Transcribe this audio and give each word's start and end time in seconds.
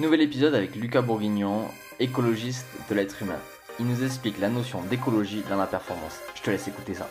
Nouvel 0.00 0.22
épisode 0.22 0.54
avec 0.54 0.76
Lucas 0.76 1.02
Bourguignon, 1.02 1.68
écologiste 1.98 2.66
de 2.88 2.94
l'être 2.94 3.20
humain. 3.20 3.38
Il 3.78 3.84
nous 3.84 4.02
explique 4.02 4.38
la 4.38 4.48
notion 4.48 4.82
d'écologie 4.84 5.42
dans 5.50 5.58
la 5.58 5.66
performance. 5.66 6.22
Je 6.34 6.40
te 6.40 6.48
laisse 6.48 6.66
écouter 6.68 6.94
ça. 6.94 7.06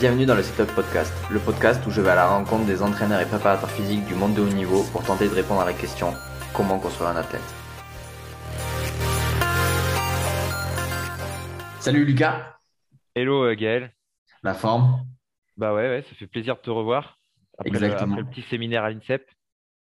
Bienvenue 0.00 0.26
dans 0.26 0.34
le 0.34 0.42
Setup 0.42 0.74
Podcast, 0.74 1.14
le 1.30 1.38
podcast 1.38 1.86
où 1.86 1.92
je 1.92 2.00
vais 2.00 2.10
à 2.10 2.16
la 2.16 2.26
rencontre 2.26 2.66
des 2.66 2.82
entraîneurs 2.82 3.20
et 3.20 3.26
préparateurs 3.26 3.70
physiques 3.70 4.04
du 4.06 4.16
monde 4.16 4.34
de 4.34 4.40
haut 4.40 4.52
niveau 4.52 4.82
pour 4.90 5.04
tenter 5.04 5.28
de 5.28 5.34
répondre 5.34 5.60
à 5.60 5.64
la 5.64 5.72
question 5.72 6.12
comment 6.52 6.80
construire 6.80 7.10
un 7.10 7.16
athlète? 7.16 7.54
Salut 11.78 12.04
Lucas. 12.04 12.58
Hello 13.14 13.44
euh, 13.44 13.54
Gaël. 13.54 13.94
La 14.42 14.54
forme? 14.54 15.06
Bah 15.56 15.72
ouais, 15.72 15.88
ouais, 15.88 16.02
ça 16.02 16.16
fait 16.16 16.26
plaisir 16.26 16.56
de 16.56 16.60
te 16.62 16.70
revoir 16.70 17.15
après, 17.58 17.70
le, 17.70 17.76
Exactement. 17.76 18.14
après 18.14 18.24
le 18.24 18.30
petit 18.30 18.48
séminaire 18.48 18.84
à 18.84 18.90
l'INSEP. 18.90 19.28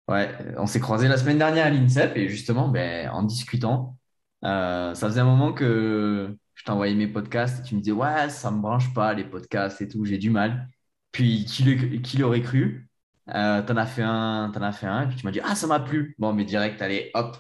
Ouais, 0.08 0.30
on 0.58 0.68
s'est 0.68 0.80
croisés 0.80 1.08
la 1.08 1.18
semaine 1.18 1.38
dernière 1.38 1.66
à 1.66 1.70
l'INSEP 1.70 2.16
et 2.16 2.30
justement, 2.30 2.70
ben, 2.70 3.10
en 3.10 3.24
discutant, 3.24 3.98
euh, 4.46 4.94
ça 4.94 5.08
faisait 5.08 5.20
un 5.20 5.26
moment 5.26 5.52
que 5.54 6.36
je 6.54 6.64
t'envoyais 6.64 6.96
mes 6.96 7.08
podcasts 7.08 7.60
et 7.60 7.68
tu 7.68 7.76
me 7.76 7.82
disais, 7.82 7.92
ouais, 7.92 8.30
ça 8.30 8.52
me 8.52 8.62
branche 8.62 8.94
pas 8.94 9.14
les 9.14 9.26
podcasts 9.26 9.82
et 9.82 9.88
tout, 9.88 10.06
j'ai 10.06 10.18
du 10.18 10.30
mal. 10.30 10.70
Puis, 11.12 11.46
qui 11.46 12.18
l'aurait 12.18 12.42
cru? 12.42 12.90
Euh, 13.36 13.62
t'en 13.62 13.76
as 13.76 13.86
fait 13.86 14.04
un, 14.04 14.52
t'en 14.54 14.62
as 14.62 14.72
fait 14.72 14.88
un, 14.88 15.04
et 15.04 15.08
puis 15.08 15.18
tu 15.18 15.26
m'as 15.26 15.32
dit, 15.32 15.42
ah, 15.44 15.56
ça 15.56 15.68
m'a 15.68 15.80
plu. 15.80 16.16
Bon, 16.18 16.34
mais 16.34 16.46
direct, 16.46 16.82
allez, 16.82 17.12
hop, 17.14 17.38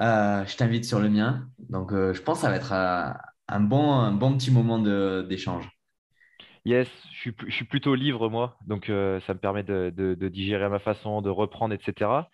euh, 0.00 0.46
je 0.46 0.56
t'invite 0.56 0.84
sur 0.84 1.00
le 1.00 1.08
mien. 1.08 1.48
Donc, 1.58 1.92
euh, 1.92 2.12
je 2.14 2.22
pense 2.22 2.38
que 2.38 2.42
ça 2.42 2.50
va 2.50 2.56
être 2.56 2.72
euh, 2.72 3.12
un 3.48 3.60
bon, 3.60 3.92
un 3.92 4.12
bon 4.12 4.36
petit 4.36 4.50
moment 4.50 4.78
d'échange. 4.78 5.68
Yes, 6.68 6.88
je 7.12 7.16
suis, 7.18 7.32
pl- 7.32 7.48
je 7.50 7.54
suis 7.54 7.64
plutôt 7.64 7.94
livre 7.94 8.28
moi, 8.28 8.58
donc 8.66 8.90
euh, 8.90 9.20
ça 9.20 9.32
me 9.32 9.38
permet 9.38 9.62
de, 9.62 9.90
de- 9.96 10.14
de 10.14 10.28
digérer 10.28 10.64
à 10.64 10.68
ma 10.68 10.78
façon, 10.78 11.22
de 11.22 11.30
reprendre, 11.30 11.72
etc. 11.74 12.28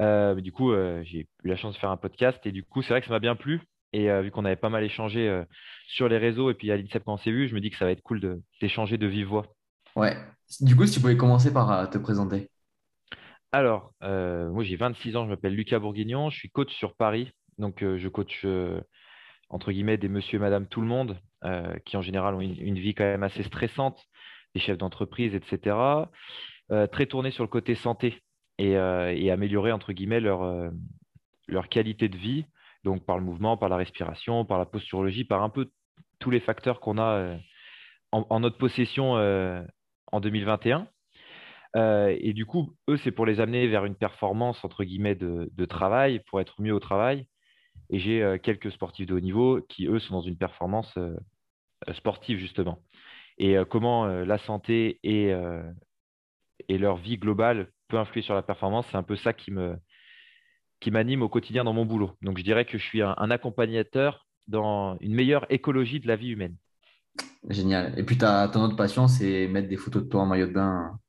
Euh, 0.00 0.34
mais 0.34 0.42
du 0.42 0.50
coup, 0.50 0.72
euh, 0.72 1.02
j'ai 1.04 1.28
eu 1.44 1.48
la 1.48 1.54
chance 1.56 1.74
de 1.74 1.78
faire 1.78 1.90
un 1.90 1.96
podcast 1.96 2.44
et 2.44 2.50
du 2.50 2.64
coup, 2.64 2.82
c'est 2.82 2.88
vrai 2.88 3.00
que 3.00 3.06
ça 3.06 3.12
m'a 3.12 3.20
bien 3.20 3.36
plu. 3.36 3.60
Et 3.92 4.08
vu 4.22 4.30
qu'on 4.32 4.44
avait 4.46 4.56
pas 4.56 4.70
mal 4.70 4.82
échangé 4.82 5.42
sur 5.86 6.08
les 6.08 6.16
réseaux 6.16 6.50
et 6.50 6.54
puis 6.54 6.72
à 6.72 6.76
l'INSEP 6.78 7.04
quand 7.04 7.12
on 7.12 7.18
s'est 7.18 7.30
vu, 7.30 7.46
je 7.46 7.54
me 7.54 7.60
dis 7.60 7.70
que 7.70 7.76
ça 7.76 7.84
va 7.84 7.90
être 7.92 8.00
cool 8.02 8.20
de- 8.20 8.42
d'échanger 8.62 8.96
de 8.96 9.06
vive 9.06 9.26
voix. 9.28 9.46
Ouais. 9.94 10.16
Du 10.60 10.74
coup, 10.74 10.86
si 10.86 10.94
tu 10.94 11.00
pouvais 11.00 11.18
commencer 11.18 11.52
par 11.52 11.90
te 11.90 11.98
présenter. 11.98 12.48
Alors, 13.52 13.92
moi 14.00 14.64
j'ai 14.64 14.76
26 14.76 15.14
ans, 15.14 15.24
je 15.26 15.28
m'appelle 15.28 15.54
Lucas 15.54 15.78
Bourguignon, 15.78 16.30
je 16.30 16.38
suis 16.38 16.48
coach 16.50 16.72
sur 16.74 16.94
Paris. 16.96 17.30
Donc 17.58 17.80
je 17.80 18.08
coach 18.08 18.46
entre 19.52 19.70
guillemets 19.70 19.96
des 19.96 20.08
monsieur 20.08 20.36
et 20.38 20.40
madame 20.40 20.66
tout 20.66 20.80
le 20.80 20.86
monde 20.86 21.18
euh, 21.44 21.76
qui 21.84 21.96
en 21.96 22.02
général 22.02 22.34
ont 22.34 22.40
une, 22.40 22.78
vie 22.78 22.94
quand 22.94 23.04
même 23.04 23.22
assez 23.22 23.42
stressante, 23.42 24.04
des 24.54 24.60
chefs 24.60 24.78
d'entreprise, 24.78 25.34
etc. 25.34 25.76
Euh, 26.70 26.86
très 26.86 27.06
tournés 27.06 27.30
sur 27.30 27.44
le 27.44 27.48
côté 27.48 27.74
santé 27.74 28.22
et, 28.58 28.76
euh, 28.76 29.14
et 29.14 29.30
améliorer 29.30 29.72
entre 29.72 29.92
guillemets 29.92 30.20
leur, 30.20 30.70
leur 31.46 31.68
qualité 31.68 32.08
de 32.08 32.16
vie, 32.16 32.46
donc 32.84 33.04
par 33.04 33.18
le 33.18 33.24
mouvement, 33.24 33.56
par 33.56 33.68
la 33.68 33.76
respiration, 33.76 34.44
par 34.44 34.58
la 34.58 34.66
posturologie, 34.66 35.24
par 35.24 35.42
un 35.42 35.50
peu 35.50 35.70
tous 36.18 36.30
les 36.30 36.40
facteurs 36.40 36.80
qu'on 36.80 36.98
a 36.98 37.36
en, 38.12 38.40
notre 38.40 38.58
possession 38.58 39.14
en 40.12 40.20
2021. 40.20 40.86
Euh, 41.76 42.16
et 42.20 42.32
du 42.32 42.46
coup, 42.46 42.76
eux, 42.88 42.96
c'est 42.98 43.12
pour 43.12 43.26
les 43.26 43.40
amener 43.40 43.66
vers 43.66 43.84
une 43.84 43.94
performance, 43.94 44.64
entre 44.64 44.84
guillemets, 44.84 45.14
de, 45.14 45.50
de 45.52 45.64
travail, 45.64 46.20
pour 46.26 46.40
être 46.40 46.60
mieux 46.60 46.74
au 46.74 46.80
travail. 46.80 47.26
Et 47.92 47.98
j'ai 47.98 48.22
euh, 48.22 48.38
quelques 48.38 48.72
sportifs 48.72 49.06
de 49.06 49.14
haut 49.14 49.20
niveau 49.20 49.60
qui, 49.68 49.86
eux, 49.86 50.00
sont 50.00 50.14
dans 50.14 50.22
une 50.22 50.36
performance 50.36 50.90
euh, 50.96 51.14
euh, 51.88 51.92
sportive, 51.92 52.38
justement. 52.38 52.82
Et 53.38 53.56
comment 53.70 54.06
la 54.06 54.36
santé 54.38 55.00
et, 55.02 55.32
leur 56.68 56.96
vie 56.96 57.16
globale 57.16 57.72
peut 57.88 57.98
influer 57.98 58.22
sur 58.22 58.34
la 58.34 58.42
performance, 58.42 58.86
c'est 58.90 58.96
un 58.96 59.02
peu 59.02 59.16
ça 59.16 59.32
qui 59.32 59.50
me, 59.50 59.74
qui 60.80 60.90
m'anime 60.90 61.22
au 61.22 61.30
quotidien 61.30 61.64
dans 61.64 61.72
mon 61.72 61.86
boulot. 61.86 62.12
Donc, 62.20 62.38
je 62.38 62.44
dirais 62.44 62.66
que 62.66 62.76
je 62.76 62.84
suis 62.84 63.00
un, 63.00 63.30
accompagnateur 63.30 64.28
dans 64.48 64.98
une 65.00 65.14
meilleure 65.14 65.46
écologie 65.50 65.98
de 65.98 66.06
la 66.06 66.14
vie 66.14 66.28
humaine. 66.28 66.56
Génial. 67.48 67.98
Et 67.98 68.04
puis, 68.04 68.18
ta, 68.18 68.46
ton 68.48 68.62
autre 68.62 68.76
passion, 68.76 69.08
c'est 69.08 69.48
mettre 69.48 69.68
des 69.68 69.78
photos 69.78 70.04
de 70.04 70.08
toi 70.08 70.20
en 70.20 70.26
maillot 70.26 70.46
de 70.46 70.52
bain. 70.52 71.00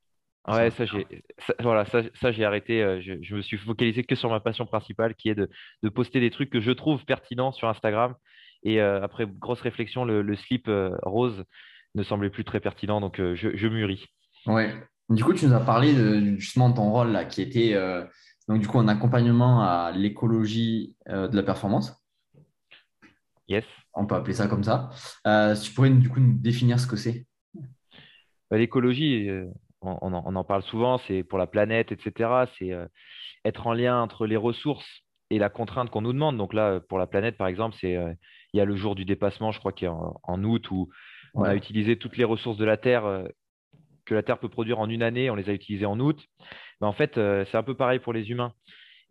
Ouais, 0.47 0.71
ça 0.71 0.85
j'ai 0.85 1.07
ça- 1.39 1.55
voilà, 1.61 1.85
ça, 1.85 2.01
ça, 2.15 2.31
j'ai 2.31 2.43
arrêté. 2.43 2.83
euh, 2.83 3.01
je, 3.01 3.13
je 3.21 3.35
me 3.35 3.41
suis 3.41 3.57
focalisé 3.57 4.03
que 4.03 4.15
sur 4.15 4.29
ma 4.29 4.39
passion 4.39 4.65
principale 4.65 5.15
qui 5.15 5.29
est 5.29 5.35
de, 5.35 5.49
de 5.83 5.89
poster 5.89 6.19
des 6.19 6.31
trucs 6.31 6.49
que 6.49 6.59
je 6.59 6.71
trouve 6.71 7.05
pertinents 7.05 7.51
sur 7.53 7.69
Instagram. 7.69 8.15
Et 8.63 8.81
euh, 8.81 9.01
après 9.01 9.25
grosse 9.25 9.61
réflexion, 9.61 10.03
le, 10.05 10.21
le 10.21 10.35
slip 10.35 10.67
euh, 10.67 10.91
rose 11.03 11.45
ne 11.95 12.03
semblait 12.03 12.29
plus 12.29 12.43
très 12.43 12.59
pertinent, 12.59 12.99
donc 12.99 13.17
je, 13.17 13.55
je 13.55 13.67
mûris. 13.67 14.05
Ouais. 14.45 14.73
Du 15.09 15.23
coup, 15.23 15.33
tu 15.33 15.45
nous 15.45 15.53
as 15.53 15.59
parlé 15.59 15.93
de, 15.93 16.37
justement 16.37 16.69
de 16.69 16.75
ton 16.75 16.91
rôle 16.91 17.11
là, 17.11 17.23
qui 17.25 17.41
était 17.41 17.75
donc 18.47 18.59
du 18.61 18.67
coup 18.67 18.79
un 18.79 18.87
accompagnement 18.87 19.61
à 19.61 19.91
l'écologie 19.91 20.95
de 21.07 21.35
la 21.35 21.43
performance. 21.43 22.03
Yes. 23.47 23.65
On 23.93 24.07
peut 24.07 24.15
appeler 24.15 24.33
ça 24.33 24.47
comme 24.47 24.63
ça. 24.63 24.89
Tu 25.61 25.71
pourrais 25.73 25.91
du 25.91 26.09
coup 26.09 26.19
nous 26.19 26.33
définir 26.33 26.79
ce 26.79 26.87
que 26.87 26.95
c'est? 26.95 27.27
Bah, 28.49 28.57
l'écologie, 28.57 29.29
on, 29.83 29.97
on 30.01 30.13
en, 30.13 30.23
on 30.25 30.35
en 30.35 30.43
parle 30.43 30.63
souvent, 30.63 30.99
c'est 31.07 31.23
pour 31.23 31.37
la 31.37 31.47
planète, 31.47 31.91
etc. 31.91 32.45
C'est 32.57 32.71
euh, 32.71 32.85
être 33.45 33.67
en 33.67 33.73
lien 33.73 34.01
entre 34.01 34.25
les 34.25 34.37
ressources 34.37 34.87
et 35.29 35.39
la 35.39 35.49
contrainte 35.49 35.89
qu'on 35.89 36.01
nous 36.01 36.13
demande. 36.13 36.37
Donc 36.37 36.53
là, 36.53 36.79
pour 36.79 36.99
la 36.99 37.07
planète, 37.07 37.37
par 37.37 37.47
exemple, 37.47 37.75
c'est 37.79 37.95
euh, 37.95 38.13
il 38.53 38.57
y 38.57 38.61
a 38.61 38.65
le 38.65 38.75
jour 38.75 38.95
du 38.95 39.05
dépassement, 39.05 39.51
je 39.51 39.59
crois 39.59 39.71
qu'il 39.71 39.85
est 39.85 39.89
en, 39.91 40.19
en 40.23 40.43
août, 40.43 40.69
où 40.71 40.89
on 41.33 41.43
a 41.43 41.55
utilisé 41.55 41.97
toutes 41.97 42.17
les 42.17 42.23
ressources 42.23 42.57
de 42.57 42.65
la 42.65 42.77
Terre 42.77 43.05
euh, 43.05 43.27
que 44.05 44.13
la 44.13 44.23
Terre 44.23 44.37
peut 44.37 44.49
produire 44.49 44.79
en 44.79 44.89
une 44.89 45.03
année, 45.03 45.29
on 45.29 45.35
les 45.35 45.49
a 45.49 45.53
utilisées 45.53 45.85
en 45.85 45.99
août. 45.99 46.19
Ben, 46.81 46.87
en 46.87 46.93
fait, 46.93 47.17
euh, 47.17 47.45
c'est 47.49 47.57
un 47.57 47.63
peu 47.63 47.75
pareil 47.75 47.99
pour 47.99 48.13
les 48.13 48.29
humains. 48.29 48.53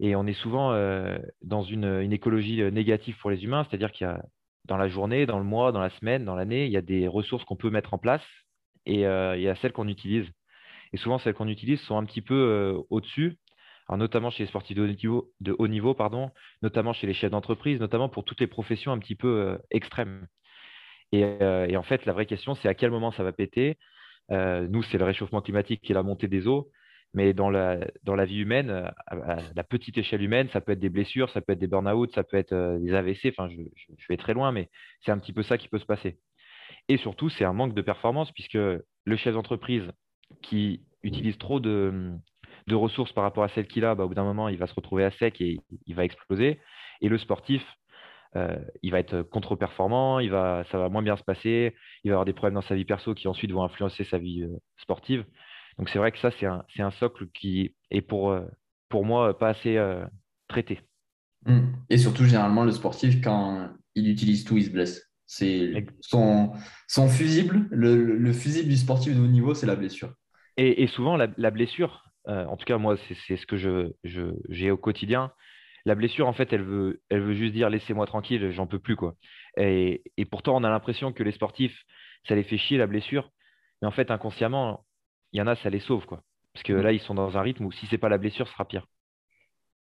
Et 0.00 0.16
on 0.16 0.26
est 0.26 0.34
souvent 0.34 0.72
euh, 0.72 1.18
dans 1.42 1.62
une, 1.62 1.84
une 1.84 2.12
écologie 2.12 2.62
euh, 2.62 2.70
négative 2.70 3.16
pour 3.20 3.30
les 3.30 3.44
humains, 3.44 3.66
c'est-à-dire 3.68 3.92
qu'il 3.92 4.06
y 4.06 4.10
a 4.10 4.22
dans 4.64 4.76
la 4.76 4.88
journée, 4.88 5.26
dans 5.26 5.38
le 5.38 5.44
mois, 5.44 5.72
dans 5.72 5.80
la 5.80 5.90
semaine, 5.90 6.24
dans 6.24 6.34
l'année, 6.34 6.66
il 6.66 6.72
y 6.72 6.76
a 6.76 6.82
des 6.82 7.08
ressources 7.08 7.44
qu'on 7.44 7.56
peut 7.56 7.70
mettre 7.70 7.94
en 7.94 7.98
place 7.98 8.22
et 8.86 9.06
euh, 9.06 9.36
il 9.36 9.42
y 9.42 9.48
a 9.48 9.54
celles 9.56 9.72
qu'on 9.72 9.88
utilise. 9.88 10.26
Et 10.92 10.96
souvent, 10.96 11.18
celles 11.18 11.34
qu'on 11.34 11.48
utilise 11.48 11.80
sont 11.80 11.96
un 11.96 12.04
petit 12.04 12.22
peu 12.22 12.34
euh, 12.34 12.82
au-dessus, 12.90 13.38
notamment 13.90 14.30
chez 14.30 14.44
les 14.44 14.48
sportifs 14.48 14.76
de 14.76 15.56
haut 15.58 15.68
niveau, 15.68 15.94
pardon, 15.94 16.30
notamment 16.62 16.92
chez 16.92 17.06
les 17.06 17.14
chefs 17.14 17.30
d'entreprise, 17.30 17.78
notamment 17.78 18.08
pour 18.08 18.24
toutes 18.24 18.40
les 18.40 18.46
professions 18.46 18.92
un 18.92 18.98
petit 18.98 19.16
peu 19.16 19.28
euh, 19.28 19.58
extrêmes. 19.70 20.26
Et, 21.12 21.24
euh, 21.24 21.66
et 21.68 21.76
en 21.76 21.82
fait, 21.82 22.06
la 22.06 22.12
vraie 22.12 22.26
question, 22.26 22.54
c'est 22.54 22.68
à 22.68 22.74
quel 22.74 22.90
moment 22.90 23.12
ça 23.12 23.22
va 23.22 23.32
péter? 23.32 23.78
Nous, 24.30 24.82
c'est 24.84 24.96
le 24.96 25.04
réchauffement 25.04 25.42
climatique 25.42 25.90
et 25.90 25.92
la 25.92 26.02
montée 26.02 26.28
des 26.28 26.46
eaux. 26.46 26.70
Mais 27.12 27.34
dans 27.34 27.50
la, 27.50 27.78
dans 28.04 28.14
la 28.14 28.24
vie 28.24 28.38
humaine, 28.38 28.70
à, 29.06 29.36
la 29.54 29.64
petite 29.64 29.98
échelle 29.98 30.22
humaine, 30.22 30.48
ça 30.54 30.62
peut 30.62 30.72
être 30.72 30.80
des 30.80 30.88
blessures, 30.88 31.28
ça 31.28 31.42
peut 31.42 31.52
être 31.52 31.58
des 31.58 31.66
burn-out, 31.66 32.10
ça 32.14 32.24
peut 32.24 32.38
être 32.38 32.78
des 32.78 32.94
AVC. 32.94 33.26
Enfin, 33.26 33.50
je 33.50 34.06
vais 34.08 34.16
très 34.16 34.32
loin, 34.32 34.50
mais 34.50 34.70
c'est 35.04 35.10
un 35.10 35.18
petit 35.18 35.34
peu 35.34 35.42
ça 35.42 35.58
qui 35.58 35.68
peut 35.68 35.78
se 35.78 35.84
passer. 35.84 36.18
Et 36.88 36.96
surtout, 36.96 37.28
c'est 37.28 37.44
un 37.44 37.52
manque 37.52 37.74
de 37.74 37.82
performance 37.82 38.32
puisque 38.32 38.54
le 38.54 39.16
chef 39.16 39.34
d'entreprise 39.34 39.92
qui 40.42 40.82
utilise 41.02 41.38
trop 41.38 41.60
de, 41.60 42.12
de 42.66 42.74
ressources 42.74 43.12
par 43.12 43.24
rapport 43.24 43.44
à 43.44 43.48
celles 43.48 43.66
qu'il 43.66 43.84
a, 43.84 43.94
bah, 43.94 44.04
au 44.04 44.08
bout 44.08 44.14
d'un 44.14 44.24
moment, 44.24 44.48
il 44.48 44.58
va 44.58 44.66
se 44.66 44.74
retrouver 44.74 45.04
à 45.04 45.10
sec 45.10 45.40
et 45.40 45.60
il 45.86 45.94
va 45.94 46.04
exploser. 46.04 46.60
Et 47.00 47.08
le 47.08 47.18
sportif, 47.18 47.62
euh, 48.36 48.56
il 48.82 48.92
va 48.92 48.98
être 49.00 49.22
contre-performant, 49.22 50.18
il 50.20 50.30
va, 50.30 50.64
ça 50.70 50.78
va 50.78 50.88
moins 50.88 51.02
bien 51.02 51.16
se 51.16 51.24
passer, 51.24 51.74
il 52.04 52.10
va 52.10 52.14
avoir 52.14 52.24
des 52.24 52.32
problèmes 52.32 52.54
dans 52.54 52.62
sa 52.62 52.74
vie 52.74 52.84
perso 52.84 53.14
qui 53.14 53.28
ensuite 53.28 53.52
vont 53.52 53.62
influencer 53.64 54.04
sa 54.04 54.18
vie 54.18 54.42
euh, 54.42 54.56
sportive. 54.78 55.24
Donc 55.78 55.88
c'est 55.88 55.98
vrai 55.98 56.12
que 56.12 56.18
ça, 56.18 56.30
c'est 56.38 56.46
un, 56.46 56.90
socle 56.92 57.26
qui 57.34 57.74
est 57.90 58.02
pour, 58.02 58.30
euh, 58.30 58.42
pour 58.88 59.04
moi 59.04 59.38
pas 59.38 59.48
assez 59.48 59.76
euh, 59.76 60.04
traité. 60.48 60.80
Mm. 61.46 61.60
Et 61.90 61.98
surtout, 61.98 62.24
généralement, 62.24 62.64
le 62.64 62.72
sportif, 62.72 63.20
quand 63.22 63.70
il 63.94 64.08
utilise 64.08 64.44
tout, 64.44 64.56
il 64.56 64.64
se 64.64 64.70
blesse. 64.70 65.02
C'est 65.26 65.86
son, 66.00 66.52
son 66.88 67.08
fusible, 67.08 67.66
le, 67.70 67.96
le- 67.96 68.16
le 68.18 68.32
fusible 68.32 68.68
du 68.68 68.76
sportif 68.76 69.14
de 69.16 69.20
haut 69.20 69.26
niveau, 69.26 69.54
c'est 69.54 69.66
la 69.66 69.76
blessure. 69.76 70.12
Et, 70.56 70.82
et 70.82 70.86
souvent, 70.86 71.16
la, 71.16 71.28
la 71.36 71.50
blessure, 71.50 72.04
euh, 72.28 72.44
en 72.46 72.56
tout 72.56 72.64
cas, 72.64 72.78
moi, 72.78 72.96
c'est 73.26 73.36
ce 73.36 73.46
que 73.46 73.56
je, 73.56 73.92
je- 74.04 74.34
j'ai 74.48 74.70
au 74.70 74.76
quotidien. 74.76 75.32
La 75.84 75.94
blessure, 75.94 76.28
en 76.28 76.32
fait, 76.32 76.52
elle 76.52 76.62
veut, 76.62 77.02
elle 77.10 77.22
veut 77.22 77.34
juste 77.34 77.54
dire 77.54 77.70
laissez-moi 77.70 78.06
tranquille, 78.06 78.50
j'en 78.52 78.66
peux 78.66 78.78
plus, 78.78 78.96
quoi. 78.96 79.14
Et, 79.56 80.02
et 80.16 80.24
pourtant, 80.24 80.56
on 80.56 80.64
a 80.64 80.70
l'impression 80.70 81.12
que 81.12 81.22
les 81.22 81.32
sportifs, 81.32 81.76
ça 82.28 82.34
les 82.36 82.44
fait 82.44 82.58
chier, 82.58 82.78
la 82.78 82.86
blessure. 82.86 83.30
Mais 83.82 83.88
en 83.88 83.90
fait, 83.92 84.10
inconsciemment, 84.10 84.86
il 85.32 85.38
y 85.38 85.42
en 85.42 85.46
a, 85.48 85.56
ça 85.56 85.70
les 85.70 85.80
sauve, 85.80 86.06
quoi. 86.06 86.22
Parce 86.54 86.62
que 86.64 86.72
là, 86.72 86.92
ils 86.92 87.00
sont 87.00 87.14
dans 87.14 87.36
un 87.36 87.42
rythme 87.42 87.64
où 87.66 87.72
si 87.72 87.86
c'est 87.86 87.98
pas 87.98 88.08
la 88.08 88.18
blessure, 88.18 88.46
ce 88.46 88.52
sera 88.52 88.66
pire. 88.66 88.86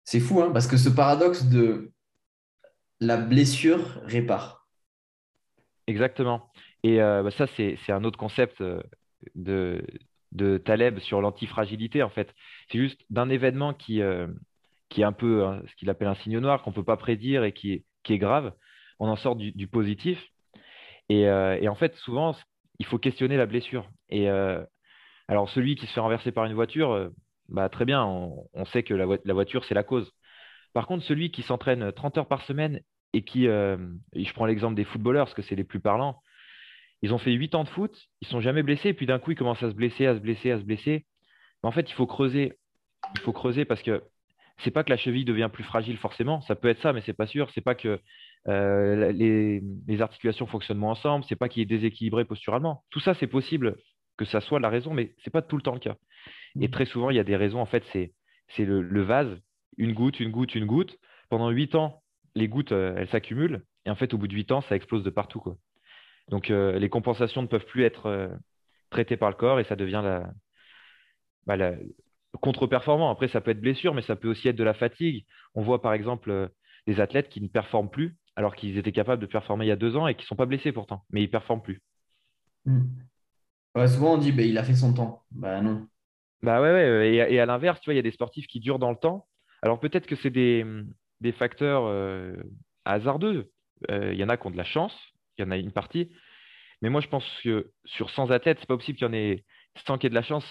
C'est 0.04 0.20
fou, 0.20 0.40
hein, 0.42 0.50
parce 0.52 0.66
que 0.68 0.76
ce 0.76 0.88
paradoxe 0.88 1.44
de 1.46 1.92
la 3.00 3.18
blessure 3.18 4.00
répare. 4.06 4.66
Exactement. 5.86 6.50
Et 6.82 7.00
euh, 7.00 7.22
bah, 7.22 7.30
ça, 7.30 7.46
c'est, 7.56 7.76
c'est 7.84 7.92
un 7.92 8.04
autre 8.04 8.18
concept 8.18 8.60
euh, 8.60 8.82
de, 9.34 9.84
de 10.32 10.58
Taleb 10.58 10.98
sur 10.98 11.20
l'antifragilité, 11.20 12.02
en 12.02 12.10
fait. 12.10 12.34
C'est 12.70 12.78
juste 12.78 13.00
d'un 13.10 13.28
événement 13.30 13.74
qui, 13.74 14.02
euh, 14.02 14.26
qui 14.88 15.02
est 15.02 15.04
un 15.04 15.12
peu 15.12 15.44
hein, 15.44 15.62
ce 15.68 15.76
qu'il 15.76 15.90
appelle 15.90 16.08
un 16.08 16.14
signe 16.16 16.38
noir, 16.38 16.62
qu'on 16.62 16.70
ne 16.70 16.74
peut 16.74 16.84
pas 16.84 16.96
prédire 16.96 17.44
et 17.44 17.52
qui 17.52 17.72
est, 17.72 17.84
qui 18.02 18.14
est 18.14 18.18
grave, 18.18 18.52
on 18.98 19.08
en 19.08 19.16
sort 19.16 19.36
du, 19.36 19.52
du 19.52 19.68
positif. 19.68 20.18
Et, 21.08 21.28
euh, 21.28 21.58
et 21.60 21.68
en 21.68 21.74
fait, 21.74 21.94
souvent, 21.96 22.36
il 22.78 22.86
faut 22.86 22.98
questionner 22.98 23.36
la 23.36 23.46
blessure. 23.46 23.88
Et 24.08 24.30
euh, 24.30 24.62
Alors, 25.28 25.48
celui 25.50 25.76
qui 25.76 25.86
se 25.86 25.92
fait 25.92 26.00
renverser 26.00 26.32
par 26.32 26.44
une 26.46 26.54
voiture, 26.54 27.10
bah, 27.48 27.68
très 27.68 27.84
bien, 27.84 28.04
on, 28.04 28.64
sait 28.66 28.82
que 28.82 28.94
la, 28.94 29.34
voiture, 29.34 29.64
c'est 29.64 29.74
la 29.74 29.82
cause. 29.84 30.12
Par 30.72 30.86
contre, 30.86 31.04
celui 31.04 31.30
qui 31.30 31.42
s'entraîne 31.42 31.92
30 31.92 32.18
heures 32.18 32.28
par 32.28 32.42
semaine 32.42 32.80
et 33.12 33.22
qui, 33.22 33.46
euh, 33.46 33.76
je 34.14 34.32
prends 34.32 34.46
l'exemple 34.46 34.74
des 34.74 34.84
footballeurs 34.84 35.26
parce 35.26 35.34
que 35.34 35.42
c'est 35.42 35.54
les 35.54 35.64
plus 35.64 35.80
parlants, 35.80 36.22
ils 37.02 37.12
ont 37.12 37.18
fait 37.18 37.32
8 37.32 37.54
ans 37.54 37.64
de 37.64 37.68
foot, 37.68 38.08
ils 38.20 38.28
sont 38.28 38.40
jamais 38.40 38.62
blessés, 38.62 38.90
et 38.90 38.94
puis 38.94 39.06
d'un 39.06 39.18
coup, 39.18 39.32
ils 39.32 39.36
commencent 39.36 39.62
à 39.62 39.70
se 39.70 39.74
blesser, 39.74 40.06
à 40.06 40.14
se 40.14 40.20
blesser, 40.20 40.52
à 40.52 40.58
se 40.58 40.64
blesser. 40.64 41.04
Mais 41.62 41.68
en 41.68 41.72
fait, 41.72 41.90
il 41.90 41.94
faut 41.94 42.06
creuser. 42.06 42.54
Il 43.14 43.20
faut 43.20 43.32
creuser 43.32 43.64
parce 43.64 43.82
que 43.82 44.02
c'est 44.58 44.70
pas 44.70 44.84
que 44.84 44.90
la 44.90 44.96
cheville 44.96 45.24
devient 45.24 45.50
plus 45.52 45.64
fragile 45.64 45.96
forcément, 45.96 46.40
ça 46.42 46.54
peut 46.54 46.68
être 46.68 46.80
ça, 46.80 46.92
mais 46.92 47.00
c'est 47.00 47.12
pas 47.12 47.26
sûr. 47.26 47.50
C'est 47.50 47.60
pas 47.60 47.74
que 47.74 48.00
euh, 48.48 49.12
les, 49.12 50.00
articulations 50.00 50.46
fonctionnent 50.46 50.78
moins 50.78 50.92
ensemble, 50.92 51.24
c'est 51.28 51.36
pas 51.36 51.48
qu'il 51.48 51.62
est 51.62 51.66
déséquilibré 51.66 52.24
posturalement. 52.24 52.84
Tout 52.90 53.00
ça, 53.00 53.14
c'est 53.14 53.26
possible 53.26 53.76
que 54.16 54.24
ça 54.24 54.40
soit 54.40 54.60
la 54.60 54.68
raison, 54.68 54.94
mais 54.94 55.14
c'est 55.24 55.30
pas 55.30 55.42
tout 55.42 55.56
le 55.56 55.62
temps 55.62 55.74
le 55.74 55.80
cas. 55.80 55.96
Et 56.60 56.68
mmh. 56.68 56.70
très 56.70 56.84
souvent, 56.84 57.10
il 57.10 57.16
y 57.16 57.20
a 57.20 57.24
des 57.24 57.36
raisons. 57.36 57.60
En 57.60 57.66
fait, 57.66 57.84
c'est 57.92 58.64
le, 58.64 59.02
vase, 59.02 59.40
une 59.78 59.94
goutte, 59.94 60.20
une 60.20 60.30
goutte, 60.30 60.54
une 60.54 60.66
goutte. 60.66 60.98
Pendant 61.28 61.50
huit 61.50 61.74
ans, 61.74 62.02
les 62.34 62.46
gouttes, 62.46 62.72
euh, 62.72 62.94
elles 62.96 63.08
s'accumulent. 63.08 63.64
Et 63.86 63.90
en 63.90 63.94
fait, 63.96 64.14
au 64.14 64.18
bout 64.18 64.28
de 64.28 64.34
huit 64.34 64.52
ans, 64.52 64.60
ça 64.60 64.76
explose 64.76 65.02
de 65.02 65.10
partout. 65.10 65.40
Quoi. 65.40 65.56
Donc, 66.32 66.50
euh, 66.50 66.78
les 66.78 66.88
compensations 66.88 67.42
ne 67.42 67.46
peuvent 67.46 67.66
plus 67.66 67.84
être 67.84 68.30
traitées 68.88 69.18
par 69.18 69.28
le 69.28 69.36
corps 69.36 69.60
et 69.60 69.64
ça 69.64 69.76
devient 69.76 70.00
la, 70.02 70.30
bah, 71.46 71.56
la 71.56 71.74
contre-performant. 72.40 73.10
Après, 73.10 73.28
ça 73.28 73.42
peut 73.42 73.50
être 73.50 73.60
blessure, 73.60 73.94
mais 73.94 74.02
ça 74.02 74.16
peut 74.16 74.28
aussi 74.28 74.48
être 74.48 74.56
de 74.56 74.64
la 74.64 74.72
fatigue. 74.72 75.26
On 75.54 75.62
voit 75.62 75.82
par 75.82 75.92
exemple 75.92 76.50
des 76.86 77.00
athlètes 77.00 77.28
qui 77.28 77.42
ne 77.42 77.48
performent 77.48 77.90
plus 77.90 78.16
alors 78.34 78.54
qu'ils 78.54 78.78
étaient 78.78 78.92
capables 78.92 79.20
de 79.20 79.26
performer 79.26 79.66
il 79.66 79.68
y 79.68 79.72
a 79.72 79.76
deux 79.76 79.94
ans 79.94 80.06
et 80.06 80.14
qui 80.14 80.22
ne 80.22 80.26
sont 80.26 80.36
pas 80.36 80.46
blessés 80.46 80.72
pourtant, 80.72 81.04
mais 81.10 81.20
ils 81.20 81.26
ne 81.26 81.30
performent 81.30 81.60
plus. 81.60 81.82
Hmm. 82.64 82.84
souvent 83.86 84.14
on 84.14 84.18
dit 84.18 84.32
bah, 84.32 84.42
il 84.42 84.56
a 84.56 84.64
fait 84.64 84.74
son 84.74 84.94
temps. 84.94 85.22
Bah 85.30 85.60
non. 85.60 85.86
Bah 86.42 86.60
ouais, 86.60 86.72
ouais. 86.72 87.14
Et, 87.14 87.38
à 87.38 87.46
l'inverse, 87.46 87.78
tu 87.80 87.86
vois, 87.86 87.94
il 87.94 87.98
y 87.98 88.00
a 88.00 88.02
des 88.02 88.10
sportifs 88.10 88.46
qui 88.46 88.58
durent 88.58 88.78
dans 88.78 88.90
le 88.90 88.96
temps. 88.96 89.28
Alors 89.60 89.78
peut-être 89.78 90.06
que 90.06 90.16
c'est 90.16 90.30
des, 90.30 90.64
facteurs 91.32 91.84
euh, 91.84 92.34
hasardeux. 92.84 93.52
Euh, 93.90 94.12
il 94.12 94.18
y 94.18 94.24
en 94.24 94.28
a 94.28 94.36
qui 94.36 94.46
ont 94.46 94.50
de 94.50 94.56
la 94.56 94.64
chance, 94.64 94.96
il 95.38 95.42
y 95.42 95.44
en 95.44 95.50
a 95.50 95.56
une 95.56 95.72
partie. 95.72 96.10
Mais 96.82 96.90
moi, 96.90 97.00
je 97.00 97.08
pense 97.08 97.24
que 97.42 97.70
sur 97.84 98.10
100 98.10 98.30
athlètes, 98.30 98.58
c'est 98.60 98.68
pas 98.68 98.76
possible 98.76 98.98
qu'il 98.98 99.06
y 99.06 99.10
en 99.10 99.12
ait 99.12 99.44
100 99.86 99.98
qui 99.98 100.06
aient 100.06 100.10
de 100.10 100.14
la 100.14 100.22
chance 100.22 100.44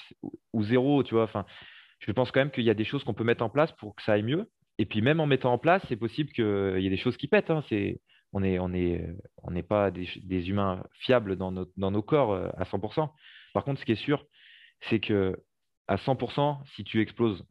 ou, 0.54 0.64
zéro, 0.64 1.04
tu 1.04 1.16
vois. 1.16 1.24
Enfin, 1.24 1.46
je 2.00 2.12
pense 2.12 2.32
quand 2.32 2.40
même 2.40 2.52
qu'il 2.52 2.64
y 2.64 2.70
a 2.70 2.74
des 2.74 2.86
choses 2.86 3.04
qu'on 3.04 3.14
peut 3.14 3.24
mettre 3.24 3.44
en 3.44 3.50
place 3.50 3.72
pour 3.74 3.96
que 3.96 4.04
ça 4.04 4.14
aille 4.14 4.24
mieux. 4.24 4.50
Et 4.78 4.86
puis 4.86 5.02
même 5.02 5.20
en 5.20 5.28
mettant 5.28 5.54
en 5.54 5.58
place, 5.58 5.84
c'est 5.90 5.98
possible 5.98 6.32
qu'il 6.32 6.80
y 6.80 6.88
ait 6.88 6.90
des 6.90 6.98
choses 6.98 7.18
qui 7.18 7.28
pètent. 7.28 7.52
Hein. 7.52 7.64
on 8.34 8.40
n'est 8.40 8.60
on 8.60 8.74
est, 8.74 9.06
on 9.44 9.62
pas 9.62 9.92
des, 9.92 10.50
humains 10.50 10.84
fiables 11.02 11.36
dans, 11.36 11.52
nos 11.52 12.02
corps 12.02 12.32
euh, 12.32 12.50
à 12.58 12.64
100%. 12.64 13.10
Par 13.54 13.64
contre, 13.64 13.80
ce 13.80 13.86
qui 13.86 13.92
est 13.92 13.96
sûr, 13.96 14.26
c'est 14.90 15.00
que 15.00 15.36
à 15.88 15.98
100%, 15.98 16.66
si 16.76 16.84
tu 16.84 17.02
exploses 17.02 17.46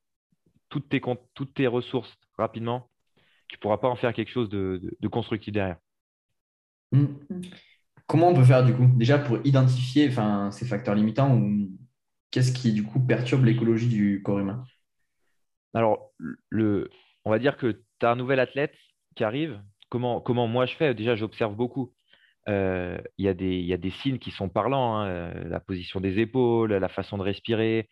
toutes 0.70 0.88
tes, 0.88 1.02
toutes 1.34 1.54
tes 1.54 1.66
ressources 1.66 2.12
rapidement, 2.38 2.90
tu 3.48 3.56
ne 3.56 3.60
pourras 3.60 3.78
pas 3.78 3.88
en 3.88 3.96
faire 3.96 4.14
quelque 4.14 4.30
chose 4.30 4.48
de, 4.48 4.96
constructif 5.10 5.52
derrière. 5.52 5.76
Mmh. 6.92 7.06
Comment 8.06 8.30
on 8.30 8.34
peut 8.34 8.44
faire 8.44 8.64
du 8.64 8.74
coup 8.74 8.86
Déjà 8.96 9.18
pour 9.18 9.38
identifier 9.44 10.10
ces 10.50 10.66
facteurs 10.66 10.94
limitants 10.94 11.36
ou 11.36 11.70
qu'est-ce 12.30 12.52
qui 12.52 12.72
du 12.72 12.82
coup 12.82 13.00
perturbe 13.00 13.44
l'écologie 13.44 13.88
du 13.88 14.22
corps 14.22 14.40
humain? 14.40 14.64
Alors, 15.74 16.10
le, 16.48 16.90
on 17.24 17.30
va 17.30 17.38
dire 17.38 17.56
que 17.56 17.82
tu 18.00 18.06
as 18.06 18.10
un 18.10 18.16
nouvel 18.16 18.40
athlète 18.40 18.74
qui 19.14 19.24
arrive. 19.24 19.60
Comment, 19.88 20.20
comment 20.20 20.46
moi 20.46 20.66
je 20.66 20.74
fais? 20.74 20.94
Déjà, 20.94 21.14
j'observe 21.14 21.54
beaucoup. 21.54 21.92
Euh, 22.48 22.98
il 23.18 23.24
y, 23.24 23.72
a 23.72 23.76
des 23.76 23.90
signes 23.90 24.18
qui 24.18 24.30
sont 24.30 24.48
parlants, 24.48 24.96
hein, 24.96 25.06
euh, 25.06 25.48
la 25.48 25.60
position 25.60 26.00
des 26.00 26.18
épaules, 26.18 26.72
la 26.72 26.88
façon 26.88 27.18
de 27.18 27.22
respirer, 27.22 27.88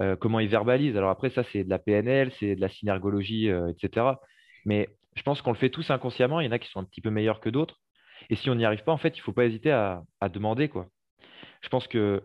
euh, 0.00 0.16
comment 0.16 0.40
il 0.40 0.48
verbalise. 0.48 0.96
Alors 0.96 1.10
après, 1.10 1.30
ça, 1.30 1.42
c'est 1.44 1.64
de 1.64 1.70
la 1.70 1.78
PNL, 1.78 2.32
c'est 2.38 2.54
de 2.54 2.60
la 2.60 2.68
synergologie, 2.68 3.48
etc. 3.48 4.06
Mais 4.64 4.88
je 5.14 5.22
pense 5.22 5.42
qu'on 5.42 5.52
le 5.52 5.58
fait 5.58 5.70
tous 5.70 5.90
inconsciemment. 5.90 6.40
Il 6.40 6.46
y 6.46 6.48
en 6.48 6.52
a 6.52 6.58
qui 6.58 6.70
sont 6.70 6.80
un 6.80 6.84
petit 6.84 7.00
peu 7.00 7.10
meilleurs 7.10 7.40
que 7.40 7.50
d'autres. 7.50 7.80
Et 8.30 8.36
si 8.36 8.50
on 8.50 8.54
n'y 8.54 8.64
arrive 8.64 8.84
pas, 8.84 8.92
en 8.92 8.98
fait, 8.98 9.16
il 9.16 9.20
ne 9.20 9.24
faut 9.24 9.32
pas 9.32 9.44
hésiter 9.44 9.70
à, 9.70 10.02
demander. 10.32 10.68
Quoi. 10.68 10.88
Je 11.62 11.68
pense 11.68 11.86
que 11.86 12.22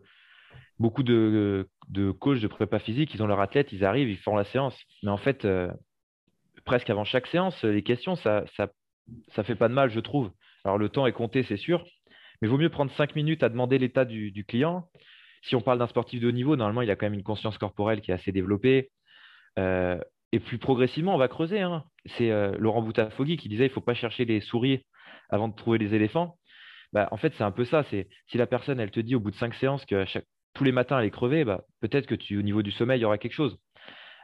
beaucoup 0.79 1.03
de, 1.03 1.69
de, 1.89 2.11
coachs 2.11 2.39
de 2.39 2.47
prépa 2.47 2.79
physique, 2.79 3.13
ils 3.13 3.23
ont 3.23 3.27
leur 3.27 3.39
athlète, 3.39 3.71
ils 3.71 3.85
arrivent, 3.85 4.09
ils 4.09 4.17
font 4.17 4.35
la 4.35 4.43
séance. 4.43 4.77
Mais 5.03 5.11
en 5.11 5.17
fait, 5.17 5.47
presque 6.65 6.89
avant 6.89 7.03
chaque 7.03 7.27
séance, 7.27 7.63
les 7.63 7.83
questions, 7.83 8.15
ça, 8.15 8.43
ça, 8.55 9.43
fait 9.43 9.55
pas 9.55 9.67
de 9.67 9.73
mal, 9.73 9.89
je 9.89 9.99
trouve. 9.99 10.31
Alors 10.65 10.77
le 10.77 10.89
temps 10.89 11.05
est 11.05 11.13
compté, 11.13 11.43
c'est 11.43 11.57
sûr, 11.57 11.83
mais 12.41 12.47
il 12.47 12.49
vaut 12.49 12.57
mieux 12.57 12.69
prendre 12.69 12.91
cinq 12.91 13.15
minutes 13.15 13.43
à 13.43 13.49
demander 13.49 13.77
l'état 13.77 14.05
du, 14.05 14.45
client. 14.47 14.89
Si 15.41 15.55
on 15.55 15.61
parle 15.61 15.79
d'un 15.79 15.87
sportif 15.87 16.21
de 16.21 16.27
haut 16.27 16.31
niveau, 16.31 16.55
normalement, 16.55 16.81
il 16.81 16.91
a 16.91 16.95
quand 16.95 17.05
même 17.05 17.13
une 17.13 17.23
conscience 17.23 17.57
corporelle 17.57 18.01
qui 18.01 18.11
est 18.11 18.13
assez 18.13 18.31
développée. 18.31 18.91
Euh, 19.59 19.99
et 20.31 20.39
puis 20.39 20.57
progressivement, 20.57 21.13
on 21.13 21.17
va 21.17 21.27
creuser. 21.27 21.61
Hein. 21.61 21.83
C'est 22.05 22.31
euh, 22.31 22.55
Laurent 22.57 22.81
Boutafogui 22.81 23.37
qui 23.37 23.49
disait 23.49 23.65
il 23.65 23.69
ne 23.69 23.73
faut 23.73 23.81
pas 23.81 23.93
chercher 23.93 24.25
les 24.25 24.39
souris 24.39 24.85
avant 25.33 25.47
de 25.47 25.55
trouver 25.55 25.79
les 25.79 25.95
éléphants. 25.95 26.37
Bah, 26.93 27.07
en 27.11 27.17
fait, 27.17 27.33
c'est 27.35 27.43
un 27.43 27.51
peu 27.51 27.65
ça. 27.65 27.83
C'est 27.89 28.07
si 28.27 28.37
la 28.37 28.45
personne, 28.45 28.79
elle 28.79 28.91
te 28.91 28.99
dit 28.99 29.15
au 29.15 29.19
bout 29.19 29.31
de 29.31 29.35
cinq 29.35 29.55
séances 29.55 29.83
que 29.85 30.05
tous 30.53 30.63
les 30.63 30.71
matins 30.71 30.99
elle 30.99 31.05
est 31.05 31.11
crevée, 31.11 31.43
bah, 31.43 31.63
peut-être 31.81 32.05
que 32.05 32.13
tu, 32.13 32.37
au 32.37 32.43
niveau 32.43 32.61
du 32.61 32.71
sommeil, 32.71 32.99
il 32.99 33.01
y 33.01 33.05
aura 33.05 33.17
quelque 33.17 33.33
chose. 33.33 33.57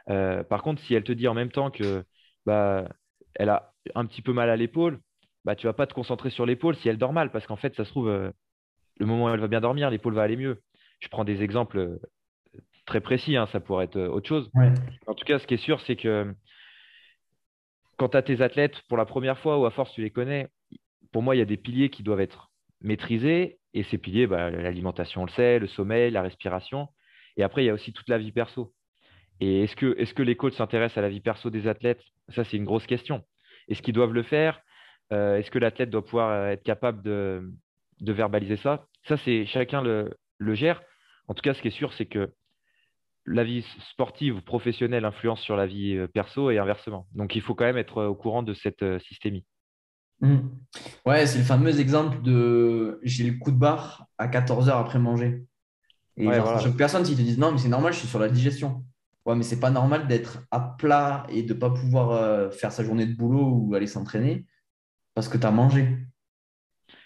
Euh, 0.08 0.44
par 0.44 0.62
contre, 0.62 0.80
si 0.82 0.94
elle 0.94 1.02
te 1.02 1.12
dit 1.12 1.26
en 1.26 1.34
même 1.34 1.50
temps 1.50 1.70
que 1.70 2.04
bah, 2.46 2.88
elle 3.34 3.48
a 3.48 3.72
un 3.96 4.06
petit 4.06 4.22
peu 4.22 4.32
mal 4.32 4.48
à 4.48 4.56
l'épaule, 4.56 5.00
bah, 5.44 5.56
tu 5.56 5.66
vas 5.66 5.72
pas 5.72 5.88
te 5.88 5.94
concentrer 5.94 6.30
sur 6.30 6.46
l'épaule 6.46 6.76
si 6.76 6.88
elle 6.88 6.96
dort 6.96 7.12
mal, 7.12 7.32
parce 7.32 7.46
qu'en 7.46 7.56
fait, 7.56 7.74
ça 7.74 7.84
se 7.84 7.90
trouve, 7.90 8.08
euh, 8.08 8.30
le 8.98 9.06
moment 9.06 9.24
où 9.24 9.28
elle 9.30 9.40
va 9.40 9.48
bien 9.48 9.60
dormir, 9.60 9.90
l'épaule 9.90 10.14
va 10.14 10.22
aller 10.22 10.36
mieux. 10.36 10.62
Je 11.00 11.08
prends 11.08 11.24
des 11.24 11.42
exemples 11.42 11.78
euh, 11.78 11.98
très 12.86 13.00
précis, 13.00 13.36
hein, 13.36 13.48
ça 13.50 13.58
pourrait 13.58 13.86
être 13.86 14.00
autre 14.00 14.28
chose. 14.28 14.48
En 15.08 15.14
tout 15.14 15.24
cas, 15.24 15.40
ce 15.40 15.46
qui 15.48 15.54
est 15.54 15.64
sûr, 15.64 15.80
c'est 15.80 15.96
que 15.96 16.32
quand 17.96 18.10
tu 18.10 18.16
as 18.16 18.22
tes 18.22 18.42
athlètes 18.42 18.80
pour 18.88 18.96
la 18.96 19.06
première 19.06 19.38
fois 19.38 19.58
ou 19.58 19.66
à 19.66 19.70
force 19.70 19.92
tu 19.92 20.02
les 20.02 20.10
connais, 20.10 20.48
pour 21.12 21.22
moi, 21.22 21.36
il 21.36 21.38
y 21.38 21.42
a 21.42 21.46
des 21.46 21.56
piliers 21.56 21.90
qui 21.90 22.02
doivent 22.02 22.20
être 22.20 22.50
maîtrisés. 22.80 23.58
Et 23.72 23.82
ces 23.84 23.98
piliers, 23.98 24.26
bah, 24.26 24.50
l'alimentation, 24.50 25.22
on 25.22 25.26
le 25.26 25.30
sait, 25.30 25.58
le 25.58 25.66
sommeil, 25.66 26.10
la 26.10 26.22
respiration. 26.22 26.88
Et 27.36 27.42
après, 27.42 27.62
il 27.62 27.66
y 27.66 27.70
a 27.70 27.74
aussi 27.74 27.92
toute 27.92 28.08
la 28.08 28.18
vie 28.18 28.32
perso. 28.32 28.72
Et 29.40 29.62
est-ce 29.64 29.74
que, 29.74 30.22
les 30.22 30.36
coachs 30.36 30.54
s'intéressent 30.54 30.98
à 30.98 31.02
la 31.02 31.08
vie 31.08 31.20
perso 31.20 31.50
des 31.50 31.66
athlètes? 31.66 32.02
Ça, 32.28 32.44
c'est 32.44 32.56
une 32.56 32.64
grosse 32.64 32.86
question. 32.86 33.24
Est-ce 33.68 33.82
qu'ils 33.82 33.94
doivent 33.94 34.12
le 34.12 34.22
faire? 34.22 34.60
Euh, 35.12 35.38
Est-ce 35.38 35.50
que 35.50 35.58
l'athlète 35.58 35.90
doit 35.90 36.04
pouvoir 36.04 36.30
euh, 36.30 36.48
être 36.48 36.62
capable 36.62 37.02
de, 37.02 37.50
verbaliser 38.00 38.56
ça? 38.56 38.86
Ça, 39.04 39.16
c'est 39.16 39.46
chacun 39.46 39.82
le, 39.82 40.14
gère. 40.54 40.82
En 41.26 41.34
tout 41.34 41.42
cas, 41.42 41.54
ce 41.54 41.62
qui 41.62 41.68
est 41.68 41.72
sûr, 41.72 41.92
c'est 41.94 42.06
que 42.06 42.32
la 43.24 43.44
vie 43.44 43.62
sportive 43.90 44.36
ou 44.36 44.42
professionnelle 44.42 45.04
influence 45.04 45.40
sur 45.40 45.56
la 45.56 45.66
vie 45.66 45.96
euh, 45.96 46.06
perso 46.06 46.50
et 46.50 46.58
inversement. 46.58 47.06
Donc, 47.14 47.34
il 47.34 47.40
faut 47.40 47.54
quand 47.54 47.64
même 47.64 47.78
être 47.78 48.04
au 48.04 48.14
courant 48.14 48.42
de 48.42 48.52
cette 48.52 48.84
systémie. 49.00 49.44
Mmh. 50.20 50.38
Ouais, 51.06 51.26
c'est 51.26 51.38
le 51.38 51.44
fameux 51.44 51.80
exemple 51.80 52.22
de 52.22 53.00
j'ai 53.02 53.24
le 53.24 53.38
coup 53.38 53.50
de 53.50 53.56
barre 53.56 54.06
à 54.18 54.28
14 54.28 54.68
heures 54.68 54.78
après 54.78 54.98
manger. 54.98 55.44
Et 56.16 56.28
chaque 56.62 56.76
personne, 56.76 57.04
s'ils 57.04 57.16
te 57.16 57.22
disent 57.22 57.38
non, 57.38 57.52
mais 57.52 57.58
c'est 57.58 57.68
normal, 57.68 57.92
je 57.92 57.98
suis 58.00 58.08
sur 58.08 58.18
la 58.18 58.28
digestion. 58.28 58.84
Ouais, 59.26 59.34
mais 59.34 59.42
c'est 59.42 59.60
pas 59.60 59.70
normal 59.70 60.06
d'être 60.06 60.40
à 60.50 60.60
plat 60.60 61.26
et 61.28 61.42
de 61.42 61.54
pas 61.54 61.70
pouvoir 61.70 62.10
euh, 62.10 62.50
faire 62.50 62.72
sa 62.72 62.84
journée 62.84 63.06
de 63.06 63.14
boulot 63.14 63.46
ou 63.46 63.74
aller 63.74 63.86
s'entraîner 63.86 64.46
parce 65.14 65.28
que 65.28 65.38
tu 65.38 65.46
as 65.46 65.50
mangé. 65.50 65.98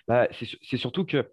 Bah, 0.07 0.29
c'est 0.31 0.77
surtout 0.77 1.05
que 1.05 1.29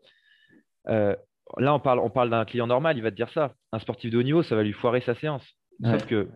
euh, 0.87 1.15
là, 1.57 1.73
on 1.73 1.79
parle, 1.79 1.99
on 1.99 2.09
parle 2.09 2.29
d'un 2.29 2.45
client 2.45 2.67
normal, 2.67 2.97
il 2.97 3.03
va 3.03 3.11
te 3.11 3.15
dire 3.15 3.29
ça. 3.31 3.53
Un 3.71 3.79
sportif 3.79 4.11
de 4.11 4.17
haut 4.17 4.23
niveau, 4.23 4.43
ça 4.43 4.55
va 4.55 4.63
lui 4.63 4.73
foirer 4.73 5.01
sa 5.01 5.15
séance. 5.15 5.45
Sauf 5.83 6.05
que 6.05 6.29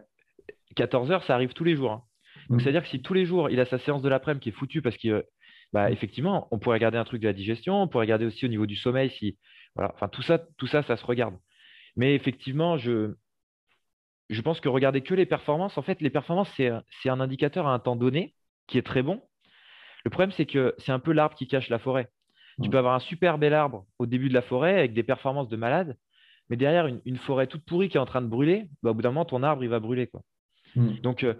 14 0.75 1.11
heures, 1.11 1.23
ça 1.23 1.35
arrive 1.35 1.53
tous 1.53 1.63
les 1.63 1.75
jours. 1.75 1.91
Hein. 1.91 2.03
Donc, 2.49 2.59
mm. 2.59 2.63
c'est-à-dire 2.63 2.83
que 2.83 2.89
si 2.89 3.01
tous 3.01 3.13
les 3.13 3.25
jours, 3.25 3.49
il 3.49 3.59
a 3.59 3.65
sa 3.65 3.79
séance 3.79 4.01
de 4.01 4.09
l'après-midi 4.09 4.43
qui 4.43 4.49
est 4.49 4.51
foutue 4.51 4.81
parce 4.81 4.97
que, 4.97 5.25
bah, 5.75 5.91
effectivement, 5.91 6.47
on 6.51 6.57
pourrait 6.57 6.77
regarder 6.77 6.97
un 6.97 7.03
truc 7.03 7.21
de 7.21 7.27
la 7.27 7.33
digestion, 7.33 7.81
on 7.81 7.89
pourrait 7.89 8.05
regarder 8.05 8.25
aussi 8.25 8.45
au 8.45 8.47
niveau 8.47 8.65
du 8.65 8.77
sommeil. 8.77 9.09
Si, 9.09 9.37
voilà. 9.75 9.91
Enfin, 9.93 10.07
tout 10.07 10.21
ça, 10.21 10.39
tout 10.55 10.67
ça, 10.67 10.83
ça 10.83 10.95
se 10.95 11.05
regarde. 11.05 11.35
Mais 11.97 12.15
effectivement, 12.15 12.77
je, 12.77 13.13
je 14.29 14.41
pense 14.41 14.61
que 14.61 14.69
regarder 14.69 15.01
que 15.01 15.13
les 15.13 15.25
performances, 15.25 15.77
en 15.77 15.81
fait, 15.81 15.99
les 15.99 16.09
performances, 16.09 16.49
c'est 16.55 17.09
un 17.09 17.19
indicateur 17.19 17.67
à 17.67 17.73
un 17.73 17.79
temps 17.79 17.97
donné 17.97 18.35
qui 18.67 18.77
est 18.77 18.83
très 18.83 19.03
bon. 19.03 19.21
Le 20.05 20.11
problème, 20.11 20.31
c'est 20.31 20.45
que 20.45 20.73
c'est 20.77 20.93
un 20.93 20.99
peu 20.99 21.11
l'arbre 21.11 21.35
qui 21.35 21.45
cache 21.45 21.67
la 21.67 21.77
forêt. 21.77 22.09
Tu 22.63 22.69
peux 22.69 22.77
avoir 22.77 22.95
un 22.95 22.99
super 22.99 23.37
bel 23.37 23.53
arbre 23.53 23.85
au 23.99 24.05
début 24.05 24.29
de 24.29 24.33
la 24.33 24.41
forêt 24.41 24.77
avec 24.79 24.93
des 24.93 25.03
performances 25.03 25.49
de 25.49 25.57
malade, 25.57 25.97
mais 26.49 26.55
derrière 26.55 26.87
une, 26.87 27.17
forêt 27.17 27.47
toute 27.47 27.65
pourrie 27.65 27.89
qui 27.89 27.97
est 27.97 27.99
en 27.99 28.05
train 28.05 28.21
de 28.21 28.27
brûler, 28.27 28.69
bah, 28.81 28.91
au 28.91 28.93
bout 28.93 29.01
d'un 29.01 29.09
moment, 29.09 29.25
ton 29.25 29.43
arbre, 29.43 29.61
il 29.61 29.69
va 29.69 29.81
brûler. 29.81 30.07
Quoi. 30.07 30.21
Mm. 30.77 30.99
Donc, 31.01 31.25
euh, 31.25 31.33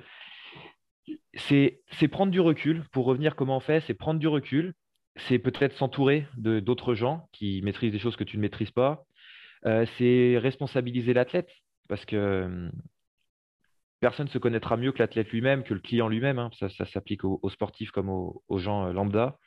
c'est 1.33 2.07
prendre 2.09 2.31
du 2.31 2.39
recul. 2.39 2.83
Pour 2.91 3.05
revenir 3.05 3.35
comment 3.35 3.57
on 3.57 3.61
fait, 3.61 3.81
c'est 3.81 3.93
prendre 3.93 4.19
du 4.19 4.27
recul. 4.27 4.73
C'est 5.17 5.39
peut-être 5.39 5.75
s'entourer 5.75 6.27
d'autres 6.35 6.93
gens 6.93 7.29
qui 7.31 7.61
maîtrisent 7.61 7.91
des 7.91 7.99
choses 7.99 8.15
que 8.15 8.23
tu 8.23 8.37
ne 8.37 8.41
maîtrises 8.41 8.71
pas. 8.71 9.05
Euh, 9.65 9.85
c'est 9.97 10.37
responsabiliser 10.37 11.13
l'athlète 11.13 11.49
parce 11.87 12.05
que 12.05 12.69
personne 13.99 14.25
ne 14.25 14.31
se 14.31 14.37
connaîtra 14.37 14.77
mieux 14.77 14.91
que 14.91 14.99
l'athlète 14.99 15.29
lui-même, 15.29 15.63
que 15.63 15.73
le 15.73 15.79
client 15.79 16.09
lui-même. 16.09 16.37
Hein. 16.37 16.51
Ça, 16.59 16.85
s'applique 16.85 17.23
aux, 17.23 17.49
sportifs 17.49 17.91
comme 17.91 18.09
aux, 18.09 18.57
gens 18.57 18.87
euh, 18.87 18.93
lambda. 18.93 19.37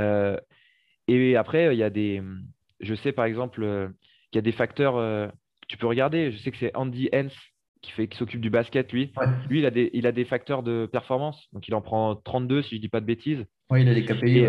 Euh, 0.00 0.38
et 1.08 1.36
après, 1.36 1.74
il 1.74 1.78
y 1.78 1.82
a 1.82 1.90
des. 1.90 2.22
Je 2.80 2.94
sais 2.94 3.12
par 3.12 3.26
exemple 3.26 3.60
qu'il 4.30 4.36
y 4.36 4.38
a 4.38 4.42
des 4.42 4.52
facteurs 4.52 5.30
tu 5.68 5.76
peux 5.76 5.86
regarder. 5.86 6.32
Je 6.32 6.38
sais 6.38 6.50
que 6.50 6.56
c'est 6.56 6.74
Andy 6.76 7.08
Hens 7.12 7.32
qui 7.86 7.92
fait 7.92 8.08
qui 8.08 8.18
s'occupe 8.18 8.40
du 8.40 8.50
basket, 8.50 8.92
lui. 8.92 9.12
Lui, 9.48 9.60
il 9.60 9.66
a, 9.66 9.70
des, 9.70 9.90
il 9.94 10.06
a 10.06 10.12
des 10.12 10.24
facteurs 10.24 10.62
de 10.62 10.88
performance. 10.90 11.46
Donc, 11.52 11.66
il 11.68 11.74
en 11.74 11.80
prend 11.80 12.16
32, 12.16 12.62
si 12.62 12.70
je 12.70 12.74
ne 12.76 12.80
dis 12.80 12.88
pas 12.88 13.00
de 13.00 13.06
bêtises. 13.06 13.44
Oui, 13.70 13.82
il 13.82 13.88
a 13.88 13.94
des 13.94 14.04
KPI. 14.04 14.48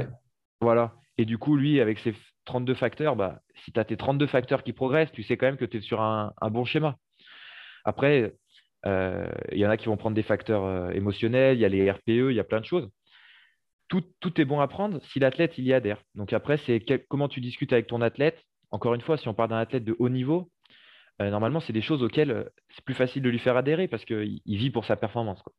Voilà. 0.62 0.94
Et 1.18 1.26
du 1.26 1.38
coup, 1.38 1.56
lui, 1.56 1.80
avec 1.80 2.00
ses 2.00 2.14
32 2.46 2.74
facteurs, 2.74 3.16
bah, 3.16 3.42
si 3.64 3.72
tu 3.72 3.80
as 3.80 3.86
tes 3.86 3.98
32 3.98 4.28
facteurs 4.28 4.64
qui 4.64 4.74
progressent, 4.74 5.12
tu 5.12 5.24
sais 5.24 5.38
quand 5.38 5.46
même 5.46 5.58
que 5.58 5.66
tu 5.66 5.78
es 5.78 5.82
sur 5.82 6.02
un, 6.02 6.34
bon 6.50 6.66
schéma. 6.66 6.98
Après, 7.86 8.34
euh, 8.86 9.28
il 9.52 9.58
y 9.58 9.66
en 9.66 9.70
a 9.70 9.78
qui 9.78 9.86
vont 9.88 9.98
prendre 9.98 10.16
des 10.16 10.24
facteurs 10.24 10.66
euh, 10.66 10.90
émotionnels, 10.92 11.58
il 11.58 11.62
y 11.62 11.66
a 11.66 11.70
les 11.70 11.90
RPE, 11.90 12.32
il 12.32 12.34
y 12.34 12.40
a 12.40 12.44
plein 12.44 12.60
de 12.60 12.66
choses. 12.66 12.90
Tout, 13.88 14.04
tout 14.20 14.40
est 14.42 14.46
bon 14.46 14.60
à 14.60 14.68
prendre 14.68 15.02
si 15.12 15.20
l'athlète 15.20 15.58
il 15.58 15.66
y 15.66 15.74
adhère. 15.74 16.02
Donc 16.16 16.34
après, 16.34 16.58
c'est 16.66 16.84
comment 17.08 17.30
tu 17.30 17.40
discutes 17.40 17.72
avec 17.72 17.88
ton 17.88 18.02
athlète? 18.02 18.44
Encore 18.72 18.94
une 18.94 19.02
fois, 19.02 19.18
si 19.18 19.28
on 19.30 19.34
parle 19.34 19.50
d'un 19.50 19.58
athlète 19.58 19.86
de 19.86 19.96
haut 19.98 20.10
niveau, 20.10 20.50
euh, 21.22 21.30
normalement, 21.30 21.60
c'est 21.60 21.74
des 21.74 21.82
choses 21.82 22.04
auxquelles 22.04 22.50
c'est 22.70 22.84
plus 22.84 22.94
facile 22.94 23.24
de 23.24 23.30
lui 23.30 23.40
faire 23.40 23.58
adhérer 23.58 23.88
parce 23.88 24.06
qu'il 24.06 24.42
vit 24.46 24.70
pour 24.70 24.86
sa 24.86 24.96
performance. 24.96 25.42
Quoi. 25.42 25.54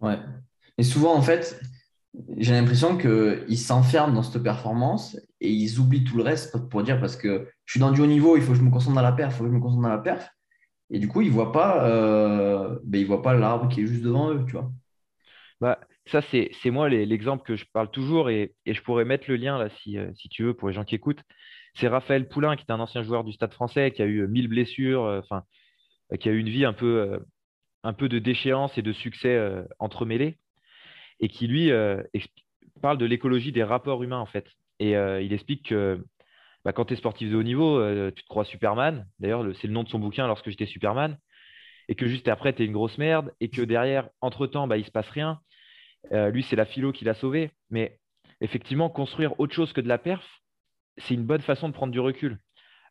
Ouais. 0.00 0.18
Et 0.78 0.82
souvent, 0.82 1.14
en 1.14 1.22
fait, 1.22 1.60
j'ai 2.36 2.52
l'impression 2.52 2.98
qu'ils 2.98 3.58
s'enferment 3.58 4.14
dans 4.14 4.22
cette 4.22 4.42
performance 4.42 5.16
et 5.40 5.50
ils 5.50 5.78
oublient 5.78 6.04
tout 6.04 6.16
le 6.16 6.22
reste 6.22 6.68
pour 6.68 6.82
dire 6.82 7.00
parce 7.00 7.16
que 7.16 7.48
je 7.64 7.72
suis 7.72 7.80
dans 7.80 7.90
du 7.90 8.00
haut 8.00 8.06
niveau, 8.06 8.36
il 8.36 8.42
faut 8.42 8.52
que 8.52 8.58
je 8.58 8.62
me 8.62 8.70
concentre 8.70 8.96
dans 8.96 9.02
la 9.02 9.12
perf, 9.12 9.34
il 9.34 9.36
faut 9.36 9.44
que 9.44 9.50
je 9.50 9.54
me 9.54 9.60
concentre 9.60 9.82
dans 9.82 9.88
la 9.88 9.98
perf. 9.98 10.28
Et 10.90 10.98
du 10.98 11.08
coup, 11.08 11.20
ils 11.20 11.28
ne 11.28 11.32
voient 11.32 11.52
pas, 11.52 11.84
euh, 11.88 12.78
ben, 12.84 13.04
voient 13.04 13.22
pas 13.22 13.34
l'arbre 13.34 13.68
qui 13.68 13.82
est 13.82 13.86
juste 13.86 14.02
devant 14.02 14.30
eux, 14.30 14.44
tu 14.46 14.52
vois. 14.52 14.70
Bah, 15.60 15.80
ça, 16.06 16.20
c'est 16.22 16.70
moi 16.70 16.88
l'exemple 16.88 17.44
que 17.44 17.56
je 17.56 17.64
parle 17.72 17.90
toujours 17.90 18.30
et, 18.30 18.54
et, 18.66 18.74
je 18.74 18.82
pourrais 18.82 19.04
mettre 19.04 19.24
le 19.28 19.36
lien 19.36 19.58
là 19.58 19.68
si, 19.82 19.98
euh, 19.98 20.10
si 20.14 20.28
tu 20.28 20.44
veux 20.44 20.54
pour 20.54 20.68
les 20.68 20.74
gens 20.74 20.84
qui 20.84 20.94
écoutent. 20.94 21.22
C'est 21.76 21.88
Raphaël 21.88 22.28
Poulain 22.28 22.56
qui 22.56 22.64
est 22.68 22.72
un 22.72 22.80
ancien 22.80 23.02
joueur 23.02 23.24
du 23.24 23.32
Stade 23.32 23.52
français 23.52 23.90
qui 23.90 24.02
a 24.02 24.06
eu 24.06 24.26
1000 24.26 24.48
blessures, 24.48 25.04
euh, 25.04 25.20
enfin, 25.20 25.44
qui 26.18 26.28
a 26.28 26.32
eu 26.32 26.38
une 26.38 26.48
vie 26.48 26.64
un 26.64 26.72
peu, 26.72 27.20
peu 27.98 28.08
de 28.08 28.18
déchéance 28.18 28.76
et 28.78 28.82
de 28.82 28.92
succès 28.92 29.38
entremêlés 29.78 30.38
et 31.20 31.28
qui 31.28 31.46
lui 31.46 31.70
euh, 31.70 32.02
parle 32.82 32.98
de 32.98 33.06
l'écologie 33.06 33.52
des 33.52 33.64
rapports 33.64 34.02
humains 34.02 34.18
en 34.18 34.26
fait. 34.26 34.46
Et 34.78 34.96
euh, 34.96 35.22
il 35.22 35.32
explique 35.32 35.68
que 35.68 36.04
bah, 36.64 36.72
quand 36.72 36.86
tu 36.86 36.94
es 36.94 36.96
sportif 36.96 37.30
de 37.30 37.36
haut 37.36 37.42
niveau, 37.42 37.78
euh, 37.78 38.10
tu 38.14 38.22
te 38.22 38.28
crois 38.28 38.44
Superman. 38.44 39.06
D'ailleurs, 39.18 39.44
c'est 39.60 39.68
le 39.68 39.72
nom 39.72 39.84
de 39.84 39.88
son 39.88 39.98
bouquin 39.98 40.26
lorsque 40.26 40.50
j'étais 40.50 40.66
Superman. 40.66 41.18
Et 41.88 41.94
que 41.94 42.06
juste 42.06 42.26
après, 42.28 42.52
tu 42.52 42.62
es 42.62 42.66
une 42.66 42.72
grosse 42.72 42.98
merde. 42.98 43.32
Et 43.40 43.48
que 43.48 43.62
derrière, 43.62 44.08
entre-temps, 44.20 44.66
bah, 44.66 44.76
il 44.76 44.84
se 44.84 44.90
passe 44.90 45.08
rien. 45.10 45.40
lui, 46.10 46.42
c'est 46.42 46.56
la 46.56 46.66
philo 46.66 46.92
qui 46.92 47.04
l'a 47.04 47.14
sauvé. 47.14 47.52
Mais 47.70 47.98
effectivement, 48.40 48.90
construire 48.90 49.38
autre 49.38 49.54
chose 49.54 49.72
que 49.72 49.80
de 49.80 49.88
la 49.88 49.98
perf, 49.98 50.26
c'est 50.98 51.14
une 51.14 51.24
bonne 51.24 51.40
façon 51.40 51.68
de 51.68 51.74
prendre 51.74 51.92
du 51.92 52.00
recul. 52.00 52.38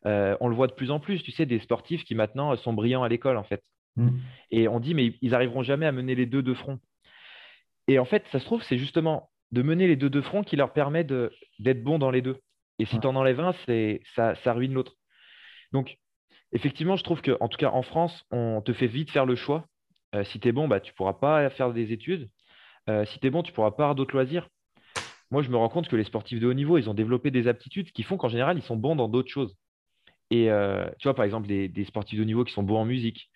on 0.04 0.48
le 0.48 0.54
voit 0.54 0.66
de 0.66 0.72
plus 0.72 0.90
en 0.90 1.00
plus, 1.00 1.22
tu 1.22 1.32
sais, 1.32 1.46
des 1.46 1.58
sportifs 1.58 2.04
qui 2.04 2.14
maintenant 2.14 2.56
sont 2.56 2.72
brillants 2.72 3.02
à 3.02 3.08
l'école, 3.08 3.36
en 3.36 3.44
fait. 3.44 3.62
Mmh. 3.96 4.10
Et 4.50 4.68
on 4.68 4.80
dit, 4.80 4.94
mais 4.94 5.14
ils 5.22 5.30
n'arriveront 5.30 5.62
jamais 5.62 5.86
à 5.86 5.92
mener 5.92 6.14
les 6.14 6.26
deux 6.26 6.42
de 6.42 6.54
front. 6.54 6.78
Et 7.88 7.98
en 7.98 8.04
fait, 8.04 8.24
ça 8.32 8.38
se 8.38 8.44
trouve, 8.44 8.62
c'est 8.62 8.78
justement 8.78 9.30
de 9.52 9.62
mener 9.62 9.86
les 9.86 9.96
deux 9.96 10.10
de 10.10 10.20
front 10.20 10.42
qui 10.42 10.56
leur 10.56 10.72
permet 10.72 11.04
d'être 11.04 11.82
bon 11.82 11.98
dans 11.98 12.10
les 12.10 12.22
deux. 12.22 12.38
Et 12.78 12.84
si 12.84 12.98
tu 13.00 13.06
en 13.06 13.16
enlèves 13.16 13.40
un, 13.40 13.54
ça, 14.14 14.34
ça 14.34 14.52
ruine 14.52 14.74
l'autre. 14.74 14.96
Donc, 15.72 15.96
effectivement, 16.52 16.96
je 16.96 17.04
trouve 17.04 17.22
qu'en 17.22 17.48
tout 17.48 17.58
cas 17.58 17.70
en 17.70 17.82
France, 17.82 18.24
on 18.30 18.60
te 18.60 18.72
fait 18.72 18.86
vite 18.86 19.10
faire 19.10 19.26
le 19.26 19.36
choix. 19.36 19.66
Euh, 20.14 20.24
si 20.24 20.40
tu 20.40 20.48
es 20.48 20.52
bon, 20.52 20.68
bah, 20.68 20.80
tu 20.80 20.92
ne 20.92 20.96
pourras 20.96 21.14
pas 21.14 21.48
faire 21.50 21.72
des 21.72 21.92
études. 21.92 22.28
Euh, 22.88 23.04
si 23.04 23.18
tu 23.18 23.26
es 23.26 23.30
bon, 23.30 23.42
tu 23.42 23.52
ne 23.52 23.54
pourras 23.54 23.70
pas 23.70 23.84
avoir 23.84 23.94
d'autres 23.94 24.14
loisirs. 24.14 24.48
Moi, 25.30 25.42
je 25.42 25.50
me 25.50 25.56
rends 25.56 25.68
compte 25.68 25.88
que 25.88 25.96
les 25.96 26.04
sportifs 26.04 26.40
de 26.40 26.46
haut 26.46 26.54
niveau, 26.54 26.78
ils 26.78 26.88
ont 26.88 26.94
développé 26.94 27.30
des 27.30 27.48
aptitudes 27.48 27.90
qui 27.92 28.02
font 28.02 28.16
qu'en 28.16 28.28
général, 28.28 28.56
ils 28.58 28.62
sont 28.62 28.76
bons 28.76 28.96
dans 28.96 29.08
d'autres 29.08 29.30
choses. 29.30 29.56
Et 30.30 30.50
euh, 30.50 30.86
tu 30.98 31.04
vois, 31.04 31.14
par 31.14 31.24
exemple, 31.24 31.46
des, 31.46 31.68
des, 31.68 31.84
sportifs 31.84 32.18
de 32.18 32.22
haut 32.22 32.26
niveau 32.26 32.44
qui 32.44 32.52
sont 32.52 32.62
bons 32.62 32.78
en 32.78 32.84
musique, 32.84 33.28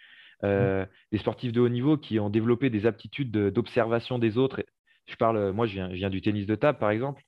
euh, 0.42 0.86
des 1.12 1.18
sportifs 1.18 1.52
de 1.52 1.60
haut 1.60 1.68
niveau 1.68 1.96
qui 1.96 2.18
ont 2.18 2.30
développé 2.30 2.70
des 2.70 2.86
aptitudes 2.86 3.30
d'observation 3.30 4.18
des 4.18 4.38
autres. 4.38 4.62
Je 5.06 5.16
parle, 5.16 5.52
moi, 5.52 5.66
je 5.66 5.80
viens, 5.92 6.10
du 6.10 6.20
tennis 6.22 6.46
de 6.46 6.54
table, 6.54 6.78
par 6.78 6.90
exemple. 6.90 7.22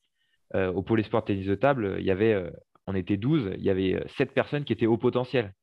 Euh, 0.55 0.71
au 0.73 0.83
pôle 0.83 1.03
sport 1.05 1.25
tennis 1.25 1.47
de 1.47 1.55
table, 1.55 1.97
il 1.99 2.05
y 2.05 2.11
avait, 2.11 2.35
euh, 2.35 2.51
on 2.87 2.95
était 2.95 3.17
12, 3.17 3.53
il 3.57 3.65
y 3.65 3.71
avait 3.71 4.03
7 4.19 4.33
personnes 4.35 4.65
qui 4.65 4.73
étaient 4.73 4.87
au 4.87 4.99
potentiel. 4.99 5.55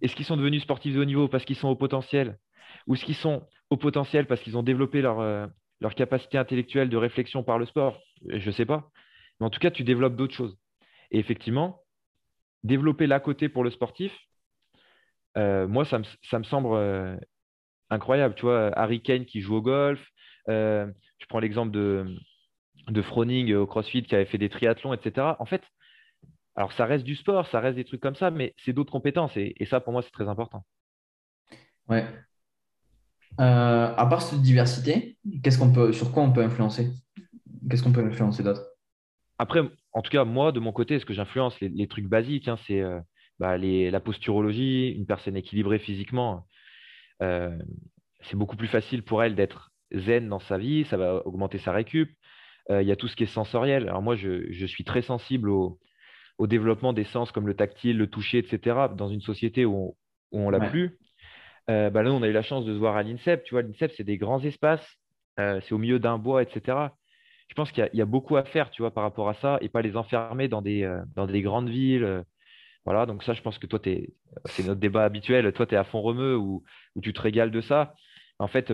Est-ce 0.00 0.14
qu'ils 0.14 0.24
sont 0.24 0.36
devenus 0.36 0.62
sportifs 0.62 0.94
de 0.94 1.00
haut 1.00 1.04
niveau 1.04 1.28
parce 1.28 1.44
qu'ils 1.44 1.56
sont 1.56 1.68
au 1.68 1.76
potentiel? 1.76 2.38
Ou 2.86 2.94
est-ce 2.94 3.04
qu'ils 3.04 3.16
sont 3.16 3.46
au 3.70 3.76
potentiel 3.76 4.26
parce 4.26 4.40
qu'ils 4.40 4.56
ont 4.56 4.62
développé 4.62 5.02
leur, 5.02 5.50
leur 5.80 5.94
capacité 5.94 6.38
intellectuelle 6.38 6.88
de 6.88 6.96
réflexion 6.96 7.42
par 7.42 7.58
le 7.58 7.66
sport? 7.66 7.98
Je 8.26 8.46
ne 8.46 8.52
sais 8.52 8.66
pas. 8.66 8.90
Mais 9.40 9.46
en 9.46 9.50
tout 9.50 9.60
cas, 9.60 9.70
tu 9.70 9.84
développes 9.84 10.16
d'autres 10.16 10.34
choses. 10.34 10.58
Et 11.10 11.18
effectivement, 11.18 11.82
développer 12.64 13.06
l'à 13.06 13.20
côté 13.20 13.48
pour 13.48 13.64
le 13.64 13.70
sportif, 13.70 14.12
euh, 15.36 15.68
moi, 15.68 15.84
ça 15.84 15.98
me, 15.98 16.44
semble 16.44 16.68
euh, 16.72 17.16
incroyable. 17.90 18.34
Tu 18.34 18.42
vois, 18.42 18.70
Harry 18.78 19.00
Kane 19.00 19.24
qui 19.24 19.40
joue 19.40 19.56
au 19.56 19.62
golf. 19.62 20.04
Euh, 20.48 20.86
je 21.18 21.26
prends 21.26 21.38
l'exemple 21.38 21.70
de, 21.70 22.16
de 22.88 23.02
Froning 23.02 23.54
au 23.54 23.66
CrossFit 23.66 24.02
qui 24.02 24.14
avait 24.14 24.24
fait 24.24 24.38
des 24.38 24.48
triathlons, 24.48 24.94
etc. 24.94 25.36
En 25.38 25.44
fait, 25.44 25.62
alors 26.56 26.72
ça 26.72 26.86
reste 26.86 27.04
du 27.04 27.14
sport, 27.14 27.46
ça 27.46 27.60
reste 27.60 27.76
des 27.76 27.84
trucs 27.84 28.00
comme 28.00 28.16
ça, 28.16 28.30
mais 28.30 28.54
c'est 28.64 28.72
d'autres 28.72 28.92
compétences. 28.92 29.36
Et, 29.36 29.54
ça, 29.66 29.80
pour 29.80 29.92
moi, 29.92 30.02
c'est 30.02 30.10
très 30.10 30.28
important. 30.28 30.64
Ouais. 31.88 32.04
à 33.38 34.06
part 34.10 34.22
cette 34.22 34.42
diversité, 34.42 35.16
qu'est-ce 35.42 35.58
qu'on 35.58 35.72
peut, 35.72 35.92
sur 35.92 36.12
quoi 36.12 36.22
on 36.22 36.32
peut 36.32 36.42
influencer? 36.42 36.90
Qu'est-ce 37.68 37.82
qu'on 37.82 37.92
peut 37.92 38.04
influencer 38.04 38.42
d'autre? 38.42 38.62
Après, 39.38 39.60
en 39.92 40.02
tout 40.02 40.10
cas, 40.10 40.24
moi, 40.24 40.52
de 40.52 40.60
mon 40.60 40.72
côté, 40.72 40.98
ce 40.98 41.06
que 41.06 41.14
j'influence, 41.14 41.58
les, 41.60 41.86
trucs 41.86 42.06
basiques, 42.06 42.48
hein, 42.48 42.56
c'est 42.66 42.82
bah, 43.38 43.56
la 43.56 44.00
posturologie, 44.00 44.88
une 44.90 45.06
personne 45.06 45.36
équilibrée 45.36 45.78
physiquement, 45.78 46.44
euh, 47.22 47.56
c'est 48.22 48.36
beaucoup 48.36 48.56
plus 48.56 48.68
facile 48.68 49.02
pour 49.02 49.22
elle 49.22 49.34
d'être 49.34 49.70
zen 49.92 50.28
dans 50.28 50.40
sa 50.40 50.58
vie, 50.58 50.84
ça 50.84 50.96
va 50.96 51.26
augmenter 51.26 51.58
sa 51.58 51.72
récup. 51.72 52.10
Euh, 52.70 52.82
il 52.82 52.88
y 52.88 52.92
a 52.92 52.96
tout 52.96 53.08
ce 53.08 53.16
qui 53.16 53.22
est 53.22 53.26
sensoriel. 53.26 53.88
Alors 53.88 54.02
moi, 54.02 54.16
je, 54.16 54.66
suis 54.66 54.84
très 54.84 55.02
sensible 55.02 55.48
au, 55.50 55.78
développement 56.40 56.92
des 56.92 57.04
sens 57.04 57.32
comme 57.32 57.46
le 57.46 57.54
tactile, 57.54 57.96
le 57.96 58.06
toucher, 58.06 58.38
etc. 58.38 58.88
Dans 58.94 59.08
une 59.08 59.20
société 59.20 59.64
où 59.64 59.96
on, 60.30 60.50
ne 60.50 60.56
l'a 60.56 60.68
plus. 60.68 60.98
Euh, 61.68 61.90
bah 61.90 62.02
là, 62.02 62.12
on 62.12 62.22
a 62.22 62.28
eu 62.28 62.32
la 62.32 62.42
chance 62.42 62.64
de 62.64 62.74
se 62.74 62.78
voir 62.78 62.96
à 62.96 63.02
l'INSEP. 63.02 63.44
Tu 63.44 63.54
vois, 63.54 63.62
l'INSEP, 63.62 63.92
c'est 63.96 64.04
des 64.04 64.18
grands 64.18 64.42
espaces, 64.42 64.86
c'est 65.36 65.72
au 65.72 65.78
milieu 65.78 65.98
d'un 65.98 66.18
bois, 66.18 66.42
etc. 66.42 66.88
Je 67.48 67.54
pense 67.54 67.72
qu'il 67.72 67.88
y, 67.92 68.02
a 68.02 68.06
beaucoup 68.06 68.36
à 68.36 68.44
faire, 68.44 68.70
tu 68.70 68.82
vois, 68.82 68.92
par 68.92 69.02
rapport 69.02 69.28
à 69.28 69.34
ça, 69.34 69.58
et 69.60 69.68
pas 69.68 69.82
les 69.82 69.96
enfermer 69.96 70.48
dans 70.48 70.62
des, 70.62 70.88
des 71.28 71.42
grandes 71.42 71.68
villes 71.68 72.24
voilà, 72.88 73.04
donc 73.04 73.22
ça, 73.22 73.34
je 73.34 73.42
pense 73.42 73.58
que 73.58 73.66
toi, 73.66 73.78
c'est 73.84 74.64
notre 74.64 74.80
débat 74.80 75.04
habituel. 75.04 75.52
Toi, 75.52 75.66
tu 75.66 75.74
es 75.74 75.76
à 75.76 75.84
fond 75.84 76.00
remeux 76.00 76.38
ou, 76.38 76.64
tu 77.02 77.12
te 77.12 77.20
régales 77.20 77.50
de 77.50 77.60
ça. 77.60 77.94
En 78.38 78.48
fait, 78.48 78.72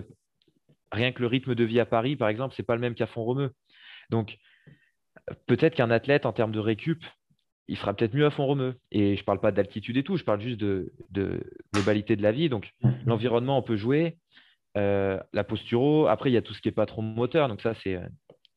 rien 0.92 1.10
que 1.10 1.20
le 1.20 1.26
rythme 1.26 1.56
de 1.56 1.64
vie 1.64 1.80
à 1.80 1.84
Paris, 1.84 2.14
par 2.14 2.28
exemple, 2.28 2.54
c'est 2.56 2.62
pas 2.62 2.76
le 2.76 2.80
même 2.80 2.94
qu'à 2.94 3.08
fond 3.08 3.24
remeux. 3.24 3.52
Donc, 4.10 4.38
peut-être 5.48 5.74
qu'un 5.74 5.90
athlète, 5.90 6.26
en 6.26 6.32
termes 6.32 6.52
de 6.52 6.60
récup, 6.60 7.02
il 7.66 7.76
sera 7.76 7.92
peut-être 7.92 8.14
mieux 8.14 8.24
à 8.24 8.30
fond 8.30 8.46
remeux. 8.46 8.78
Et 8.92 9.16
je 9.16 9.22
ne 9.22 9.24
parle 9.24 9.40
pas 9.40 9.50
d'altitude 9.50 9.96
et 9.96 10.04
tout, 10.04 10.16
je 10.16 10.22
parle 10.22 10.40
juste 10.40 10.60
de, 10.60 10.92
globalité 11.72 12.14
de 12.14 12.22
la 12.22 12.30
vie. 12.30 12.48
Donc, 12.48 12.72
l'environnement, 13.06 13.58
on 13.58 13.62
peut 13.62 13.74
jouer. 13.74 14.16
Euh, 14.76 15.18
la 15.32 15.42
posturo, 15.42 16.06
après, 16.06 16.30
il 16.30 16.34
y 16.34 16.36
a 16.36 16.42
tout 16.42 16.54
ce 16.54 16.60
qui 16.60 16.68
est 16.68 16.72
patron 16.72 17.02
moteur. 17.02 17.48
Donc, 17.48 17.62
ça, 17.62 17.74
c'est 17.82 17.98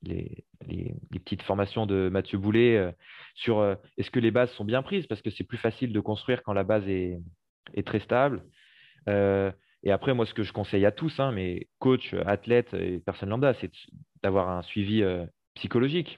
les, 0.03 0.45
petites 1.11 1.41
formations 1.41 1.85
de 1.85 2.09
Mathieu 2.09 2.37
Boulet 2.37 2.77
euh, 2.77 2.91
sur 3.35 3.59
euh, 3.59 3.75
est-ce 3.97 4.11
que 4.11 4.19
les 4.19 4.31
bases 4.31 4.51
sont 4.51 4.65
bien 4.65 4.81
prises? 4.81 5.07
Parce 5.07 5.21
que 5.21 5.29
c'est 5.29 5.43
plus 5.43 5.57
facile 5.57 5.91
de 5.91 5.99
construire 5.99 6.43
quand 6.43 6.53
la 6.53 6.63
base 6.63 6.87
est, 6.87 7.19
très 7.85 7.99
stable. 7.99 8.43
Euh, 9.09 9.51
et 9.83 9.91
après, 9.91 10.13
moi, 10.13 10.25
ce 10.25 10.33
que 10.33 10.43
je 10.43 10.53
conseille 10.53 10.85
à 10.85 10.91
tous, 10.91 11.19
hein, 11.19 11.31
mes 11.31 11.67
coachs, 11.79 12.15
athlètes 12.25 12.73
et 12.73 12.99
personnes 12.99 13.29
lambda, 13.29 13.53
c'est 13.55 13.71
d'avoir 14.23 14.49
un 14.49 14.61
suivi 14.61 15.03
psychologique, 15.55 16.17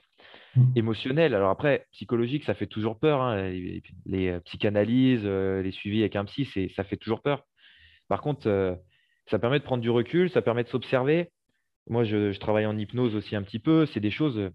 mmh. 0.54 0.62
émotionnel. 0.76 1.34
Alors 1.34 1.50
après, 1.50 1.86
psychologique, 1.92 2.44
ça 2.44 2.54
fait 2.54 2.66
toujours 2.66 2.98
peur. 2.98 3.20
Hein, 3.20 3.50
les, 4.06 4.38
psychanalyses, 4.44 5.24
les 5.26 5.72
suivis 5.72 6.00
avec 6.00 6.16
un 6.16 6.24
psy, 6.24 6.48
ça 6.76 6.84
fait 6.84 6.96
toujours 6.96 7.20
peur. 7.20 7.44
Par 8.08 8.20
contre, 8.20 8.78
ça 9.30 9.38
permet 9.38 9.58
de 9.58 9.64
prendre 9.64 9.82
du 9.82 9.90
recul, 9.90 10.30
ça 10.30 10.42
permet 10.42 10.64
de 10.64 10.68
s'observer. 10.68 11.30
Moi, 11.88 12.04
je, 12.04 12.36
travaille 12.38 12.66
en 12.66 12.76
hypnose 12.78 13.14
aussi 13.14 13.36
un 13.36 13.42
petit 13.42 13.58
peu. 13.58 13.86
C'est 13.86 14.00
des 14.00 14.10
choses, 14.10 14.50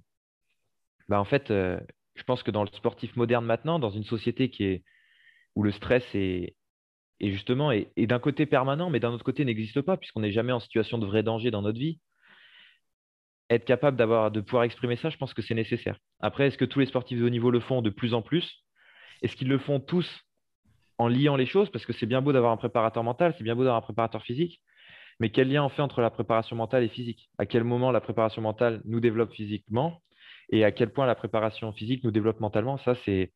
bah, 1.10 1.20
en 1.20 1.26
fait, 1.26 1.50
je 1.50 2.24
pense 2.24 2.44
que 2.44 2.52
dans 2.52 2.64
le 2.64 2.70
sportif 2.70 3.16
moderne 3.16 3.46
maintenant, 3.46 3.80
dans 3.80 3.90
une 3.90 4.04
société 4.04 4.50
qui 4.50 4.64
est, 4.64 4.84
où 5.56 5.64
le 5.64 5.72
stress 5.72 6.04
est, 6.14 6.56
justement 7.22 7.72
est, 7.72 7.92
d'un 7.98 8.20
côté 8.20 8.46
permanent, 8.46 8.90
mais 8.90 9.00
d'un 9.00 9.12
autre 9.12 9.24
côté 9.24 9.46
n'existe 9.46 9.82
pas, 9.82 9.98
puisqu'on 9.98 10.22
n'est 10.22 10.32
jamais 10.32 10.52
en 10.52 10.60
situation 10.60 10.98
de 10.98 11.06
vrai 11.06 11.24
danger 11.24 11.52
dans 11.52 11.62
notre 11.62 11.80
vie, 11.80 12.00
être 13.50 13.66
capable 13.66 13.98
d'avoir, 13.98 14.32
de 14.32 14.42
pouvoir 14.42 14.64
exprimer 14.64 14.96
ça, 14.96 15.10
je 15.10 15.18
pense 15.18 15.34
que 15.34 15.42
c'est 15.42 15.54
nécessaire. 15.54 16.00
Après, 16.20 16.48
est-ce 16.48 16.58
que 16.58 16.66
tous 16.66 16.80
les 16.80 16.88
sportifs 16.88 17.20
de 17.20 17.26
haut 17.26 17.30
niveau 17.30 17.52
le 17.52 17.60
font 17.60 17.82
de 17.82 17.90
plus 17.90 18.14
en 18.14 18.22
plus? 18.22 18.64
Est-ce 19.22 19.36
qu'ils 19.36 19.48
le 19.48 19.60
font 19.60 19.80
tous 19.80 20.22
en 20.98 21.08
liant 21.08 21.36
les 21.36 21.46
choses? 21.46 21.70
Parce 21.70 21.86
que 21.86 21.94
c'est 21.94 22.06
bien 22.06 22.22
beau 22.22 22.34
d'avoir 22.34 22.52
un 22.52 22.58
préparateur 22.58 23.04
mental, 23.04 23.36
c'est 23.38 23.44
bien 23.44 23.56
beau 23.56 23.64
d'avoir 23.64 23.78
un 23.78 23.86
préparateur 23.86 24.24
physique, 24.24 24.62
mais 25.20 25.30
quel 25.30 25.50
lien 25.50 25.64
on 25.64 25.70
fait 25.70 25.82
entre 25.82 26.02
la 26.02 26.10
préparation 26.10 26.56
mentale 26.56 26.84
et 26.84 26.90
physique? 26.90 27.30
À 27.38 27.46
quel 27.46 27.64
moment 27.64 27.92
la 27.92 28.02
préparation 28.02 28.42
mentale 28.42 28.82
nous 28.86 29.00
développe 29.00 29.34
physiquement? 29.34 30.02
Et 30.50 30.64
à 30.64 30.72
quel 30.72 30.92
point 30.92 31.06
la 31.06 31.16
préparation 31.16 31.72
physique 31.72 32.04
nous 32.04 32.12
développe 32.12 32.40
mentalement, 32.40 32.78
ça, 32.78 32.96
c'est 33.06 33.32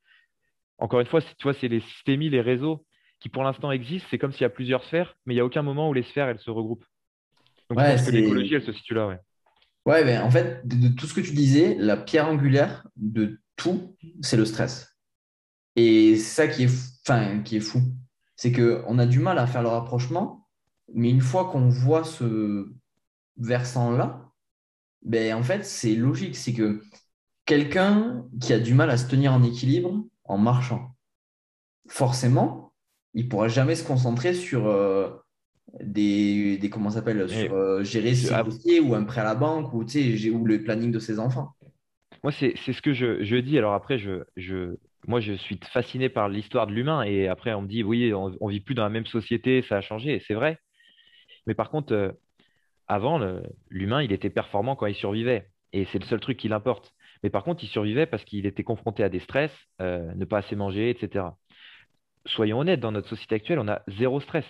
encore 0.77 1.00
une 1.00 1.07
fois, 1.07 1.21
tu 1.21 1.43
vois, 1.43 1.53
c'est 1.53 1.67
les 1.67 1.81
systémies, 1.81 2.29
les 2.29 2.41
réseaux 2.41 2.86
qui 3.19 3.29
pour 3.29 3.43
l'instant 3.43 3.71
existent. 3.71 4.07
C'est 4.12 4.17
comme 4.17 4.31
s'il 4.31 4.41
y 4.41 4.45
a 4.45 4.50
plusieurs 4.50 4.83
sphères, 4.83 5.15
mais 5.25 5.33
il 5.33 5.38
n'y 5.38 5.41
a 5.41 5.45
aucun 5.45 5.62
moment 5.62 5.89
où 5.89 5.93
les 5.93 6.03
sphères, 6.03 6.27
elles 6.27 6.39
se 6.39 6.51
regroupent. 6.51 6.86
Donc 7.69 7.79
je 7.79 7.86
pense 7.86 8.05
que 8.05 8.12
l'écologie, 8.12 8.55
elle 8.55 8.63
se 8.63 8.71
situe 8.71 8.93
là, 8.93 9.07
ouais. 9.07 9.19
Ouais, 9.86 10.03
ben, 10.03 10.21
en 10.21 10.29
fait, 10.29 10.67
de, 10.67 10.88
tout 10.89 11.07
ce 11.07 11.13
que 11.13 11.21
tu 11.21 11.31
disais, 11.31 11.75
la 11.79 11.98
pierre 11.98 12.27
angulaire 12.27 12.88
de 12.95 13.39
tout, 13.55 13.95
c'est 14.21 14.38
le 14.38 14.45
stress. 14.45 14.95
Et 15.75 16.15
c'est 16.15 16.36
ça 16.36 16.48
qui 16.48 16.63
est, 16.63 16.71
enfin, 17.07 17.41
qui 17.41 17.57
est 17.57 17.62
fou. 17.62 17.81
C'est 18.36 18.51
qu'on 18.51 19.00
a 19.00 19.05
du 19.05 19.19
mal 19.19 19.38
à 19.39 19.48
faire 19.48 19.62
le 19.62 19.69
rapprochement, 19.69 20.38
mais 20.93 21.10
une 21.10 21.22
fois 21.22 21.46
qu'on 21.46 21.69
voit 21.69 22.03
ce 22.03 22.69
versant-là, 23.38 24.29
ben, 25.03 25.36
en 25.36 25.43
fait, 25.43 25.65
c'est 25.65 25.96
logique. 25.96 26.36
C'est 26.36 26.53
que 26.53 26.81
quelqu'un 27.46 28.25
qui 28.41 28.53
a 28.53 28.60
du 28.60 28.74
mal 28.74 28.89
à 28.89 28.98
se 28.98 29.08
tenir 29.08 29.34
en 29.34 29.43
équilibre 29.43 30.05
en 30.25 30.38
marchant, 30.38 30.96
forcément, 31.88 32.74
il 33.13 33.25
ne 33.25 33.29
pourra 33.29 33.48
jamais 33.48 33.75
se 33.75 33.86
concentrer 33.86 34.34
sur 34.34 34.67
euh, 34.67 35.10
des, 35.81 36.58
des, 36.58 36.69
comment 36.69 36.89
s'appelle 36.89 37.27
sur 37.29 37.53
euh, 37.53 37.84
gérer 37.84 38.13
ses 38.13 38.34
dossiers 38.43 38.79
ou 38.79 38.93
un 38.93 39.03
prêt 39.03 39.22
à 39.22 39.24
la 39.24 39.36
banque 39.36 39.74
ou, 39.74 39.84
ou 39.84 40.46
le 40.46 40.63
planning 40.63 40.91
de 40.91 41.00
ses 41.00 41.19
enfants. 41.19 41.55
Moi, 42.24 42.34
c'est 42.34 42.55
ce 42.58 42.81
que 42.81 42.93
je, 42.93 43.24
je, 43.24 43.38
dis. 43.38 43.58
Alors 43.58 43.74
après, 43.74 43.98
je, 43.98 44.24
je, 44.36 44.75
moi, 45.08 45.22
je 45.22 45.34
suis 45.34 45.60
fasciné 45.72 46.10
par 46.10 46.27
l'histoire 46.27 46.67
de 46.67 46.74
l'humain. 46.74 47.03
Et 47.03 47.27
après, 47.27 47.53
on 47.53 47.62
me 47.62 47.67
dit, 47.67 47.84
oui, 47.84 48.13
on 48.13 48.29
ne 48.29 48.51
vit 48.51 48.60
plus 48.60 48.75
dans 48.75 48.84
la 48.84 48.89
même 48.89 49.05
société, 49.05 49.63
ça 49.67 49.77
a 49.77 49.81
changé. 49.81 50.22
C'est 50.27 50.34
vrai. 50.34 50.60
Mais 51.50 51.56
par 51.56 51.72
contre, 51.72 51.94
euh, 51.94 52.12
avant, 52.88 53.20
l'humain, 53.72 54.03
il 54.03 54.12
était 54.12 54.29
performant 54.29 54.75
quand 54.75 54.86
il 54.86 54.94
survivait. 54.94 55.48
Et 55.74 55.86
c'est 55.86 55.98
le 55.98 56.06
seul 56.06 56.20
truc 56.20 56.38
qui 56.38 56.48
l'importe. 56.48 56.94
Mais 57.24 57.32
par 57.32 57.44
contre, 57.44 57.63
il 57.63 57.68
survivait 57.68 58.06
parce 58.06 58.24
qu'il 58.24 58.46
était 58.46 58.63
confronté 58.63 59.03
à 59.03 59.10
des 59.10 59.20
stress, 59.20 59.51
euh, 59.82 60.13
ne 60.13 60.25
pas 60.25 60.38
assez 60.38 60.56
manger, 60.56 60.91
etc. 60.91 61.25
Soyons 62.27 62.60
honnêtes, 62.60 62.82
dans 62.82 62.91
notre 62.91 63.10
société 63.10 63.34
actuelle, 63.34 63.58
on 63.58 63.68
a 63.68 63.82
zéro 63.88 64.20
stress. 64.22 64.46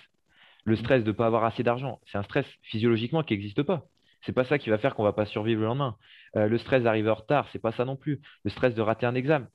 Le 0.64 0.76
stress 0.76 1.02
de 1.02 1.08
ne 1.08 1.16
pas 1.16 1.24
avoir 1.24 1.44
assez 1.44 1.62
d'argent, 1.62 2.00
c'est 2.04 2.18
un 2.18 2.22
stress 2.22 2.44
physiologiquement 2.64 3.22
qui 3.22 3.32
n'existe 3.32 3.62
pas. 3.62 3.86
C'est 4.26 4.34
pas 4.34 4.44
ça 4.44 4.58
qui 4.58 4.68
va 4.68 4.76
faire 4.76 4.94
qu'on 4.94 5.02
va 5.02 5.14
pas 5.14 5.24
survivre 5.24 5.62
le 5.62 5.66
lendemain. 5.68 5.96
Euh, 6.36 6.48
le 6.48 6.58
stress 6.58 6.82
d'arriver 6.82 7.08
en 7.08 7.14
retard, 7.14 7.48
c'est 7.50 7.62
pas 7.62 7.72
ça 7.72 7.86
non 7.86 7.96
plus. 7.96 8.20
Le 8.44 8.50
stress 8.50 8.74
de 8.74 8.82
rater 8.82 9.06
un 9.06 9.14
examen, 9.14 9.48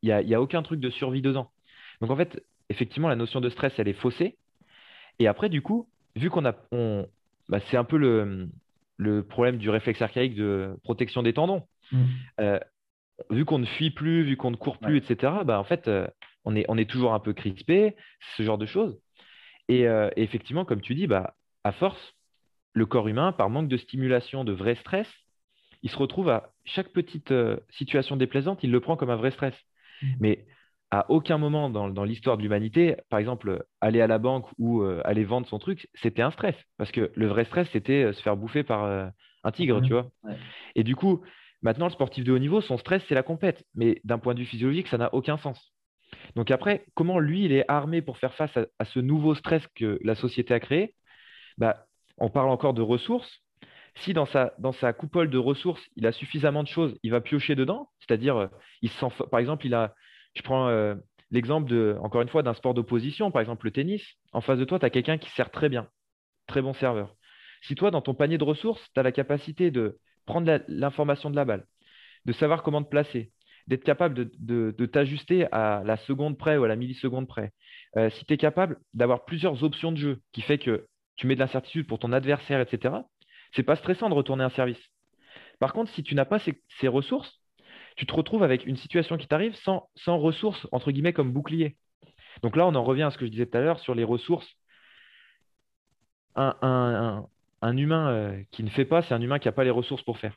il 0.00 0.06
n'y 0.06 0.12
a, 0.12 0.22
y 0.22 0.34
a 0.34 0.40
aucun 0.40 0.62
truc 0.62 0.80
de 0.80 0.88
survie 0.88 1.20
dedans. 1.20 1.50
Donc 2.00 2.10
en 2.10 2.16
fait, 2.16 2.42
effectivement, 2.70 3.10
la 3.10 3.16
notion 3.16 3.42
de 3.42 3.50
stress, 3.50 3.74
elle 3.76 3.88
est 3.88 3.92
faussée. 3.92 4.38
Et 5.18 5.26
après, 5.26 5.50
du 5.50 5.60
coup, 5.60 5.86
vu 6.16 6.30
qu'on 6.30 6.44
a, 6.44 6.54
bah, 7.48 7.60
c'est 7.70 7.76
un 7.76 7.84
peu 7.84 7.96
le, 7.96 8.48
le, 8.96 9.22
problème 9.22 9.58
du 9.58 9.70
réflexe 9.70 10.02
archaïque 10.02 10.34
de 10.34 10.76
protection 10.82 11.22
des 11.22 11.32
tendons. 11.32 11.62
Mm. 11.92 12.04
Euh, 12.40 12.58
vu 13.30 13.44
qu'on 13.44 13.58
ne 13.58 13.66
fuit 13.66 13.90
plus, 13.90 14.22
vu 14.22 14.36
qu'on 14.36 14.50
ne 14.50 14.56
court 14.56 14.78
plus, 14.78 14.96
etc., 14.96 15.32
bah, 15.44 15.58
en 15.58 15.64
fait, 15.64 15.88
euh, 15.88 16.06
on, 16.44 16.56
est, 16.56 16.64
on 16.68 16.78
est 16.78 16.88
toujours 16.88 17.14
un 17.14 17.20
peu 17.20 17.32
crispé, 17.32 17.96
ce 18.36 18.42
genre 18.42 18.58
de 18.58 18.66
choses. 18.66 18.98
Euh, 19.70 20.10
et, 20.16 20.22
effectivement, 20.22 20.64
comme 20.64 20.80
tu 20.80 20.94
dis, 20.94 21.06
bah, 21.06 21.34
à 21.64 21.72
force, 21.72 22.14
le 22.72 22.86
corps 22.86 23.08
humain, 23.08 23.32
par 23.32 23.50
manque 23.50 23.68
de 23.68 23.76
stimulation, 23.76 24.44
de 24.44 24.52
vrai 24.52 24.74
stress, 24.76 25.08
il 25.82 25.90
se 25.90 25.96
retrouve 25.96 26.28
à 26.28 26.52
chaque 26.64 26.88
petite 26.88 27.32
situation 27.70 28.16
déplaisante, 28.16 28.62
il 28.62 28.70
le 28.70 28.80
prend 28.80 28.96
comme 28.96 29.10
un 29.10 29.16
vrai 29.16 29.30
stress. 29.30 29.54
Mmh. 30.02 30.06
Mais 30.20 30.46
à 30.90 31.10
aucun 31.10 31.38
moment 31.38 31.70
dans, 31.70 32.04
l'histoire 32.04 32.36
de 32.36 32.42
l'humanité, 32.42 32.96
par 33.08 33.20
exemple, 33.20 33.64
aller 33.80 34.00
à 34.00 34.06
la 34.06 34.18
banque 34.18 34.46
ou 34.58 34.82
euh, 34.82 35.00
aller 35.04 35.24
vendre 35.24 35.46
son 35.46 35.58
truc, 35.58 35.88
c'était 35.94 36.22
un 36.22 36.30
stress. 36.30 36.56
Parce 36.78 36.90
que 36.90 37.12
le 37.14 37.26
vrai 37.26 37.44
stress, 37.44 37.68
c'était 37.70 38.12
se 38.12 38.20
faire 38.22 38.36
bouffer 38.36 38.64
par 38.64 39.12
un 39.44 39.50
tigre, 39.52 39.80
tu 39.82 39.92
vois. 39.92 40.10
Et 40.74 40.82
du 40.82 40.96
coup, 40.96 41.22
maintenant, 41.62 41.86
le 41.86 41.92
sportif 41.92 42.24
de 42.24 42.32
haut 42.32 42.38
niveau, 42.38 42.60
son 42.60 42.76
stress, 42.76 43.04
c'est 43.08 43.14
la 43.14 43.22
compète. 43.22 43.64
Mais 43.74 44.00
d'un 44.04 44.18
point 44.18 44.34
de 44.34 44.40
vue 44.40 44.46
physiologique, 44.46 44.88
ça 44.88 44.98
n'a 44.98 45.14
aucun 45.14 45.36
sens. 45.36 45.72
Donc 46.34 46.50
après, 46.50 46.84
comment 46.94 47.18
lui, 47.18 47.44
il 47.44 47.52
est 47.52 47.64
armé 47.68 48.02
pour 48.02 48.18
faire 48.18 48.34
face 48.34 48.56
à, 48.56 48.84
ce 48.84 49.00
nouveau 49.00 49.34
stress 49.34 49.66
que 49.74 49.98
la 50.02 50.14
société 50.14 50.54
a 50.54 50.60
créé? 50.60 50.94
Bah, 51.58 51.86
On 52.18 52.30
parle 52.30 52.50
encore 52.50 52.74
de 52.74 52.82
ressources. 52.82 53.42
Si 53.96 54.12
dans 54.12 54.26
sa, 54.26 54.54
dans 54.58 54.72
sa 54.72 54.92
coupole 54.92 55.30
de 55.30 55.38
ressources, 55.38 55.84
il 55.96 56.06
a 56.06 56.12
suffisamment 56.12 56.62
de 56.62 56.68
choses, 56.68 56.96
il 57.02 57.10
va 57.10 57.20
piocher 57.20 57.54
dedans. 57.54 57.90
C'est-à-dire, 58.00 58.36
euh, 58.36 58.46
il 58.82 58.90
par 59.30 59.40
exemple, 59.40 59.66
il 59.66 59.74
a, 59.74 59.94
je 60.34 60.42
prends 60.42 60.68
euh, 60.68 60.94
l'exemple, 61.30 61.98
encore 62.00 62.22
une 62.22 62.28
fois, 62.28 62.42
d'un 62.42 62.54
sport 62.54 62.74
d'opposition, 62.74 63.30
par 63.30 63.40
exemple 63.40 63.66
le 63.66 63.72
tennis. 63.72 64.02
En 64.32 64.40
face 64.40 64.58
de 64.58 64.64
toi, 64.64 64.78
tu 64.78 64.86
as 64.86 64.90
quelqu'un 64.90 65.18
qui 65.18 65.30
sert 65.30 65.50
très 65.50 65.68
bien, 65.68 65.88
très 66.46 66.62
bon 66.62 66.72
serveur. 66.72 67.14
Si 67.62 67.74
toi, 67.74 67.90
dans 67.90 68.00
ton 68.00 68.14
panier 68.14 68.38
de 68.38 68.44
ressources, 68.44 68.82
tu 68.94 69.00
as 69.00 69.02
la 69.02 69.12
capacité 69.12 69.70
de 69.70 69.98
prendre 70.26 70.60
l'information 70.68 71.30
de 71.30 71.36
la 71.36 71.44
balle, 71.44 71.66
de 72.24 72.32
savoir 72.32 72.62
comment 72.62 72.82
te 72.82 72.88
placer, 72.88 73.32
d'être 73.66 73.84
capable 73.84 74.30
de, 74.38 74.86
t'ajuster 74.86 75.46
à 75.52 75.82
la 75.84 75.96
seconde 75.96 76.38
près 76.38 76.56
ou 76.56 76.64
à 76.64 76.68
la 76.68 76.76
milliseconde 76.76 77.28
près. 77.28 77.52
Euh, 77.96 78.10
si 78.10 78.24
tu 78.24 78.34
es 78.34 78.36
capable 78.36 78.78
d'avoir 78.94 79.24
plusieurs 79.24 79.62
options 79.62 79.92
de 79.92 79.96
jeu 79.96 80.20
qui 80.32 80.42
fait 80.42 80.58
que 80.58 80.86
tu 81.16 81.26
mets 81.26 81.34
de 81.34 81.40
l'incertitude 81.40 81.86
pour 81.86 81.98
ton 81.98 82.12
adversaire, 82.12 82.60
etc., 82.60 82.94
c'est 83.52 83.62
pas 83.62 83.76
stressant 83.76 84.08
de 84.08 84.14
retourner 84.14 84.44
un 84.44 84.50
service. 84.50 84.80
Par 85.58 85.72
contre, 85.72 85.90
si 85.92 86.02
tu 86.02 86.14
n'as 86.14 86.24
pas 86.24 86.38
ces, 86.38 86.88
ressources, 86.88 87.39
tu 88.00 88.06
te 88.06 88.14
retrouves 88.14 88.42
avec 88.42 88.64
une 88.64 88.76
situation 88.76 89.18
qui 89.18 89.26
t'arrive 89.26 89.54
sans, 89.56 89.90
ressources, 90.06 90.66
entre 90.72 90.90
guillemets, 90.90 91.12
comme 91.12 91.32
bouclier. 91.32 91.76
Donc 92.42 92.56
là, 92.56 92.66
on 92.66 92.74
en 92.74 92.82
revient 92.82 93.02
à 93.02 93.10
ce 93.10 93.18
que 93.18 93.26
je 93.26 93.30
disais 93.30 93.44
tout 93.44 93.58
à 93.58 93.60
l'heure 93.60 93.78
sur 93.78 93.94
les 93.94 94.04
ressources. 94.04 94.48
Un, 96.34 97.26
humain 97.62 98.08
euh, 98.08 98.42
qui 98.52 98.62
ne 98.62 98.70
fait 98.70 98.86
pas, 98.86 99.02
c'est 99.02 99.12
un 99.12 99.20
humain 99.20 99.38
qui 99.38 99.48
n'a 99.48 99.52
pas 99.52 99.64
les 99.64 99.70
ressources 99.70 100.02
pour 100.02 100.16
faire. 100.16 100.34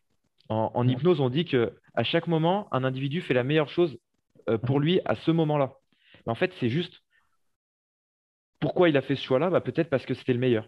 En, 0.49 0.86
hypnose, 0.86 1.21
on 1.21 1.30
dit 1.30 1.45
que 1.45 1.80
à 1.93 2.04
chaque 2.04 2.28
moment, 2.28 2.67
un 2.73 2.84
individu 2.84 3.21
fait 3.21 3.34
la 3.34 3.45
meilleure 3.45 3.69
chose 3.69 3.97
euh, 4.49 4.58
pour 4.58 4.82
lui 4.82 4.99
à 5.06 5.15
ce 5.15 5.32
moment-là. 5.32 5.71
en 6.28 6.36
fait, 6.36 6.52
c'est 6.60 6.67
juste 6.67 7.02
pourquoi 8.60 8.89
il 8.89 8.97
a 8.97 9.02
fait 9.02 9.15
ce 9.15 9.23
choix-là 9.23 9.49
bah, 9.49 9.62
Peut-être 9.62 9.89
parce 9.89 10.06
que 10.06 10.13
c'était 10.15 10.34
le 10.34 10.39
meilleur. 10.39 10.67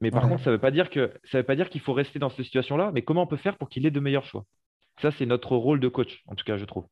Mais 0.00 0.12
par 0.12 0.28
contre, 0.28 0.44
ça 0.44 0.50
ne 0.50 0.54
veut 0.54 0.60
pas 0.60 0.70
dire 0.70 0.90
que 0.90 1.12
ça 1.24 1.38
veut 1.38 1.44
pas 1.44 1.56
dire 1.56 1.70
qu'il 1.70 1.80
faut 1.80 1.92
rester 1.92 2.20
dans 2.20 2.28
cette 2.28 2.44
situation-là. 2.44 2.92
Mais 2.94 3.02
comment 3.02 3.22
on 3.22 3.26
peut 3.26 3.36
faire 3.36 3.56
pour 3.56 3.68
qu'il 3.68 3.84
ait 3.84 3.90
de 3.90 3.98
meilleurs 3.98 4.26
choix? 4.26 4.44
Ça, 5.00 5.10
c'est 5.10 5.26
notre 5.26 5.56
rôle 5.56 5.80
de 5.80 5.88
coach, 5.88 6.22
en 6.26 6.34
tout 6.34 6.44
cas, 6.44 6.56
je 6.56 6.64
trouve. 6.64 6.86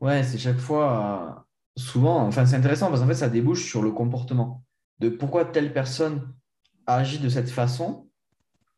Ouais, 0.00 0.22
c'est 0.22 0.38
chaque 0.38 0.58
fois, 0.58 1.46
souvent, 1.76 2.26
enfin, 2.26 2.46
c'est 2.46 2.56
intéressant 2.56 2.88
parce 2.88 3.00
qu'en 3.00 3.06
fait, 3.06 3.14
ça 3.14 3.28
débouche 3.28 3.64
sur 3.68 3.82
le 3.82 3.92
comportement 3.92 4.64
de 5.00 5.08
pourquoi 5.08 5.44
telle 5.44 5.72
personne 5.72 6.34
agit 6.86 7.18
de 7.18 7.28
cette 7.28 7.50
façon 7.50 8.08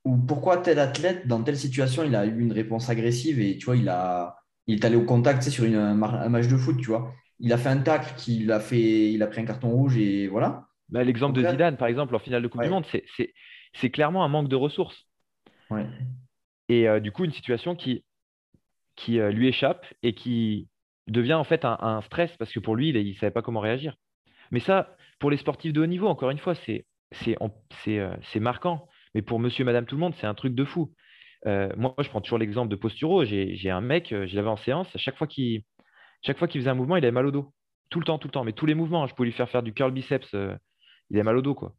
ou 0.04 0.16
pourquoi 0.16 0.58
tel 0.58 0.78
athlète, 0.78 1.26
dans 1.26 1.42
telle 1.42 1.58
situation, 1.58 2.04
il 2.04 2.14
a 2.16 2.26
eu 2.26 2.40
une 2.40 2.52
réponse 2.52 2.90
agressive 2.90 3.40
et 3.40 3.58
tu 3.58 3.66
vois, 3.66 3.76
il, 3.76 3.88
a, 3.88 4.36
il 4.66 4.76
est 4.76 4.84
allé 4.84 4.96
au 4.96 5.04
contact 5.04 5.42
sur 5.42 5.64
une, 5.64 5.76
un 5.76 5.94
match 6.28 6.48
de 6.48 6.56
foot, 6.56 6.78
tu 6.78 6.86
vois. 6.86 7.12
Il 7.40 7.52
a 7.52 7.58
fait 7.58 7.68
un 7.70 7.78
tacle, 7.78 8.14
qu'il 8.16 8.52
a, 8.52 8.60
fait, 8.60 9.12
il 9.12 9.22
a 9.22 9.26
pris 9.26 9.42
un 9.42 9.44
carton 9.44 9.70
rouge 9.70 9.96
et 9.98 10.28
voilà. 10.28 10.68
Bah, 10.88 11.04
l'exemple 11.04 11.34
de 11.40 11.48
Zidane, 11.48 11.76
par 11.76 11.88
exemple, 11.88 12.14
en 12.14 12.18
finale 12.18 12.42
de 12.42 12.48
Coupe 12.48 12.62
du 12.62 12.68
Monde, 12.68 12.86
c'est 13.74 13.90
clairement 13.90 14.24
un 14.24 14.28
manque 14.28 14.48
de 14.48 14.56
ressources. 14.56 15.06
Et 16.68 16.88
euh, 16.88 17.00
du 17.00 17.12
coup, 17.12 17.24
une 17.24 17.32
situation 17.32 17.76
qui, 17.76 18.04
qui 18.96 19.20
euh, 19.20 19.30
lui 19.30 19.48
échappe 19.48 19.86
et 20.02 20.14
qui 20.14 20.68
devient 21.08 21.34
en 21.34 21.44
fait 21.44 21.64
un, 21.64 22.00
stress 22.02 22.36
parce 22.36 22.52
que 22.52 22.60
pour 22.60 22.76
lui, 22.76 22.90
il 22.90 23.08
ne 23.08 23.14
savait 23.14 23.30
pas 23.30 23.42
comment 23.42 23.60
réagir. 23.60 23.96
Mais 24.50 24.60
ça, 24.60 24.96
pour 25.18 25.30
les 25.30 25.36
sportifs 25.36 25.72
de 25.72 25.80
haut 25.80 25.86
niveau, 25.86 26.08
encore 26.08 26.30
une 26.30 26.38
fois, 26.38 26.54
c'est 26.54 26.84
euh, 27.88 28.40
marquant. 28.40 28.88
Mais 29.14 29.22
pour 29.22 29.38
monsieur, 29.38 29.64
madame, 29.64 29.86
tout 29.86 29.96
le 29.96 30.00
monde, 30.00 30.14
c'est 30.16 30.26
un 30.26 30.34
truc 30.34 30.54
de 30.54 30.64
fou. 30.64 30.92
Euh, 31.46 31.70
moi, 31.76 31.94
je 32.00 32.08
prends 32.08 32.20
toujours 32.20 32.38
l'exemple 32.38 32.68
de 32.68 32.76
Posturo. 32.76 33.24
J'ai 33.24 33.70
un 33.70 33.80
mec, 33.80 34.12
euh, 34.12 34.26
je 34.26 34.36
l'avais 34.36 34.48
en 34.48 34.56
séance, 34.56 34.94
à 34.94 34.98
chaque 34.98 35.16
fois 35.16 35.26
qu'il 35.26 35.62
faisait 36.24 36.68
un 36.68 36.74
mouvement, 36.74 36.96
il 36.96 37.04
avait 37.04 37.12
mal 37.12 37.26
au 37.26 37.30
dos. 37.30 37.52
Tout 37.90 38.00
le 38.00 38.04
temps, 38.04 38.18
tout 38.18 38.28
le 38.28 38.32
temps. 38.32 38.44
Mais 38.44 38.52
tous 38.52 38.66
les 38.66 38.74
mouvements, 38.74 39.04
hein, 39.04 39.06
je 39.06 39.14
pouvais 39.14 39.28
lui 39.28 39.32
faire 39.32 39.48
faire 39.48 39.62
du 39.62 39.72
curl 39.72 39.92
biceps, 39.92 40.32
il 40.32 41.16
avait 41.16 41.22
mal 41.22 41.36
au 41.36 41.42
dos. 41.42 41.54
quoi. 41.54 41.74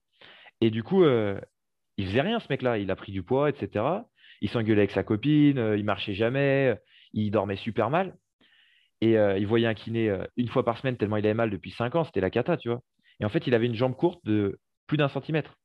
Et 0.62 0.72
du 0.72 0.84
coup, 0.84 1.04
il 1.06 2.06
faisait 2.06 2.22
rien, 2.22 2.40
ce 2.40 2.48
mec-là. 2.50 2.78
Il 2.78 2.90
a 2.92 2.96
pris 2.96 3.12
du 3.12 3.24
poids, 3.24 3.50
etc. 3.50 3.84
Il 4.42 4.50
s'engueulait 4.50 4.82
avec 4.82 4.92
sa 4.92 5.04
copine, 5.04 5.74
il 5.78 5.84
marchait 5.84 6.14
jamais, 6.14 6.78
il 7.14 7.32
dormait 7.32 7.56
super 7.56 7.90
mal. 7.90 8.16
Et 9.02 9.14
il 9.14 9.46
voyait 9.46 9.68
un 9.68 9.76
kiné 9.76 10.12
une 10.38 10.48
fois 10.48 10.66
par 10.66 10.80
semaine 10.80 10.98
tellement 10.98 11.18
il 11.18 11.26
avait 11.26 11.36
mal 11.36 11.52
depuis 11.52 11.70
5 11.70 11.96
ans, 11.96 12.04
c'était 12.04 12.20
la 12.20 12.32
cata, 12.32 12.58
tu 12.58 12.70
vois. 12.70 12.82
Et 13.20 13.26
en 13.26 13.30
fait, 13.30 13.46
il 13.46 13.54
avait 13.54 13.68
une 13.68 13.76
jambe 13.76 13.96
courte 13.96 14.20
de 14.26 14.60
plus 14.88 14.98
d'un 14.98 15.08
centimètre. 15.08 15.56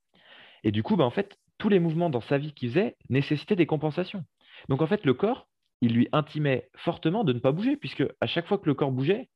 Et 0.64 0.70
du 0.70 0.82
coup, 0.82 0.96
bah, 0.96 1.04
en 1.04 1.10
fait, 1.10 1.36
tous 1.58 1.68
les 1.68 1.78
mouvements 1.78 2.10
dans 2.10 2.20
sa 2.20 2.38
vie 2.38 2.52
qu'il 2.52 2.70
faisait 2.70 2.96
nécessitaient 3.08 3.56
des 3.56 3.66
compensations. 3.66 4.24
Donc 4.68 4.82
en 4.82 4.86
fait, 4.86 5.04
le 5.04 5.14
corps, 5.14 5.48
il 5.80 5.94
lui 5.94 6.08
intimait 6.12 6.68
fortement 6.76 7.24
de 7.24 7.32
ne 7.32 7.38
pas 7.38 7.52
bouger, 7.52 7.76
puisque 7.76 8.04
à 8.20 8.26
chaque 8.26 8.46
fois 8.46 8.58
que 8.58 8.66
le 8.66 8.74
corps 8.74 8.92
bougeait, 8.92 9.28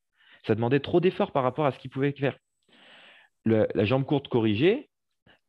ça 0.47 0.55
demandait 0.55 0.81
trop 0.81 1.01
d'efforts 1.01 1.33
par 1.33 1.43
rapport 1.43 1.67
à 1.67 1.73
ce 1.73 1.79
qu'il 1.79 1.91
pouvait 1.91 2.13
faire. 2.13 2.37
la 3.45 3.85
jambe 3.85 4.05
courte 4.05 4.29
corrigée, 4.29 4.91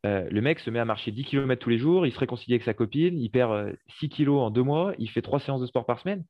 euh, 0.06 0.28
le 0.30 0.42
mec 0.42 0.60
se 0.60 0.70
met 0.70 0.80
à 0.80 0.86
marcher 0.86 1.12
10 1.12 1.26
km 1.26 1.60
tous 1.60 1.70
les 1.70 1.78
jours, 1.78 2.06
il 2.06 2.12
se 2.12 2.20
réconcilie 2.20 2.54
avec 2.54 2.64
sa 2.64 2.74
copine, 2.74 3.20
il 3.20 3.30
perd 3.30 3.76
6 4.00 4.06
euh, 4.06 4.10
kg 4.10 4.30
en 4.30 4.52
deux 4.52 4.64
mois, 4.64 4.94
il 5.00 5.10
fait 5.10 5.22
trois 5.22 5.40
séances 5.40 5.62
de 5.62 5.66
sport 5.66 5.86
par 5.86 6.00
semaine. 6.00 6.24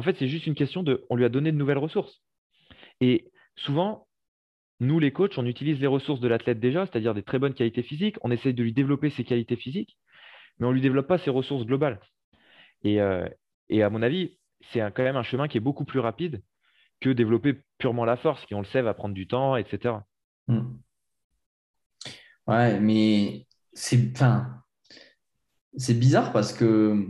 En 0.00 0.02
fait, 0.02 0.16
c'est 0.18 0.28
juste 0.28 0.46
une 0.46 0.54
question 0.54 0.82
de, 0.82 1.04
on 1.10 1.14
lui 1.14 1.26
a 1.26 1.28
donné 1.28 1.52
de 1.52 1.58
nouvelles 1.58 1.76
ressources. 1.76 2.22
Et 3.02 3.30
souvent, 3.54 4.08
nous, 4.80 4.98
les 4.98 5.12
coachs, 5.12 5.36
on 5.36 5.44
utilise 5.44 5.78
les 5.78 5.86
ressources 5.86 6.20
de 6.20 6.26
l'athlète 6.26 6.58
déjà, 6.58 6.86
c'est-à-dire 6.86 7.12
des 7.12 7.22
très 7.22 7.38
bonnes 7.38 7.52
qualités 7.52 7.82
physiques. 7.82 8.16
On 8.22 8.30
essaie 8.30 8.54
de 8.54 8.62
lui 8.62 8.72
développer 8.72 9.10
ses 9.10 9.24
qualités 9.24 9.56
physiques, 9.56 9.98
mais 10.58 10.66
on 10.66 10.70
ne 10.70 10.74
lui 10.76 10.80
développe 10.80 11.06
pas 11.06 11.18
ses 11.18 11.28
ressources 11.28 11.66
globales. 11.66 12.00
Et, 12.82 12.98
euh, 13.02 13.28
à 13.70 13.90
mon 13.90 14.00
avis, 14.00 14.38
c'est 14.72 14.80
quand 14.80 15.02
même 15.02 15.16
un 15.16 15.22
chemin 15.22 15.48
qui 15.48 15.58
est 15.58 15.60
beaucoup 15.60 15.84
plus 15.84 16.00
rapide 16.00 16.40
que 17.00 17.10
développer 17.10 17.60
purement 17.76 18.06
la 18.06 18.16
force, 18.16 18.42
qui, 18.46 18.54
on 18.54 18.60
le 18.60 18.64
sait, 18.64 18.80
va 18.80 18.94
prendre 18.94 19.14
du 19.14 19.26
temps, 19.26 19.54
etc. 19.54 19.96
Hmm. 20.48 20.78
Ouais, 22.46 22.80
mais 22.80 23.46
c'est 23.74 24.12
enfin, 24.12 24.64
c'est 25.76 26.00
bizarre 26.00 26.32
parce 26.32 26.54
que 26.54 27.06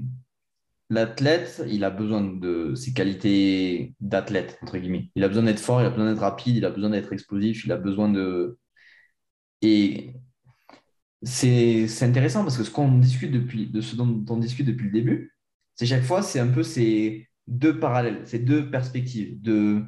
l'athlète, 0.90 1.62
il 1.68 1.84
a 1.84 1.90
besoin 1.90 2.22
de 2.22 2.74
ses 2.74 2.92
qualités 2.92 3.94
d'athlète, 4.00 4.58
entre 4.62 4.78
guillemets. 4.78 5.10
Il 5.14 5.24
a 5.24 5.28
besoin 5.28 5.44
d'être 5.44 5.60
fort, 5.60 5.80
il 5.82 5.86
a 5.86 5.90
besoin 5.90 6.10
d'être 6.12 6.20
rapide, 6.20 6.56
il 6.56 6.64
a 6.64 6.70
besoin 6.70 6.90
d'être 6.90 7.12
explosif, 7.12 7.64
il 7.64 7.72
a 7.72 7.76
besoin 7.76 8.08
de. 8.10 8.58
Et 9.62 10.14
c'est 11.22 11.86
intéressant 12.02 12.42
parce 12.44 12.56
que 12.56 12.64
ce 12.64 12.70
qu'on 12.70 12.98
discute 12.98 13.30
depuis, 13.32 13.66
de 13.66 13.80
ce 13.80 13.96
dont 13.96 14.24
on 14.28 14.36
discute 14.38 14.66
depuis 14.66 14.86
le 14.86 14.92
début, 14.92 15.36
c'est 15.74 15.86
chaque 15.86 16.02
fois, 16.02 16.22
c'est 16.22 16.40
un 16.40 16.48
peu 16.48 16.62
ces 16.62 17.28
deux 17.46 17.78
parallèles, 17.78 18.26
ces 18.26 18.38
deux 18.38 18.70
perspectives 18.70 19.40
de 19.42 19.82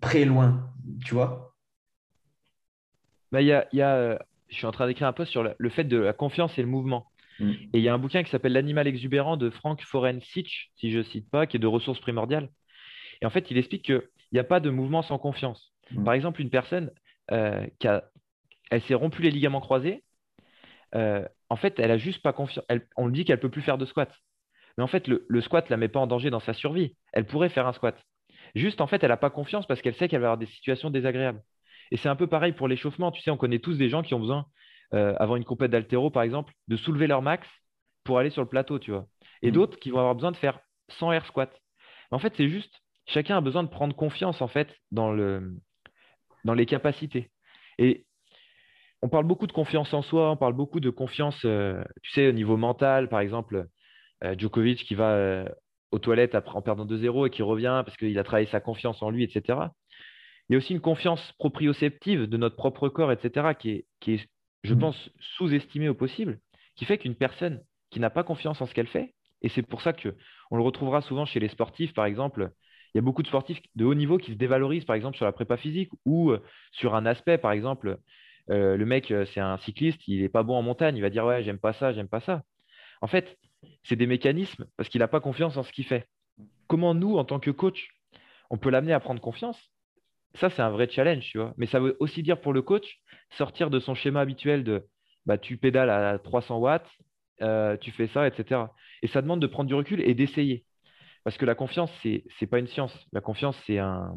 près-loin, 0.00 0.72
tu 1.04 1.14
vois? 1.14 1.54
Bah, 3.32 3.40
y 3.42 3.52
a, 3.52 3.66
euh, 3.74 4.18
Je 4.48 4.54
suis 4.56 4.66
en 4.66 4.72
train 4.72 4.86
d'écrire 4.86 5.08
un 5.08 5.12
peu 5.12 5.24
sur 5.24 5.42
le 5.56 5.70
fait 5.70 5.84
de 5.84 5.96
la 5.96 6.12
confiance 6.12 6.58
et 6.58 6.62
le 6.62 6.68
mouvement. 6.68 7.11
Mm. 7.42 7.50
Et 7.50 7.78
il 7.78 7.82
y 7.82 7.88
a 7.88 7.94
un 7.94 7.98
bouquin 7.98 8.22
qui 8.22 8.30
s'appelle 8.30 8.52
L'animal 8.52 8.86
exubérant 8.86 9.36
de 9.36 9.50
Frank 9.50 9.82
Forensich, 9.82 10.70
si 10.76 10.90
je 10.90 10.98
ne 10.98 11.02
cite 11.02 11.28
pas, 11.30 11.46
qui 11.46 11.56
est 11.56 11.60
de 11.60 11.66
ressources 11.66 12.00
primordiales. 12.00 12.48
Et 13.20 13.26
en 13.26 13.30
fait, 13.30 13.50
il 13.50 13.58
explique 13.58 13.84
qu'il 13.84 14.02
n'y 14.32 14.38
a 14.38 14.44
pas 14.44 14.60
de 14.60 14.70
mouvement 14.70 15.02
sans 15.02 15.18
confiance. 15.18 15.72
Mm. 15.90 16.04
Par 16.04 16.14
exemple, 16.14 16.40
une 16.40 16.50
personne 16.50 16.90
euh, 17.30 17.66
qui 17.78 17.88
a, 17.88 18.04
elle 18.70 18.82
s'est 18.82 18.94
rompu 18.94 19.22
les 19.22 19.30
ligaments 19.30 19.60
croisés, 19.60 20.04
euh, 20.94 21.26
en 21.48 21.56
fait, 21.56 21.78
elle 21.78 21.90
a 21.90 21.98
juste 21.98 22.22
pas 22.22 22.32
confiance. 22.32 22.64
On 22.96 23.06
lui 23.06 23.14
dit 23.14 23.24
qu'elle 23.24 23.40
peut 23.40 23.50
plus 23.50 23.62
faire 23.62 23.78
de 23.78 23.84
squat. 23.84 24.12
Mais 24.76 24.84
en 24.84 24.86
fait, 24.86 25.06
le, 25.08 25.40
squat 25.40 25.66
ne 25.66 25.70
la 25.70 25.76
met 25.76 25.88
pas 25.88 26.00
en 26.00 26.06
danger 26.06 26.30
dans 26.30 26.40
sa 26.40 26.54
survie. 26.54 26.96
Elle 27.12 27.26
pourrait 27.26 27.50
faire 27.50 27.66
un 27.66 27.72
squat. 27.72 28.02
Juste, 28.54 28.80
en 28.80 28.86
fait, 28.86 29.02
elle 29.02 29.10
n'a 29.10 29.16
pas 29.16 29.30
confiance 29.30 29.66
parce 29.66 29.82
qu'elle 29.82 29.94
sait 29.94 30.08
qu'elle 30.08 30.20
va 30.20 30.28
avoir 30.28 30.38
des 30.38 30.46
situations 30.46 30.90
désagréables. 30.90 31.42
Et 31.90 31.96
c'est 31.98 32.08
un 32.08 32.16
peu 32.16 32.26
pareil 32.26 32.52
pour 32.52 32.68
l'échauffement. 32.68 33.12
Tu 33.12 33.20
sais, 33.20 33.30
on 33.30 33.36
connaît 33.36 33.58
tous 33.58 33.76
des 33.76 33.90
gens 33.90 34.02
qui 34.02 34.14
ont 34.14 34.20
besoin 34.20 34.46
euh, 34.94 35.14
avant 35.18 35.36
une 35.36 35.44
compète 35.44 35.70
d'altéro, 35.70 36.10
par 36.10 36.22
exemple, 36.22 36.52
de 36.68 36.76
soulever 36.76 37.06
leur 37.06 37.22
max 37.22 37.48
pour 38.04 38.18
aller 38.18 38.30
sur 38.30 38.42
le 38.42 38.48
plateau, 38.48 38.78
tu 38.78 38.90
vois. 38.90 39.06
Et 39.42 39.50
mm. 39.50 39.54
d'autres 39.54 39.78
qui 39.78 39.90
vont 39.90 39.98
avoir 39.98 40.14
besoin 40.14 40.32
de 40.32 40.36
faire 40.36 40.60
100 40.98 41.12
air 41.12 41.26
squat. 41.26 41.50
En 42.10 42.18
fait, 42.18 42.34
c'est 42.36 42.48
juste, 42.48 42.74
chacun 43.06 43.38
a 43.38 43.40
besoin 43.40 43.62
de 43.62 43.68
prendre 43.68 43.96
confiance, 43.96 44.42
en 44.42 44.48
fait, 44.48 44.74
dans, 44.90 45.10
le, 45.12 45.56
dans 46.44 46.54
les 46.54 46.66
capacités. 46.66 47.30
Et 47.78 48.04
on 49.00 49.08
parle 49.08 49.24
beaucoup 49.24 49.46
de 49.46 49.52
confiance 49.52 49.94
en 49.94 50.02
soi, 50.02 50.30
on 50.30 50.36
parle 50.36 50.52
beaucoup 50.52 50.80
de 50.80 50.90
confiance, 50.90 51.40
euh, 51.44 51.82
tu 52.02 52.12
sais, 52.12 52.28
au 52.28 52.32
niveau 52.32 52.56
mental, 52.56 53.08
par 53.08 53.20
exemple, 53.20 53.66
euh, 54.24 54.34
Djokovic 54.36 54.84
qui 54.84 54.94
va 54.94 55.46
aux 55.90 55.98
toilettes 55.98 56.34
après, 56.34 56.56
en 56.56 56.62
perdant 56.62 56.86
2-0 56.86 57.26
et 57.26 57.30
qui 57.30 57.42
revient 57.42 57.82
parce 57.84 57.96
qu'il 57.96 58.18
a 58.18 58.24
travaillé 58.24 58.46
sa 58.46 58.60
confiance 58.60 59.02
en 59.02 59.10
lui, 59.10 59.24
etc. 59.24 59.58
Il 60.48 60.52
y 60.52 60.56
a 60.56 60.58
aussi 60.58 60.72
une 60.72 60.80
confiance 60.80 61.32
proprioceptive 61.38 62.26
de 62.26 62.36
notre 62.36 62.56
propre 62.56 62.88
corps, 62.88 63.12
etc., 63.12 63.54
qui 63.58 63.70
est, 63.70 63.86
qui 64.00 64.14
est 64.14 64.28
je 64.62 64.74
mm. 64.74 64.78
pense, 64.78 65.10
sous-estimé 65.36 65.88
au 65.88 65.94
possible, 65.94 66.40
qui 66.76 66.84
fait 66.84 66.98
qu'une 66.98 67.14
personne 67.14 67.62
qui 67.90 68.00
n'a 68.00 68.10
pas 68.10 68.24
confiance 68.24 68.60
en 68.60 68.66
ce 68.66 68.74
qu'elle 68.74 68.86
fait, 68.86 69.14
et 69.42 69.48
c'est 69.48 69.62
pour 69.62 69.82
ça 69.82 69.92
que 69.92 70.14
on 70.50 70.56
le 70.56 70.62
retrouvera 70.62 71.00
souvent 71.00 71.24
chez 71.24 71.40
les 71.40 71.48
sportifs, 71.48 71.94
par 71.94 72.06
exemple, 72.06 72.50
il 72.94 72.98
y 72.98 73.00
a 73.00 73.02
beaucoup 73.02 73.22
de 73.22 73.28
sportifs 73.28 73.60
de 73.74 73.84
haut 73.84 73.94
niveau 73.94 74.18
qui 74.18 74.32
se 74.32 74.36
dévalorisent, 74.36 74.84
par 74.84 74.96
exemple, 74.96 75.16
sur 75.16 75.24
la 75.24 75.32
prépa 75.32 75.56
physique 75.56 75.90
ou 76.04 76.30
euh, 76.30 76.42
sur 76.72 76.94
un 76.94 77.06
aspect, 77.06 77.38
par 77.38 77.52
exemple, 77.52 77.98
euh, 78.50 78.76
le 78.76 78.84
mec, 78.84 79.10
euh, 79.10 79.24
c'est 79.26 79.40
un 79.40 79.56
cycliste, 79.58 80.06
il 80.08 80.20
n'est 80.20 80.28
pas 80.28 80.42
bon 80.42 80.56
en 80.56 80.62
montagne, 80.62 80.96
il 80.96 81.02
va 81.02 81.10
dire 81.10 81.24
ouais, 81.24 81.42
j'aime 81.42 81.58
pas 81.58 81.72
ça, 81.72 81.92
j'aime 81.92 82.08
pas 82.08 82.20
ça. 82.20 82.42
En 83.00 83.06
fait, 83.06 83.38
c'est 83.82 83.96
des 83.96 84.06
mécanismes 84.06 84.66
parce 84.76 84.88
qu'il 84.88 84.98
n'a 85.00 85.08
pas 85.08 85.20
confiance 85.20 85.56
en 85.56 85.62
ce 85.62 85.72
qu'il 85.72 85.84
fait. 85.84 86.06
Comment 86.66 86.94
nous, 86.94 87.16
en 87.16 87.24
tant 87.24 87.40
que 87.40 87.50
coach, 87.50 87.88
on 88.50 88.58
peut 88.58 88.70
l'amener 88.70 88.92
à 88.92 89.00
prendre 89.00 89.20
confiance 89.20 89.71
ça, 90.34 90.50
c'est 90.50 90.62
un 90.62 90.70
vrai 90.70 90.88
challenge, 90.88 91.24
tu 91.24 91.38
vois. 91.38 91.54
Mais 91.56 91.66
ça 91.66 91.80
veut 91.80 91.96
aussi 92.00 92.22
dire 92.22 92.40
pour 92.40 92.52
le 92.52 92.62
coach, 92.62 93.00
sortir 93.30 93.70
de 93.70 93.80
son 93.80 93.94
schéma 93.94 94.20
habituel 94.20 94.64
de 94.64 94.86
bah, 95.26 95.38
tu 95.38 95.56
pédales 95.56 95.90
à 95.90 96.18
300 96.18 96.58
watts, 96.58 96.88
euh, 97.42 97.76
tu 97.76 97.90
fais 97.92 98.08
ça, 98.08 98.26
etc. 98.26 98.62
Et 99.02 99.08
ça 99.08 99.22
demande 99.22 99.40
de 99.40 99.46
prendre 99.46 99.68
du 99.68 99.74
recul 99.74 100.00
et 100.00 100.14
d'essayer. 100.14 100.64
Parce 101.24 101.36
que 101.36 101.44
la 101.44 101.54
confiance, 101.54 101.90
ce 102.02 102.08
n'est 102.08 102.46
pas 102.48 102.58
une 102.58 102.66
science. 102.66 102.96
La 103.12 103.20
confiance, 103.20 103.56
c'est 103.66 103.78
un... 103.78 104.14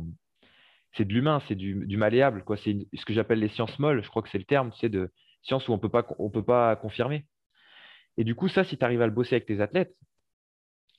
c'est 0.93 1.05
de 1.05 1.13
l'humain, 1.13 1.41
c'est 1.47 1.55
du, 1.55 1.97
malléable. 1.97 2.43
Quoi. 2.43 2.57
C'est 2.57 2.87
ce 2.93 3.05
que 3.05 3.13
j'appelle 3.13 3.39
les 3.39 3.49
sciences 3.49 3.77
molles. 3.77 4.03
Je 4.03 4.09
crois 4.09 4.21
que 4.21 4.29
c'est 4.29 4.37
le 4.37 4.45
terme, 4.45 4.71
tu 4.71 4.79
sais, 4.79 4.89
de 4.89 5.11
science 5.43 5.67
où 5.67 5.73
on 5.73 5.75
ne 5.75 6.29
peut 6.29 6.43
pas 6.43 6.75
confirmer. 6.75 7.25
Et 8.17 8.23
du 8.23 8.33
coup, 8.33 8.47
ça, 8.47 8.63
si 8.63 8.77
tu 8.77 8.83
arrives 8.85 9.01
à 9.01 9.07
le 9.07 9.13
bosser 9.13 9.35
avec 9.35 9.45
tes 9.45 9.61
athlètes, 9.61 9.93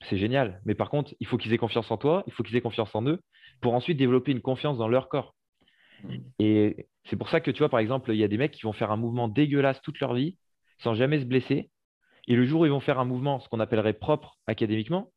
c'est 0.03 0.19
génial. 0.19 0.61
Mais 0.65 0.75
par 0.75 0.91
contre, 0.91 1.15
il 1.21 1.27
faut 1.27 1.37
qu'ils 1.37 1.53
aient 1.53 1.59
confiance 1.59 1.91
en 1.91 1.97
toi, 1.97 2.23
il 2.27 2.33
faut 2.33 2.43
qu'ils 2.43 2.57
aient 2.57 2.61
confiance 2.61 2.95
en 2.95 3.07
eux 3.07 3.21
pour 3.61 3.75
ensuite 3.75 3.97
développer 3.97 4.33
une 4.33 4.41
confiance 4.41 4.79
dans 4.79 4.89
leur 4.89 5.09
corps. 5.09 5.35
Mm. 6.05 6.17
Et 6.39 6.89
c'est 7.05 7.17
pour 7.17 7.29
ça 7.29 7.41
que 7.41 7.51
tu 7.51 7.59
vois, 7.59 7.69
par 7.69 7.81
exemple, 7.81 8.13
il 8.13 8.19
y 8.19 8.25
a 8.25 8.29
des 8.29 8.37
mecs 8.37 8.53
qui 8.53 8.63
vont 8.63 8.73
faire 8.73 8.91
un 8.91 8.97
mouvement 8.97 9.29
dégueulasse 9.29 9.81
toute 9.83 10.01
leur 10.01 10.15
vie 10.15 10.37
sans 10.79 10.95
jamais 10.95 11.21
se 11.21 11.25
blesser. 11.25 11.71
Et 12.29 12.37
le 12.37 12.45
jour 12.45 12.63
où 12.63 12.67
ils 12.67 12.71
vont 12.71 12.81
faire 12.81 12.99
un 12.99 13.05
mouvement, 13.05 13.41
ce 13.41 13.49
qu'on 13.49 13.61
appellerait 13.61 13.95
propre 13.95 14.37
académiquement, 14.47 15.13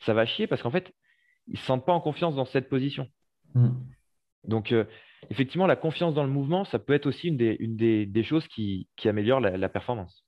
ça 0.00 0.14
va 0.14 0.26
chier 0.26 0.46
parce 0.46 0.62
qu'en 0.62 0.70
fait, 0.70 0.92
ils 1.48 1.54
ne 1.54 1.58
se 1.58 1.64
sentent 1.64 1.84
pas 1.84 1.92
en 1.92 2.00
confiance 2.00 2.34
dans 2.34 2.44
cette 2.44 2.68
position. 2.68 3.08
Mm. 3.54 3.70
Donc, 4.44 4.72
euh, 4.72 4.84
effectivement, 5.30 5.66
la 5.66 5.76
confiance 5.76 6.14
dans 6.14 6.24
le 6.24 6.30
mouvement, 6.30 6.64
ça 6.64 6.78
peut 6.78 6.94
être 6.94 7.06
aussi 7.06 7.28
une 7.28 7.36
des, 7.76 8.22
choses 8.22 8.46
qui, 8.48 8.88
améliore 9.04 9.40
la 9.40 9.68
performance. 9.68 10.21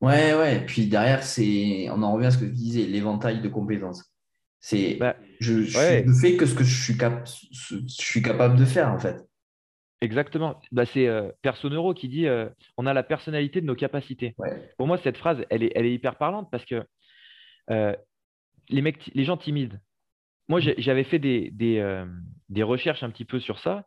Ouais, 0.00 0.34
ouais. 0.34 0.64
Puis 0.66 0.86
derrière, 0.86 1.22
c'est, 1.22 1.88
on 1.90 2.02
en 2.02 2.12
revient 2.12 2.26
à 2.26 2.30
ce 2.30 2.38
que 2.38 2.44
tu 2.44 2.52
disais, 2.52 2.84
l'éventail 2.84 3.40
de 3.40 3.48
compétences. 3.48 4.12
C'est, 4.60 4.96
bah, 4.96 5.16
je, 5.40 5.54
ne 5.54 6.12
fais 6.14 6.36
que 6.36 6.46
ce 6.46 6.54
que 6.54 6.64
je 6.64 6.82
suis, 6.82 6.96
cap... 6.96 7.28
je 7.50 7.76
suis 7.86 8.22
capable 8.22 8.56
de 8.56 8.64
faire, 8.64 8.88
en 8.88 8.98
fait. 8.98 9.24
Exactement. 10.00 10.60
Bah, 10.70 10.86
c'est 10.86 11.08
euh, 11.08 11.30
Personeuro 11.42 11.94
qui 11.94 12.08
dit 12.08 12.26
euh, 12.26 12.48
on 12.76 12.86
a 12.86 12.94
la 12.94 13.02
personnalité 13.02 13.60
de 13.60 13.66
nos 13.66 13.74
capacités. 13.74 14.36
Pour 14.76 14.86
moi, 14.86 14.98
cette 14.98 15.16
phrase, 15.16 15.44
elle 15.50 15.62
est, 15.62 15.72
elle 15.74 15.86
est 15.86 15.92
hyper 15.92 16.16
parlante 16.16 16.48
parce 16.50 16.64
que 16.64 16.84
euh, 17.70 17.94
les, 18.68 18.82
mecs, 18.82 19.10
les 19.14 19.24
gens 19.24 19.36
timides, 19.36 19.80
moi, 20.48 20.60
j'avais 20.60 21.04
fait 21.04 21.18
des, 21.18 21.50
des, 21.50 21.78
euh, 21.78 22.06
des, 22.48 22.62
recherches 22.62 23.02
un 23.02 23.10
petit 23.10 23.26
peu 23.26 23.38
sur 23.38 23.58
ça. 23.58 23.84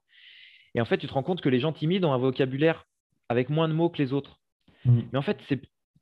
Et 0.76 0.82
en 0.82 0.86
fait, 0.86 0.98
tu 0.98 1.08
te 1.08 1.14
rends 1.14 1.24
compte 1.24 1.42
que 1.42 1.50
les 1.50 1.60
gens 1.60 1.74
timides 1.74 2.06
ont 2.06 2.14
un 2.14 2.20
vocabulaire 2.20 2.86
avec 3.30 3.50
moins 3.50 3.68
de 3.68 3.74
mots 3.74 3.90
que 3.90 4.02
les 4.02 4.14
autres. 4.14 4.40
Mmh. 4.86 5.02
Mais 5.12 5.18
en 5.18 5.24
fait, 5.24 5.40
c'est 5.50 5.60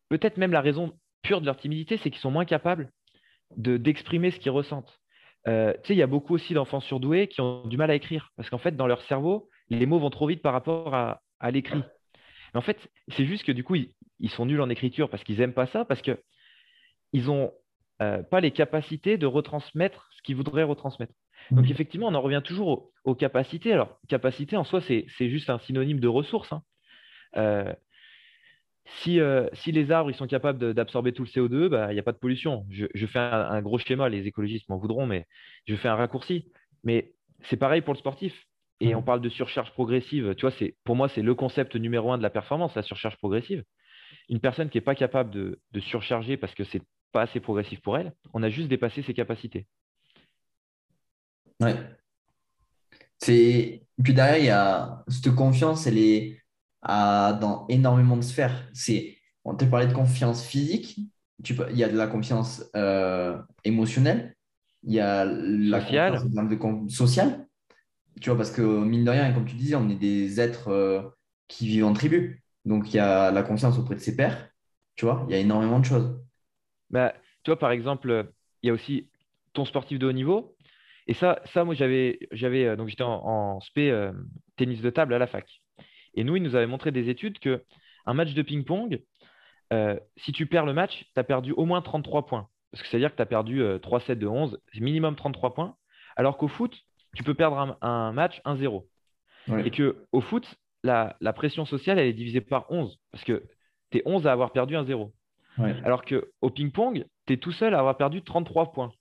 peut-être 0.10 0.38
même 0.38 0.52
la 0.52 0.62
raison 0.62 0.94
pure 1.22 1.42
de 1.42 1.46
leur 1.46 1.58
timidité, 1.58 1.98
c'est 1.98 2.10
qu'ils 2.10 2.22
sont 2.22 2.32
moins 2.32 2.46
capables 2.46 2.92
d'exprimer 3.58 4.32
ce 4.32 4.40
qu'ils 4.40 4.52
ressentent. 4.52 5.00
Euh, 5.48 5.74
tu 5.84 5.88
sais, 5.88 5.94
il 5.94 5.98
y 5.98 6.04
a 6.04 6.08
beaucoup 6.08 6.34
aussi 6.34 6.54
d'enfants 6.54 6.82
surdoués 6.82 7.28
qui 7.28 7.42
ont 7.42 7.66
du 7.66 7.78
mal 7.78 7.90
à 7.90 7.96
écrire 7.96 8.32
parce 8.36 8.50
qu'en 8.50 8.58
fait, 8.58 8.76
dans 8.76 8.88
leur 8.88 9.02
cerveau, 9.04 9.50
les 9.70 9.86
mots 9.86 10.00
vont 10.00 10.10
trop 10.10 10.28
vite 10.28 10.42
par 10.42 10.54
rapport 10.54 10.94
à, 10.94 11.22
l'écrit. 11.52 11.84
En 12.54 12.62
fait, 12.62 12.90
c'est 13.10 13.26
juste 13.26 13.46
que 13.46 13.52
du 13.52 13.64
coup, 13.64 13.76
ils, 13.76 14.30
sont 14.30 14.46
nuls 14.46 14.62
en 14.62 14.70
écriture 14.70 15.10
parce 15.10 15.24
qu'ils 15.24 15.38
n'aiment 15.38 15.54
pas 15.54 15.68
ça, 15.68 15.86
parce 15.86 16.02
qu'ils 16.02 16.18
n'ont 17.14 17.52
euh, 18.02 18.24
pas 18.24 18.42
les 18.42 18.52
capacités 18.52 19.18
de 19.18 19.26
retransmettre 19.26 20.10
ce 20.18 20.22
qu'ils 20.24 20.36
voudraient 20.36 20.64
retransmettre. 20.64 21.14
Donc, 21.52 21.68
mmh. 21.68 21.72
effectivement, 21.72 22.08
on 22.08 22.16
en 22.16 22.22
revient 22.22 22.42
toujours 22.44 22.92
aux, 23.06 23.16
capacités. 23.16 23.72
Alors, 23.72 24.00
capacité 24.08 24.58
en 24.58 24.64
soi, 24.64 24.82
c'est 24.82 25.30
juste 25.30 25.50
un 25.50 25.60
synonyme 25.60 26.00
de 26.00 26.08
ressources. 26.08 26.52
Hein. 26.52 26.64
Euh, 27.38 27.74
euh, 29.08 29.48
si, 29.54 29.72
les 29.72 29.92
arbres 29.92 30.12
ils 30.12 30.16
sont 30.16 30.28
capables 30.28 30.74
d'absorber 30.74 31.14
tout 31.14 31.24
le 31.24 31.30
CO2, 31.30 31.70
bah, 31.70 31.92
il 31.92 31.94
n'y 31.94 32.00
a 32.00 32.04
pas 32.04 32.12
de 32.12 32.18
pollution. 32.18 32.66
Je, 32.70 33.06
fais 33.06 33.20
un, 33.20 33.62
gros 33.62 33.78
schéma, 33.78 34.10
les 34.10 34.28
écologistes 34.28 34.68
m'en 34.70 34.78
voudront, 34.78 35.06
mais 35.06 35.26
je 35.68 35.76
fais 35.76 35.88
un 35.88 35.96
raccourci. 35.96 36.52
Mais 36.84 37.14
c'est 37.44 37.58
pareil 37.58 37.82
pour 37.82 37.94
le 37.94 38.00
sportif. 38.00 38.46
Et 38.82 38.96
on 38.96 39.02
parle 39.02 39.20
de 39.20 39.28
surcharge 39.28 39.72
progressive. 39.74 40.36
Tu 40.36 40.48
vois, 40.48 40.56
pour 40.86 40.96
moi, 40.96 41.10
c'est 41.10 41.22
le 41.22 41.36
concept 41.36 41.76
numéro 41.76 42.14
un 42.14 42.18
de 42.18 42.24
la 42.24 42.30
performance, 42.30 42.76
la 42.76 42.82
surcharge 42.82 43.18
progressive. 43.18 43.64
Une 44.30 44.40
personne 44.40 44.70
qui 44.70 44.78
n'est 44.78 44.84
pas 44.84 44.96
capable 44.96 45.32
de, 45.32 45.60
surcharger 45.82 46.38
parce 46.38 46.56
que 46.56 46.64
c'est 46.64 46.82
pas 47.12 47.24
assez 47.24 47.40
progressif 47.40 47.82
pour 47.82 47.98
elle, 47.98 48.14
on 48.34 48.44
a 48.44 48.50
juste 48.50 48.70
dépassé 48.70 49.02
ses 49.02 49.14
capacités. 49.14 49.68
Ouais. 51.60 51.76
Puis 53.22 54.14
derrière, 54.14 54.38
il 54.38 54.46
y 54.46 54.50
a 54.50 55.04
cette 55.10 55.36
confiance, 55.36 55.88
elle 55.88 55.98
est 55.98 56.42
dans 56.84 57.66
énormément 57.70 58.18
de 58.18 58.22
sphères. 58.22 58.70
C'est, 58.74 59.18
on 59.46 59.56
t'a 59.56 59.66
parlé 59.66 59.88
de 59.88 59.94
confiance 59.94 60.46
physique, 60.46 61.00
tu 61.44 61.56
il 61.72 61.78
y 61.78 61.84
a 61.84 61.90
de 61.90 61.98
la 61.98 62.08
confiance 62.08 62.64
euh, 62.76 63.38
émotionnelle, 63.64 64.36
il 64.84 64.94
y 64.94 65.00
a 65.00 65.26
la 65.26 65.80
confiance 65.82 66.24
sociale, 66.90 67.48
tu 68.22 68.30
vois, 68.30 68.38
parce 68.38 68.52
que 68.52 68.62
mine 68.62 69.06
de 69.06 69.12
rien, 69.12 69.32
comme 69.34 69.46
tu 69.46 69.56
disais, 69.56 69.76
on 69.76 69.90
est 69.90 69.96
des 69.96 70.40
êtres 70.40 70.70
euh, 70.70 71.02
qui 71.48 71.68
vivent 71.68 71.86
en 71.86 71.94
tribu. 71.94 72.44
Donc 72.66 72.94
il 72.94 72.98
y 72.98 73.00
a 73.00 73.32
la 73.32 73.44
confiance 73.44 73.78
auprès 73.78 73.96
de 73.96 74.02
ses 74.02 74.16
pairs, 74.16 74.50
tu 74.96 75.06
vois, 75.06 75.26
il 75.28 75.32
y 75.32 75.36
a 75.36 75.40
énormément 75.40 75.80
de 75.80 75.86
choses. 75.86 76.22
Bah, 76.90 77.14
tu 77.44 77.52
vois, 77.52 77.60
par 77.60 77.72
exemple, 77.72 78.32
il 78.62 78.68
y 78.68 78.70
a 78.70 78.74
aussi 78.74 79.10
ton 79.54 79.66
sportif 79.66 79.98
de 80.00 80.08
haut 80.08 80.12
niveau. 80.12 80.56
Et 81.08 81.14
ça, 81.14 81.42
ça 81.46 81.64
moi, 81.64 81.74
j'avais, 81.74 82.20
j'avais 82.32 82.66
euh, 82.66 82.76
donc 82.76 82.90
j'étais 82.90 83.04
en, 83.04 83.26
en 83.26 83.60
spé 83.62 84.12
tennis 84.58 84.82
de 84.82 84.90
table 84.90 85.14
à 85.14 85.20
la 85.20 85.28
fac. 85.28 85.62
Et 86.14 86.24
nous, 86.24 86.36
il 86.36 86.44
nous 86.44 86.56
avait 86.56 86.68
montré 86.68 86.92
des 86.92 87.10
études 87.10 87.40
que 87.40 87.64
un 88.06 88.14
match 88.14 88.34
de 88.34 88.42
ping-pong, 88.42 89.02
euh, 89.74 90.00
si 90.18 90.32
tu 90.32 90.46
perds 90.46 90.66
le 90.66 90.74
match, 90.74 91.06
tu 91.14 91.20
as 91.20 91.24
perdu 91.24 91.52
au 91.52 91.66
moins 91.66 91.82
33 91.82 92.26
points. 92.26 92.48
Parce 92.72 92.84
que 92.84 92.90
c'est-à-dire 92.90 93.12
que 93.12 93.16
tu 93.16 93.22
as 93.22 93.28
perdu 93.28 93.62
3 93.82 94.00
euh, 94.00 94.02
sets 94.02 94.16
de 94.16 94.28
11, 94.28 94.60
c'est 94.74 94.80
minimum 94.80 95.16
33 95.16 95.54
points. 95.54 95.76
Alors 96.16 96.38
qu'au 96.38 96.48
foot, 96.48 96.76
tu 97.16 97.24
peux 97.24 97.34
perdre 97.34 97.78
un, 97.82 98.12
match 98.12 98.42
1-0. 98.46 98.86
Et 99.66 99.72
que 99.72 100.06
au 100.12 100.22
foot, 100.22 100.48
la, 100.84 101.16
pression 101.34 101.66
sociale, 101.66 101.98
elle 101.98 102.08
est 102.08 102.14
divisée 102.14 102.42
par 102.42 102.72
11. 102.72 103.00
Parce 103.12 103.24
que 103.24 103.44
tu 103.92 103.98
es 103.98 104.04
11 104.06 104.28
à 104.28 104.32
avoir 104.32 104.52
perdu 104.52 104.76
1-0. 104.76 105.12
Alors 105.84 106.04
qu'au 106.06 106.50
ping-pong, 106.50 107.06
tu 107.26 107.34
es 107.34 107.38
tout 107.38 107.52
seul 107.52 107.74
à 107.74 107.80
avoir 107.80 107.98
perdu 107.98 108.24
33 108.24 108.72
points. 108.72 108.92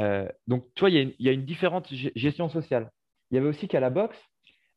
Euh, 0.00 0.28
donc, 0.46 0.66
tu 0.74 0.80
vois, 0.80 0.90
il 0.90 1.14
y, 1.18 1.28
a 1.28 1.32
une 1.32 1.44
différente 1.44 1.88
gestion 2.16 2.48
sociale. 2.48 2.90
Il 3.30 3.36
y 3.36 3.38
avait 3.38 3.48
aussi 3.48 3.68
qu'à 3.68 3.80
la 3.80 3.90
boxe, 3.90 4.18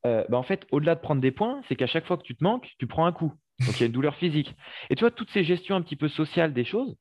euh, 0.06 0.24
bah, 0.30 0.38
en 0.38 0.44
fait, 0.44 0.66
au-delà 0.72 0.96
de 0.96 1.02
prendre 1.02 1.22
des 1.22 1.32
points, 1.32 1.62
c'est 1.68 1.76
qu'à 1.76 1.88
chaque 1.88 2.06
fois 2.06 2.18
que 2.18 2.24
tu 2.24 2.36
te 2.36 2.44
manques, 2.44 2.70
tu 2.80 2.88
prends 2.88 3.06
un 3.06 3.12
coup. 3.12 3.34
Donc, 3.60 3.76
il 3.78 3.80
y 3.80 3.84
a 3.84 3.86
une 3.88 3.92
douleur 3.92 4.16
physique. 4.16 4.56
Et 4.90 4.96
tu 4.96 5.02
vois, 5.02 5.12
toutes 5.12 5.32
ces 5.32 5.44
gestions 5.44 5.76
un 5.76 5.82
petit 5.82 5.96
peu 5.96 6.08
sociales 6.08 6.54
des 6.54 6.64
choses, 6.64 6.96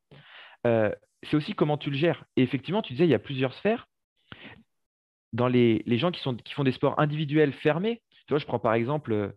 euh, 0.67 0.91
c'est 1.23 1.37
aussi 1.37 1.55
comment 1.55 1.77
tu 1.77 1.91
le 1.91 1.97
gères. 1.97 2.25
Et 2.37 2.43
effectivement, 2.43 2.83
tu 2.83 2.95
disais, 2.95 3.05
il 3.05 3.11
y 3.11 3.15
a 3.15 3.19
plusieurs 3.19 3.55
sphères. 3.55 3.87
Dans 5.33 5.49
les, 5.49 5.83
gens 5.87 6.11
qui, 6.11 6.21
sont, 6.21 6.35
qui, 6.35 6.55
font 6.55 6.65
des 6.65 6.73
sports 6.73 6.99
individuels 6.99 7.53
fermés, 7.53 8.01
tu 8.27 8.33
vois, 8.33 8.39
je 8.39 8.47
prends 8.47 8.59
par 8.59 8.73
exemple 8.73 9.35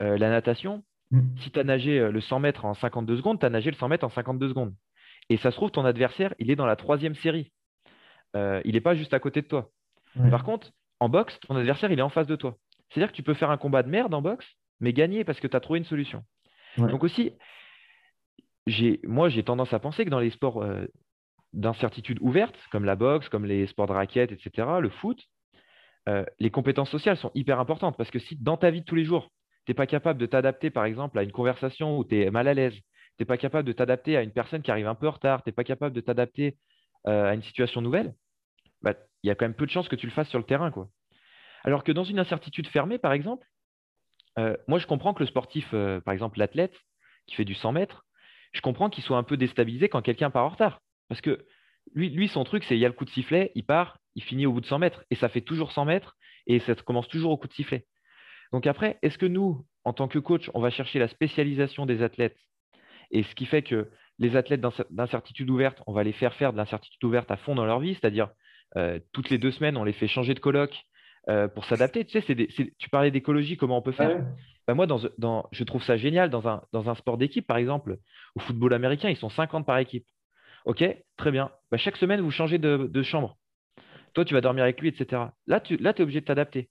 la 0.00 0.30
natation. 0.30 0.82
Mm. 1.10 1.20
Si 1.40 1.50
tu 1.50 1.60
as 1.60 1.64
nagé 1.64 2.10
le 2.10 2.20
100 2.20 2.40
mètres 2.40 2.64
en 2.64 2.72
52 2.72 3.18
secondes, 3.18 3.38
tu 3.38 3.44
as 3.44 3.50
nagé 3.50 3.70
le 3.70 3.76
100 3.76 3.88
mètres 3.88 4.04
en 4.04 4.08
52 4.08 4.48
secondes. 4.48 4.74
Et 5.28 5.36
ça 5.36 5.50
se 5.50 5.56
trouve, 5.56 5.70
ton 5.70 5.84
adversaire, 5.84 6.34
il 6.38 6.50
est 6.50 6.56
dans 6.56 6.66
la 6.66 6.76
troisième 6.76 7.14
série. 7.14 7.52
Euh, 8.36 8.60
il 8.64 8.74
n'est 8.74 8.80
pas 8.80 8.94
juste 8.94 9.14
à 9.14 9.20
côté 9.20 9.42
de 9.42 9.46
toi. 9.46 9.70
Par 10.30 10.44
contre, 10.44 10.70
en 10.98 11.10
boxe, 11.10 11.38
ton 11.40 11.56
adversaire, 11.56 11.92
il 11.92 11.98
est 11.98 12.02
en 12.02 12.08
face 12.08 12.26
de 12.26 12.36
toi. 12.36 12.56
C'est-à-dire 12.90 13.10
que 13.10 13.16
tu 13.16 13.22
peux 13.22 13.34
faire 13.34 13.50
un 13.50 13.56
combat 13.56 13.82
de 13.82 13.88
merde 13.88 14.14
en 14.14 14.22
boxe, 14.22 14.46
mais 14.80 14.92
gagner 14.92 15.24
parce 15.24 15.40
que 15.40 15.46
tu 15.46 15.56
as 15.56 15.60
trouvé 15.60 15.78
une 15.78 15.84
solution. 15.84 16.22
Donc 16.78 17.04
aussi, 17.04 17.32
moi, 19.04 19.28
j'ai 19.28 19.42
tendance 19.42 19.72
à 19.72 19.78
penser 19.78 20.04
que 20.04 20.10
dans 20.10 20.20
les 20.20 20.30
sports 20.30 20.62
euh, 20.62 20.84
d'incertitude 21.52 22.18
ouverte, 22.20 22.56
comme 22.70 22.84
la 22.84 22.96
boxe, 22.96 23.28
comme 23.28 23.46
les 23.46 23.66
sports 23.66 23.86
de 23.86 23.92
raquettes, 23.92 24.32
etc., 24.32 24.68
le 24.80 24.90
foot, 24.90 25.18
euh, 26.08 26.24
les 26.38 26.50
compétences 26.50 26.90
sociales 26.90 27.16
sont 27.16 27.30
hyper 27.34 27.58
importantes 27.58 27.96
parce 27.96 28.10
que 28.10 28.18
si 28.18 28.36
dans 28.36 28.56
ta 28.56 28.70
vie 28.70 28.80
de 28.80 28.86
tous 28.86 28.94
les 28.94 29.04
jours, 29.04 29.30
tu 29.64 29.70
n'es 29.70 29.74
pas 29.74 29.86
capable 29.86 30.20
de 30.20 30.26
t'adapter, 30.26 30.70
par 30.70 30.84
exemple, 30.84 31.18
à 31.18 31.22
une 31.22 31.32
conversation 31.32 31.98
où 31.98 32.04
tu 32.04 32.20
es 32.20 32.30
mal 32.30 32.46
à 32.46 32.54
l'aise, 32.54 32.74
tu 32.74 32.80
n'es 33.22 33.26
pas 33.26 33.38
capable 33.38 33.66
de 33.66 33.72
t'adapter 33.72 34.16
à 34.16 34.22
une 34.22 34.32
personne 34.32 34.62
qui 34.62 34.70
arrive 34.70 34.86
un 34.86 34.94
peu 34.94 35.08
en 35.08 35.12
retard, 35.12 35.42
tu 35.42 35.48
n'es 35.48 35.54
pas 35.54 35.64
capable 35.64 35.94
de 35.94 36.00
t'adapter 36.00 36.56
à 37.04 37.34
une 37.34 37.42
situation 37.42 37.80
nouvelle, 37.80 38.14
bah, 38.82 38.94
il 39.22 39.28
y 39.28 39.30
a 39.30 39.36
quand 39.36 39.44
même 39.44 39.54
peu 39.54 39.64
de 39.64 39.70
chances 39.70 39.88
que 39.88 39.96
tu 39.96 40.06
le 40.06 40.12
fasses 40.12 40.28
sur 40.28 40.38
le 40.38 40.44
terrain. 40.44 40.70
Quoi. 40.70 40.88
Alors 41.66 41.82
que 41.82 41.92
dans 41.92 42.04
une 42.04 42.20
incertitude 42.20 42.68
fermée, 42.68 42.96
par 42.96 43.12
exemple, 43.12 43.46
euh, 44.38 44.56
moi 44.68 44.78
je 44.78 44.86
comprends 44.86 45.12
que 45.12 45.22
le 45.22 45.26
sportif, 45.26 45.68
euh, 45.74 46.00
par 46.00 46.14
exemple 46.14 46.38
l'athlète 46.38 46.74
qui 47.26 47.34
fait 47.34 47.44
du 47.44 47.54
100 47.54 47.72
mètres, 47.72 48.04
je 48.52 48.60
comprends 48.60 48.88
qu'il 48.88 49.02
soit 49.02 49.18
un 49.18 49.24
peu 49.24 49.36
déstabilisé 49.36 49.88
quand 49.88 50.00
quelqu'un 50.00 50.30
part 50.30 50.44
en 50.44 50.50
retard. 50.50 50.80
Parce 51.08 51.20
que 51.20 51.44
lui, 51.94 52.28
son 52.28 52.44
truc, 52.44 52.64
c'est 52.64 52.76
il 52.76 52.80
y 52.80 52.84
a 52.84 52.88
le 52.88 52.94
coup 52.94 53.04
de 53.04 53.10
sifflet, 53.10 53.52
il 53.54 53.64
part, 53.64 53.98
il 54.14 54.22
finit 54.22 54.46
au 54.46 54.52
bout 54.52 54.60
de 54.60 54.66
100 54.66 54.78
mètres. 54.78 55.04
Et 55.10 55.16
ça 55.16 55.28
fait 55.28 55.40
toujours 55.40 55.72
100 55.72 55.84
mètres 55.84 56.16
et 56.46 56.60
ça 56.60 56.74
commence 56.76 57.08
toujours 57.08 57.32
au 57.32 57.36
coup 57.36 57.48
de 57.48 57.52
sifflet. 57.52 57.86
Donc 58.52 58.66
après, 58.66 58.98
est-ce 59.02 59.18
que 59.18 59.26
nous, 59.26 59.66
en 59.84 59.92
tant 59.92 60.06
que 60.06 60.20
coach, 60.20 60.50
on 60.54 60.60
va 60.60 60.70
chercher 60.70 61.00
la 61.00 61.08
spécialisation 61.08 61.84
des 61.84 62.02
athlètes? 62.02 62.38
Et 63.10 63.24
ce 63.24 63.34
qui 63.34 63.46
fait 63.46 63.62
que 63.62 63.90
les 64.18 64.36
athlètes 64.36 64.64
d'incertitude 64.90 65.50
ouverte, 65.50 65.82
on 65.86 65.92
va 65.92 66.04
les 66.04 66.12
faire 66.12 66.34
faire 66.34 66.52
de 66.52 66.56
l'incertitude 66.56 67.02
ouverte 67.04 67.30
à 67.30 67.36
fond 67.36 67.54
dans 67.54 67.66
leur 67.66 67.80
vie, 67.80 67.94
c'est-à-dire 67.94 68.30
euh, 68.76 69.00
toutes 69.12 69.30
les 69.30 69.38
deux 69.38 69.50
semaines, 69.50 69.76
on 69.76 69.84
les 69.84 69.92
fait 69.92 70.08
changer 70.08 70.34
de 70.34 70.40
colloque 70.40 70.86
euh, 71.28 71.48
pour 71.48 71.64
s'adapter. 71.64 72.04
Tu 72.04 72.20
sais, 72.20 72.36
tu 72.78 72.88
parlais 72.88 73.10
d'écologie, 73.10 73.56
comment 73.56 73.78
on 73.78 73.82
peut 73.82 73.92
faire 73.92 74.24
bah, 74.68 74.74
Moi, 74.74 74.86
je 75.50 75.64
trouve 75.64 75.82
ça 75.82 75.96
génial 75.96 76.30
dans 76.30 76.46
un, 76.46 76.94
sport 76.94 77.18
d'équipe, 77.18 77.46
par 77.46 77.56
exemple, 77.56 77.98
au 78.36 78.40
football 78.40 78.72
américain, 78.74 79.08
ils 79.10 79.16
sont 79.16 79.28
50 79.28 79.66
par 79.66 79.78
équipe. 79.78 80.06
OK, 80.66 80.84
très 81.16 81.30
bien. 81.32 81.50
Bah, 81.70 81.78
chaque 81.78 81.96
semaine, 81.96 82.20
vous 82.20 82.30
changez 82.30 82.58
de, 82.58 83.02
chambre. 83.02 83.36
Toi, 84.14 84.24
tu 84.24 84.34
vas 84.34 84.40
dormir 84.40 84.62
avec 84.62 84.80
lui, 84.80 84.88
etc. 84.88 85.22
Là, 85.48 85.60
tu 85.60 85.74
es 85.74 86.00
obligé 86.00 86.20
de 86.20 86.26
t'adapter. 86.26 86.70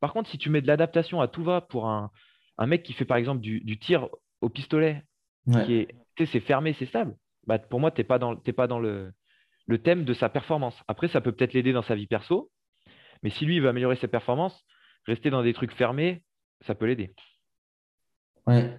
Par 0.00 0.12
contre, 0.12 0.28
si 0.28 0.36
tu 0.36 0.50
mets 0.50 0.60
de 0.60 0.66
l'adaptation 0.66 1.22
à 1.22 1.28
tout 1.28 1.42
va 1.42 1.62
pour 1.62 1.88
un, 1.88 2.10
mec 2.66 2.82
qui 2.82 2.92
fait, 2.92 3.06
par 3.06 3.16
exemple, 3.16 3.40
du, 3.40 3.78
tir 3.78 4.08
au 4.42 4.50
pistolet, 4.50 5.02
qui 5.64 5.74
est, 5.76 5.88
c'est 6.26 6.40
fermé, 6.40 6.74
c'est 6.78 6.86
stable, 6.86 7.16
bah, 7.46 7.58
pour 7.58 7.80
moi, 7.80 7.90
tu 7.90 8.00
n'es 8.00 8.04
pas 8.04 8.18
dans, 8.18 8.36
pas 8.36 8.66
dans 8.66 8.80
le, 8.80 9.12
le 9.66 9.78
thème 9.78 10.04
de 10.04 10.12
sa 10.12 10.28
performance. 10.28 10.78
Après, 10.88 11.08
ça 11.08 11.22
peut 11.22 11.32
peut-être 11.32 11.54
l'aider 11.54 11.72
dans 11.72 11.82
sa 11.82 11.94
vie 11.94 12.06
perso, 12.06 12.50
mais 13.24 13.30
si 13.30 13.44
lui, 13.44 13.56
il 13.56 13.62
veut 13.62 13.68
améliorer 13.68 13.96
ses 13.96 14.06
performances, 14.06 14.64
rester 15.06 15.30
dans 15.30 15.42
des 15.42 15.54
trucs 15.54 15.72
fermés, 15.72 16.22
ça 16.60 16.74
peut 16.74 16.84
l'aider. 16.84 17.14
Ouais. 18.46 18.78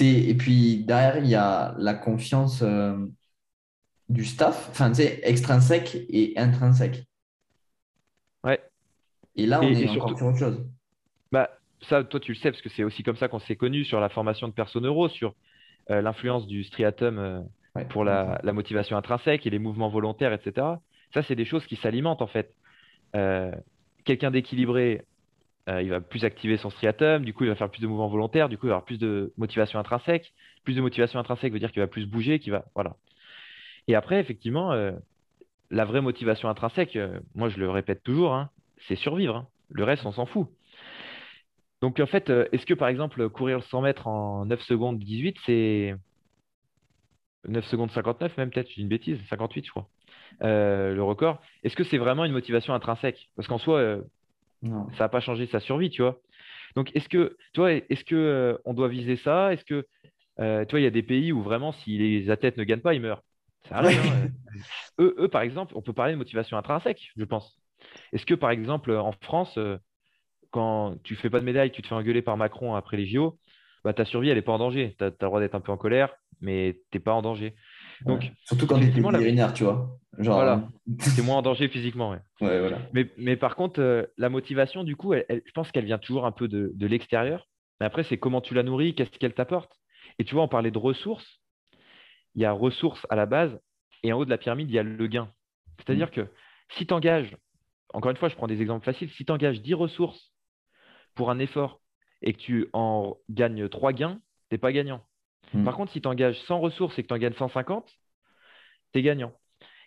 Et 0.00 0.34
puis 0.34 0.84
derrière, 0.84 1.18
il 1.18 1.26
y 1.26 1.36
a 1.36 1.74
la 1.78 1.94
confiance 1.94 2.62
euh, 2.62 2.96
du 4.08 4.24
staff, 4.24 4.68
enfin, 4.70 4.88
tu 4.88 4.96
sais, 5.02 5.20
extrinsèque 5.22 5.96
et 6.08 6.32
intrinsèque. 6.36 7.06
Ouais. 8.42 8.60
Et 9.36 9.46
là, 9.46 9.60
on 9.62 9.68
est 9.68 9.88
encore 9.88 10.16
sur 10.16 10.26
autre 10.26 10.38
chose. 10.38 10.66
Bah, 11.30 11.50
ça, 11.82 12.02
toi, 12.02 12.18
tu 12.18 12.32
le 12.32 12.38
sais, 12.38 12.50
parce 12.50 12.62
que 12.62 12.70
c'est 12.70 12.82
aussi 12.82 13.02
comme 13.02 13.16
ça 13.16 13.28
qu'on 13.28 13.38
s'est 13.38 13.56
connu 13.56 13.84
sur 13.84 14.00
la 14.00 14.08
formation 14.08 14.48
de 14.48 14.52
personnes 14.52 14.86
euro, 14.86 15.08
sur 15.08 15.34
euh, 15.90 16.00
l'influence 16.00 16.46
du 16.46 16.64
striatum 16.64 17.18
euh, 17.18 17.40
pour 17.90 18.04
la, 18.04 18.40
motivation 18.52 18.96
intrinsèque 18.96 19.46
et 19.46 19.50
les 19.50 19.58
mouvements 19.58 19.90
volontaires, 19.90 20.32
etc. 20.32 20.66
Ça, 21.12 21.22
c'est 21.22 21.36
des 21.36 21.44
choses 21.44 21.66
qui 21.66 21.76
s'alimentent 21.76 22.22
en 22.22 22.26
fait. 22.26 22.54
Euh, 23.16 23.50
quelqu'un 24.04 24.30
d'équilibré, 24.30 25.02
il 25.68 25.90
va 25.90 26.00
plus 26.00 26.24
activer 26.24 26.56
son 26.58 26.70
striatum, 26.70 27.24
du 27.24 27.34
coup, 27.34 27.42
il 27.42 27.48
va 27.48 27.56
faire 27.56 27.68
plus 27.68 27.82
de 27.82 27.88
mouvements 27.88 28.06
volontaires, 28.06 28.48
du 28.48 28.56
coup, 28.56 28.66
il 28.66 28.68
va 28.68 28.74
avoir 28.74 28.84
plus 28.84 29.00
de 29.00 29.32
motivation 29.36 29.80
intrinsèque. 29.80 30.32
Plus 30.62 30.74
de 30.74 30.80
motivation 30.80 31.18
intrinsèque 31.18 31.52
veut 31.52 31.58
dire 31.58 31.72
qu'il 31.72 31.82
va 31.82 31.88
plus 31.88 32.06
bouger, 32.06 32.38
qu'il 32.38 32.52
va. 32.52 32.66
Voilà. 32.76 32.94
Et 33.88 33.96
après, 33.96 34.20
effectivement, 34.20 34.72
la 35.70 35.84
vraie 35.84 36.00
motivation 36.00 36.48
intrinsèque, 36.48 36.96
moi, 37.34 37.48
je 37.48 37.58
le 37.58 37.68
répète 37.68 38.04
toujours, 38.04 38.32
hein, 38.32 38.50
c'est 38.86 38.94
survivre. 38.94 39.36
Hein. 39.36 39.48
Le 39.70 39.82
reste, 39.82 40.06
on 40.06 40.12
s'en 40.12 40.26
fout. 40.26 40.48
Donc, 41.82 42.00
en 42.00 42.06
fait, 42.06 42.30
euh, 42.30 42.48
est-ce 42.52 42.66
que 42.66 42.74
par 42.74 42.88
exemple, 42.88 43.28
courir 43.28 43.58
le 43.58 43.62
100 43.62 43.82
mètres 43.82 44.06
en 44.06 44.46
9 44.46 44.60
secondes 44.62 44.98
18, 44.98 45.36
c'est 45.44 45.94
9 47.48 47.64
secondes 47.66 47.90
59, 47.90 48.36
même 48.38 48.50
peut-être, 48.50 48.76
une 48.76 48.88
bêtise, 48.88 49.18
58, 49.28 49.66
je 49.66 49.70
crois, 49.70 49.88
euh, 50.42 50.94
le 50.94 51.02
record. 51.02 51.40
Est-ce 51.62 51.76
que 51.76 51.84
c'est 51.84 51.98
vraiment 51.98 52.24
une 52.24 52.32
motivation 52.32 52.74
intrinsèque? 52.74 53.30
Parce 53.36 53.48
qu'en 53.48 53.58
soi, 53.58 53.78
euh, 53.78 54.02
ça 54.62 55.04
n'a 55.04 55.08
pas 55.08 55.20
changé 55.20 55.46
sa 55.46 55.60
survie, 55.60 55.90
tu 55.90 56.02
vois. 56.02 56.20
Donc, 56.74 56.94
est-ce 56.94 57.08
que, 57.08 57.36
toi, 57.54 57.72
est-ce 57.72 58.04
que 58.04 58.58
on 58.64 58.74
doit 58.74 58.88
viser 58.88 59.16
ça? 59.16 59.52
Est-ce 59.52 59.64
que, 59.64 59.86
tu 60.38 60.70
vois, 60.70 60.80
il 60.80 60.84
y 60.84 60.86
a 60.86 60.90
des 60.90 61.02
pays 61.02 61.32
où 61.32 61.42
vraiment, 61.42 61.72
si 61.72 61.96
les 61.96 62.30
athlètes 62.30 62.56
ne 62.58 62.64
gagnent 62.64 62.80
pas, 62.80 62.94
ils 62.94 63.00
meurent? 63.00 63.22
Ça 63.68 63.76
arrive, 63.76 63.98
hein, 63.98 64.28
eux, 65.00 65.14
eux, 65.18 65.28
par 65.28 65.42
exemple, 65.42 65.72
on 65.76 65.82
peut 65.82 65.92
parler 65.92 66.12
de 66.12 66.18
motivation 66.18 66.56
intrinsèque, 66.58 67.10
je 67.16 67.24
pense. 67.24 67.58
Est-ce 68.12 68.26
que, 68.26 68.34
par 68.34 68.50
exemple, 68.50 68.92
en 68.92 69.12
France, 69.12 69.58
quand 70.50 70.96
tu 71.02 71.16
fais 71.16 71.30
pas 71.30 71.40
de 71.40 71.44
médaille, 71.44 71.70
tu 71.70 71.82
te 71.82 71.88
fais 71.88 71.94
engueuler 71.94 72.22
par 72.22 72.36
Macron 72.36 72.74
après 72.74 72.96
les 72.96 73.06
JO, 73.06 73.38
bah, 73.84 73.92
ta 73.92 74.04
survie, 74.04 74.30
elle 74.30 74.36
n'est 74.36 74.42
pas 74.42 74.52
en 74.52 74.58
danger. 74.58 74.94
Tu 74.98 75.04
as, 75.04 75.08
le 75.08 75.16
droit 75.20 75.38
d'être 75.38 75.54
un 75.54 75.60
peu 75.60 75.70
en 75.70 75.76
colère, 75.76 76.14
mais 76.40 76.80
tu 76.90 76.98
n'es 76.98 77.04
pas 77.04 77.12
en 77.12 77.22
danger. 77.22 77.54
Donc, 78.04 78.30
Surtout 78.44 78.66
quand 78.66 78.78
tu 78.78 78.86
es 78.86 78.92
tu 79.52 79.64
vois. 79.64 79.98
Genre... 80.18 80.34
Voilà, 80.34 80.68
tu 81.14 81.22
moins 81.22 81.36
en 81.36 81.42
danger 81.42 81.68
physiquement. 81.68 82.10
Ouais. 82.40 82.58
voilà. 82.60 82.78
mais, 82.92 83.10
mais, 83.16 83.36
par 83.36 83.56
contre, 83.56 83.80
euh, 83.80 84.04
la 84.18 84.28
motivation, 84.28 84.84
du 84.84 84.94
coup, 84.96 85.14
je 85.14 85.52
pense 85.54 85.70
qu'elle 85.70 85.84
vient 85.86 85.98
toujours 85.98 86.26
un 86.26 86.32
peu 86.32 86.48
de, 86.48 86.72
de 86.74 86.86
l'extérieur. 86.86 87.48
Mais 87.80 87.86
après, 87.86 88.02
c'est 88.02 88.18
comment 88.18 88.40
tu 88.40 88.54
la 88.54 88.62
nourris, 88.62 88.94
qu'est-ce 88.94 89.10
qu'elle 89.10 89.34
t'apporte. 89.34 89.72
Et 90.18 90.24
tu 90.24 90.34
vois, 90.34 90.44
on 90.44 90.48
parlait 90.48 90.70
de 90.70 90.78
ressources. 90.78 91.40
Il 92.34 92.42
y 92.42 92.44
a 92.44 92.52
ressources 92.52 93.06
à 93.10 93.16
la 93.16 93.26
base, 93.26 93.58
et 94.02 94.12
en 94.12 94.18
haut 94.18 94.24
de 94.24 94.30
la 94.30 94.38
pyramide, 94.38 94.70
il 94.70 94.74
y 94.74 94.78
a 94.78 94.82
le 94.82 95.06
gain. 95.06 95.30
C'est-à-dire 95.78 96.08
mm. 96.08 96.10
que 96.10 96.28
si 96.70 96.86
tu 96.86 96.94
engages, 96.94 97.36
encore 97.92 98.10
une 98.10 98.16
fois, 98.16 98.28
je 98.28 98.36
prends 98.36 98.46
des 98.46 98.60
exemples 98.60 98.84
faciles, 98.84 99.10
si 99.10 99.24
tu 99.24 99.32
engages 99.32 99.62
10 99.62 99.74
ressources 99.74 100.32
pour 101.14 101.30
un 101.30 101.38
effort 101.38 101.80
et 102.22 102.32
que 102.32 102.38
tu 102.38 102.68
en 102.72 103.16
gagnes 103.30 103.68
3 103.68 103.92
gains, 103.92 104.20
tu 104.48 104.54
n'es 104.54 104.58
pas 104.58 104.72
gagnant. 104.72 105.04
Hmm. 105.56 105.64
Par 105.64 105.76
contre, 105.76 105.92
si 105.92 106.00
tu 106.00 106.08
engages 106.08 106.40
100 106.42 106.60
ressources 106.60 106.98
et 106.98 107.02
que 107.02 107.08
tu 107.08 107.14
en 107.14 107.18
gagnes 107.18 107.34
150, 107.34 107.86
tu 108.92 108.98
es 108.98 109.02
gagnant. 109.02 109.32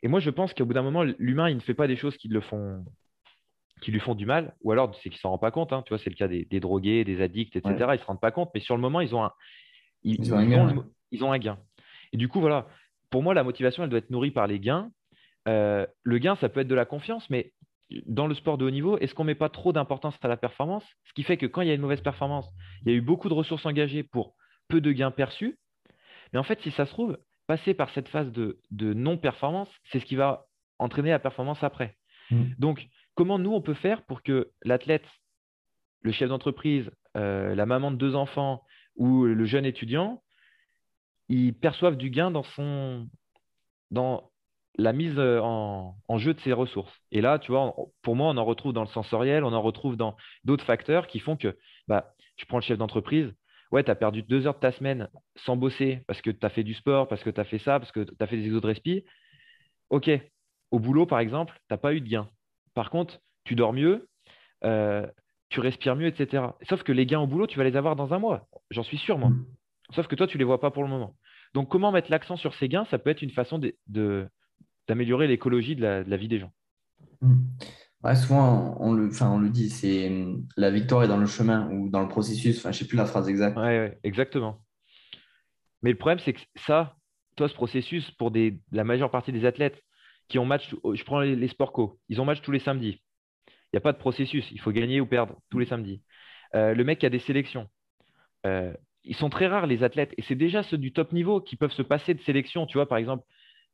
Et 0.02 0.08
moi, 0.08 0.20
je 0.20 0.30
pense 0.30 0.54
qu'au 0.54 0.66
bout 0.66 0.74
d'un 0.74 0.82
moment, 0.82 1.04
l'humain, 1.04 1.50
il 1.50 1.56
ne 1.56 1.62
fait 1.62 1.74
pas 1.74 1.88
des 1.88 1.96
choses 1.96 2.18
qui, 2.18 2.30
le 2.30 2.42
font, 2.42 2.86
qui 3.82 3.92
lui 3.92 4.00
font 4.00 4.16
du 4.16 4.26
mal, 4.26 4.56
ou 4.62 4.72
alors 4.72 4.96
c'est 4.96 5.10
qu'il 5.10 5.18
ne 5.18 5.20
s'en 5.20 5.30
rend 5.32 5.38
pas 5.38 5.52
compte. 5.52 5.74
Hein. 5.74 5.84
Tu 5.86 5.90
vois, 5.90 5.98
c'est 5.98 6.10
le 6.10 6.16
cas 6.16 6.28
des, 6.28 6.60
drogués, 6.60 7.04
des 7.04 7.22
addicts, 7.22 7.56
etc. 7.56 7.76
Ils 7.80 7.92
ne 7.92 7.98
se 7.98 8.06
rendent 8.06 8.22
pas 8.22 8.32
compte, 8.32 8.52
mais 8.54 8.62
sur 8.62 8.76
le 8.76 8.82
moment, 8.82 9.02
ils 9.02 9.14
ont 9.14 9.24
un, 9.24 9.34
ils, 10.04 10.34
ont, 10.34 10.38
un 10.38 11.38
gain. 11.40 11.60
Et 12.14 12.18
du 12.18 12.28
coup, 12.30 12.40
voilà, 12.40 12.68
pour 13.10 13.24
moi, 13.24 13.34
la 13.34 13.44
motivation, 13.44 13.84
elle 13.84 13.90
doit 13.90 14.00
être 14.00 14.10
nourrie 14.10 14.32
par 14.32 14.48
les 14.48 14.60
gains. 14.60 14.90
Euh, 15.48 15.86
le 16.04 16.18
gain, 16.18 16.36
ça 16.38 16.50
peut 16.50 16.62
être 16.62 16.68
de 16.68 16.76
la 16.76 16.86
confiance, 16.86 17.30
mais 17.30 17.52
dans 18.06 18.28
le 18.28 18.36
sport 18.36 18.58
de 18.58 18.66
haut 18.66 18.72
niveau, 18.72 18.98
est-ce 19.00 19.14
qu'on 19.14 19.24
ne 19.24 19.28
met 19.28 19.36
pas 19.36 19.50
trop 19.50 19.74
d'importance 19.74 20.16
à 20.22 20.28
la 20.28 20.38
performance? 20.38 20.86
Ce 21.06 21.14
qui 21.14 21.24
fait 21.24 21.38
que 21.38 21.46
quand 21.46 21.62
il 21.62 21.68
y 21.68 21.72
a 21.72 21.74
une 21.74 21.82
mauvaise 21.82 22.02
performance, 22.02 22.48
il 22.86 22.92
y 22.92 22.96
a 22.96 22.98
eu 22.98 23.02
beaucoup 23.02 23.30
de 23.30 23.34
ressources 23.34 23.66
engagées 23.66 24.04
pour 24.04 24.36
peu 24.70 24.80
de 24.80 24.92
gains 24.92 25.12
perçus. 25.12 25.58
Mais 26.32 26.40
en 26.40 26.44
fait, 26.44 26.62
si 26.62 26.72
ça 26.72 26.86
se 26.86 26.92
trouve, 26.92 27.18
passer 27.48 27.74
par 27.74 27.90
cette 27.90 28.08
phase 28.08 28.32
de, 28.32 28.60
non-performance, 28.72 29.70
c'est 29.92 30.00
ce 30.00 30.06
qui 30.06 30.16
va 30.16 30.46
entraîner 30.78 31.10
la 31.10 31.20
performance 31.20 31.64
après. 31.64 31.98
Mm. 32.32 32.44
Donc, 32.60 32.88
comment 33.16 33.40
nous, 33.40 33.52
on 33.52 33.62
peut 33.62 33.74
faire 33.74 34.04
pour 34.04 34.24
que 34.24 34.52
l'athlète, 34.64 35.06
le 36.02 36.12
chef 36.12 36.30
d'entreprise, 36.30 36.90
euh, 37.18 37.56
la 37.56 37.66
maman 37.66 37.92
de 37.92 37.98
deux 37.98 38.16
enfants 38.16 38.64
ou 38.96 39.26
le 39.26 39.46
jeune 39.46 39.66
étudiant, 39.66 40.22
ils 41.28 41.54
perçoivent 41.54 41.98
du 41.98 42.10
gain 42.10 42.32
dans, 42.32 42.44
son, 42.44 43.10
dans 43.92 44.32
la 44.78 44.94
mise 44.94 45.18
euh, 45.18 45.40
en, 45.42 46.18
jeu 46.18 46.34
de 46.34 46.40
ses 46.40 46.54
ressources. 46.54 46.94
Et 47.12 47.22
là, 47.22 47.40
tu 47.40 47.52
vois, 47.52 47.76
pour 48.02 48.16
moi, 48.16 48.30
on 48.30 48.38
en 48.38 48.46
retrouve 48.46 48.74
dans 48.74 48.84
le 48.84 48.88
sensoriel, 48.88 49.44
on 49.44 49.54
en 49.54 49.62
retrouve 49.62 49.98
dans 49.98 50.16
d'autres 50.44 50.66
facteurs 50.66 51.08
qui 51.08 51.20
font 51.20 51.36
que, 51.36 51.58
bah, 51.88 52.14
tu 52.36 52.46
prends 52.46 52.58
le 52.58 52.64
chef 52.64 52.78
d'entreprise, 52.78 53.34
ouais, 53.72 53.84
tu 53.84 53.92
as 53.92 53.96
perdu 53.96 54.24
deux 54.24 54.48
heures 54.48 54.56
de 54.56 54.60
ta 54.60 54.72
semaine 54.72 55.10
sans 55.36 55.56
bosser 55.56 56.04
parce 56.08 56.22
que 56.22 56.30
tu 56.32 56.46
as 56.46 56.50
fait 56.50 56.64
du 56.64 56.74
sport, 56.74 57.08
parce 57.08 57.24
que 57.24 57.30
tu 57.30 57.40
as 57.40 57.46
fait 57.46 57.60
ça, 57.60 57.80
parce 57.80 57.92
que 57.92 58.02
tu 58.02 58.14
as 58.20 58.28
fait 58.28 58.38
des 58.38 58.46
exos 58.46 58.62
de 58.62 58.68
respi. 58.68 59.04
Ok, 59.90 60.10
au 60.72 60.80
boulot, 60.80 61.06
par 61.06 61.20
exemple, 61.20 61.56
tu 61.56 61.74
n'as 61.74 61.78
pas 61.78 61.94
eu 61.94 62.02
de 62.02 62.08
gain. 62.08 62.30
Par 62.74 62.90
contre, 62.90 63.20
tu 63.44 63.56
dors 63.56 63.74
mieux, 63.74 64.08
euh, 64.64 65.06
tu 65.50 65.60
respires 65.60 65.96
mieux, 65.96 66.08
etc. 66.08 66.44
Sauf 66.68 66.84
que 66.84 66.92
les 66.92 67.06
gains 67.06 67.20
au 67.20 67.28
boulot, 67.28 67.48
tu 67.48 67.58
vas 67.58 67.64
les 67.64 67.76
avoir 67.76 67.96
dans 67.96 68.14
un 68.14 68.20
mois. 68.20 68.48
J'en 68.70 68.84
suis 68.84 68.98
sûr, 68.98 69.18
moi. 69.18 69.32
Sauf 69.96 70.08
que 70.08 70.16
toi, 70.16 70.28
tu 70.28 70.38
ne 70.38 70.40
les 70.40 70.46
vois 70.46 70.60
pas 70.60 70.72
pour 70.72 70.84
le 70.84 70.90
moment. 70.90 71.16
Donc, 71.54 71.70
comment 71.70 71.92
mettre 71.92 72.12
l'accent 72.12 72.38
sur 72.38 72.54
ces 72.56 72.70
gains? 72.70 72.86
Ça 72.92 73.00
peut 73.00 73.10
être 73.10 73.24
une 73.24 73.32
façon 73.32 73.60
d'améliorer 74.88 75.28
l'écologie 75.28 75.76
de 75.76 75.82
la, 75.82 76.18
vie 76.18 76.28
des 76.28 76.40
gens. 76.40 76.52
Mm. 78.04 78.16
souvent, 78.16 78.78
on 78.80 78.94
le, 78.94 79.50
dit, 79.50 79.70
c'est 79.70 80.12
la 80.58 80.72
victoire 80.72 81.04
est 81.04 81.08
dans 81.08 81.18
le 81.18 81.26
chemin 81.26 81.70
ou 81.72 81.90
dans 81.90 82.02
le 82.02 82.08
processus. 82.08 82.60
Enfin, 82.60 82.72
je 82.72 82.78
ne 82.78 82.80
sais 82.80 82.88
plus 82.88 82.98
la 82.98 83.06
phrase 83.06 83.28
exacte. 83.30 83.58
Oui, 83.58 83.90
exactement. 84.04 84.62
Mais 85.82 85.92
le 85.92 85.98
problème, 85.98 86.20
c'est 86.20 86.34
que 86.34 86.42
ça, 86.68 86.96
toi, 87.36 87.48
ce 87.48 87.54
processus, 87.54 88.10
pour 88.12 88.32
la 88.72 88.84
majeure 88.84 89.12
partie 89.12 89.32
des 89.32 89.46
athlètes 89.46 89.82
qui 90.28 90.40
ont 90.40 90.46
match, 90.46 90.70
je 90.94 91.04
prends 91.04 91.22
les, 91.22 91.36
les 91.36 91.50
co, 91.50 92.00
ils 92.10 92.22
ont 92.22 92.26
match 92.26 92.42
tous 92.42 92.52
les 92.52 92.60
samedis. 92.60 93.02
Il 93.48 93.76
n'y 93.76 93.78
a 93.78 93.82
pas 93.82 93.94
de 93.94 93.98
processus. 93.98 94.46
Il 94.52 94.60
faut 94.60 94.72
gagner 94.72 95.00
ou 95.02 95.06
perdre 95.06 95.40
tous 95.50 95.60
les 95.60 95.66
samedis. 95.66 96.02
Euh, 96.56 96.74
le 96.74 96.84
mec 96.84 97.04
a 97.04 97.10
des 97.10 97.20
sélections. 97.20 97.68
Euh, 98.46 98.74
ils 99.04 99.16
sont 99.16 99.30
très 99.30 99.48
rares, 99.48 99.68
les 99.68 99.84
athlètes. 99.84 100.14
Et 100.18 100.24
c'est 100.24 100.36
déjà 100.36 100.64
ceux 100.64 100.78
du 100.78 100.92
top 100.92 101.14
niveau 101.14 101.42
qui 101.42 101.56
peuvent 101.56 101.72
se 101.72 101.82
passer 101.82 102.14
de 102.14 102.22
sélection. 102.22 102.66
Tu 102.66 102.78
vois, 102.78 102.88
par 102.88 102.98
exemple, 102.98 103.24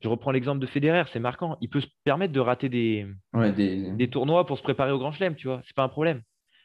je 0.01 0.10
reprends 0.10 0.31
l'exemple 0.31 0.60
de 0.60 0.67
Federer, 0.67 1.03
c'est 1.12 1.19
marquant. 1.19 1.58
Il 1.62 1.69
peut 1.69 1.81
se 1.81 1.88
permettre 2.03 2.34
de 2.34 2.39
rater 2.39 2.69
des, 2.69 3.08
des... 3.34 4.10
tournois 4.10 4.45
pour 4.45 4.58
se 4.58 4.63
préparer 4.63 4.91
au 4.91 4.99
Grand 4.99 5.12
Chelem, 5.12 5.36
tu 5.36 5.47
vois. 5.47 5.62
C'est 5.65 5.75
pas 5.75 5.84
un 5.84 5.89
problème. 5.89 6.21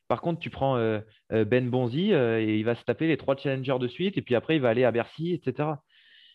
Par 0.09 0.21
contre, 0.21 0.41
tu 0.41 0.51
prends 0.51 0.77
euh, 0.77 1.01
Ben 1.31 1.71
Bonzi 1.71 2.13
et 2.13 2.59
il 2.59 2.65
va 2.65 2.75
se 2.75 2.85
taper 2.85 3.07
les 3.07 3.17
trois 3.17 3.37
challengers 3.37 3.79
de 3.79 3.89
suite 3.89 4.19
et 4.19 4.23
puis 4.23 4.35
après, 4.35 4.57
il 4.57 4.61
va 4.61 4.69
aller 4.69 4.85
à 4.85 4.91
Bercy, 4.91 5.33
etc. 5.33 5.69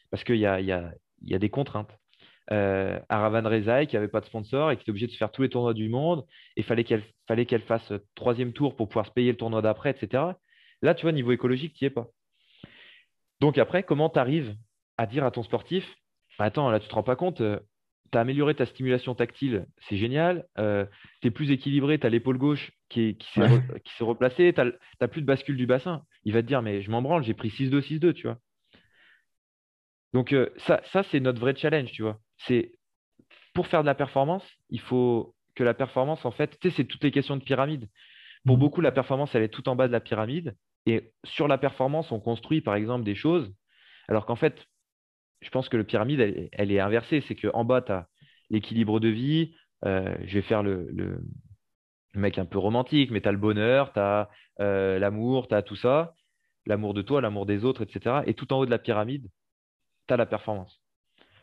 Parce 0.09 0.23
qu'il 0.23 0.37
y 0.37 0.45
a, 0.45 0.61
y, 0.61 0.71
a, 0.71 0.91
y 1.21 1.35
a 1.35 1.39
des 1.39 1.49
contraintes 1.49 1.91
euh, 2.51 2.99
Aravan 3.09 3.49
Rezaï 3.49 3.87
qui 3.87 3.95
n'avait 3.95 4.07
pas 4.07 4.21
de 4.21 4.25
sponsor 4.25 4.71
et 4.71 4.75
qui 4.75 4.83
était 4.83 4.91
obligé 4.91 5.07
de 5.07 5.11
faire 5.13 5.31
tous 5.31 5.41
les 5.41 5.49
tournois 5.49 5.73
du 5.73 5.89
monde. 5.89 6.25
Et 6.55 6.63
fallait 6.63 6.83
qu'elle 6.83 7.03
fallait 7.27 7.45
qu'elle 7.45 7.61
fasse 7.61 7.91
troisième 8.15 8.53
tour 8.53 8.75
pour 8.75 8.87
pouvoir 8.87 9.05
se 9.05 9.11
payer 9.11 9.31
le 9.31 9.37
tournoi 9.37 9.61
d'après, 9.61 9.91
etc. 9.91 10.23
Là, 10.81 10.93
tu 10.93 11.03
vois, 11.03 11.11
niveau 11.11 11.31
écologique, 11.31 11.73
tu 11.73 11.83
n'y 11.83 11.87
es 11.87 11.89
pas. 11.89 12.07
Donc 13.41 13.57
après, 13.57 13.83
comment 13.83 14.09
tu 14.09 14.19
arrives 14.19 14.55
à 14.97 15.07
dire 15.07 15.25
à 15.25 15.31
ton 15.31 15.43
sportif, 15.43 15.85
attends, 16.39 16.69
là, 16.69 16.79
tu 16.79 16.85
ne 16.85 16.89
te 16.89 16.95
rends 16.95 17.03
pas 17.03 17.15
compte, 17.15 17.41
euh, 17.41 17.59
tu 18.11 18.17
as 18.17 18.21
amélioré 18.21 18.55
ta 18.55 18.65
stimulation 18.65 19.15
tactile, 19.15 19.65
c'est 19.77 19.97
génial, 19.97 20.45
euh, 20.57 20.85
tu 21.21 21.27
es 21.27 21.31
plus 21.31 21.51
équilibré, 21.51 21.99
tu 21.99 22.05
as 22.05 22.09
l'épaule 22.09 22.37
gauche 22.37 22.71
qui, 22.89 23.17
qui 23.17 23.27
s'est 23.33 24.03
replacée, 24.03 24.53
tu 24.53 24.61
n'as 25.01 25.07
plus 25.07 25.21
de 25.21 25.25
bascule 25.25 25.57
du 25.57 25.65
bassin. 25.65 26.03
Il 26.23 26.33
va 26.33 26.41
te 26.41 26.47
dire, 26.47 26.61
mais 26.61 26.81
je 26.81 26.91
m'en 26.91 27.01
branle, 27.01 27.23
j'ai 27.23 27.33
pris 27.33 27.49
6-2, 27.49 27.81
6-2, 27.81 28.13
tu 28.13 28.27
vois. 28.27 28.37
Donc 30.13 30.33
euh, 30.33 30.49
ça, 30.57 30.81
ça 30.85 31.03
c'est 31.03 31.19
notre 31.19 31.41
vrai 31.41 31.55
challenge, 31.55 31.91
tu 31.91 32.01
vois 32.01 32.19
c'est 32.37 32.73
pour 33.53 33.67
faire 33.67 33.81
de 33.81 33.85
la 33.85 33.95
performance, 33.95 34.45
il 34.69 34.79
faut 34.79 35.35
que 35.55 35.63
la 35.63 35.73
performance, 35.73 36.25
en 36.25 36.31
fait, 36.31 36.59
tu 36.59 36.69
sais, 36.69 36.75
c'est 36.75 36.85
toutes 36.85 37.03
les 37.03 37.11
questions 37.11 37.37
de 37.37 37.43
pyramide. 37.43 37.89
Pour 38.45 38.57
mmh. 38.57 38.59
beaucoup, 38.59 38.81
la 38.81 38.91
performance, 38.91 39.33
elle 39.33 39.43
est 39.43 39.49
tout 39.49 39.69
en 39.69 39.75
bas 39.75 39.87
de 39.87 39.93
la 39.93 40.01
pyramide. 40.01 40.55
Et 40.85 41.13
sur 41.23 41.47
la 41.47 41.57
performance, 41.57 42.11
on 42.11 42.19
construit, 42.19 42.61
par 42.61 42.75
exemple, 42.75 43.05
des 43.05 43.15
choses. 43.15 43.53
Alors 44.07 44.25
qu'en 44.25 44.35
fait, 44.35 44.67
je 45.45 45.51
pense 45.51 45.69
que 45.69 45.77
la 45.77 45.83
pyramide, 45.83 46.49
elle, 46.51 46.71
est 46.71 46.79
inversée. 46.79 47.23
C'est 47.27 47.35
qu'en 47.35 47.63
bas, 47.63 47.81
tu 47.81 47.91
as 47.91 48.07
l'équilibre 48.49 48.99
de 48.99 49.09
vie. 49.09 49.53
Euh, 49.85 50.15
je 50.23 50.33
vais 50.33 50.41
faire 50.41 50.63
le, 50.63 51.23
mec 52.15 52.39
un 52.39 52.45
peu 52.45 52.57
romantique, 52.57 53.11
mais 53.11 53.21
tu 53.21 53.27
as 53.27 53.31
le 53.31 53.37
bonheur, 53.37 53.93
tu 53.93 53.99
as 53.99 54.29
euh, 54.59 54.97
l'amour, 54.97 55.47
tu 55.47 55.53
as 55.53 55.61
tout 55.61 55.75
ça. 55.75 56.15
L'amour 56.65 56.95
de 56.95 57.03
toi, 57.03 57.21
l'amour 57.21 57.45
des 57.45 57.63
autres, 57.63 57.83
etc. 57.83 58.21
Et 58.25 58.33
tout 58.33 58.51
en 58.53 58.57
haut 58.57 58.65
de 58.65 58.71
la 58.71 58.79
pyramide, 58.79 59.29
tu 60.07 60.13
as 60.13 60.17
la 60.17 60.25
performance. 60.25 60.81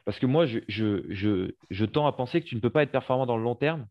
Parce 0.05 0.19
que 0.19 0.27
moi, 0.27 0.47
je, 0.47 1.85
tends 1.85 2.07
à 2.09 2.12
penser 2.12 2.41
que 2.41 2.47
tu 2.47 2.57
ne 2.57 2.61
peux 2.61 2.71
pas 2.71 2.83
être 2.83 2.91
performant 2.91 3.27
dans 3.27 3.37
le 3.37 3.45
long 3.45 3.55
terme 3.55 3.87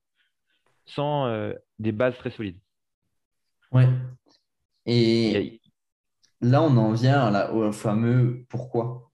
sans 0.86 1.28
euh, 1.28 1.54
des 1.80 1.94
bases 1.94 2.18
très 2.18 2.32
solides. 2.32 2.60
Ouais. 3.72 3.88
Et 4.86 5.62
là, 6.42 6.62
on 6.62 6.76
en 6.76 6.92
vient 6.92 7.50
au 7.52 7.72
fameux 7.72 8.46
pourquoi. 8.50 9.11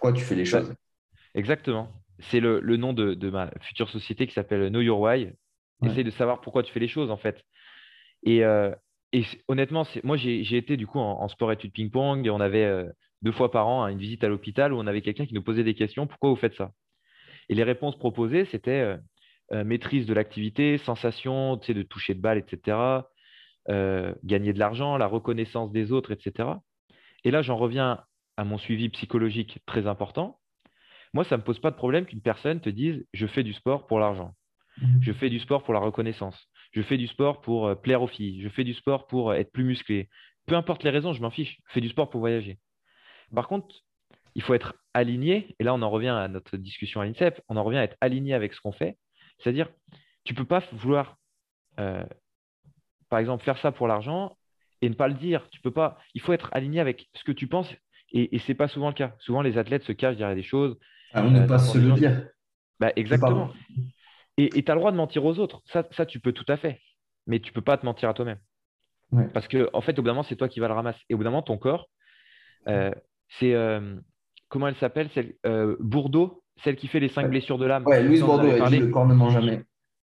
Pourquoi 0.00 0.12
tu 0.12 0.24
fais 0.24 0.36
les 0.36 0.44
choses 0.44 0.72
Exactement. 1.34 1.92
C'est 2.20 2.40
le, 2.40 2.60
nom 2.76 2.92
de, 2.92 3.30
ma 3.30 3.50
future 3.60 3.88
société 3.90 4.26
qui 4.26 4.34
s'appelle 4.34 4.68
Know 4.68 4.80
Your 4.80 5.00
Why. 5.00 5.30
Essaye 5.84 6.04
de 6.04 6.10
savoir 6.10 6.40
pourquoi 6.40 6.62
tu 6.62 6.72
fais 6.72 6.80
les 6.80 6.88
choses, 6.88 7.10
en 7.10 7.16
fait. 7.16 7.44
Et, 8.24 8.44
euh, 8.44 8.72
honnêtement, 9.48 9.86
moi, 10.04 10.16
j'ai 10.16 10.56
été 10.56 10.76
du 10.76 10.86
coup 10.86 10.98
en, 10.98 11.28
sport 11.28 11.52
études 11.52 11.72
ping-pong. 11.72 12.28
On 12.28 12.40
avait 12.40 12.64
euh, 12.64 12.88
deux 13.22 13.32
fois 13.32 13.50
par 13.50 13.68
an 13.68 13.86
une 13.88 13.98
visite 13.98 14.24
à 14.24 14.28
l'hôpital 14.28 14.72
où 14.72 14.78
on 14.78 14.86
avait 14.86 15.02
quelqu'un 15.02 15.26
qui 15.26 15.34
nous 15.34 15.42
posait 15.42 15.64
des 15.64 15.74
questions. 15.74 16.06
Pourquoi 16.06 16.30
vous 16.30 16.36
faites 16.36 16.54
ça? 16.54 16.72
Et 17.48 17.54
les 17.54 17.64
réponses 17.64 17.98
proposées, 17.98 18.44
c'était 18.44 18.70
euh, 18.70 18.96
euh, 19.52 19.64
maîtrise 19.64 20.06
de 20.06 20.14
l'activité, 20.14 20.78
sensation 20.78 21.56
de 21.56 21.82
toucher 21.82 22.14
de 22.14 22.20
balle, 22.20 22.38
etc. 22.38 23.02
Gagner 24.24 24.54
de 24.54 24.58
l'argent, 24.58 24.96
la 24.96 25.06
reconnaissance 25.06 25.70
des 25.72 25.92
autres, 25.92 26.10
etc. 26.10 26.48
Et 27.24 27.30
là, 27.30 27.42
j'en 27.42 27.56
reviens 27.56 28.02
à 28.38 28.44
mon 28.44 28.56
suivi 28.56 28.88
psychologique 28.88 29.58
très 29.66 29.86
important. 29.86 30.38
Moi, 31.12 31.24
ça 31.24 31.36
ne 31.36 31.40
me 31.40 31.44
pose 31.44 31.58
pas 31.58 31.70
de 31.70 31.76
problème 31.76 32.06
qu'une 32.06 32.22
personne 32.22 32.60
te 32.60 32.70
dise 32.70 33.04
je 33.12 33.26
fais 33.26 33.42
du 33.42 33.52
sport 33.52 33.86
pour 33.86 33.98
l'argent, 33.98 34.34
mmh. 34.80 34.86
je 35.02 35.12
fais 35.12 35.28
du 35.28 35.40
sport 35.40 35.64
pour 35.64 35.74
la 35.74 35.80
reconnaissance, 35.80 36.48
je 36.72 36.82
fais 36.82 36.96
du 36.96 37.08
sport 37.08 37.40
pour 37.40 37.80
plaire 37.80 38.02
aux 38.02 38.06
filles, 38.06 38.40
je 38.40 38.48
fais 38.48 38.64
du 38.64 38.74
sport 38.74 39.06
pour 39.06 39.34
être 39.34 39.52
plus 39.52 39.64
musclé. 39.64 40.08
Peu 40.46 40.54
importe 40.54 40.84
les 40.84 40.90
raisons, 40.90 41.12
je 41.12 41.20
m'en 41.20 41.30
fiche. 41.30 41.58
Je 41.68 41.72
fais 41.74 41.80
du 41.80 41.88
sport 41.88 42.08
pour 42.08 42.20
voyager. 42.20 42.58
Par 43.34 43.48
contre, 43.48 43.74
il 44.34 44.42
faut 44.42 44.54
être 44.54 44.74
aligné, 44.94 45.54
et 45.58 45.64
là 45.64 45.74
on 45.74 45.82
en 45.82 45.90
revient 45.90 46.08
à 46.08 46.28
notre 46.28 46.56
discussion 46.56 47.00
à 47.00 47.04
l'INSEP, 47.04 47.42
on 47.48 47.56
en 47.56 47.64
revient 47.64 47.78
à 47.78 47.84
être 47.84 47.96
aligné 48.00 48.34
avec 48.34 48.54
ce 48.54 48.60
qu'on 48.60 48.72
fait. 48.72 48.96
C'est-à-dire, 49.38 49.68
tu 50.24 50.32
ne 50.32 50.38
peux 50.38 50.44
pas 50.44 50.62
vouloir, 50.72 51.16
euh, 51.80 52.04
par 53.08 53.18
exemple, 53.18 53.44
faire 53.44 53.58
ça 53.58 53.72
pour 53.72 53.88
l'argent 53.88 54.36
et 54.80 54.88
ne 54.88 54.94
pas 54.94 55.08
le 55.08 55.14
dire. 55.14 55.48
Tu 55.50 55.60
peux 55.60 55.70
pas. 55.70 55.98
Il 56.14 56.20
faut 56.20 56.32
être 56.32 56.48
aligné 56.52 56.80
avec 56.80 57.08
ce 57.14 57.24
que 57.24 57.32
tu 57.32 57.46
penses, 57.46 57.72
et, 58.12 58.38
ce 58.38 58.50
n'est 58.50 58.56
pas 58.56 58.68
souvent 58.68 58.88
le 58.88 58.94
cas. 58.94 59.14
Souvent, 59.18 59.42
les 59.42 59.58
athlètes 59.58 59.82
se 59.84 59.92
cachent 59.92 60.16
derrière 60.16 60.36
des 60.36 60.42
choses. 60.42 60.78
Ah, 61.12 61.22
on 61.24 61.30
ne 61.30 61.46
pas 61.46 61.58
se 61.58 61.78
le 61.78 61.92
dire. 61.92 62.28
Bah, 62.80 62.92
exactement. 62.96 63.50
Et 64.36 64.62
tu 64.62 64.70
as 64.70 64.74
le 64.74 64.80
droit 64.80 64.92
de 64.92 64.96
mentir 64.96 65.24
aux 65.24 65.38
autres. 65.38 65.62
Ça, 65.66 65.84
ça, 65.90 66.06
tu 66.06 66.20
peux 66.20 66.32
tout 66.32 66.46
à 66.48 66.56
fait. 66.56 66.80
Mais 67.26 67.40
tu 67.40 67.50
ne 67.50 67.54
peux 67.54 67.60
pas 67.60 67.76
te 67.76 67.84
mentir 67.84 68.08
à 68.08 68.14
toi-même. 68.14 68.38
Parce 69.32 69.48
que, 69.48 69.68
en 69.72 69.80
fait, 69.80 69.98
au 69.98 70.02
bout 70.02 70.06
d'un 70.06 70.12
moment, 70.12 70.22
c'est 70.22 70.36
toi 70.36 70.48
qui 70.48 70.60
vas 70.60 70.68
le 70.68 70.74
ramasser. 70.74 71.00
Et 71.08 71.14
au 71.14 71.16
bout 71.18 71.24
d'un 71.24 71.30
moment, 71.30 71.42
ton 71.42 71.58
corps, 71.58 71.88
euh, 72.68 72.90
c'est 73.38 73.54
euh, 73.54 73.96
comment 74.48 74.68
elle 74.68 74.76
s'appelle 74.76 75.08
celle, 75.14 75.34
euh, 75.46 75.76
Bourdeau, 75.80 76.42
celle 76.62 76.76
qui 76.76 76.88
fait 76.88 77.00
les 77.00 77.08
cinq 77.08 77.28
blessures 77.28 77.58
de 77.58 77.66
l'âme. 77.66 77.86
Ouais, 77.86 78.02
Louise 78.02 78.22
Bourdeau, 78.22 78.50
le 78.50 78.88
corps 78.88 79.06
ne 79.06 79.14
ment 79.14 79.30
jamais. 79.30 79.62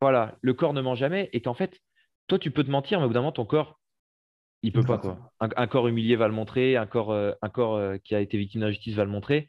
Voilà, 0.01 0.37
le 0.41 0.53
corps 0.55 0.73
ne 0.73 0.81
ment 0.81 0.95
jamais, 0.95 1.31
et 1.33 1.41
qu'en 1.41 1.55
fait, 1.55 1.79
toi, 2.27 2.39
tu 2.39 2.51
peux 2.51 2.65
te 2.65 2.71
mentir, 2.71 2.99
mais 2.99 3.05
au 3.05 3.09
bout 3.09 3.15
d'un 3.15 3.21
moment, 3.21 3.33
ton 3.33 3.45
corps, 3.45 3.81
il 4.63 4.73
peut 4.73 4.85
pas. 4.85 4.99
Quoi. 4.99 5.33
Un, 5.41 5.67
corps 5.67 5.89
humilié 5.89 6.17
va 6.17 6.29
le 6.29 6.35
montrer, 6.35 6.77
un 6.77 6.87
corps, 6.87 7.13
euh, 7.13 7.33
un 7.43 7.49
corps 7.49 7.81
qui 8.05 8.15
a 8.15 8.21
été 8.21 8.39
victime 8.39 8.61
d'injustice 8.61 8.95
va 8.95 9.05
le 9.05 9.11
montrer. 9.11 9.49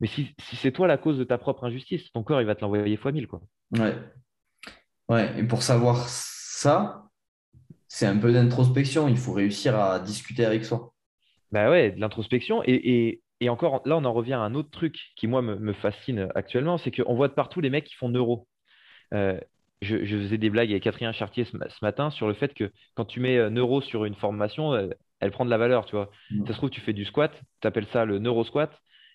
Mais 0.00 0.06
si, 0.06 0.34
c'est 0.38 0.72
toi 0.72 0.86
la 0.86 0.98
cause 0.98 1.18
de 1.18 1.24
ta 1.24 1.38
propre 1.38 1.64
injustice, 1.64 2.10
ton 2.12 2.22
corps, 2.22 2.40
il 2.40 2.46
va 2.46 2.54
te 2.54 2.60
l'envoyer 2.60 2.96
fois 2.96 3.12
mille. 3.12 3.26
Quoi. 3.26 3.42
Ouais. 3.72 3.94
ouais. 5.08 5.38
Et 5.38 5.44
pour 5.44 5.62
savoir 5.62 6.08
ça, 6.08 7.04
c'est 7.88 8.06
un 8.06 8.18
peu 8.18 8.32
d'introspection. 8.32 9.08
Il 9.08 9.16
faut 9.16 9.32
réussir 9.32 9.78
à 9.78 9.98
discuter 10.00 10.44
avec 10.44 10.64
soi. 10.64 10.94
Bah 11.52 11.70
ouais, 11.70 11.92
de 11.92 12.00
l'introspection. 12.00 12.62
Et, 12.66 13.20
encore, 13.48 13.82
là, 13.84 13.96
on 13.96 14.04
en 14.04 14.12
revient 14.12 14.32
à 14.32 14.40
un 14.40 14.54
autre 14.54 14.70
truc 14.70 14.98
qui, 15.16 15.26
moi, 15.26 15.42
me, 15.42 15.72
fascine 15.72 16.28
actuellement, 16.34 16.78
c'est 16.78 16.90
qu'on 16.90 17.14
voit 17.14 17.28
de 17.28 17.34
partout 17.34 17.60
les 17.60 17.70
mecs 17.70 17.84
qui 17.84 17.94
font 17.94 18.08
neuro. 18.08 18.48
Euh, 19.12 19.38
je, 19.84 19.98
faisais 20.04 20.38
des 20.38 20.50
blagues 20.50 20.70
avec 20.70 20.82
Catherine 20.82 21.12
Chartier 21.12 21.44
ce, 21.44 21.56
matin 21.82 22.10
sur 22.10 22.26
le 22.26 22.34
fait 22.34 22.54
que 22.54 22.70
quand 22.94 23.04
tu 23.04 23.20
mets 23.20 23.36
euh, 23.38 23.50
neuro 23.50 23.80
sur 23.80 24.04
une 24.04 24.14
formation, 24.14 24.72
euh, 24.72 24.88
elle, 25.20 25.30
prend 25.30 25.44
de 25.44 25.50
la 25.50 25.58
valeur, 25.58 25.84
tu 25.86 25.96
vois. 25.96 26.10
Mm. 26.30 26.46
Ça 26.46 26.52
se 26.52 26.58
trouve, 26.58 26.70
tu 26.70 26.80
fais 26.80 26.92
du 26.92 27.04
squat, 27.04 27.32
tu 27.60 27.66
appelles 27.66 27.86
ça 27.86 28.04
le 28.04 28.18
neuro 28.18 28.44
squat, 28.44 28.72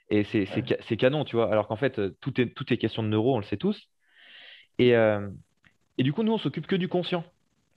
et 0.09 0.23
c'est 0.23 0.97
canon, 0.97 1.25
tu 1.25 1.35
vois. 1.35 1.51
Alors 1.51 1.67
qu'en 1.67 1.75
fait, 1.75 2.01
tout 2.19 2.39
est, 2.41 2.53
tout 2.53 2.71
est 2.73 2.77
question 2.77 3.03
de 3.03 3.09
neuro, 3.09 3.35
on 3.35 3.39
le 3.39 3.45
sait 3.45 3.57
tous. 3.57 3.89
Et, 4.79 4.89
et 4.89 6.03
du 6.03 6.13
coup, 6.13 6.23
nous, 6.23 6.33
on 6.33 6.39
s'occupe 6.39 6.65
que 6.65 6.75
du 6.75 6.87
conscient. 6.87 7.23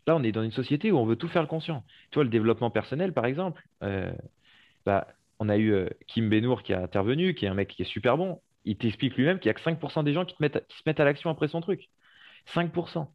Là, 0.07 0.17
on 0.17 0.23
est 0.23 0.33
dans 0.33 0.43
une 0.43 0.51
société 0.51 0.91
où 0.91 0.97
on 0.97 1.05
veut 1.05 1.17
tout 1.17 1.29
faire 1.29 1.43
le 1.43 1.49
conscient. 1.49 1.85
Tu 2.11 2.15
vois, 2.15 2.25
le 2.25 2.31
développement 2.31 2.71
personnel, 2.71 3.13
par 3.13 3.27
exemple, 3.27 3.63
bah, 4.87 5.07
on 5.43 5.49
a 5.49 5.57
eu 5.57 5.73
euh, 5.73 5.89
Kim 6.07 6.29
Benour 6.29 6.63
qui 6.63 6.73
a 6.73 6.81
intervenu, 6.81 7.35
qui 7.35 7.47
est 7.47 7.49
un 7.49 7.55
mec 7.55 7.69
qui 7.69 7.83
est 7.83 7.87
super 7.87 8.17
bon. 8.17 8.41
Il 8.65 8.77
t'explique 8.77 9.17
lui-même 9.17 9.41
qu'il 9.41 9.49
n'y 9.49 9.51
a 9.51 9.55
que 9.55 9.61
5% 9.61 10.05
des 10.05 10.13
gens 10.13 10.25
qui, 10.25 10.37
se 10.37 10.83
mettent 10.87 11.01
à 11.01 11.05
l'action 11.05 11.31
après 11.31 11.49
son 11.49 11.61
truc. 11.61 11.91
5%. 12.47 13.09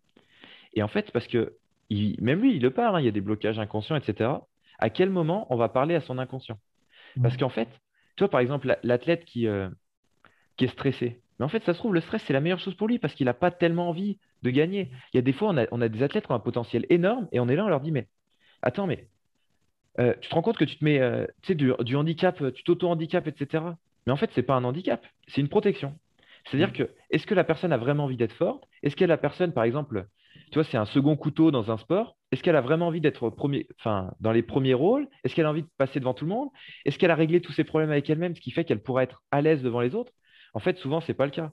Et 0.73 0.83
en 0.83 0.87
fait, 0.87 1.11
parce 1.11 1.27
que 1.27 1.57
même 1.89 2.41
lui, 2.41 2.55
il 2.55 2.61
le 2.61 2.71
parle, 2.71 2.95
hein, 2.95 2.99
il 2.99 3.05
y 3.05 3.09
a 3.09 3.11
des 3.11 3.21
blocages 3.21 3.59
inconscients, 3.59 3.95
etc. 3.95 4.31
À 4.79 4.89
quel 4.89 5.09
moment 5.09 5.47
on 5.49 5.55
va 5.55 5.69
parler 5.69 5.95
à 5.95 6.01
son 6.01 6.17
inconscient? 6.17 6.59
Parce 7.21 7.37
qu'en 7.37 7.49
fait, 7.49 7.69
toi, 8.15 8.29
par 8.29 8.39
exemple, 8.39 8.77
l'athlète 8.83 9.25
qui, 9.25 9.47
euh, 9.47 9.69
qui 10.55 10.65
est 10.65 10.69
stressé, 10.69 11.21
Mais 11.39 11.45
en 11.45 11.49
fait, 11.49 11.63
ça 11.63 11.73
se 11.73 11.79
trouve, 11.79 11.93
le 11.93 12.01
stress, 12.01 12.23
c'est 12.23 12.33
la 12.33 12.41
meilleure 12.41 12.59
chose 12.59 12.75
pour 12.75 12.87
lui 12.87 12.99
parce 12.99 13.13
qu'il 13.13 13.25
n'a 13.25 13.33
pas 13.33 13.51
tellement 13.51 13.89
envie 13.89 14.19
de 14.43 14.49
gagner. 14.49 14.91
Il 15.13 15.17
y 15.17 15.19
a 15.19 15.21
des 15.21 15.33
fois, 15.33 15.53
on 15.71 15.81
a, 15.81 15.89
des 15.89 16.03
athlètes 16.03 16.25
qui 16.25 16.31
ont 16.31 16.35
un 16.35 16.39
potentiel 16.39 16.85
énorme 16.89 17.27
et 17.31 17.39
on 17.39 17.47
est 17.47 17.55
là, 17.55 17.65
on 17.65 17.69
leur 17.69 17.81
dit, 17.81 17.91
mais 17.91 18.07
attends, 18.61 18.87
mais 18.87 19.07
euh, 19.99 20.13
tu 20.19 20.29
te 20.29 20.35
rends 20.35 20.41
compte 20.41 20.57
que 20.57 20.65
tu 20.65 20.77
te 20.77 20.83
mets 20.83 20.99
euh, 20.99 21.25
du, 21.47 21.73
du, 21.79 21.95
handicap, 21.95 22.41
tu 22.53 22.63
t'auto-handicapes, 22.63 23.27
etc. 23.27 23.63
Mais 24.05 24.13
en 24.13 24.15
fait, 24.15 24.31
ce 24.31 24.39
n'est 24.39 24.45
pas 24.45 24.55
un 24.55 24.63
handicap, 24.63 25.05
c'est 25.27 25.41
une 25.41 25.49
protection. 25.49 25.97
C'est-à-dire 26.45 26.69
mm. 26.69 26.73
que, 26.73 26.89
est-ce 27.11 27.27
que 27.27 27.35
la 27.35 27.43
personne 27.43 27.73
a 27.73 27.77
vraiment 27.77 28.05
envie 28.05 28.17
d'être 28.17 28.33
forte? 28.33 28.66
Est-ce 28.83 28.95
que 28.95 29.05
la 29.05 29.17
personne, 29.17 29.53
par 29.53 29.63
exemple, 29.63 30.07
tu 30.51 30.55
vois, 30.55 30.63
c'est 30.63 30.77
un 30.77 30.85
second 30.85 31.15
couteau 31.15 31.51
dans 31.51 31.71
un 31.71 31.77
sport 31.77 32.17
Est-ce 32.31 32.43
qu'elle 32.43 32.55
a 32.55 32.61
vraiment 32.61 32.87
envie 32.87 33.01
d'être 33.01 33.29
premier, 33.29 33.67
enfin, 33.79 34.11
dans 34.19 34.31
les 34.31 34.43
premiers 34.43 34.73
rôles? 34.73 35.07
Est-ce 35.23 35.35
qu'elle 35.35 35.45
a 35.45 35.49
envie 35.49 35.63
de 35.63 35.69
passer 35.77 35.99
devant 35.99 36.13
tout 36.13 36.25
le 36.25 36.29
monde? 36.29 36.49
Est-ce 36.85 36.97
qu'elle 36.97 37.11
a 37.11 37.15
réglé 37.15 37.41
tous 37.41 37.53
ses 37.53 37.63
problèmes 37.63 37.91
avec 37.91 38.09
elle-même, 38.09 38.35
ce 38.35 38.41
qui 38.41 38.51
fait 38.51 38.63
qu'elle 38.63 38.81
pourra 38.81 39.03
être 39.03 39.23
à 39.31 39.41
l'aise 39.41 39.61
devant 39.61 39.81
les 39.81 39.95
autres? 39.95 40.13
En 40.53 40.59
fait, 40.59 40.77
souvent, 40.77 41.01
ce 41.01 41.11
n'est 41.11 41.15
pas 41.15 41.25
le 41.25 41.31
cas. 41.31 41.51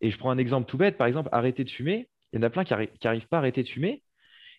Et 0.00 0.10
je 0.10 0.18
prends 0.18 0.30
un 0.30 0.38
exemple 0.38 0.68
tout 0.68 0.76
bête, 0.76 0.96
par 0.96 1.06
exemple, 1.06 1.28
arrêter 1.32 1.64
de 1.64 1.70
fumer. 1.70 2.08
Il 2.32 2.36
y 2.36 2.38
en 2.40 2.42
a 2.42 2.50
plein 2.50 2.64
qui 2.64 2.74
n'arrivent 3.04 3.28
pas 3.28 3.36
à 3.36 3.40
arrêter 3.40 3.62
de 3.62 3.68
fumer. 3.68 4.02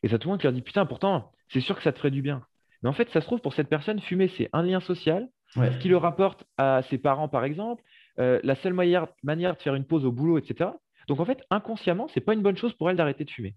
Et 0.03 0.07
ça, 0.07 0.17
tout 0.17 0.27
le 0.27 0.33
monde 0.33 0.39
qui 0.39 0.47
leur 0.47 0.53
dit 0.53 0.61
Putain, 0.61 0.85
pourtant, 0.85 1.31
c'est 1.49 1.59
sûr 1.59 1.75
que 1.75 1.83
ça 1.83 1.91
te 1.91 1.97
ferait 1.97 2.11
du 2.11 2.21
bien. 2.21 2.43
Mais 2.81 2.89
en 2.89 2.93
fait, 2.93 3.09
ça 3.09 3.21
se 3.21 3.25
trouve, 3.25 3.41
pour 3.41 3.53
cette 3.53 3.69
personne, 3.69 3.99
fumer, 3.99 4.27
c'est 4.29 4.49
un 4.53 4.63
lien 4.63 4.79
social 4.79 5.27
ce 5.55 5.77
qui 5.79 5.87
le 5.87 5.97
rapporte 5.97 6.43
à 6.57 6.81
ses 6.83 6.97
parents, 6.97 7.27
par 7.27 7.43
exemple, 7.43 7.83
euh, 8.19 8.39
la 8.43 8.55
seule 8.55 8.73
manière, 8.73 9.07
de 9.23 9.61
faire 9.61 9.75
une 9.75 9.85
pause 9.85 10.05
au 10.05 10.11
boulot, 10.11 10.37
etc. 10.37 10.71
Donc 11.07 11.19
en 11.19 11.25
fait, 11.25 11.43
inconsciemment, 11.49 12.07
ce 12.07 12.19
n'est 12.19 12.25
pas 12.25 12.33
une 12.33 12.41
bonne 12.41 12.57
chose 12.57 12.73
pour 12.73 12.89
elle 12.89 12.97
d'arrêter 12.97 13.25
de 13.25 13.31
fumer. 13.31 13.55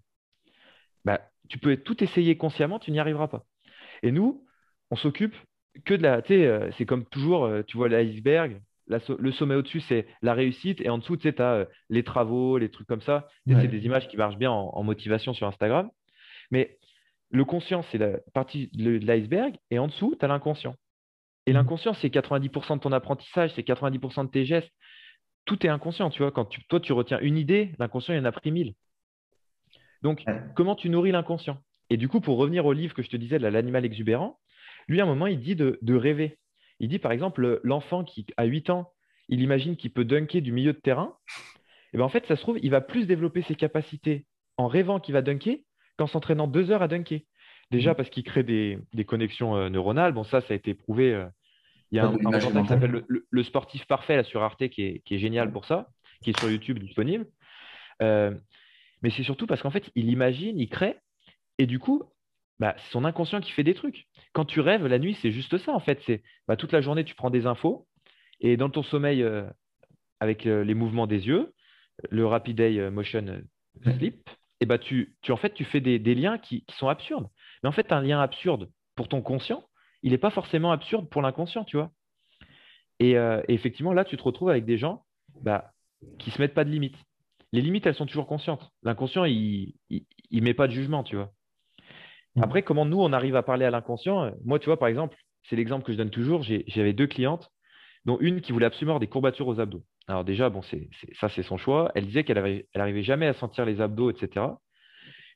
Bah, 1.05 1.21
tu 1.47 1.57
peux 1.57 1.77
tout 1.77 2.03
essayer 2.03 2.37
consciemment, 2.37 2.79
tu 2.79 2.91
n'y 2.91 2.99
arriveras 2.99 3.27
pas. 3.27 3.45
Et 4.03 4.11
nous, 4.11 4.45
on 4.91 4.95
s'occupe 4.95 5.35
que 5.85 5.93
de 5.93 6.03
la. 6.03 6.21
Euh, 6.31 6.71
c'est 6.77 6.85
comme 6.85 7.05
toujours, 7.05 7.45
euh, 7.45 7.63
tu 7.63 7.77
vois 7.77 7.89
l'iceberg, 7.89 8.61
le 8.87 9.31
sommet 9.31 9.55
au-dessus, 9.55 9.81
c'est 9.81 10.07
la 10.21 10.33
réussite, 10.33 10.81
et 10.81 10.89
en 10.89 10.97
dessous, 10.97 11.15
tu 11.15 11.29
sais, 11.29 11.41
as 11.41 11.67
les 11.89 12.03
travaux, 12.03 12.57
les 12.57 12.69
trucs 12.69 12.87
comme 12.87 13.01
ça. 13.01 13.27
C'est 13.47 13.67
des 13.67 13.85
images 13.85 14.07
qui 14.07 14.17
marchent 14.17 14.37
bien 14.37 14.51
en, 14.51 14.83
motivation 14.83 15.33
sur 15.33 15.47
Instagram. 15.47 15.89
Mais 16.49 16.79
le 17.29 17.45
conscient, 17.45 17.83
c'est 17.83 17.99
la 17.99 18.17
partie 18.33 18.69
de 18.73 18.97
l'iceberg, 18.97 19.55
et 19.69 19.77
en 19.77 19.87
dessous, 19.87 20.15
tu 20.19 20.25
as 20.25 20.27
l'inconscient. 20.27 20.75
Et 21.45 21.51
mmh. 21.51 21.55
l'inconscient, 21.55 21.93
c'est 21.93 22.09
90% 22.09 22.77
de 22.77 22.79
ton 22.79 22.91
apprentissage, 22.91 23.53
c'est 23.53 23.61
90% 23.61 24.25
de 24.25 24.31
tes 24.31 24.45
gestes. 24.45 24.71
Tout 25.45 25.65
est 25.65 25.69
inconscient, 25.69 26.09
tu 26.09 26.21
vois. 26.21 26.31
Quand 26.31 26.49
toi, 26.67 26.79
tu 26.79 26.93
retiens 26.93 27.19
une 27.19 27.37
idée, 27.37 27.71
l'inconscient, 27.79 28.13
il 28.13 28.19
en 28.19 28.25
a 28.25 28.31
pris 28.31 28.51
mille. 28.51 28.73
Donc, 30.01 30.23
comment 30.55 30.75
tu 30.75 30.89
nourris 30.89 31.11
l'inconscient? 31.11 31.61
Et 31.89 31.97
du 31.97 32.07
coup, 32.07 32.21
pour 32.21 32.37
revenir 32.37 32.65
au 32.65 32.73
livre 32.73 32.93
que 32.93 33.01
je 33.01 33.09
te 33.09 33.17
disais, 33.17 33.39
L'animal 33.39 33.85
exubérant, 33.85 34.39
lui, 34.87 35.01
à 35.01 35.03
un 35.03 35.07
moment, 35.07 35.27
il 35.27 35.39
dit 35.39 35.55
de, 35.55 35.95
rêver. 35.95 36.37
Il 36.79 36.89
dit, 36.89 36.99
par 36.99 37.11
exemple, 37.11 37.59
l'enfant 37.63 38.03
qui 38.03 38.25
a 38.37 38.45
8 38.45 38.69
ans, 38.69 38.91
il 39.27 39.41
imagine 39.41 39.75
qu'il 39.75 39.91
peut 39.91 40.05
dunker 40.05 40.41
du 40.41 40.51
milieu 40.51 40.73
de 40.73 40.79
terrain. 40.79 41.15
Et 41.93 41.97
bien, 41.97 42.05
en 42.05 42.09
fait, 42.09 42.25
ça 42.27 42.35
se 42.35 42.41
trouve, 42.41 42.59
il 42.61 42.71
va 42.71 42.81
plus 42.81 43.05
développer 43.05 43.41
ses 43.43 43.55
capacités 43.55 44.25
en 44.57 44.67
rêvant 44.67 44.99
qu'il 44.99 45.13
va 45.13 45.21
dunker 45.21 45.57
qu'en 45.97 46.07
s'entraînant 46.07 46.47
deux 46.47 46.71
heures 46.71 46.81
à 46.81 46.87
dunker. 46.87 47.21
Déjà 47.71 47.91
mmh. 47.91 47.95
parce 47.95 48.09
qu'il 48.09 48.23
crée 48.23 48.43
des, 48.43 48.79
connexions 49.05 49.55
euh, 49.55 49.69
neuronales. 49.69 50.13
Bon, 50.13 50.23
ça, 50.23 50.41
ça 50.41 50.53
a 50.53 50.55
été 50.55 50.73
prouvé 50.73 51.13
euh, 51.13 51.27
il 51.91 51.97
y 51.97 51.99
a 51.99 52.07
un, 52.07 52.13
un 52.13 52.39
qui 52.39 52.67
s'appelle 52.67 53.03
le, 53.07 53.43
Sportif 53.43 53.85
Parfait 53.85 54.23
sur 54.23 54.43
Arte 54.43 54.67
qui 54.69 55.01
est, 55.05 55.17
génial 55.17 55.51
pour 55.51 55.65
ça, 55.65 55.89
qui 56.23 56.29
est 56.29 56.39
sur 56.39 56.49
YouTube 56.49 56.79
disponible. 56.79 57.27
Euh, 58.01 58.35
mais 59.01 59.09
c'est 59.09 59.23
surtout 59.23 59.47
parce 59.47 59.61
qu'en 59.61 59.71
fait, 59.71 59.89
il 59.95 60.09
imagine, 60.09 60.59
il 60.59 60.69
crée, 60.69 60.97
et 61.57 61.65
du 61.65 61.79
coup, 61.79 62.03
bah, 62.59 62.75
c'est 62.77 62.91
son 62.91 63.05
inconscient 63.05 63.41
qui 63.41 63.51
fait 63.51 63.63
des 63.63 63.73
trucs. 63.73 64.07
Quand 64.33 64.45
tu 64.45 64.59
rêves 64.59 64.85
la 64.85 64.99
nuit, 64.99 65.17
c'est 65.21 65.31
juste 65.31 65.57
ça 65.57 65.71
en 65.73 65.79
fait. 65.79 65.99
C'est 66.05 66.21
bah, 66.47 66.57
toute 66.57 66.71
la 66.71 66.81
journée, 66.81 67.03
tu 67.03 67.15
prends 67.15 67.29
des 67.29 67.45
infos, 67.45 67.87
et 68.39 68.57
dans 68.57 68.69
ton 68.69 68.83
sommeil, 68.83 69.23
euh, 69.23 69.45
avec 70.19 70.45
euh, 70.45 70.63
les 70.63 70.75
mouvements 70.75 71.07
des 71.07 71.27
yeux, 71.27 71.53
le 72.09 72.25
Rapid 72.25 72.59
Eye 72.59 72.91
Motion 72.91 73.41
Sleep, 73.83 74.29
et 74.59 74.65
bah, 74.65 74.77
tu, 74.77 75.15
tu, 75.21 75.31
en 75.31 75.37
fait, 75.37 75.53
tu 75.53 75.65
fais 75.65 75.81
des, 75.81 76.15
liens 76.15 76.37
qui, 76.37 76.63
qui, 76.65 76.75
sont 76.75 76.87
absurdes. 76.87 77.27
Mais 77.63 77.69
en 77.69 77.71
fait, 77.71 77.91
un 77.91 78.01
lien 78.01 78.21
absurde 78.21 78.69
pour 78.95 79.07
ton 79.07 79.21
conscient, 79.21 79.63
il 80.03 80.11
n'est 80.11 80.17
pas 80.17 80.29
forcément 80.29 80.71
absurde 80.71 81.09
pour 81.09 81.21
l'inconscient, 81.21 81.63
tu 81.63 81.77
vois. 81.77 81.91
Euh, 83.01 83.41
et, 83.47 83.53
effectivement, 83.53 83.93
là, 83.93 84.05
tu 84.05 84.17
te 84.17 84.23
retrouves 84.23 84.49
avec 84.49 84.65
des 84.65 84.77
gens 84.77 85.05
bah, 85.41 85.71
qui 86.17 86.29
ne 86.29 86.33
se 86.35 86.41
mettent 86.41 86.53
pas 86.53 86.65
de 86.65 86.69
limites. 86.69 86.97
Les 87.51 87.61
limites, 87.61 87.85
elles 87.85 87.95
sont 87.95 88.05
toujours 88.05 88.27
conscientes. 88.27 88.71
L'inconscient, 88.83 89.25
il 89.25 89.73
ne 89.89 90.41
met 90.41 90.53
pas 90.53 90.67
de 90.67 90.73
jugement, 90.73 91.03
tu 91.03 91.15
vois. 91.15 91.31
Mmh. 92.35 92.43
Après, 92.43 92.61
comment 92.61 92.85
nous, 92.85 93.01
on 93.01 93.11
arrive 93.11 93.35
à 93.35 93.43
parler 93.43 93.65
à 93.65 93.71
l'inconscient 93.71 94.31
Moi, 94.43 94.59
tu 94.59 94.65
vois, 94.65 94.77
par 94.77 94.87
exemple, 94.87 95.17
c'est 95.43 95.55
l'exemple 95.55 95.85
que 95.85 95.93
je 95.93 95.97
donne 95.97 96.11
toujours. 96.11 96.43
J'avais 96.43 96.93
deux 96.93 97.07
clientes, 97.07 97.49
dont 98.05 98.17
une 98.19 98.41
qui 98.41 98.51
voulait 98.51 98.67
absolument 98.67 98.91
avoir 98.93 98.99
des 98.99 99.07
courbatures 99.07 99.47
aux 99.47 99.59
abdos. 99.59 99.83
Alors 100.07 100.23
déjà, 100.23 100.49
bon, 100.49 100.61
c'est, 100.63 100.89
ça, 101.19 101.29
c'est 101.29 101.43
son 101.43 101.57
choix. 101.57 101.91
Elle 101.95 102.05
disait 102.05 102.23
qu'elle 102.23 102.65
n'arrivait 102.75 103.03
jamais 103.03 103.27
à 103.27 103.33
sentir 103.33 103.65
les 103.65 103.81
abdos, 103.81 104.11
etc. 104.11 104.45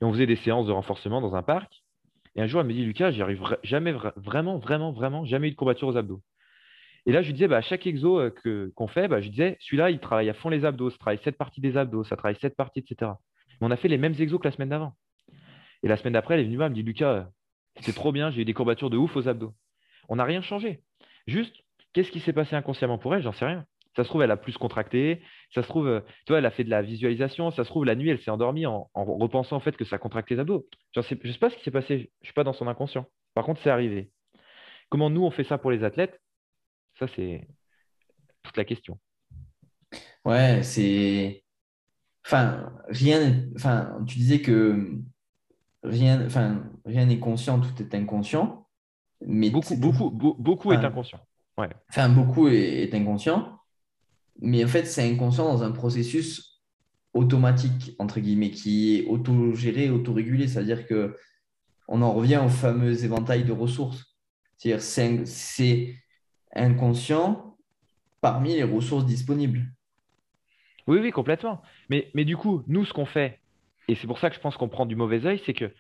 Et 0.01 0.05
on 0.05 0.11
faisait 0.11 0.26
des 0.26 0.36
séances 0.36 0.68
de 0.68 0.72
renforcement 0.72 1.22
dans 1.22 1.36
un 1.36 1.43
parc. 1.43 1.83
Et 2.36 2.42
un 2.42 2.48
jour, 2.48 2.62
elle 2.62 2.68
me 2.68 2.74
dit, 2.74 2.84
Lucas, 2.84 3.12
j'y 3.12 3.22
jamais, 3.64 3.92
vraiment, 4.16 4.58
vraiment, 4.58 4.92
vraiment, 4.92 5.26
jamais 5.26 5.50
eu 5.50 5.52
de 5.52 5.56
courbature 5.56 5.88
aux 5.88 5.98
abdos. 5.98 6.22
Et 7.06 7.12
là, 7.12 7.22
je 7.22 7.28
lui 7.28 7.34
disais, 7.34 7.48
bah, 7.48 7.62
chaque 7.62 7.86
exo 7.86 8.20
euh, 8.20 8.72
qu'on 8.76 8.88
fait, 8.88 9.08
bah, 9.08 9.22
je 9.22 9.30
disais, 9.30 9.58
celui-là, 9.60 9.92
il 9.92 10.00
travaille 10.00 10.30
à 10.30 10.34
fond 10.34 10.50
les 10.50 10.66
abdos, 10.66 10.90
ça 10.90 10.98
travaille 10.98 11.20
cette 11.24 11.38
partie 11.38 11.62
des 11.62 11.78
abdos, 11.78 12.04
ça 12.04 12.16
travaille 12.16 12.38
cette 12.40 12.56
partie, 12.56 12.80
etc. 12.80 13.12
Mais 13.60 13.68
on 13.68 13.72
a 13.72 13.76
fait 13.76 13.90
les 13.90 13.98
mêmes 13.98 14.16
exos 14.18 14.40
que 14.40 14.48
la 14.48 14.52
semaine 14.52 14.70
d'avant. 14.70 14.96
Et 15.84 15.88
la 15.88 15.98
semaine 15.98 16.14
d'après, 16.14 16.36
elle 16.36 16.40
est 16.40 16.44
venue 16.46 16.62
elle 16.62 16.70
me 16.70 16.76
dit, 16.76 16.84
Lucas, 16.84 17.30
c'est 17.82 17.94
trop 17.94 18.12
bien, 18.12 18.32
j'ai 18.32 18.42
eu 18.42 18.46
des 18.46 18.54
courbatures 18.54 18.90
de 18.90 18.98
ouf 18.98 19.16
aux 19.16 19.28
abdos. 19.28 19.54
On 20.08 20.16
n'a 20.16 20.24
rien 20.24 20.42
changé. 20.42 20.82
Juste, 21.28 21.56
qu'est-ce 21.92 22.12
qui 22.12 22.20
s'est 22.20 22.34
passé 22.34 22.56
inconsciemment 22.56 22.98
pour 22.98 23.14
elle? 23.14 23.22
J'en 23.22 23.32
sais 23.34 23.46
rien. 23.46 23.66
Ça 23.96 24.04
se 24.04 24.10
trouve, 24.10 24.24
elle 24.24 24.32
a 24.32 24.38
plus 24.38 24.58
contracté. 24.58 25.22
Ça 25.54 25.62
se 25.62 25.68
trouve, 25.68 25.88
euh, 25.88 26.00
tu 26.26 26.32
vois, 26.32 26.39
elle 26.39 26.46
a 26.46 26.52
fait 26.52 26.64
de 26.64 26.70
la 26.70 26.82
visualisation. 26.82 27.52
Ça 27.52 27.64
se 27.64 27.70
trouve, 27.70 27.86
la 27.86 27.96
nuit, 27.96 28.10
elle 28.10 28.20
s'est 28.20 28.32
endormie 28.32 28.66
en, 28.66 28.89
repensant 28.96 29.56
en 29.56 29.60
fait 29.60 29.78
que 29.78 29.86
ça 29.86 29.98
contracte 29.98 30.30
les 30.32 30.39
abdos. 30.39 30.68
Je 30.94 31.00
ne 31.00 31.04
sais, 31.04 31.16
pas 31.16 31.50
ce 31.50 31.58
qui 31.58 31.64
s'est 31.64 31.72
passé. 31.72 31.98
Je 31.98 32.04
ne 32.04 32.26
suis 32.26 32.34
pas 32.34 32.44
dans 32.44 32.54
son 32.54 32.68
inconscient. 32.68 33.06
Par 33.36 33.46
contre, 33.46 33.62
c'est 33.62 33.70
arrivé. 33.70 34.12
Comment 34.89 35.10
nous, 35.10 35.24
on 35.24 35.32
fait 35.32 35.44
ça 35.44 35.58
pour 35.58 35.72
les 35.72 35.84
athlètes? 35.84 36.20
Ça, 36.98 37.08
c'est 37.16 37.48
toute 38.41 38.58
la 38.58 38.66
question. 38.66 39.00
Ouais, 40.26 40.64
c'est. 40.64 41.44
Enfin, 42.26 42.74
rien. 42.88 43.46
Enfin, 43.56 43.98
tu 44.08 44.18
disais 44.18 44.41
que 44.41 44.98
rien, 45.84 46.26
enfin, 46.26 46.64
rien 46.86 47.06
n'est 47.06 47.20
conscient, 47.20 47.60
tout 47.60 47.80
est 47.82 47.94
inconscient. 47.96 48.68
Mais 49.26 49.50
beaucoup, 49.52 49.78
beaucoup, 49.78 50.10
beaucoup 50.10 50.74
est 50.74 50.78
inconscient. 50.78 51.20
Ouais. 51.58 51.70
Enfin, 51.89 52.10
beaucoup 52.10 52.48
est 52.48 52.94
inconscient 52.94 53.53
mais 54.42 54.64
en 54.64 54.68
fait, 54.68 54.86
c'est 54.86 55.10
inconscient 55.10 55.46
dans 55.46 55.64
un 55.64 55.72
processus 55.72 56.62
automatique, 57.14 57.96
entre 58.00 58.20
guillemets, 58.20 58.52
qui 58.52 58.98
est 58.98 59.06
autogéré, 59.06 59.90
autorégulé. 59.90 60.48
C'est-à-dire 60.48 60.88
que 60.88 61.16
on 61.88 62.02
en 62.02 62.14
revient 62.14 62.42
au 62.44 62.50
fameux 62.50 63.04
éventail 63.04 63.44
de 63.44 63.52
ressources. 63.52 64.18
C'est-à-dire 64.58 64.82
c'est 64.82 65.96
inconscient 66.56 67.58
parmi 68.22 68.56
les 68.56 68.64
ressources 68.64 69.06
disponibles. 69.06 69.66
Oui, 70.88 71.00
oui, 71.00 71.12
complètement. 71.12 71.62
Mais, 71.90 72.10
mais 72.14 72.26
du 72.26 72.38
coup, 72.38 72.64
nous, 72.68 72.86
ce 72.86 72.94
qu'on 72.94 73.06
fait, 73.06 73.40
et 73.88 73.96
c'est 73.96 74.08
pour 74.08 74.20
ça 74.20 74.30
que 74.30 74.36
je 74.36 74.42
pense 74.42 74.58
qu'on 74.58 74.70
prend 74.70 74.86
du 74.86 74.96
mauvais 74.96 75.26
œil, 75.26 75.42
c'est 75.46 75.54
que 75.54 75.72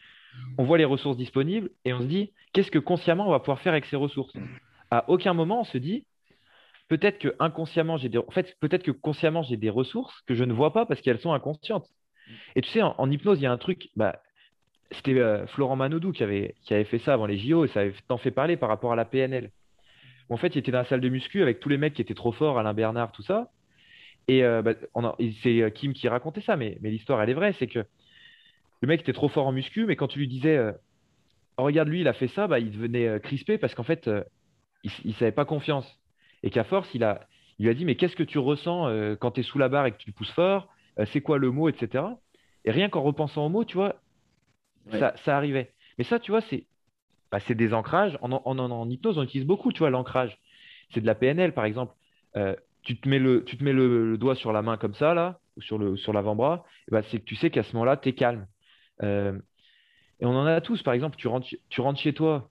on 0.57 0.63
voit 0.63 0.77
les 0.77 0.85
ressources 0.85 1.17
disponibles 1.17 1.69
et 1.85 1.93
on 1.93 1.99
se 1.99 2.05
dit, 2.05 2.31
qu'est-ce 2.51 2.71
que 2.71 2.79
consciemment 2.79 3.27
on 3.27 3.31
va 3.31 3.39
pouvoir 3.39 3.59
faire 3.59 3.73
avec 3.73 3.85
ces 3.85 3.95
ressources? 3.95 4.33
À 4.91 5.09
aucun 5.09 5.33
moment, 5.33 5.61
on 5.61 5.63
se 5.63 5.77
dit, 5.77 6.05
peut-être 6.87 7.19
que 7.19 7.35
inconsciemment, 7.39 7.97
j'ai 7.97 8.09
des... 8.09 8.17
en 8.17 8.31
fait, 8.31 8.57
peut-être 8.59 8.83
que 8.83 8.91
consciemment, 8.91 9.43
j'ai 9.43 9.57
des 9.57 9.69
ressources 9.69 10.21
que 10.27 10.35
je 10.35 10.43
ne 10.43 10.53
vois 10.53 10.73
pas 10.73 10.85
parce 10.85 11.01
qu'elles 11.01 11.19
sont 11.19 11.33
inconscientes. 11.33 11.87
Et 12.55 12.61
tu 12.61 12.69
sais, 12.69 12.81
en, 12.81 13.11
hypnose, 13.11 13.39
il 13.39 13.43
y 13.43 13.45
a 13.45 13.51
un 13.51 13.57
truc, 13.57 13.89
bah, 13.95 14.21
c'était 14.91 15.17
euh, 15.19 15.45
Florent 15.47 15.75
Manodou 15.75 16.11
qui 16.11 16.23
avait, 16.23 16.55
qui 16.63 16.73
avait 16.73 16.83
fait 16.85 16.99
ça 16.99 17.13
avant 17.13 17.25
les 17.25 17.37
JO 17.37 17.65
et 17.65 17.67
ça 17.67 17.81
avait 17.81 17.93
tant 18.07 18.17
fait 18.17 18.31
parler 18.31 18.57
par 18.57 18.69
rapport 18.69 18.93
à 18.93 18.95
la 18.95 19.05
PNL. 19.05 19.51
En 20.29 20.37
fait, 20.37 20.55
il 20.55 20.59
était 20.59 20.71
dans 20.71 20.79
la 20.79 20.85
salle 20.85 21.01
de 21.01 21.09
muscu 21.09 21.41
avec 21.41 21.59
tous 21.59 21.69
les 21.69 21.77
mecs 21.77 21.93
qui 21.93 22.01
étaient 22.01 22.13
trop 22.13 22.31
forts, 22.31 22.57
Alain 22.57 22.73
Bernard, 22.73 23.11
tout 23.11 23.23
ça. 23.23 23.51
Et 24.27 24.43
euh, 24.43 24.61
bah, 24.61 24.73
c'est 25.41 25.61
euh, 25.61 25.69
Kim 25.69 25.93
qui 25.93 26.07
racontait 26.07 26.41
ça, 26.41 26.55
mais, 26.55 26.77
mais 26.81 26.89
l'histoire, 26.89 27.21
elle 27.21 27.29
est 27.29 27.35
vraie. 27.35 27.53
C'est 27.53 27.67
que 27.67 27.85
le 28.81 28.87
mec 28.87 29.01
était 29.01 29.13
trop 29.13 29.27
fort 29.27 29.47
en 29.47 29.51
muscu, 29.51 29.85
mais 29.85 29.95
quand 29.95 30.07
tu 30.07 30.19
lui 30.19 30.27
disais, 30.27 30.59
oh, 31.57 31.63
regarde, 31.63 31.89
lui, 31.89 32.01
il 32.01 32.07
a 32.07 32.13
fait 32.13 32.27
ça, 32.29 32.47
bah, 32.47 32.59
il 32.59 32.71
devenait 32.71 33.19
crispé 33.21 33.57
parce 33.57 33.75
qu'en 33.75 33.83
fait, 33.83 34.09
il 34.83 34.91
ne 35.05 35.13
savait 35.13 35.31
pas 35.31 35.45
confiance 35.45 36.02
et 36.43 36.49
qu'à 36.49 36.63
force, 36.63 36.89
il, 36.93 37.03
a, 37.03 37.27
il 37.57 37.63
lui 37.63 37.71
a 37.71 37.73
dit 37.73 37.85
Mais 37.85 37.95
qu'est-ce 37.95 38.15
que 38.15 38.23
tu 38.23 38.37
ressens 38.37 38.87
euh, 38.87 39.15
quand 39.15 39.31
tu 39.31 39.39
es 39.39 39.43
sous 39.43 39.57
la 39.57 39.69
barre 39.69 39.87
et 39.87 39.91
que 39.91 39.97
tu 39.97 40.11
pousses 40.11 40.31
fort 40.31 40.67
euh, 40.99 41.05
C'est 41.11 41.21
quoi 41.21 41.37
le 41.37 41.49
mot, 41.49 41.69
etc. 41.69 42.03
Et 42.65 42.71
rien 42.71 42.89
qu'en 42.89 43.01
repensant 43.01 43.45
au 43.45 43.49
mot, 43.49 43.65
tu 43.65 43.77
vois, 43.77 43.95
ça, 44.91 45.13
ça, 45.23 45.35
arrivait. 45.37 45.71
Mais 45.97 46.03
ça, 46.03 46.19
tu 46.19 46.31
vois, 46.31 46.41
c'est 46.41 46.65
bah, 47.31 47.39
des 47.49 47.73
ancrages. 47.73 48.17
En, 48.21 48.31
en, 48.31 48.59
en, 48.59 48.89
hypnose, 48.89 49.17
on 49.17 49.23
utilise 49.23 49.47
beaucoup, 49.47 49.71
tu 49.71 49.79
vois, 49.79 49.89
l'ancrage. 49.89 50.37
C'est 50.93 51.01
de 51.01 51.05
la 51.05 51.15
PNL, 51.15 51.53
par 51.53 51.65
exemple. 51.65 51.93
Euh, 52.35 52.55
tu 52.81 52.99
te 52.99 53.07
mets, 53.07 53.19
le, 53.19 53.45
tu 53.45 53.57
te 53.57 53.63
mets 53.63 53.73
le, 53.73 54.17
doigt 54.17 54.35
sur 54.35 54.51
la 54.51 54.61
main 54.61 54.77
comme 54.77 54.93
ça, 54.93 55.13
là, 55.13 55.39
ou 55.55 55.61
sur, 55.61 55.77
le, 55.77 55.95
sur 55.95 56.11
l'avant-bras, 56.11 56.65
bah, 56.91 57.01
c'est 57.03 57.19
que 57.19 57.23
tu 57.23 57.35
sais 57.35 57.49
qu'à 57.49 57.63
ce 57.63 57.73
moment-là, 57.73 57.95
tu 57.95 58.09
es 58.09 58.13
calme. 58.13 58.45
et 59.01 60.25
on 60.25 60.35
en 60.35 60.45
a 60.45 60.59
tous, 60.59 60.83
par 60.83 60.93
exemple, 60.93 61.15
tu 61.17 61.27
rentres, 61.27 61.47
tu 61.69 61.81
rentres 61.81 61.99
chez 61.99 62.13
toi, 62.13 62.49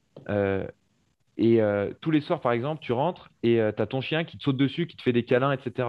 et 1.38 1.60
euh, 1.60 1.92
tous 2.00 2.10
les 2.10 2.20
soirs, 2.20 2.40
par 2.40 2.52
exemple, 2.52 2.82
tu 2.82 2.92
rentres 2.92 3.30
et 3.42 3.60
euh, 3.60 3.72
tu 3.74 3.82
as 3.82 3.86
ton 3.86 4.00
chien 4.00 4.24
qui 4.24 4.36
te 4.36 4.42
saute 4.42 4.56
dessus, 4.56 4.86
qui 4.86 4.96
te 4.96 5.02
fait 5.02 5.12
des 5.12 5.24
câlins, 5.24 5.52
etc. 5.52 5.88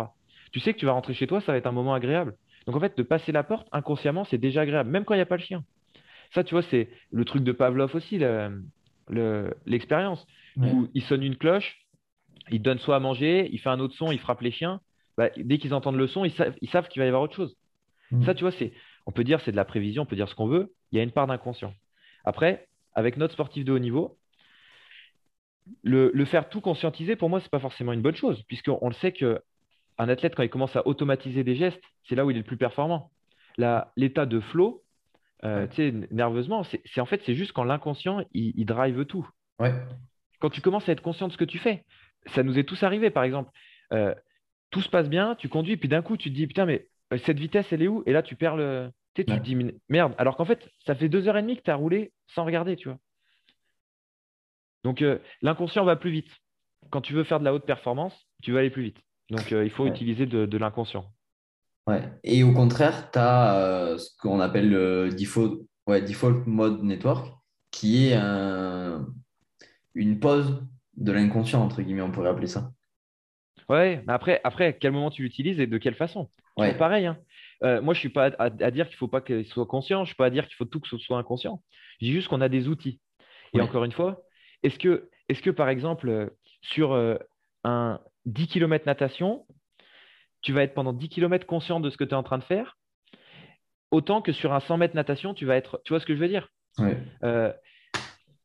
tu 0.52 0.60
sais 0.60 0.74
que 0.74 0.80
tu 0.80 0.86
vas 0.86 0.94
rentrer 0.94 1.14
chez 1.14 1.28
toi, 1.28 1.42
ça 1.42 1.52
va 1.52 1.58
être 1.58 1.68
un 1.68 1.72
moment 1.72 1.94
agréable. 1.94 2.36
Donc 2.66 2.76
en 2.76 2.80
fait, 2.80 2.98
de 2.98 3.04
passer 3.04 3.32
la 3.32 3.44
porte 3.44 3.68
inconsciemment, 3.72 4.24
c'est 4.24 4.38
déjà 4.38 4.62
agréable, 4.62 4.90
même 4.90 5.04
quand 5.04 5.14
il 5.14 5.18
n'y 5.18 5.24
a 5.24 5.28
pas 5.28 5.38
le 5.38 5.44
chien. 5.44 5.64
Ça, 6.34 6.44
tu 6.44 6.56
vois, 6.56 6.64
c'est 6.64 6.90
le 7.12 7.26
truc 7.26 7.44
de 7.44 7.52
Pavlov 7.52 7.94
aussi, 7.96 8.20
l'expérience, 9.66 10.26
où 10.58 10.88
il 10.94 11.04
sonne 11.04 11.24
une 11.24 11.36
cloche, 11.36 11.84
il 12.50 12.62
donne 12.62 12.80
soit 12.80 12.96
à 12.96 13.00
manger, 13.00 13.50
il 13.52 13.60
fait 13.60 13.70
un 13.70 13.80
autre 13.80 13.96
son, 13.96 14.12
il 14.12 14.20
frappe 14.20 14.42
les 14.42 14.52
chiens. 14.52 14.82
Bah, 15.18 15.30
dès 15.38 15.60
qu'ils 15.60 15.74
entendent 15.74 15.98
le 15.98 16.08
son, 16.08 16.26
ils, 16.26 16.32
savent, 16.32 16.88
qu'il 16.88 17.00
va 17.00 17.06
y 17.06 17.08
avoir 17.08 17.22
autre 17.22 17.36
chose. 17.36 17.56
Mm. 18.12 18.24
Ça, 18.24 18.34
tu 18.34 18.44
vois, 18.44 18.52
c'est, 18.52 18.74
on 19.06 19.12
peut 19.12 19.24
dire 19.24 19.40
c'est 19.42 19.52
de 19.52 19.56
la 19.56 19.66
prévision, 19.66 20.04
on 20.04 20.06
peut 20.06 20.16
dire 20.16 20.28
ce 20.28 20.36
qu'on 20.36 20.48
veut. 20.48 20.74
Il 20.92 20.98
y 20.98 21.00
a 21.00 21.04
une 21.04 21.12
part 21.12 21.28
d'inconscient. 21.28 21.74
Après, 22.26 22.68
avec 22.96 23.18
notre 23.18 23.34
sportif 23.34 23.64
de 23.64 23.72
haut 23.72 23.80
niveau, 23.80 24.18
le, 25.84 26.26
faire 26.26 26.50
tout 26.50 26.62
conscientiser, 26.62 27.16
pour 27.16 27.30
moi, 27.30 27.40
ce 27.40 27.46
n'est 27.46 27.50
pas 27.50 27.60
forcément 27.60 27.94
une 27.94 28.02
bonne 28.02 28.16
chose, 28.16 28.44
puisqu'on 28.44 28.88
le 28.88 28.94
sait 28.94 29.12
qu'un 29.12 29.40
athlète, 29.98 30.36
quand 30.36 30.44
il 30.44 30.50
commence 30.50 30.76
à 30.76 30.86
automatiser 30.88 31.44
des 31.44 31.56
gestes, 31.56 31.82
c'est 32.08 32.16
là 32.16 32.26
où 32.26 32.32
il 32.32 32.36
est 32.36 32.42
le 32.42 32.46
plus 32.46 32.58
performant. 32.58 33.12
L'état 33.58 34.26
de 34.26 34.40
flow, 34.40 34.84
euh, 35.44 35.68
nerveusement, 36.12 36.64
c'est 36.64 37.02
en 37.02 37.06
fait, 37.06 37.22
c'est 37.26 37.36
juste 37.36 37.52
quand 37.52 37.64
l'inconscient, 37.64 38.24
il, 38.34 38.66
drive 38.66 39.06
tout. 39.06 39.28
Quand 40.40 40.50
tu 40.50 40.62
commences 40.62 40.88
à 40.90 40.92
être 40.92 41.02
conscient 41.02 41.28
de 41.28 41.34
ce 41.34 41.38
que 41.38 41.46
tu 41.46 41.60
fais, 41.60 41.84
ça 42.28 42.44
nous 42.44 42.58
est 42.58 42.64
tous 42.64 42.84
arrivé, 42.84 43.10
par 43.10 43.24
exemple. 43.24 43.52
Euh, 43.92 44.14
tout 44.72 44.82
se 44.82 44.90
passe 44.90 45.10
bien, 45.10 45.36
tu 45.36 45.50
conduis, 45.50 45.78
puis 45.78 45.90
d'un 45.90 46.02
coup, 46.02 46.18
tu 46.18 46.30
te 46.30 46.36
dis, 46.36 46.48
putain, 46.48 46.66
mais 46.66 46.88
euh, 47.14 47.18
cette 47.20 47.40
vitesse, 47.40 47.72
elle 47.72 47.82
est 47.82 47.88
où? 47.88 48.04
Et 48.06 48.12
là, 48.12 48.24
tu 48.24 48.36
perds 48.36 48.56
le. 48.56 48.90
Tu, 49.14 49.24
te 49.26 49.34
dis, 49.34 49.56
merde. 49.90 50.16
Alors 50.18 50.36
qu'en 50.36 50.46
fait, 50.46 50.68
ça 50.88 50.96
fait 50.96 51.08
deux 51.08 51.28
heures 51.28 51.38
et 51.38 51.44
demie 51.44 51.56
que 51.56 51.62
tu 51.62 51.70
as 51.70 51.76
roulé 51.76 52.12
sans 52.28 52.46
regarder, 52.46 52.76
tu 52.76 52.90
vois. 52.90 52.98
Donc, 54.84 55.02
euh, 55.02 55.20
l'inconscient 55.42 55.86
va 55.86 55.96
plus 55.96 56.12
vite. 56.12 56.30
Quand 56.90 57.02
tu 57.02 57.14
veux 57.14 57.24
faire 57.24 57.40
de 57.40 57.46
la 57.46 57.54
haute 57.54 57.66
performance, 57.66 58.28
tu 58.42 58.52
vas 58.52 58.60
aller 58.60 58.70
plus 58.70 58.84
vite. 58.84 58.98
Donc, 59.30 59.52
il 59.52 59.70
faut 59.70 59.88
utiliser 59.88 60.26
de, 60.26 60.58
l'inconscient. 60.58 61.06
Ouais. 61.88 62.04
Et 62.24 62.44
au 62.44 62.54
contraire, 62.54 63.10
tu 63.12 63.20
as 63.20 63.96
ce 63.98 64.10
qu'on 64.20 64.40
appelle 64.42 64.70
le 64.70 65.10
default, 65.10 65.66
ouais, 65.88 66.02
default 66.02 66.44
mode 66.46 66.84
network, 66.84 67.34
qui 67.72 68.08
est 68.08 68.18
une 69.96 70.20
pause 70.20 70.62
de 70.98 71.12
l'inconscient, 71.12 71.62
entre 71.62 71.82
guillemets, 71.82 72.02
on 72.02 72.12
pourrait 72.12 72.30
appeler 72.30 72.48
ça. 72.48 72.72
Ouais, 73.70 74.04
mais 74.06 74.14
après, 74.14 74.42
après, 74.44 74.66
à 74.68 74.74
quel 74.74 74.92
moment 74.92 75.10
tu 75.10 75.24
l'utilises 75.24 75.60
et 75.60 75.68
de 75.68 75.78
quelle 75.78 75.96
façon? 75.96 76.30
Ouais. 76.58 76.78
Pareil. 76.78 77.06
Hein. 77.06 77.18
Euh, 77.64 77.82
moi, 77.82 77.94
je 77.94 78.00
suis 78.00 78.10
pas 78.10 78.32
à, 78.38 78.50
dire 78.50 78.88
qu'il 78.88 78.98
faut 78.98 79.08
pas 79.08 79.22
qu'il 79.22 79.46
soit 79.46 79.66
conscient, 79.66 80.00
je 80.00 80.02
ne 80.02 80.08
suis 80.08 80.16
pas 80.16 80.26
à 80.26 80.30
dire 80.30 80.48
qu'il 80.48 80.56
faut 80.56 80.66
tout 80.66 80.80
que 80.80 80.88
ce 80.88 80.98
soit 80.98 81.18
inconscient. 81.18 81.62
Je 82.02 82.08
dis 82.08 82.12
juste 82.12 82.28
qu'on 82.28 82.42
a 82.42 82.50
des 82.50 82.68
outils. 82.68 83.00
Et 83.54 83.62
encore 83.62 83.84
une 83.84 83.92
fois, 83.92 84.22
est-ce 84.64 84.80
que, 84.80 85.10
est 85.30 85.42
que, 85.42 85.50
par 85.50 85.70
exemple, 85.70 86.10
euh, 86.10 86.30
sur 86.62 86.94
euh, 86.94 87.16
un 87.64 88.00
10 88.26 88.48
km 88.48 88.86
natation, 88.86 89.46
tu 90.42 90.54
vas 90.54 90.64
être 90.64 90.74
pendant 90.74 90.94
10 90.94 91.10
km 91.10 91.46
conscient 91.46 91.80
de 91.80 91.90
ce 91.90 91.98
que 91.98 92.04
tu 92.04 92.12
es 92.12 92.16
en 92.16 92.24
train 92.24 92.38
de 92.38 92.44
faire, 92.44 92.78
autant 93.92 94.22
que 94.22 94.32
sur 94.32 94.54
un 94.54 94.60
100 94.60 94.78
mètres 94.78 94.96
natation, 94.96 95.34
tu 95.34 95.46
vas 95.46 95.56
être. 95.56 95.82
Tu 95.86 95.94
vois 95.94 96.00
ce 96.00 96.06
que 96.06 96.16
je 96.16 96.20
veux 96.20 96.28
dire? 96.28 96.50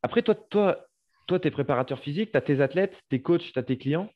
Après, 0.02 0.22
toi, 0.22 0.34
toi, 0.34 0.86
toi, 1.26 1.40
tu 1.40 1.48
es 1.48 1.50
préparateur 1.50 1.98
physique, 2.00 2.30
tu 2.30 2.36
as 2.36 2.40
tes 2.40 2.60
athlètes, 2.60 2.96
tes 3.08 3.20
coachs, 3.20 3.52
tu 3.52 3.58
as 3.58 3.62
tes 3.62 3.78
clients, 3.78 4.10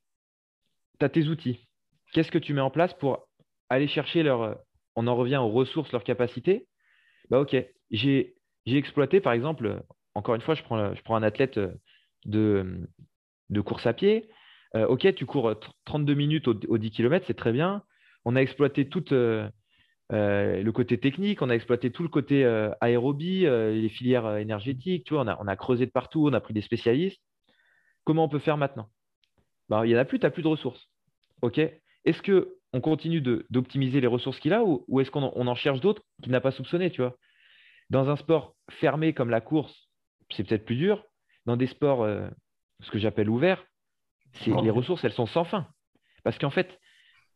tu 0.98 1.04
as 1.04 1.08
tes 1.08 1.26
outils. 1.28 1.66
Qu'est-ce 2.12 2.30
que 2.30 2.38
tu 2.38 2.54
mets 2.54 2.60
en 2.60 2.70
place 2.70 2.94
pour 2.94 3.28
aller 3.68 3.88
chercher 3.88 4.22
leur. 4.22 4.58
On 4.94 5.06
en 5.06 5.16
revient 5.16 5.38
aux 5.38 5.48
ressources, 5.48 5.90
leurs 5.92 6.04
capacités. 6.04 6.66
Bah, 7.30 7.40
ok, 7.40 7.56
j'ai 7.90 8.34
exploité, 8.66 9.20
par 9.20 9.32
exemple, 9.32 9.82
encore 10.14 10.34
une 10.34 10.42
fois, 10.42 10.54
je 10.54 10.62
prends, 10.62 10.94
je 10.94 11.02
prends 11.02 11.16
un 11.16 11.22
athlète 11.22 11.58
de, 12.24 12.88
de 13.50 13.60
course 13.60 13.86
à 13.86 13.92
pied. 13.92 14.28
Euh, 14.74 14.86
ok, 14.86 15.14
tu 15.14 15.26
cours 15.26 15.54
32 15.84 16.14
minutes 16.14 16.48
au, 16.48 16.78
10 16.78 16.90
km, 16.90 17.24
c'est 17.26 17.34
très 17.34 17.52
bien. 17.52 17.82
On 18.24 18.36
a 18.36 18.40
exploité 18.40 18.88
toute. 18.88 19.12
Euh, 19.12 19.48
euh, 20.12 20.62
le 20.62 20.72
côté 20.72 20.98
technique, 20.98 21.40
on 21.40 21.48
a 21.48 21.54
exploité 21.54 21.90
tout 21.90 22.02
le 22.02 22.08
côté 22.10 22.44
aérobie, 22.82 23.46
les 23.46 23.88
filières 23.88 24.36
énergétiques, 24.36 25.04
tu 25.04 25.14
vois, 25.14 25.24
on 25.40 25.46
a, 25.46 25.56
creusé 25.56 25.86
de 25.86 25.90
partout, 25.90 26.28
on 26.28 26.34
a 26.34 26.40
pris 26.40 26.52
des 26.52 26.60
spécialistes. 26.60 27.22
Comment 28.04 28.24
on 28.24 28.28
peut 28.28 28.38
faire 28.38 28.58
maintenant? 28.58 28.90
Bah, 29.70 29.86
Il 29.86 29.88
n'y 29.88 29.96
en 29.96 30.00
a 30.00 30.04
plus, 30.04 30.18
tu 30.18 30.26
n'as 30.26 30.30
plus 30.30 30.42
de 30.42 30.48
ressources. 30.48 30.86
OK 31.40 31.58
Est-ce 31.58 32.20
qu'on 32.20 32.80
continue 32.82 33.22
d'optimiser 33.22 34.02
les 34.02 34.06
ressources 34.06 34.38
qu'il 34.38 34.52
a 34.52 34.62
ou, 34.62 35.00
est-ce 35.00 35.10
qu'on 35.10 35.22
en, 35.22 35.54
cherche 35.54 35.80
d'autres 35.80 36.02
qu'il 36.22 36.32
n'a 36.32 36.42
pas 36.42 36.50
soupçonné, 36.50 36.90
tu 36.90 37.00
vois? 37.00 37.16
Dans 37.88 38.10
un 38.10 38.16
sport 38.16 38.54
fermé 38.70 39.14
comme 39.14 39.30
la 39.30 39.40
course, 39.40 39.88
c'est 40.30 40.44
peut-être 40.46 40.66
plus 40.66 40.76
dur. 40.76 41.06
Dans 41.46 41.56
des 41.56 41.66
sports, 41.66 42.06
ce 42.80 42.90
que 42.90 42.98
j'appelle 42.98 43.28
ouverts, 43.28 43.64
les 44.46 44.70
ressources, 44.70 45.04
elles 45.04 45.12
sont 45.12 45.26
sans 45.26 45.44
fin. 45.44 45.66
Parce 46.24 46.38
qu'en 46.38 46.50
fait, 46.50 46.78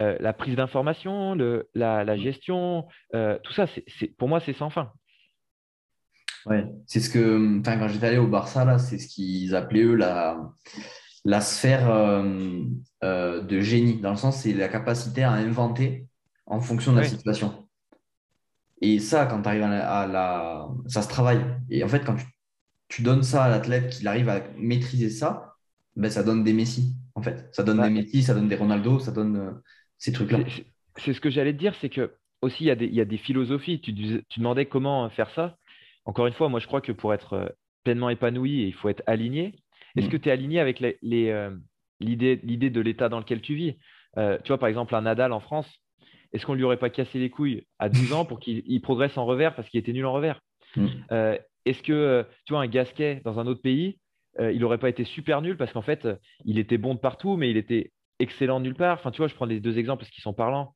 euh, 0.03 0.17
la 0.21 0.33
prise 0.33 0.57
d'information, 0.57 1.35
la, 1.75 2.05
la, 2.05 2.17
gestion, 2.17 2.87
euh, 3.15 3.39
tout 3.43 3.53
ça, 3.53 3.67
c'est, 3.99 4.09
pour 4.19 4.29
moi, 4.29 4.41
c'est 4.41 4.53
sans 4.53 4.71
fin. 4.71 4.93
Ouais, 6.45 6.67
c'est 6.87 7.01
ce 7.01 7.11
que, 7.11 7.63
quand 7.65 7.89
j'étais 7.89 8.07
allé 8.07 8.19
au 8.19 8.27
Barça, 8.27 8.65
là, 8.65 8.79
c'est 8.79 8.99
ce 8.99 9.09
qu'ils 9.09 9.55
appelaient 9.57 9.83
eux 9.83 9.95
la, 9.95 10.39
la 11.25 11.41
sphère 11.41 11.91
euh, 11.91 12.63
de 13.03 13.61
génie, 13.61 14.01
dans 14.01 14.11
le 14.11 14.17
sens, 14.17 14.43
c'est 14.43 14.53
la 14.53 14.69
capacité 14.69 15.23
à 15.23 15.33
inventer 15.33 16.07
en 16.45 16.61
fonction 16.61 16.93
de 16.93 16.99
la 16.99 17.05
situation. 17.05 17.67
Et 18.83 18.99
ça, 18.99 19.25
quand 19.27 19.43
tu 19.43 19.49
arrives 19.49 19.63
à 19.63 20.07
la, 20.07 20.69
Ça 20.87 21.01
se 21.01 21.09
travaille. 21.09 21.43
Et 21.71 21.83
en 21.83 21.89
fait, 21.89 22.05
quand 22.05 22.15
tu, 22.15 22.27
donnes 23.01 23.23
ça 23.23 23.45
à 23.45 23.49
l'athlète, 23.49 23.91
qu'il 23.91 24.09
arrive 24.09 24.29
à 24.29 24.43
maîtriser 24.59 25.11
ça, 25.11 25.57
ben, 25.97 26.11
ça 26.11 26.23
donne 26.23 26.45
des 26.45 26.53
Messi, 26.53 26.95
en 27.15 27.23
fait. 27.23 27.49
Ça 27.53 27.63
donne 27.63 27.83
des 27.83 27.91
Messi, 27.91 28.23
ça 28.23 28.35
donne 28.35 28.49
des 28.49 28.57
Ronaldo, 28.57 28.99
ça 28.99 29.13
donne 29.13 29.61
ces 29.99 30.13
trucs-là. 30.13 30.41
C'est 30.97 31.13
ce 31.13 31.21
que 31.21 31.31
j'allais 31.31 31.53
te 31.53 31.59
dire, 31.59 31.75
c'est 31.81 31.89
que 31.89 32.15
aussi 32.43 32.65
il 32.65 32.67
y, 32.67 32.71
a 32.71 32.75
des, 32.75 32.87
il 32.87 32.95
y, 32.95 33.01
a 33.01 33.05
des 33.05 33.19
philosophies. 33.19 33.81
Tu, 33.81 33.95
tu, 33.95 34.39
demandais 34.39 34.67
comment 34.67 35.09
faire 35.11 35.31
ça. 35.31 35.57
Encore 36.05 36.27
une 36.27 36.33
fois, 36.33 36.49
moi 36.49 36.61
je 36.61 36.67
crois 36.67 36.81
que 36.81 36.93
pour 36.93 37.13
être 37.15 37.33
euh, 37.35 37.47
pleinement 37.85 38.11
épanoui, 38.11 38.67
il 38.67 38.75
faut 38.75 38.89
être 38.89 39.03
aligné. 39.07 39.55
Est-ce 39.97 40.07
mm. 40.07 40.11
que 40.11 40.17
tu 40.17 40.29
es 40.29 40.33
aligné 40.33 40.61
avec 40.61 40.83
euh, 40.83 41.57
l'idée 42.01 42.41
les, 42.43 42.71
de 42.71 42.81
l'état 42.81 43.09
dans 43.09 43.19
lequel 43.19 43.41
tu 43.41 43.55
vis? 43.55 43.77
Euh, 44.19 44.39
Tu 44.45 44.49
vois, 44.49 44.59
par 44.59 44.69
exemple, 44.69 44.95
un 44.95 45.03
Nadal 45.03 45.33
en 45.33 45.41
France, 45.41 45.69
est-ce 46.33 46.47
qu'on 46.47 46.55
lui 46.55 46.65
aurait 46.65 46.79
pas 46.79 46.91
cassé 46.91 47.19
les 47.19 47.31
couilles 47.31 47.67
à 47.79 47.89
12 47.89 48.13
ans 48.13 48.25
pour 48.25 48.41
qu'il 48.41 48.81
progresse 48.83 49.17
en 49.19 49.27
revers 49.27 49.55
parce 49.55 49.69
qu'il 49.69 49.81
était 49.81 49.93
nul 49.93 50.07
en 50.07 50.13
revers? 50.13 50.41
Mm. 50.77 50.87
Est-ce 51.67 51.83
que, 51.83 52.25
tu 52.47 52.55
vois, 52.55 52.63
un 52.63 52.67
Gasquet 52.67 53.21
dans 53.25 53.39
un 53.39 53.47
autre 53.47 53.61
pays, 53.61 53.99
il 54.39 54.61
n'aurait 54.61 54.79
pas 54.79 54.89
été 54.89 55.05
super 55.05 55.43
nul 55.43 55.57
parce 55.57 55.73
qu'en 55.73 55.83
fait, 55.83 56.09
il 56.45 56.59
était 56.59 56.79
bon 56.79 56.95
de 56.95 56.99
partout, 56.99 57.37
mais 57.37 57.51
il 57.51 57.57
était 57.57 57.93
excellent 58.19 58.61
nulle 58.61 58.75
part. 58.75 58.99
Enfin, 58.99 59.11
tu 59.11 59.19
vois, 59.19 59.29
je 59.29 59.35
prends 59.35 59.47
les 59.47 59.61
deux 59.61 59.79
exemples 59.79 60.01
parce 60.01 60.11
qu'ils 60.11 60.23
sont 60.23 60.35
parlants. 60.35 60.75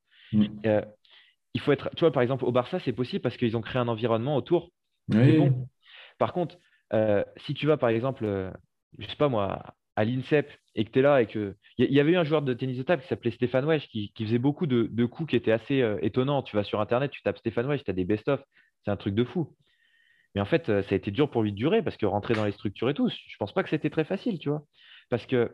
Euh, 0.67 0.83
il 1.55 1.61
faut 1.61 1.73
être, 1.73 1.91
tu 1.97 2.01
vois, 2.01 2.13
par 2.13 2.23
exemple, 2.23 2.45
au 2.45 2.53
Barça, 2.53 2.79
c'est 2.81 2.93
possible 2.93 3.23
parce 3.23 3.37
qu'ils 3.37 3.57
ont 3.57 3.61
créé 3.61 3.81
un 3.81 3.89
environnement 3.89 4.37
autour. 4.37 4.71
Bon. 5.09 5.69
Par 6.19 6.33
contre, 6.33 6.57
euh, 6.93 7.25
si 7.39 7.55
tu 7.55 7.67
vas, 7.67 7.77
par 7.77 7.89
exemple, 7.89 8.25
euh, 8.25 8.51
je 8.99 9.07
sais 9.09 9.17
pas 9.17 9.29
moi, 9.29 9.75
à 9.97 10.05
l'INSEP 10.05 10.49
et 10.77 10.85
que 10.85 10.91
tu 10.91 11.01
es 11.01 11.03
là 11.03 11.23
et 11.23 11.27
que. 11.27 11.57
Il 11.79 11.93
y, 11.93 11.99
avait 11.99 12.13
eu 12.13 12.17
un 12.17 12.25
joueur 12.25 12.43
de 12.43 12.53
tennis 12.53 12.77
de 12.77 12.83
table 12.83 13.03
qui 13.03 13.09
s'appelait 13.09 13.31
Stéphane 13.31 13.65
Wesh 13.65 13.89
qui, 13.89 14.13
faisait 14.17 14.39
beaucoup 14.39 14.67
de, 14.67 15.05
coups 15.07 15.31
qui 15.31 15.37
étaient 15.37 15.51
assez 15.51 15.83
étonnants. 16.03 16.43
Tu 16.43 16.55
vas 16.55 16.63
sur 16.63 16.81
Internet, 16.81 17.11
tu 17.11 17.23
tapes 17.23 17.39
Stéphane 17.39 17.67
Wesh, 17.67 17.85
tu 17.85 17.91
as 17.91 17.95
des 17.95 18.05
best-of. 18.05 18.41
C'est 18.85 18.91
un 18.91 18.97
truc 18.97 19.15
de 19.15 19.25
fou. 19.25 19.55
Mais 20.35 20.41
en 20.41 20.45
fait, 20.45 20.67
ça 20.67 20.93
a 20.93 20.95
été 20.95 21.11
dur 21.11 21.31
pour 21.31 21.43
lui 21.43 21.53
de 21.53 21.57
durer 21.57 21.83
parce 21.83 21.97
que 21.97 22.07
rentrer 22.07 22.35
dans 22.35 22.45
les 22.45 22.53
structures 22.53 22.89
et 22.89 22.95
tout, 22.95 23.09
je 23.09 23.37
pense 23.39 23.53
pas 23.53 23.63
que 23.63 23.69
c'était 23.69 23.91
très 23.91 24.05
facile, 24.05 24.39
tu 24.39 24.49
vois. 24.49 24.63
Parce 25.09 25.27
que 25.27 25.51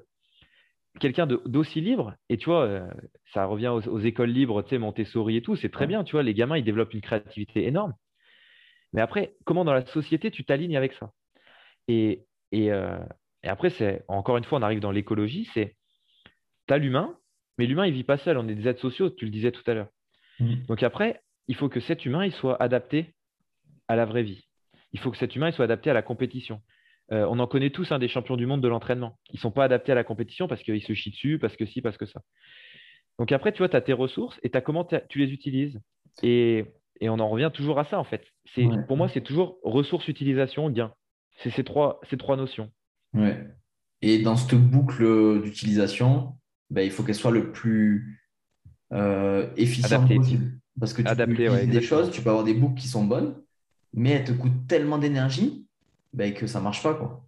quelqu'un 1.01 1.27
d'aussi 1.27 1.81
libre, 1.81 2.15
et 2.29 2.37
tu 2.37 2.47
vois, 2.47 2.65
euh, 2.65 2.91
ça 3.33 3.45
revient 3.47 3.69
aux, 3.69 3.99
écoles 4.01 4.31
libres, 4.31 4.63
tu 4.63 4.71
sais, 4.71 4.79
Montessori 4.79 5.37
et 5.37 5.43
tout, 5.43 5.57
c'est 5.57 5.69
très 5.69 5.87
bien, 5.87 6.05
tu 6.05 6.13
vois, 6.13 6.23
les 6.23 6.35
gamins, 6.35 6.57
ils 6.57 6.65
développent 6.65 6.95
une 6.95 7.01
créativité 7.01 7.67
énorme. 7.67 7.95
Mais 8.93 9.01
après, 9.01 9.35
comment 9.45 9.65
dans 9.65 9.75
la 9.75 9.85
société 9.87 10.31
tu 10.31 10.45
t'alignes 10.45 10.77
avec 10.77 10.93
ça? 10.95 11.11
Et, 11.89 12.25
euh, 12.55 12.99
et, 13.43 13.49
après, 13.49 13.71
c'est 13.71 14.05
encore 14.09 14.37
une 14.37 14.45
fois, 14.45 14.59
on 14.59 14.63
arrive 14.63 14.81
dans 14.81 14.91
l'écologie, 14.91 15.49
c'est, 15.55 15.77
tu 16.67 16.75
as 16.75 16.79
l'humain, 16.79 17.17
mais 17.59 17.67
l'humain, 17.67 17.87
il 17.87 17.93
vit 17.93 18.05
pas 18.05 18.19
seul, 18.19 18.39
on 18.39 18.49
est 18.49 18.55
des 18.55 18.69
êtres 18.69 18.81
sociaux, 18.81 19.11
tu 19.11 19.25
le 19.25 19.31
disais 19.31 19.53
tout 19.53 19.63
à 19.67 19.75
l'heure. 19.75 19.89
Mmh. 20.41 20.55
Donc 20.69 20.83
après, 20.83 21.23
il 21.49 21.55
faut 21.55 21.69
que 21.69 21.81
cet 21.81 22.05
humain, 22.05 22.25
il 22.25 22.33
soit 22.33 22.61
adapté 22.61 23.15
à 23.89 23.97
la 23.97 24.05
vraie 24.05 24.23
vie. 24.23 24.46
Il 24.97 24.99
faut 24.99 25.11
que 25.11 25.19
cet 25.19 25.37
humain, 25.37 25.49
il 25.49 25.53
soit 25.53 25.67
adapté 25.67 25.91
à 25.91 25.93
la 25.93 26.01
compétition. 26.01 26.63
Euh, 27.13 27.27
on 27.29 27.39
en 27.39 27.47
connaît 27.47 27.69
tous 27.69 27.93
hein, 27.93 27.99
des 27.99 28.09
champions 28.09 28.39
du 28.39 28.47
monde 28.47 28.63
de 28.63 28.69
l'entraînement. 28.69 29.19
Ils 29.31 29.37
ne 29.37 29.41
sont 29.41 29.51
pas 29.51 29.65
adaptés 29.65 29.93
à 29.93 29.95
la 29.95 30.05
compétition 30.05 30.49
parce 30.49 30.63
qu'ils 30.63 30.83
se 30.83 30.95
chient 30.95 31.11
dessus, 31.11 31.39
parce 31.39 31.55
que 31.55 31.67
si, 31.67 31.83
parce 31.83 31.99
que 31.99 32.07
ça. 32.07 32.23
Donc 33.19 33.31
après, 33.31 33.53
tu 33.53 33.59
vois, 33.59 33.69
tu 33.69 33.77
as 33.77 33.83
tes 33.83 33.93
ressources 33.93 34.41
et 34.43 34.51
as 34.55 34.63
comment 34.63 34.87
tu 34.87 35.19
les 35.19 35.33
utilises. 35.33 35.79
Et, 36.23 36.65
on 37.03 37.21
en 37.21 37.29
revient 37.29 37.51
toujours 37.53 37.79
à 37.79 37.85
ça, 37.85 37.99
en 37.99 38.05
fait. 38.05 38.25
Pour 38.89 38.97
moi, 38.97 39.11
c'est 39.11 39.21
toujours 39.21 39.59
ressources, 39.63 40.09
utilisation, 40.09 40.71
gain. 40.71 40.95
C'est 41.43 41.51
ces 41.51 41.63
trois, 41.63 42.01
ces 42.09 42.17
trois 42.17 42.39
notions. 42.39 42.71
Ouais. 43.13 43.47
Et 44.01 44.19
dans 44.21 44.37
cette 44.37 44.59
boucle 44.59 45.43
d'utilisation, 45.43 46.39
ben, 46.71 46.81
il 46.81 46.91
faut 46.91 47.03
qu'elle 47.03 47.15
soit 47.15 47.31
le 47.31 47.53
plus 47.53 48.23
euh, 48.95 49.51
efficiente 49.59 50.09
possible. 50.09 50.59
Parce 50.81 50.95
que 50.95 51.03
tu 51.03 51.15
peux 51.15 51.67
des 51.67 51.83
choses, 51.83 52.11
tu 52.11 52.23
peux 52.23 52.31
avoir 52.31 52.45
des 52.45 52.55
boucles 52.55 52.81
qui 52.81 52.89
sont 52.89 53.05
bonnes, 53.05 53.35
mais 53.95 54.11
elles 54.11 54.25
te 54.25 54.33
coûtent 54.33 54.67
tellement 54.69 54.99
d'énergie 54.99 55.67
ben, 56.13 56.33
que 56.33 56.47
ça 56.47 56.61
marche 56.61 56.83
pas. 56.83 57.23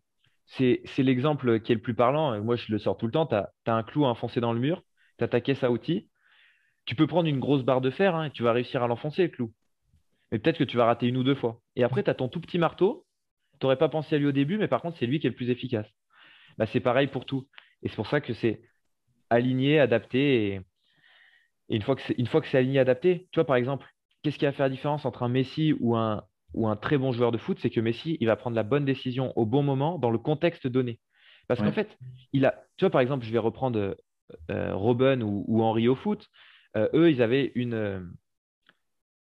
C'est, 0.46 0.82
l'exemple 0.98 1.60
qui 1.60 1.72
est 1.72 1.74
le 1.74 1.82
plus 1.82 1.94
parlant. 1.94 2.42
Moi, 2.42 2.56
je 2.56 2.72
le 2.72 2.78
sors 2.78 2.96
tout 2.96 3.06
le 3.06 3.12
temps. 3.12 3.26
Tu 3.26 3.34
as, 3.34 3.52
un 3.66 3.82
clou 3.82 4.04
enfoncé 4.04 4.40
dans 4.40 4.52
le 4.52 4.60
mur, 4.60 4.82
tu 5.18 5.24
as 5.24 5.28
ta 5.28 5.40
caisse 5.40 5.62
à 5.62 5.70
outils. 5.70 6.08
tu 6.86 6.94
peux 6.94 7.06
prendre 7.06 7.28
une 7.28 7.38
grosse 7.38 7.62
barre 7.62 7.82
de 7.82 7.90
fer 7.90 8.14
hein, 8.14 8.24
et 8.24 8.30
tu 8.30 8.42
vas 8.42 8.52
réussir 8.52 8.82
à 8.82 8.86
l'enfoncer, 8.86 9.24
le 9.24 9.28
clou. 9.28 9.52
Mais 10.30 10.38
peut-être 10.38 10.58
que 10.58 10.64
tu 10.64 10.76
vas 10.76 10.86
rater 10.86 11.06
une 11.06 11.18
ou 11.18 11.24
deux 11.24 11.34
fois. 11.34 11.60
Et 11.76 11.84
après, 11.84 12.02
tu 12.02 12.10
as 12.10 12.14
ton 12.14 12.28
tout 12.28 12.40
petit 12.40 12.58
marteau. 12.58 13.06
Tu 13.60 13.66
n'aurais 13.66 13.76
pas 13.76 13.88
pensé 13.88 14.14
à 14.14 14.18
lui 14.18 14.26
au 14.26 14.32
début, 14.32 14.58
mais 14.58 14.68
par 14.68 14.80
contre, 14.82 14.98
c'est 14.98 15.06
lui 15.06 15.20
qui 15.20 15.26
est 15.26 15.30
le 15.30 15.36
plus 15.36 15.50
efficace. 15.50 15.86
Bah, 16.56 16.66
c'est 16.66 16.80
pareil 16.80 17.08
pour 17.08 17.26
tout. 17.26 17.46
Et 17.82 17.88
c'est 17.88 17.96
pour 17.96 18.06
ça 18.06 18.20
que 18.20 18.32
c'est 18.32 18.62
aligné, 19.30 19.80
adapté. 19.80 20.54
Et, 20.54 20.60
une 21.68 21.82
fois 21.82 21.96
que 21.96 22.48
c'est 22.48 22.58
aligné, 22.58 22.78
adapté, 22.78 23.28
tu 23.32 23.36
vois, 23.36 23.46
par 23.46 23.56
exemple, 23.56 23.86
qu'est-ce 24.22 24.38
qui 24.38 24.46
va 24.46 24.52
faire 24.52 24.66
la 24.66 24.70
différence 24.70 25.04
entre 25.04 25.22
un 25.22 25.28
Messi 25.28 25.74
ou 25.80 25.96
un, 25.96 26.24
ou 26.54 26.68
un 26.68 26.76
très 26.76 26.98
bon 26.98 27.12
joueur 27.12 27.32
de 27.32 27.38
foot 27.38 27.58
C'est 27.60 27.70
que 27.70 27.80
Messi, 27.80 28.16
il 28.20 28.26
va 28.26 28.36
prendre 28.36 28.56
la 28.56 28.62
bonne 28.62 28.84
décision 28.84 29.32
au 29.36 29.46
bon 29.46 29.62
moment 29.62 29.98
dans 29.98 30.10
le 30.10 30.18
contexte 30.18 30.66
donné. 30.66 30.98
Parce 31.46 31.60
qu'en 31.60 31.72
fait, 31.72 31.96
il 32.34 32.44
a, 32.44 32.62
tu 32.76 32.84
vois, 32.84 32.90
par 32.90 33.00
exemple, 33.00 33.24
je 33.24 33.32
vais 33.32 33.38
reprendre 33.38 33.96
euh, 34.50 34.74
Robin 34.74 35.22
ou, 35.22 35.62
Henri 35.62 35.88
au 35.88 35.94
foot. 35.94 36.28
Euh, 36.76 36.88
eux, 36.92 37.10
ils 37.10 37.22
avaient 37.22 37.52
une, 37.54 37.72
euh, 37.72 38.00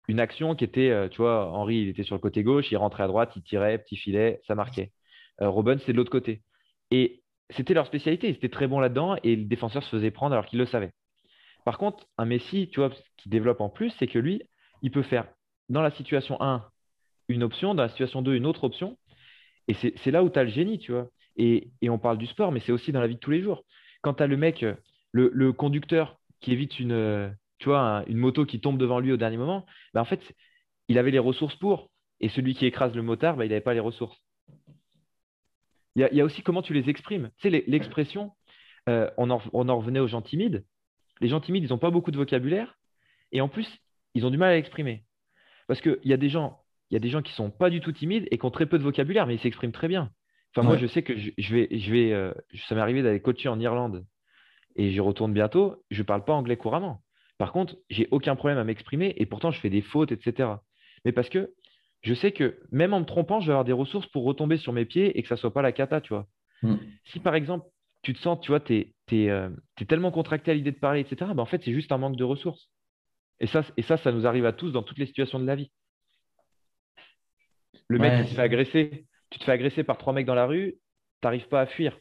une 0.09 0.19
action 0.19 0.57
qui 0.57 0.64
était, 0.64 1.09
tu 1.11 1.19
vois, 1.19 1.51
Henri, 1.53 1.77
il 1.77 1.89
était 1.89 2.03
sur 2.03 2.16
le 2.16 2.21
côté 2.21 2.43
gauche, 2.43 2.73
il 2.73 2.77
rentrait 2.77 3.05
à 3.05 3.07
droite, 3.07 3.33
il 3.37 3.43
tirait, 3.43 3.79
petit 3.79 3.97
filet, 3.97 4.41
ça 4.47 4.55
marquait. 4.55 4.93
Robin, 5.41 5.79
c'est 5.79 5.93
de 5.93 5.97
l'autre 5.97 6.11
côté. 6.11 6.43
Et 6.91 7.23
c'était 7.51 7.75
leur 7.75 7.87
spécialité, 7.87 8.29
ils 8.29 8.35
étaient 8.35 8.49
très 8.49 8.66
bons 8.66 8.81
là-dedans 8.81 9.16
et 9.23 9.37
le 9.37 9.45
défenseur 9.45 9.83
se 9.83 9.91
faisait 9.91 10.11
prendre 10.11 10.33
alors 10.33 10.47
qu'il 10.47 10.59
le 10.59 10.66
savait. 10.66 10.93
Par 11.64 11.79
contre, 11.79 12.07
un 12.16 12.25
Messi, 12.25 12.69
tu 12.69 12.81
vois, 12.81 12.91
ce 12.91 13.03
qui 13.16 13.29
développe 13.29 13.61
en 13.61 13.69
plus, 13.69 13.91
c'est 13.99 14.07
que 14.07 14.19
lui, 14.19 14.43
il 14.83 14.91
peut 14.91 15.03
faire 15.03 15.29
dans 15.69 15.83
la 15.83 15.91
situation 15.91 16.41
1 16.41 16.64
une 17.29 17.43
option, 17.43 17.74
dans 17.74 17.83
la 17.83 17.89
situation 17.89 18.22
2 18.22 18.35
une 18.35 18.47
autre 18.47 18.64
option. 18.64 18.99
Et 19.68 19.74
c'est 19.74 20.11
là 20.11 20.24
où 20.24 20.31
tu 20.31 20.39
as 20.39 20.45
le 20.45 20.51
génie, 20.51 20.79
tu 20.79 20.93
vois. 20.93 21.09
Et, 21.37 21.70
on 21.89 21.99
parle 21.99 22.18
du 22.18 22.26
sport, 22.26 22.53
mais 22.53 22.61
c'est 22.61 22.72
aussi 22.72 22.91
dans 22.91 23.01
la 23.01 23.07
vie 23.07 23.14
de 23.14 23.20
tous 23.20 23.31
les 23.31 23.43
jours. 23.43 23.64
Quand 24.03 24.14
tu 24.14 24.22
as 24.22 24.26
le 24.26 24.37
mec, 24.37 24.64
le, 25.12 25.53
conducteur 25.53 26.18
qui 26.41 26.53
évite 26.53 26.81
une, 26.81 27.35
tu 27.59 27.68
vois, 27.68 28.03
une 28.07 28.16
moto 28.16 28.47
qui 28.47 28.61
tombe 28.61 28.79
devant 28.79 28.99
lui 28.99 29.12
au 29.12 29.16
dernier 29.16 29.37
moment, 29.37 29.66
ben 29.93 30.01
en 30.01 30.05
fait, 30.05 30.35
il 30.89 30.99
avait 30.99 31.11
les 31.11 31.18
ressources 31.18 31.57
pour. 31.57 31.91
Et 32.20 32.29
celui 32.29 32.55
qui 32.55 32.66
écrase 32.66 32.95
le 32.95 33.03
motard, 33.03 33.37
ben, 33.37 33.45
il 33.45 33.51
n'avait 33.51 33.61
pas 33.61 33.74
les 33.74 33.81
ressources. 33.81 34.18
Il 35.95 36.09
y, 36.12 36.20
a, 36.20 36.24
aussi 36.24 36.43
comment 36.43 36.62
tu 36.62 36.74
les 36.74 36.89
exprimes. 36.89 37.31
Tu 37.39 37.51
sais, 37.51 37.64
l'expression, 37.66 38.33
euh, 38.89 39.11
on, 39.16 39.31
en, 39.31 39.39
revenait 39.79 39.99
aux 39.99 40.07
gens 40.07 40.22
timides. 40.22 40.64
Les 41.20 41.29
gens 41.29 41.41
timides, 41.41 41.64
ils 41.64 41.70
n'ont 41.70 41.79
pas 41.79 41.91
beaucoup 41.91 42.12
de 42.12 42.16
vocabulaire. 42.16 42.79
Et 43.33 43.41
en 43.41 43.49
plus, 43.49 43.68
ils 44.14 44.24
ont 44.24 44.31
du 44.31 44.39
mal 44.39 44.53
à 44.53 44.55
l'exprimer. 44.55 45.05
Parce 45.66 45.81
qu'il 45.81 45.99
y 46.05 46.12
a 46.12 46.16
des 46.16 46.29
gens, 46.29 46.62
il 46.91 46.95
y 46.95 46.97
a 46.97 47.01
des 47.01 47.09
gens 47.09 47.22
qui 47.22 47.32
sont 47.32 47.51
pas 47.51 47.70
du 47.70 47.80
tout 47.80 47.93
timides 47.93 48.26
et 48.30 48.39
qui 48.39 48.45
ont 48.45 48.51
très 48.51 48.66
peu 48.66 48.78
de 48.78 48.82
vocabulaire, 48.82 49.26
mais 49.26 49.34
ils 49.34 49.41
s'expriment 49.41 49.72
très 49.72 49.89
bien. 49.89 50.11
Enfin, 50.55 50.66
moi, 50.66 50.76
je 50.78 50.86
sais 50.86 51.03
que 51.03 51.16
je, 51.16 51.55
vais, 51.55 51.68
je 51.70 51.93
vais, 51.93 52.12
euh, 52.12 52.32
ça 52.66 52.74
m'est 52.74 52.80
arrivé 52.80 53.03
d'aller 53.03 53.20
coacher 53.20 53.49
en 53.49 53.61
Irlande 53.61 54.07
et 54.76 54.91
j'y 54.91 55.01
retourne 55.01 55.32
bientôt. 55.32 55.84
Je 55.91 56.01
ne 56.01 56.07
parle 56.07 56.24
pas 56.24 56.32
anglais 56.32 56.57
couramment. 56.57 57.03
Par 57.36 57.53
contre, 57.53 57.76
j'ai 57.91 58.09
aucun 58.11 58.34
problème 58.34 58.59
à 58.59 58.64
m'exprimer 58.64 59.14
et 59.18 59.26
pourtant, 59.26 59.51
je 59.51 59.61
fais 59.61 59.70
des 59.70 59.82
fautes, 59.82 60.11
etc. 60.11 60.49
Mais 61.05 61.12
parce 61.12 61.28
que 61.28 61.53
je 62.03 62.14
sais 62.14 62.32
que 62.32 62.61
même 62.72 62.95
en 62.95 63.01
me 63.01 63.05
trompant, 63.05 63.41
je 63.41 63.47
vais 63.47 63.53
avoir 63.53 63.64
des 63.64 63.72
ressources 63.72 64.07
pour 64.07 64.24
retomber 64.24 64.57
sur 64.57 64.72
mes 64.72 64.84
pieds 64.84 65.18
et 65.18 65.22
que 65.22 65.28
ça 65.28 65.34
ne 65.34 65.41
soit 65.41 65.53
pas 65.53 65.62
la 65.62 65.72
cata, 65.72 66.01
tu 66.01 66.14
vois. 66.14 66.26
Hmm. 66.62 66.76
Si 67.05 67.20
par 67.20 67.34
exemple, 67.34 67.66
tu 68.03 68.14
te 68.14 68.18
sens, 68.18 68.41
tu 68.41 68.51
vois, 68.51 68.61
tu 68.61 68.95
es, 69.12 69.30
euh, 69.30 69.51
tellement 69.86 70.11
contracté 70.11 70.51
à 70.51 70.55
l'idée 70.55 70.72
de 70.72 70.78
parler, 70.78 71.01
etc., 71.01 71.30
ben, 71.34 71.43
en 71.43 71.47
fait, 71.47 71.62
c'est 71.62 71.72
juste 71.72 71.93
un 71.93 71.99
manque 71.99 72.16
de 72.16 72.24
ressources. 72.24 72.70
Et 73.41 73.47
ça, 73.47 73.62
et 73.76 73.82
ça, 73.82 73.97
ça 73.97 74.12
nous 74.12 74.26
arrive 74.26 74.47
à 74.47 74.53
tous 74.53 74.72
dans 74.72 74.82
toutes 74.82 74.99
les 74.99 75.07
situations 75.07 75.39
de 75.39 75.47
la 75.47 75.55
vie. 75.55 75.70
Le 77.89 77.99
mec 77.99 78.24
qui 78.24 78.30
se 78.30 78.34
fait 78.34 78.43
agresser, 78.43 79.07
tu 79.30 79.39
te 79.39 79.45
fais 79.45 79.53
agresser 79.53 79.82
par 79.82 79.99
trois 79.99 80.12
mecs 80.12 80.26
dans 80.26 80.34
la 80.34 80.47
rue, 80.47 80.76
tu 81.20 81.26
n'arrives 81.26 81.49
pas 81.49 81.62
à 81.62 81.66
fuir. 81.66 81.99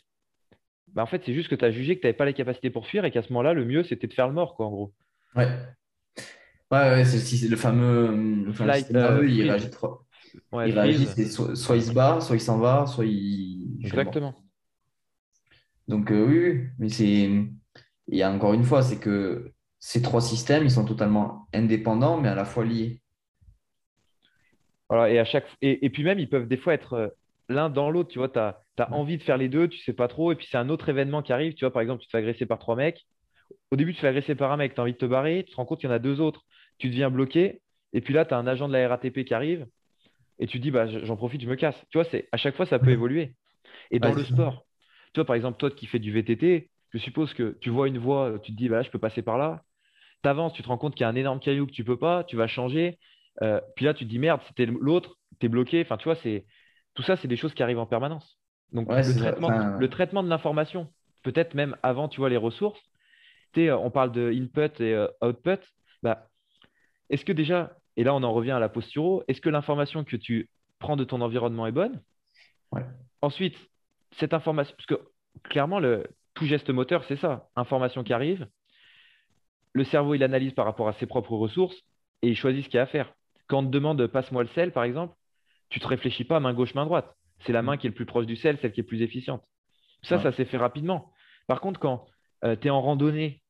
Ben, 0.94 1.04
en 1.04 1.06
fait, 1.06 1.22
c'est 1.26 1.34
juste 1.34 1.50
que 1.50 1.56
tu 1.56 1.66
as 1.66 1.72
jugé 1.72 1.96
que 1.96 2.02
tu 2.02 2.08
n'avais 2.08 2.18
pas 2.18 2.26
les 2.26 2.34
capacités 2.34 2.70
pour 2.70 2.88
fuir 2.88 3.06
et 3.06 3.12
qu'à 3.12 3.22
ce 3.22 3.32
moment-là, 3.34 3.54
le 3.54 3.66
mieux, 3.66 3.84
c'était 3.84 4.08
de 4.08 4.14
faire 4.14 4.28
le 4.28 4.34
mort, 4.34 4.56
quoi, 4.56 4.68
en 4.68 4.72
gros. 4.72 4.94
Ouais. 5.36 5.48
Ouais, 6.72 7.06
c'est 7.06 7.48
le 7.48 7.56
fameux, 7.56 8.44
le 8.46 8.52
fameux 8.52 8.72
euh, 8.94 9.30
il 9.30 9.50
réagit 9.50 9.70
il 10.66 10.80
réagit, 10.80 11.30
soit, 11.30 11.76
il 11.76 11.84
se 11.84 11.92
bat, 11.94 12.20
soit 12.22 12.36
il 12.36 12.42
s'en 12.42 12.58
va, 12.58 12.86
soit 12.86 13.06
il. 13.06 13.80
Exactement. 13.84 14.36
Donc, 15.88 16.12
euh, 16.12 16.26
oui, 16.26 16.68
mais 16.80 16.90
c'est. 16.90 17.30
Il 18.10 18.18
y 18.18 18.24
a 18.24 18.32
encore 18.32 18.54
une 18.54 18.64
fois, 18.64 18.84
c'est 18.84 19.00
que 19.00 19.54
ces 19.80 20.02
trois 20.02 20.22
systèmes, 20.22 20.64
ils 20.64 20.72
sont 20.72 20.86
totalement 20.86 21.48
indépendants, 21.54 22.20
mais 22.20 22.30
à 22.30 22.36
la 22.36 22.46
fois 22.46 22.66
liés. 22.66 23.02
Voilà, 24.90 25.12
et, 25.12 25.20
à 25.20 25.26
chaque... 25.26 25.46
et, 25.62 25.86
et 25.86 25.90
puis 25.90 26.04
même, 26.04 26.20
ils 26.20 26.30
peuvent 26.30 26.48
des 26.48 26.58
fois 26.58 26.74
être 26.74 26.94
euh, 26.94 27.08
l'un 27.50 27.70
dans 27.70 27.90
l'autre. 27.90 28.10
Tu 28.10 28.20
vois, 28.20 28.30
tu 28.30 28.40
as, 28.40 28.64
envie 28.92 29.18
de 29.18 29.24
faire 29.24 29.38
les 29.38 29.50
deux, 29.50 29.68
tu 29.68 29.80
sais 29.80 29.94
pas 29.94 30.08
trop, 30.08 30.32
et 30.32 30.36
puis 30.36 30.48
c'est 30.50 30.58
un 30.58 30.70
autre 30.70 30.90
événement 30.90 31.22
qui 31.22 31.34
arrive. 31.34 31.54
Tu 31.54 31.66
vois, 31.66 31.74
par 31.74 31.82
exemple, 31.82 32.02
tu 32.02 32.08
te 32.08 32.12
fais 32.12 32.20
agresser 32.20 32.46
par 32.46 32.60
trois 32.60 32.76
mecs. 32.76 33.06
Au 33.72 33.76
début, 33.76 33.92
tu 33.92 33.98
te 33.98 34.02
fais 34.02 34.08
agresser 34.08 34.36
par 34.36 34.52
un 34.52 34.58
mec, 34.58 34.74
tu 34.74 34.80
as 34.80 34.84
envie 34.84 34.94
de 34.94 34.98
te 34.98 35.06
barrer, 35.06 35.44
tu 35.46 35.52
te 35.52 35.56
rends 35.58 35.66
compte 35.66 35.80
qu'il 35.80 35.90
y 35.90 35.92
en 35.92 35.96
a 35.96 36.00
deux 36.00 36.22
autres 36.22 36.44
tu 36.78 36.90
deviens 36.90 37.10
bloqué, 37.10 37.62
et 37.94 38.02
puis 38.02 38.14
là, 38.14 38.26
tu 38.26 38.34
as 38.34 38.38
un 38.38 38.48
agent 38.48 38.68
de 38.68 38.74
la 38.74 38.88
RATP 38.88 39.24
qui 39.26 39.34
arrive, 39.34 39.68
et 40.40 40.48
tu 40.48 40.60
dis, 40.60 40.72
bah, 40.72 40.88
j'en 40.88 41.16
profite, 41.16 41.42
je 41.42 41.48
me 41.48 41.56
casse. 41.56 41.76
Tu 41.90 41.98
vois, 41.98 42.08
à 42.32 42.38
chaque 42.38 42.56
fois, 42.56 42.66
ça 42.66 42.80
peut 42.80 42.92
évoluer. 42.92 43.34
Et 43.92 44.00
dans 44.00 44.14
le 44.14 44.24
sport, 44.24 44.66
toi, 45.14 45.26
par 45.26 45.36
exemple, 45.36 45.58
toi 45.58 45.72
qui 45.72 45.88
fais 45.88 46.00
du 46.00 46.12
VTT, 46.12 46.70
je 46.94 46.98
suppose 47.00 47.34
que 47.34 47.58
tu 47.60 47.70
vois 47.70 47.88
une 47.88 47.98
voie, 47.98 48.38
tu 48.44 48.52
te 48.52 48.58
dis, 48.58 48.70
bah, 48.70 48.84
je 48.84 48.90
peux 48.92 49.00
passer 49.00 49.22
par 49.22 49.38
là. 49.38 49.64
Tu 50.24 50.30
avances, 50.30 50.54
tu 50.54 50.62
te 50.62 50.68
rends 50.68 50.78
compte 50.78 50.94
qu'il 50.94 51.02
y 51.02 51.06
a 51.06 51.10
un 51.10 51.16
énorme 51.16 51.40
caillou 51.40 51.66
que 51.66 51.72
tu 51.72 51.84
peux 51.84 51.98
pas, 51.98 52.24
tu 52.24 52.36
vas 52.36 52.48
changer. 52.48 53.00
Euh, 53.42 53.62
puis 53.76 53.86
là, 53.86 53.94
tu 53.94 54.06
te 54.06 54.10
dis, 54.10 54.20
merde, 54.20 54.42
c'était 54.48 54.66
l'autre, 54.66 55.18
tu 55.40 55.46
es 55.46 55.50
bloqué. 55.50 55.82
Enfin, 55.82 55.98
tu 55.98 56.06
vois, 56.06 56.16
c'est 56.16 56.46
tout 56.94 57.04
ça, 57.04 57.16
c'est 57.16 57.28
des 57.28 57.36
choses 57.36 57.54
qui 57.54 57.64
arrivent 57.64 57.80
en 57.80 57.86
permanence. 57.86 58.38
Donc, 58.74 58.90
le, 58.90 59.18
traitement, 59.18 59.78
le, 59.80 59.90
traitement, 59.90 60.24
de 60.24 60.30
l'information, 60.30 60.92
peut-être 61.24 61.54
même 61.54 61.78
avant, 61.84 62.08
tu 62.08 62.20
vois, 62.20 62.30
les 62.30 62.38
ressources. 62.38 62.82
On 63.56 63.90
parle 63.90 64.12
de 64.12 64.32
input 64.32 64.84
et 64.84 64.94
euh, 64.94 65.08
output. 65.22 65.60
Bah, 66.04 66.28
est-ce 67.10 67.26
que 67.26 67.32
déjà, 67.32 67.76
et 67.96 68.04
là 68.04 68.14
on 68.14 68.22
en 68.22 68.32
revient 68.32 68.52
à 68.52 68.60
la 68.60 68.70
posturo, 68.70 69.24
est-ce 69.28 69.42
que 69.42 69.50
l'information 69.50 70.04
que 70.04 70.16
tu 70.16 70.48
prends 70.78 70.96
de 70.96 71.04
ton 71.04 71.22
environnement 71.22 71.66
est 71.66 71.72
bonne? 71.72 72.02
Ensuite, 73.22 73.58
cette 74.12 74.34
information, 74.34 74.76
parce 74.78 74.86
que 74.86 75.08
clairement, 75.50 75.80
le, 75.80 76.06
tout 76.36 76.46
geste 76.46 76.70
moteur, 76.70 77.04
c'est 77.06 77.16
ça, 77.16 77.50
information 77.56 78.04
qui 78.04 78.14
arrive, 78.14 78.48
le 79.74 79.84
cerveau, 79.84 80.14
il 80.14 80.24
analyse 80.24 80.54
par 80.54 80.66
rapport 80.66 80.88
à 80.88 80.94
ses 80.94 81.06
propres 81.06 81.36
ressources 81.36 81.78
et 82.22 82.30
il 82.30 82.36
choisit 82.36 82.64
ce 82.64 82.70
qu'il 82.70 82.78
y 82.78 82.80
a 82.80 82.84
à 82.84 82.88
faire. 82.88 83.14
Quand 83.48 83.60
on 83.60 83.66
te 83.66 83.72
demande 83.72 84.06
passe-moi 84.08 84.44
le 84.44 84.50
sel, 84.50 84.72
par 84.72 84.84
exemple, 84.84 85.16
tu 85.70 85.80
ne 85.80 85.84
te 85.84 85.88
réfléchis 85.88 86.24
pas 86.24 86.40
main 86.40 86.54
gauche, 86.54 86.74
main 86.76 86.86
droite. 86.86 87.16
C'est 87.40 87.54
la 87.54 87.62
main 87.62 87.78
qui 87.78 87.88
est 87.88 87.90
le 87.90 87.96
plus 87.96 88.06
proche 88.06 88.26
du 88.26 88.36
sel, 88.36 88.58
celle 88.62 88.72
qui 88.72 88.80
est 88.80 88.84
plus 88.84 89.02
efficiente. 89.02 89.44
Ça, 90.04 90.20
ça 90.20 90.32
s'est 90.32 90.46
fait 90.46 90.58
rapidement. 90.58 91.12
Par 91.48 91.60
contre, 91.62 91.80
quand 91.80 92.06
euh, 92.44 92.56
tu 92.56 92.68
es 92.68 92.70
en 92.70 92.82
randonnée 92.82 93.42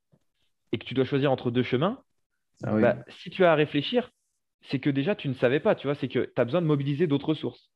et 0.72 0.78
que 0.78 0.86
tu 0.86 0.94
dois 0.94 1.06
choisir 1.06 1.32
entre 1.32 1.52
deux 1.52 1.64
chemins, 1.64 2.02
ah 2.64 2.74
bah, 2.74 2.98
si 3.10 3.30
tu 3.30 3.46
as 3.46 3.52
à 3.52 3.56
réfléchir, 3.56 4.10
c'est 4.64 4.80
que 4.80 4.90
déjà 4.90 5.16
tu 5.16 5.30
ne 5.30 5.34
savais 5.34 5.60
pas, 5.60 5.76
tu 5.76 5.88
vois, 5.88 5.96
c'est 5.96 6.08
que 6.08 6.32
tu 6.34 6.42
as 6.42 6.46
besoin 6.46 6.62
de 6.62 6.68
mobiliser 6.68 7.08
d'autres 7.08 7.30
ressources. 7.30 7.72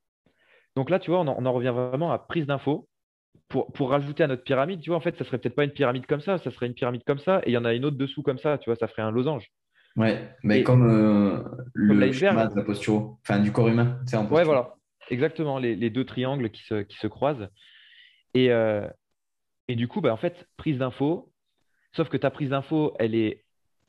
Donc 0.75 0.89
là, 0.89 0.99
tu 0.99 1.11
vois, 1.11 1.19
on 1.19 1.27
en, 1.27 1.53
revient 1.53 1.73
vraiment 1.75 2.11
à 2.11 2.19
prise 2.19 2.45
d'infos. 2.45 2.87
Pour, 3.47 3.71
pour, 3.73 3.89
rajouter 3.89 4.23
à 4.23 4.27
notre 4.27 4.43
pyramide, 4.43 4.79
tu 4.79 4.89
vois, 4.89 4.97
en 4.97 5.01
fait, 5.01 5.17
ça 5.17 5.25
serait 5.25 5.37
peut-être 5.37 5.55
pas 5.55 5.65
une 5.65 5.71
pyramide 5.71 6.05
comme 6.05 6.21
ça, 6.21 6.37
ça 6.37 6.51
serait 6.51 6.67
une 6.67 6.73
pyramide 6.73 7.03
comme 7.03 7.19
ça, 7.19 7.41
et 7.45 7.49
il 7.49 7.53
y 7.53 7.57
en 7.57 7.65
a 7.65 7.73
une 7.73 7.83
autre 7.83 7.97
dessous 7.97 8.23
comme 8.23 8.37
ça, 8.37 8.57
tu 8.57 8.69
vois, 8.69 8.77
ça 8.77 8.87
ferait 8.87 9.01
un 9.01 9.11
losange. 9.11 9.51
Ouais, 9.97 10.35
mais 10.43 10.63
comme 10.63 10.89
euh, 10.89 11.43
le 11.73 12.11
schéma 12.11 12.47
de 12.47 12.55
la 12.55 12.63
posture, 12.63 13.17
enfin 13.21 13.39
du 13.39 13.51
corps 13.51 13.67
humain, 13.67 13.99
c'est 14.05 14.15
en 14.15 14.25
Ouais, 14.29 14.43
voilà, 14.43 14.75
exactement, 15.09 15.59
les, 15.59 15.89
deux 15.89 16.05
triangles 16.05 16.49
qui 16.49 16.63
se, 16.63 16.83
qui 16.83 16.97
se 16.97 17.07
croisent. 17.07 17.49
Et, 18.33 18.51
euh, 18.51 18.87
et 19.67 19.75
du 19.75 19.87
coup, 19.87 19.99
bah, 19.99 20.13
en 20.13 20.17
fait, 20.17 20.47
prise 20.55 20.77
d'infos, 20.77 21.31
sauf 21.93 22.07
que 22.07 22.17
ta 22.17 22.29
prise 22.29 22.49
d'infos, 22.49 22.95
elle 22.99 23.15
est 23.15 23.43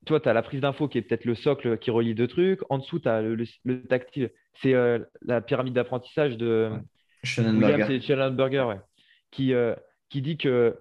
toi, 0.04 0.18
tu 0.18 0.28
as 0.28 0.32
la 0.32 0.42
prise 0.42 0.60
d'info 0.60 0.88
qui 0.88 0.98
est 0.98 1.02
peut-être 1.02 1.24
le 1.24 1.36
socle 1.36 1.78
qui 1.78 1.92
relie 1.92 2.16
deux 2.16 2.26
trucs. 2.26 2.58
En 2.70 2.78
dessous, 2.78 2.98
tu 2.98 3.08
as 3.08 3.22
le, 3.22 3.46
tactile. 3.86 4.32
C'est 4.60 4.74
euh, 4.74 4.98
la 5.20 5.40
pyramide 5.40 5.74
d'apprentissage 5.74 6.36
de 6.36 6.72
Schellenberger, 7.22 8.64
ouais, 8.64 8.80
qui, 9.30 9.52
qui 10.10 10.22
dit 10.22 10.36
que 10.38 10.76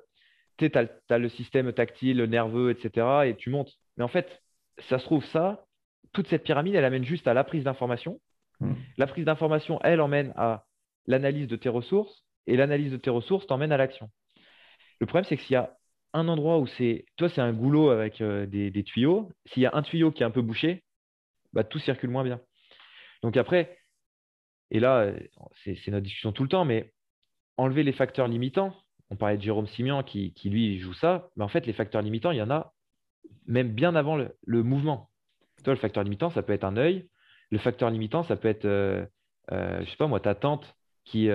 tu 0.58 0.72
as, 0.74 1.18
le 1.20 1.30
système 1.30 1.72
tactile, 1.72 2.18
le 2.18 2.26
nerveux, 2.26 2.72
etc. 2.72 3.06
Et 3.26 3.36
tu 3.36 3.52
montes. 3.52 3.74
Mais 3.98 4.04
en 4.04 4.08
fait, 4.08 4.42
ça 4.90 5.00
se 5.00 5.06
trouve 5.06 5.26
ça, 5.26 5.66
toute 6.14 6.28
cette 6.28 6.44
pyramide, 6.44 6.76
elle 6.76 6.86
amène 6.86 7.06
juste 7.06 7.28
à 7.28 7.34
la 7.34 7.44
prise 7.44 7.64
d'information. 7.64 8.20
Hmm. 8.60 8.74
La 8.98 9.08
prise 9.08 9.26
d'information, 9.26 9.80
elle 9.84 10.02
emmène 10.02 10.34
à 10.36 10.66
l'analyse 11.08 11.48
de 11.48 11.56
tes 11.56 11.70
ressources. 11.70 12.26
Et 12.48 12.58
l'analyse 12.58 12.92
de 12.92 12.98
tes 12.98 13.10
ressources 13.10 13.46
t'emmène 13.48 13.72
à 13.72 13.78
l'action. 13.78 14.10
Le 15.00 15.06
problème, 15.06 15.26
c'est 15.26 15.38
que 15.38 15.44
s'il 15.44 15.54
y 15.54 15.58
a 15.58 15.78
un 16.14 16.28
endroit 16.28 16.60
où 16.60 16.68
c'est, 16.68 17.06
toi, 17.16 17.30
c'est 17.30 17.42
un 17.42 17.54
goulot 17.54 17.90
avec 17.90 18.22
euh, 18.22 18.46
des, 18.46 18.84
tuyaux. 18.84 19.30
S'il 19.46 19.64
y 19.64 19.66
a 19.66 19.72
un 19.74 19.82
tuyau 19.82 20.12
qui 20.12 20.24
est 20.24 20.26
un 20.26 20.32
peu 20.32 20.42
bouché, 20.42 20.84
bah, 21.54 21.64
tout 21.64 21.80
circule 21.80 22.10
moins 22.10 22.24
bien. 22.24 22.42
Donc 23.24 23.38
après, 23.38 23.78
et 24.72 24.80
là, 24.80 25.02
euh, 25.02 25.20
c'est, 25.64 25.88
notre 25.90 26.04
discussion 26.04 26.32
tout 26.32 26.44
le 26.44 26.50
temps, 26.50 26.66
mais 26.66 26.94
enlever 27.58 27.84
les 27.84 27.94
facteurs 27.94 28.28
limitants. 28.28 28.76
On 29.10 29.18
parlait 29.18 29.38
de 29.38 29.42
Jérôme 29.42 29.68
Simian 29.68 30.04
qui, 30.04 30.34
lui 30.46 30.80
joue 30.80 30.94
ça, 30.94 31.30
mais 31.36 31.44
en 31.44 31.50
fait, 31.50 31.66
les 31.66 31.74
facteurs 31.74 32.02
limitants, 32.02 32.32
il 32.32 32.38
y 32.38 32.42
en 32.42 32.50
a 32.50 32.74
même 33.48 33.70
bien 33.70 33.96
avant 33.96 34.18
le, 34.18 34.64
mouvement. 34.64 35.10
Toi, 35.64 35.74
le 35.74 35.80
facteur 35.80 36.04
limitant, 36.04 36.30
ça 36.30 36.42
peut 36.44 36.54
être 36.54 36.64
un 36.64 36.78
œil. 36.78 37.08
Le 37.52 37.58
facteur 37.58 37.90
limitant, 37.90 38.24
ça 38.24 38.36
peut 38.36 38.48
être, 38.48 38.66
euh, 38.66 39.06
euh 39.52 39.84
je 39.84 39.90
sais 39.90 39.98
pas 39.98 40.08
moi, 40.08 40.20
ta 40.20 40.36
tante 40.36 40.76
qui, 41.06 41.30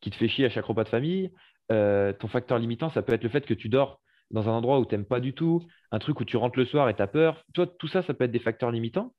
qui 0.00 0.10
te 0.10 0.16
fait 0.16 0.28
chier 0.28 0.46
à 0.46 0.50
chaque 0.50 0.64
repas 0.64 0.84
de 0.84 0.88
famille. 0.88 1.30
Euh, 1.72 2.12
ton 2.12 2.28
facteur 2.28 2.58
limitant, 2.58 2.90
ça 2.90 3.02
peut 3.02 3.12
être 3.12 3.24
le 3.24 3.28
fait 3.28 3.44
que 3.44 3.54
tu 3.54 3.68
dors 3.68 4.00
dans 4.30 4.48
un 4.48 4.52
endroit 4.52 4.78
où 4.78 4.86
tu 4.86 4.94
n'aimes 4.94 5.04
pas 5.04 5.20
du 5.20 5.34
tout, 5.34 5.66
un 5.92 5.98
truc 5.98 6.20
où 6.20 6.24
tu 6.24 6.36
rentres 6.36 6.58
le 6.58 6.64
soir 6.64 6.88
et 6.88 6.94
tu 6.94 7.02
as 7.02 7.06
peur. 7.06 7.44
Toi, 7.54 7.66
tout 7.66 7.88
ça, 7.88 8.02
ça 8.02 8.14
peut 8.14 8.24
être 8.24 8.32
des 8.32 8.38
facteurs 8.38 8.70
limitants 8.70 9.14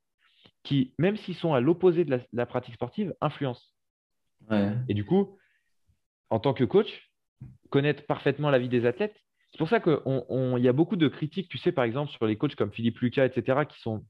qui, 0.64 0.94
même 0.98 1.16
s'ils 1.16 1.36
sont 1.36 1.54
à 1.54 1.62
l'opposé 1.62 2.04
de, 2.04 2.20
la, 2.34 2.46
pratique 2.46 2.76
sportive, 2.76 3.14
influencent. 3.22 3.68
Et 4.88 4.94
du 4.94 5.06
coup, 5.06 5.38
en 6.30 6.40
tant 6.40 6.54
que 6.54 6.64
coach, 6.64 7.12
connaître 7.70 8.06
parfaitement 8.06 8.50
la 8.50 8.60
vie 8.60 8.70
des 8.70 8.86
athlètes, 8.86 9.16
c'est 9.52 9.58
pour 9.58 9.70
ça 9.70 9.80
qu'il 9.80 10.64
y 10.64 10.68
a 10.68 10.74
beaucoup 10.74 10.96
de 10.96 11.08
critiques, 11.08 11.50
tu 11.50 11.58
sais, 11.58 11.72
par 11.72 11.86
exemple, 11.86 12.12
sur 12.12 12.26
les 12.26 12.38
coachs 12.38 12.56
comme 12.56 12.72
Philippe 12.72 13.00
Lucas, 13.00 13.26
etc., 13.26 13.62
qui 13.68 13.80
sont 13.80 14.04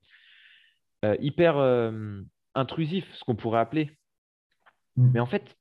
euh, 1.06 1.16
hyper 1.20 1.58
euh, 1.58 2.22
intrusifs, 2.56 3.08
ce 3.14 3.24
qu'on 3.24 3.36
pourrait 3.36 3.60
appeler. 3.60 3.92
Mm. 4.96 5.12
Mais 5.14 5.20
en 5.20 5.28
fait, 5.28 5.56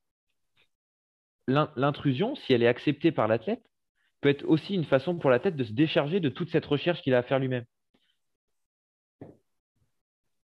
l'intrusion, 1.46 2.34
si 2.34 2.52
elle 2.52 2.62
est 2.62 2.68
acceptée 2.68 3.12
par 3.12 3.28
l'athlète, 3.28 3.62
peut 4.20 4.30
être 4.30 4.44
aussi 4.48 4.74
une 4.74 4.84
façon 4.84 5.16
pour 5.18 5.30
l'athlète 5.30 5.56
de 5.56 5.64
se 5.64 5.72
décharger 5.72 6.20
de 6.20 6.30
toute 6.30 6.50
cette 6.50 6.66
recherche 6.66 7.02
qu'il 7.02 7.14
a 7.14 7.18
à 7.18 7.22
faire 7.22 7.38
lui-même. 7.38 7.64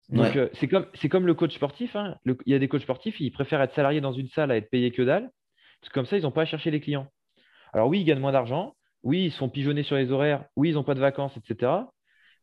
Donc, 0.09 0.35
euh, 0.35 0.49
c'est 0.53 0.67
comme, 0.67 0.87
comme, 1.09 1.25
le 1.25 1.33
coach 1.33 1.55
sportif. 1.55 1.95
Hein. 1.95 2.17
il 2.25 2.35
y 2.51 2.53
a 2.53 2.59
des 2.59 2.67
coachs 2.67 2.81
sportifs, 2.81 3.21
ils 3.21 3.31
préfèrent 3.31 3.61
être 3.61 3.73
salariés 3.73 4.01
dans 4.01 4.11
une 4.11 4.27
salle 4.27 4.51
à 4.51 4.57
être 4.57 4.69
payés 4.69 4.91
que 4.91 5.03
dalle, 5.03 5.31
parce 5.79 5.89
que 5.89 5.93
comme 5.93 6.05
ça, 6.05 6.17
ils 6.17 6.23
n'ont 6.23 6.31
pas 6.31 6.41
à 6.41 6.45
chercher 6.45 6.69
les 6.69 6.81
clients. 6.81 7.07
Alors 7.71 7.87
oui, 7.87 8.01
ils 8.01 8.03
gagnent 8.03 8.19
moins 8.19 8.33
d'argent, 8.33 8.75
oui, 9.03 9.25
ils 9.25 9.31
sont 9.31 9.49
pigeonnés 9.49 9.83
sur 9.83 9.95
les 9.95 10.11
horaires, 10.11 10.45
oui, 10.55 10.69
ils 10.69 10.75
n'ont 10.75 10.83
pas 10.83 10.93
de 10.93 10.99
vacances, 10.99 11.35
etc. 11.37 11.71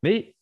Mais 0.02 0.34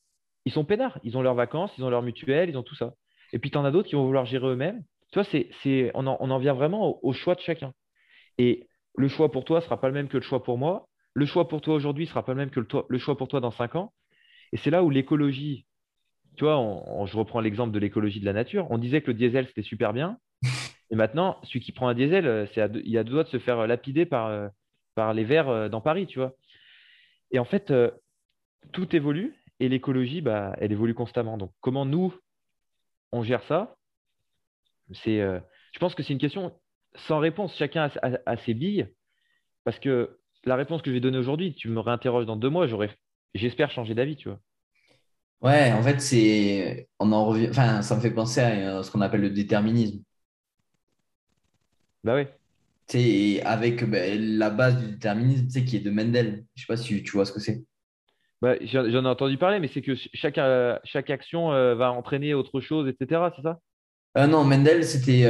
ils 0.45 0.53
sont 0.53 0.65
peinards, 0.65 0.99
ils 1.03 1.17
ont 1.17 1.23
leurs 1.23 1.35
vacances, 1.35 1.73
ils 1.77 1.85
ont 1.85 1.91
leur 1.91 2.03
mutuelle, 2.03 2.49
ils 2.49 2.57
ont 2.57 2.63
tout 2.63 2.75
ça. 2.75 2.95
Et 3.33 3.39
puis, 3.39 3.51
tu 3.51 3.59
en 3.59 3.65
as 3.65 3.71
d'autres 3.71 3.89
qui 3.89 3.97
vont 3.97 4.07
vouloir 4.07 4.25
gérer 4.25 4.47
eux-mêmes. 4.47 4.83
Tu 5.13 5.21
vois, 5.21 5.25
c'est, 5.25 5.91
on, 5.95 6.07
en, 6.07 6.17
on, 6.21 6.31
en, 6.31 6.39
vient 6.39 6.55
vraiment 6.55 6.99
au, 7.05 7.13
choix 7.13 7.35
de 7.35 7.41
chacun. 7.41 7.73
Et 8.39 8.69
le 8.97 9.09
choix 9.09 9.31
pour 9.31 9.45
toi 9.45 9.59
ne 9.59 9.65
sera 9.65 9.81
pas 9.81 9.89
le 9.89 9.95
même 9.95 10.09
que 10.09 10.17
le 10.17 10.23
choix 10.23 10.43
pour 10.43 10.59
moi. 10.59 10.89
Le 11.15 11.27
choix 11.27 11.49
pour 11.49 11.61
toi 11.61 11.75
aujourd'hui 11.75 12.05
ne 12.05 12.09
sera 12.09 12.25
pas 12.25 12.33
le 12.33 12.39
même 12.39 12.51
que 12.51 12.61
le, 12.61 12.99
choix 12.99 13.17
pour 13.17 13.29
toi 13.29 13.41
dans 13.41 13.51
cinq 13.51 13.75
ans. 13.75 13.93
Et 14.53 14.57
c'est 14.59 14.71
là 14.71 14.85
où 14.85 14.91
l'écologie, 14.91 15.67
tu 16.37 16.45
vois, 16.45 16.57
je 17.07 17.17
reprends 17.17 17.41
l'exemple 17.41 17.73
de 17.73 17.79
l'écologie 17.79 18.21
de 18.21 18.27
la 18.27 18.33
nature. 18.33 18.67
On 18.71 18.79
disait 18.79 19.01
que 19.01 19.09
le 19.09 19.15
diesel, 19.15 19.47
c'était 19.49 19.63
super 19.63 19.93
bien. 19.93 20.19
Et 20.91 20.95
maintenant, 20.95 21.39
celui 21.43 21.61
qui 21.61 21.73
prend 21.73 21.89
un 21.89 21.95
diesel, 21.95 22.27
euh, 22.27 22.47
il 22.85 22.97
a 22.97 23.05
deux 23.05 23.11
doigts 23.11 23.25
de 23.25 23.29
se 23.29 23.39
faire 23.39 23.67
lapider 23.67 24.07
par, 24.07 24.29
euh, 24.29 24.49
par 24.97 25.15
les 25.15 25.23
verts 25.23 25.49
euh, 25.49 25.69
dans 25.69 25.81
Paris, 25.81 26.07
tu 26.09 26.19
vois. 26.19 26.35
Et 27.31 27.39
en 27.39 27.45
fait, 27.45 27.73
tout 28.73 28.97
évolue 28.97 29.35
et 29.61 29.69
l'écologie, 29.69 30.21
bah, 30.21 30.57
elle 30.59 30.73
évolue 30.73 30.95
constamment. 30.95 31.39
Donc, 31.39 31.53
comment 31.61 31.85
nous, 31.85 32.15
on 33.13 33.23
gère 33.23 33.43
ça 33.45 33.77
C'est, 34.93 35.19
Je 35.19 35.79
pense 35.81 35.97
que 35.97 36.05
c'est 36.05 36.13
une 36.13 36.21
question 36.21 36.53
sans 36.95 37.19
réponse. 37.19 37.57
Chacun 37.57 37.91
a, 38.03 38.37
ses 38.37 38.55
billes. 38.55 38.87
Parce 39.65 39.81
que 39.81 40.21
la 40.45 40.55
réponse 40.55 40.83
que 40.83 40.91
je 40.91 40.95
vais 40.95 41.01
donner 41.01 41.19
aujourd'hui, 41.19 41.53
tu 41.53 41.69
me 41.69 41.81
réinterroges 41.81 42.27
dans 42.27 42.37
deux 42.37 42.49
mois, 42.49 42.69
j'aurais, 42.69 42.97
j'espère 43.35 43.73
changer 43.73 43.95
d'avis, 43.95 44.17
tu 44.17 44.29
vois. 44.29 44.41
Ouais, 45.43 45.73
en 45.73 45.83
fait, 45.83 46.01
c'est, 46.01 46.89
on 47.01 47.11
en 47.13 47.27
revient, 47.27 47.49
enfin, 47.51 47.83
ça 47.83 47.97
me 47.97 48.01
fait 48.01 48.13
penser 48.13 48.41
à 48.41 48.83
ce 48.85 48.91
qu'on 48.91 49.01
appelle 49.01 49.21
le 49.21 49.31
déterminisme. 49.31 50.01
Bah 52.05 52.15
oui. 52.15 52.27
C'est 52.89 53.43
avec 53.43 53.89
ben, 53.89 54.39
la 54.39 54.51
base 54.51 54.79
du 54.79 54.93
déterminisme, 54.93 55.65
qui 55.65 55.77
est 55.77 55.81
de 55.81 55.91
Mendel. 55.91 56.45
Je 56.55 56.63
sais 56.63 56.67
pas 56.67 56.77
si 56.77 57.03
tu 57.03 57.13
vois 57.13 57.25
ce 57.25 57.33
que 57.33 57.41
c'est. 57.41 57.65
Bah, 58.43 58.55
j'en 58.63 58.85
ai 58.85 59.09
entendu 59.09 59.39
parler, 59.39 59.59
mais 59.61 59.69
c'est 59.69 59.83
que 59.83 59.95
chaque, 59.95 60.39
euh, 60.39 60.79
chaque 60.85 61.11
action 61.11 61.53
euh, 61.53 61.75
va 61.75 61.91
entraîner 61.91 62.35
autre 62.35 62.61
chose, 62.61 62.87
etc. 62.89 63.23
C'est 63.35 63.43
ça? 63.43 63.59
Euh, 64.19 64.27
non, 64.27 64.45
Mendel, 64.45 64.85
c'était, 64.85 65.29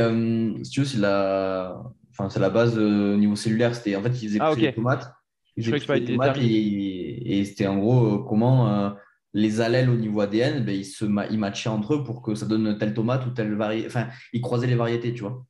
si 0.62 0.70
tu 0.70 0.80
veux, 0.80 0.86
c'est 0.86 0.98
la, 0.98 1.82
enfin, 2.10 2.28
c'est 2.28 2.40
la 2.40 2.50
base 2.50 2.76
au 2.78 3.16
niveau 3.16 3.36
cellulaire. 3.36 3.74
C'était, 3.74 3.96
en 3.96 4.02
fait, 4.02 4.22
ils 4.22 4.28
faisaient 4.28 4.38
ah, 4.40 4.54
des 4.54 4.72
tomates. 4.72 5.12
Ils 5.56 5.64
faisaient 5.64 6.00
des 6.00 6.12
tomates 6.12 6.36
et, 6.38 7.38
et 7.38 7.44
c'était 7.44 7.66
en 7.66 7.78
gros 7.78 8.18
comment 8.24 8.94
les 9.36 9.60
allèles 9.60 9.90
au 9.90 9.96
niveau 9.96 10.20
ADN, 10.20 10.64
ben, 10.64 10.74
ils 10.74 10.84
se 10.84 11.04
ils 11.30 11.38
matchaient 11.38 11.68
entre 11.68 11.94
eux 11.94 12.04
pour 12.04 12.22
que 12.22 12.34
ça 12.34 12.46
donne 12.46 12.78
telle 12.78 12.94
tomate 12.94 13.26
ou 13.26 13.30
telle 13.30 13.54
variété. 13.54 13.86
Enfin, 13.86 14.08
ils 14.32 14.40
croisaient 14.40 14.66
les 14.66 14.74
variétés, 14.74 15.12
tu 15.12 15.22
vois. 15.22 15.44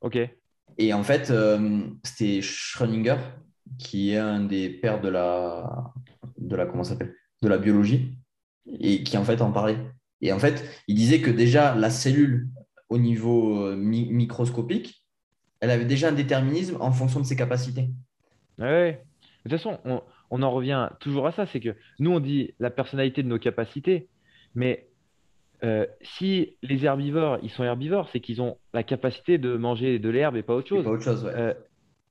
Ok. 0.00 0.18
Et 0.78 0.92
en 0.92 1.02
fait, 1.02 1.32
c'était 2.02 2.40
Schrödinger 2.42 3.16
qui 3.78 4.12
est 4.12 4.18
un 4.18 4.40
des 4.40 4.68
pères 4.68 5.00
de 5.00 5.08
la, 5.08 5.92
de 6.38 6.56
la 6.56 6.66
comment 6.66 6.84
s'appelle, 6.84 7.14
de 7.42 7.48
la 7.48 7.58
biologie 7.58 8.18
et 8.66 9.02
qui 9.02 9.16
en 9.16 9.24
fait 9.24 9.40
en 9.40 9.52
parlait. 9.52 9.78
Et 10.20 10.32
en 10.32 10.38
fait, 10.38 10.64
il 10.88 10.94
disait 10.94 11.20
que 11.20 11.30
déjà, 11.30 11.74
la 11.74 11.90
cellule, 11.90 12.48
au 12.88 12.98
niveau 12.98 13.66
euh, 13.66 13.76
microscopique, 13.76 15.04
elle 15.60 15.70
avait 15.70 15.84
déjà 15.84 16.08
un 16.08 16.12
déterminisme 16.12 16.76
en 16.80 16.92
fonction 16.92 17.20
de 17.20 17.26
ses 17.26 17.36
capacités. 17.36 17.90
Oui, 18.58 18.92
De 18.92 18.96
toute 19.42 19.52
façon, 19.52 19.78
on, 20.30 20.42
en 20.42 20.50
revient 20.50 20.90
toujours 21.00 21.26
à 21.26 21.32
ça, 21.32 21.46
c'est 21.46 21.60
que 21.60 21.76
nous, 21.98 22.10
on 22.10 22.20
dit 22.20 22.54
la 22.58 22.70
personnalité 22.70 23.22
de 23.22 23.28
nos 23.28 23.38
capacités, 23.38 24.08
mais 24.54 24.88
euh, 25.64 25.86
si 26.02 26.56
les 26.62 26.84
herbivores, 26.84 27.38
ils 27.42 27.50
sont 27.50 27.64
herbivores, 27.64 28.08
c'est 28.10 28.20
qu'ils 28.20 28.40
ont 28.40 28.58
la 28.72 28.84
capacité 28.84 29.38
de 29.38 29.56
manger 29.56 29.98
de 29.98 30.08
l'herbe 30.08 30.36
et 30.36 30.42
pas 30.42 30.54
autre 30.54 30.68
chose. 30.68 30.84
Pas 30.84 30.90
autre 30.90 31.02
chose 31.02 31.26
euh, 31.26 31.54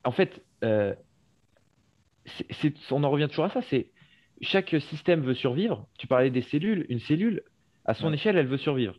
en 0.04 0.12
fait, 0.12 0.44
on 2.92 3.04
en 3.04 3.10
revient 3.10 3.28
toujours 3.30 3.46
à 3.46 3.50
ça, 3.50 3.62
c'est 3.62 3.88
chaque 4.44 4.76
système 4.80 5.22
veut 5.22 5.34
survivre. 5.34 5.88
Tu 5.98 6.08
parlais 6.08 6.30
des 6.30 6.42
cellules, 6.42 6.86
une 6.90 7.00
cellule, 7.00 7.44
à 7.86 7.94
son 7.94 8.14
échelle, 8.14 8.38
elle 8.38 8.48
veut 8.48 8.58
survivre. 8.58 8.96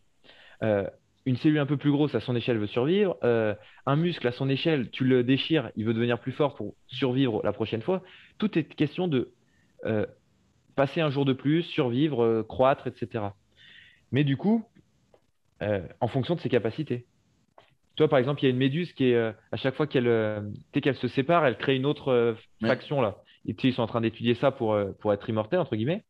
Euh, 0.63 0.89
une 1.27 1.37
cellule 1.37 1.59
un 1.59 1.67
peu 1.67 1.77
plus 1.77 1.91
grosse, 1.91 2.15
à 2.15 2.21
son 2.21 2.37
échelle, 2.37 2.59
veut 2.59 2.67
survivre. 2.67 3.17
Euh, 3.25 3.55
un 3.87 3.97
muscle, 3.97 4.27
à 4.27 4.33
son 4.33 4.49
échelle, 4.49 4.91
tu 4.91 5.05
le 5.05 5.25
déchires, 5.25 5.71
il 5.77 5.85
veut 5.85 5.95
devenir 5.95 6.19
plus 6.21 6.33
fort 6.33 6.55
pour 6.55 6.75
survivre 6.87 7.41
la 7.45 7.53
prochaine 7.53 7.81
fois. 7.81 8.03
Tout 8.39 8.59
est 8.59 8.65
question 8.65 9.09
de 9.09 9.33
euh, 9.87 10.07
passer 10.77 11.01
un 11.01 11.11
jour 11.11 11.25
de 11.25 11.33
plus, 11.33 11.63
survivre, 11.63 12.43
croître, 12.43 12.87
etc. 12.87 13.25
Mais 14.15 14.25
du 14.25 14.37
coup, 14.37 14.65
en 16.01 16.09
fonction 16.09 16.35
de 16.35 16.41
ses 16.41 16.49
capacités. 16.49 17.07
Tu 17.97 18.03
vois, 18.03 18.09
par 18.09 18.19
exemple, 18.19 18.43
il 18.43 18.45
y 18.45 18.47
a 18.47 18.51
une 18.51 18.59
méduse 18.59 18.93
qui 18.93 19.07
est, 19.07 19.17
à 19.17 19.57
chaque 19.57 19.75
fois 19.75 19.87
qu'elle 19.87 20.53
qu'elle 20.73 20.95
se 20.97 21.09
sépare, 21.09 21.45
elle 21.45 21.57
crée 21.57 21.75
une 21.77 21.87
autre 21.87 22.37
faction 22.61 23.01
là. 23.01 23.17
Et, 23.47 23.57
ils 23.63 23.75
sont 23.75 23.83
en 23.83 23.87
train 23.87 24.01
d'étudier 24.01 24.35
ça 24.35 24.51
pour, 24.51 24.79
pour 25.01 25.13
être 25.13 25.29
immortel, 25.29 25.59
entre 25.59 25.75
guillemets. 25.75 26.05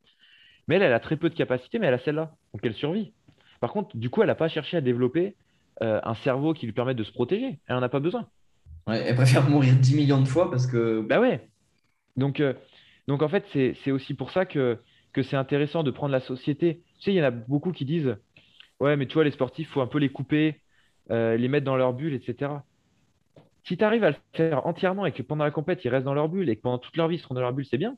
Mais 0.68 0.76
elle, 0.76 0.82
elle 0.82 0.92
a 0.92 1.00
très 1.00 1.16
peu 1.16 1.30
de 1.30 1.34
capacités, 1.34 1.78
mais 1.78 1.86
elle 1.86 1.94
a 1.94 1.98
celle-là. 1.98 2.32
Donc 2.52 2.60
elle 2.62 2.74
survit. 2.74 3.12
Par 3.60 3.72
contre, 3.72 3.96
du 3.96 4.10
coup, 4.10 4.20
elle 4.20 4.28
n'a 4.28 4.34
pas 4.34 4.48
cherché 4.48 4.76
à 4.76 4.82
développer 4.82 5.34
euh, 5.82 6.00
un 6.04 6.14
cerveau 6.16 6.52
qui 6.52 6.66
lui 6.66 6.72
permette 6.72 6.96
de 6.96 7.04
se 7.04 7.12
protéger. 7.12 7.58
Elle 7.66 7.76
n'en 7.76 7.82
a 7.82 7.88
pas 7.88 8.00
besoin. 8.00 8.26
elle 8.86 9.14
préfère 9.16 9.48
mourir 9.48 9.74
10 9.74 9.96
millions 9.96 10.20
de 10.20 10.28
fois 10.28 10.50
parce 10.50 10.66
que. 10.66 11.00
Bah 11.00 11.20
ouais. 11.20 11.48
Donc, 12.16 12.40
euh, 12.40 12.54
donc 13.08 13.22
en 13.22 13.28
fait, 13.28 13.44
c'est 13.52 13.90
aussi 13.90 14.14
pour 14.14 14.30
ça 14.30 14.44
que, 14.44 14.78
que 15.14 15.22
c'est 15.22 15.36
intéressant 15.36 15.82
de 15.82 15.90
prendre 15.90 16.12
la 16.12 16.20
société. 16.20 16.82
Tu 16.98 17.04
sais, 17.04 17.12
il 17.12 17.16
y 17.16 17.22
en 17.22 17.24
a 17.24 17.30
beaucoup 17.30 17.72
qui 17.72 17.86
disent 17.86 18.16
Ouais, 18.80 18.96
mais 18.96 19.06
tu 19.06 19.14
vois, 19.14 19.24
les 19.24 19.30
sportifs, 19.30 19.68
il 19.68 19.72
faut 19.72 19.80
un 19.80 19.86
peu 19.86 19.98
les 19.98 20.10
couper, 20.10 20.60
euh, 21.10 21.36
les 21.36 21.48
mettre 21.48 21.64
dans 21.64 21.76
leur 21.76 21.94
bulle, 21.94 22.12
etc. 22.12 22.52
Si 23.62 23.78
tu 23.78 23.84
arrives 23.84 24.04
à 24.04 24.10
le 24.10 24.16
faire 24.34 24.66
entièrement 24.66 25.06
et 25.06 25.12
que 25.12 25.22
pendant 25.22 25.44
la 25.44 25.50
compète, 25.50 25.84
ils 25.84 25.88
restent 25.88 26.04
dans 26.04 26.14
leur 26.14 26.28
bulle 26.28 26.50
et 26.50 26.56
que 26.56 26.60
pendant 26.60 26.78
toute 26.78 26.96
leur 26.96 27.08
vie, 27.08 27.16
ils 27.16 27.20
seront 27.20 27.34
dans 27.34 27.40
leur 27.40 27.52
bulle, 27.52 27.64
c'est 27.64 27.78
bien. 27.78 27.96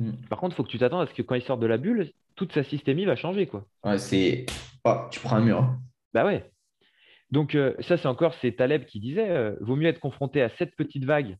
Mm. 0.00 0.12
Par 0.28 0.40
contre, 0.40 0.54
il 0.54 0.56
faut 0.56 0.64
que 0.64 0.70
tu 0.70 0.78
t'attendes 0.78 1.02
à 1.02 1.06
ce 1.06 1.14
que 1.14 1.22
quand 1.22 1.36
il 1.36 1.42
sort 1.42 1.58
de 1.58 1.66
la 1.66 1.76
bulle, 1.76 2.10
toute 2.34 2.52
sa 2.52 2.64
systémie 2.64 3.04
va 3.04 3.14
changer. 3.14 3.46
Quoi. 3.46 3.66
Ouais, 3.84 3.98
c'est. 3.98 4.46
Oh, 4.84 4.96
tu 5.10 5.20
prends 5.20 5.36
un 5.36 5.40
mur. 5.40 5.76
Bah 6.14 6.24
ouais. 6.24 6.50
Donc, 7.30 7.54
euh, 7.54 7.74
ça, 7.80 7.96
c'est 7.96 8.08
encore 8.08 8.34
c'est 8.34 8.52
Taleb 8.52 8.86
qui 8.86 9.00
disait 9.00 9.28
euh, 9.28 9.54
vaut 9.60 9.76
mieux 9.76 9.88
être 9.88 10.00
confronté 10.00 10.42
à 10.42 10.48
sept 10.50 10.74
petites 10.74 11.04
vagues 11.04 11.36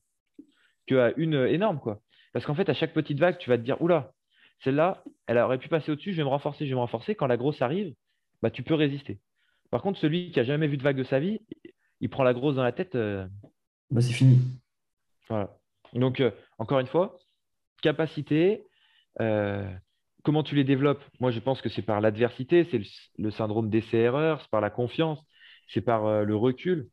qu'à 0.86 1.12
une 1.16 1.34
énorme. 1.34 1.80
quoi. 1.80 2.00
Parce 2.32 2.44
qu'en 2.46 2.54
fait, 2.54 2.68
à 2.68 2.74
chaque 2.74 2.92
petite 2.92 3.18
vague, 3.18 3.38
tu 3.38 3.50
vas 3.50 3.58
te 3.58 3.62
dire 3.62 3.80
oula, 3.80 4.12
celle-là, 4.60 5.02
elle 5.26 5.38
aurait 5.38 5.58
pu 5.58 5.68
passer 5.68 5.92
au-dessus, 5.92 6.12
je 6.12 6.16
vais 6.16 6.24
me 6.24 6.28
renforcer, 6.28 6.64
je 6.64 6.70
vais 6.70 6.76
me 6.76 6.80
renforcer. 6.80 7.14
Quand 7.14 7.26
la 7.26 7.36
grosse 7.36 7.60
arrive, 7.62 7.94
bah, 8.42 8.50
tu 8.50 8.62
peux 8.62 8.74
résister. 8.74 9.18
Par 9.70 9.82
contre, 9.82 9.98
celui 9.98 10.30
qui 10.30 10.40
a 10.40 10.44
jamais 10.44 10.66
vu 10.66 10.76
de 10.76 10.82
vague 10.82 10.96
de 10.96 11.04
sa 11.04 11.18
vie, 11.18 11.40
il 12.00 12.08
prend 12.08 12.22
la 12.22 12.34
grosse 12.34 12.56
dans 12.56 12.62
la 12.62 12.72
tête. 12.72 12.94
Euh, 12.94 13.26
bah, 13.90 14.00
c'est 14.00 14.12
fini. 14.12 14.38
Voilà. 15.28 15.56
Donc, 15.94 16.22
encore 16.58 16.80
une 16.80 16.86
fois, 16.86 17.18
capacité, 17.84 18.64
euh, 19.20 19.70
comment 20.22 20.42
tu 20.42 20.54
les 20.54 20.64
développes? 20.64 21.02
Moi, 21.20 21.30
je 21.30 21.40
pense 21.40 21.60
que 21.60 21.68
c'est 21.68 21.82
par 21.82 22.00
l'adversité, 22.00 22.66
c'est 22.70 22.80
le, 23.18 23.30
syndrome 23.30 23.68
d'essai-erreur, 23.70 24.40
c'est 24.40 24.50
par 24.50 24.60
la 24.60 24.70
confiance, 24.70 25.20
c'est 25.68 25.82
par 25.82 26.06
euh, 26.06 26.24
le 26.24 26.34
recul. 26.34 26.88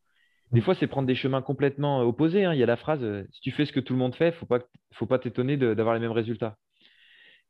Des 0.51 0.61
fois, 0.61 0.75
c'est 0.75 0.87
prendre 0.87 1.07
des 1.07 1.15
chemins 1.15 1.41
complètement 1.41 2.01
euh, 2.01 2.05
opposés. 2.05 2.43
Hein. 2.43 2.53
Il 2.53 2.59
y 2.59 2.63
a 2.63 2.67
la 2.67 2.75
phrase 2.75 3.01
si 3.31 3.41
tu 3.41 3.51
fais 3.51 3.65
ce 3.65 3.71
que 3.71 3.79
tout 3.79 3.93
le 3.93 3.99
monde 3.99 4.15
fait, 4.15 4.35
il 4.41 4.47
ne 4.53 4.59
faut 4.95 5.05
pas 5.05 5.19
t'étonner 5.19 5.57
d'avoir 5.57 5.95
les 5.95 6.01
mêmes 6.01 6.11
résultats. 6.11 6.57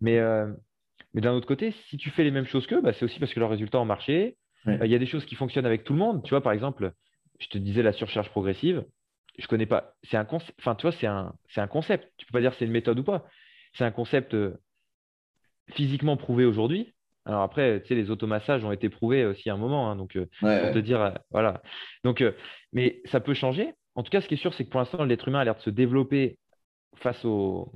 Mais, 0.02 0.20
mais 1.14 1.22
d'un 1.22 1.34
autre 1.34 1.48
côté, 1.48 1.74
si 1.90 1.98
tu 1.98 2.10
fais 2.10 2.24
les 2.24 2.32
mêmes 2.32 2.46
choses 2.46 2.68
qu'eux, 2.68 2.82
bah, 2.82 2.94
c'est 2.94 3.06
aussi 3.06 3.20
parce 3.20 3.34
que 3.34 3.40
leurs 3.40 3.50
résultats 3.50 3.80
ont 3.80 3.86
marché. 3.86 4.36
Il 4.66 4.88
y 4.88 4.96
a 4.96 5.00
des 5.00 5.06
choses 5.06 5.26
qui 5.26 5.36
fonctionnent 5.36 5.66
avec 5.66 5.84
tout 5.84 5.94
le 5.94 6.00
monde. 6.00 6.24
Tu 6.24 6.32
vois, 6.32 6.42
par 6.42 6.54
exemple, 6.54 6.92
je 7.40 7.48
te 7.48 7.58
disais 7.58 7.84
la 7.84 7.94
surcharge 7.94 8.30
progressive 8.30 8.84
je 9.38 9.48
connais 9.48 9.66
pas. 9.66 9.94
C'est 10.04 10.18
un 10.18 10.26
concept. 10.26 10.58
Enfin, 10.60 10.76
tu 10.76 10.84
vois, 10.84 10.92
c'est 10.92 11.08
un, 11.08 11.34
c'est 11.50 11.62
un 11.62 11.68
concept. 11.68 12.12
Tu 12.18 12.26
peux 12.26 12.34
pas 12.34 12.42
dire 12.42 12.54
c'est 12.58 12.66
une 12.66 12.72
méthode 12.72 13.00
ou 13.00 13.04
pas. 13.04 13.26
C'est 13.74 13.84
un 13.84 13.92
concept 13.92 14.34
euh, 14.34 14.58
physiquement 15.70 16.18
prouvé 16.18 16.46
aujourd'hui. 16.46 16.94
Alors 17.26 17.42
après, 17.42 17.82
tu 17.82 17.90
sais, 17.90 17.96
les 17.96 18.10
automassages 18.10 18.64
ont 18.64 18.72
été 18.72 18.90
prouvés 18.90 19.26
aussi 19.26 19.50
à 19.50 19.54
un 19.54 19.58
moment. 19.58 19.90
Hein, 19.90 19.96
donc, 19.96 20.16
euh, 20.16 20.26
pour 20.40 20.74
te 20.74 20.80
dire, 20.80 21.02
euh, 21.02 21.12
voilà. 21.30 21.62
Donc, 22.04 22.24
mais 22.74 23.02
ça 23.06 23.20
peut 23.20 23.34
changer. 23.34 23.74
En 23.96 24.04
tout 24.04 24.10
cas, 24.10 24.22
ce 24.22 24.28
qui 24.28 24.36
est 24.36 24.38
sûr, 24.38 24.54
c'est 24.54 24.66
que 24.66 24.70
pour 24.70 24.80
l'instant, 24.80 25.04
l'être 25.04 25.28
humain 25.28 25.40
a 25.40 25.44
l'air 25.44 25.56
de 25.56 25.62
se 25.62 25.70
développer 25.70 26.38
face 26.96 27.24
au, 27.26 27.72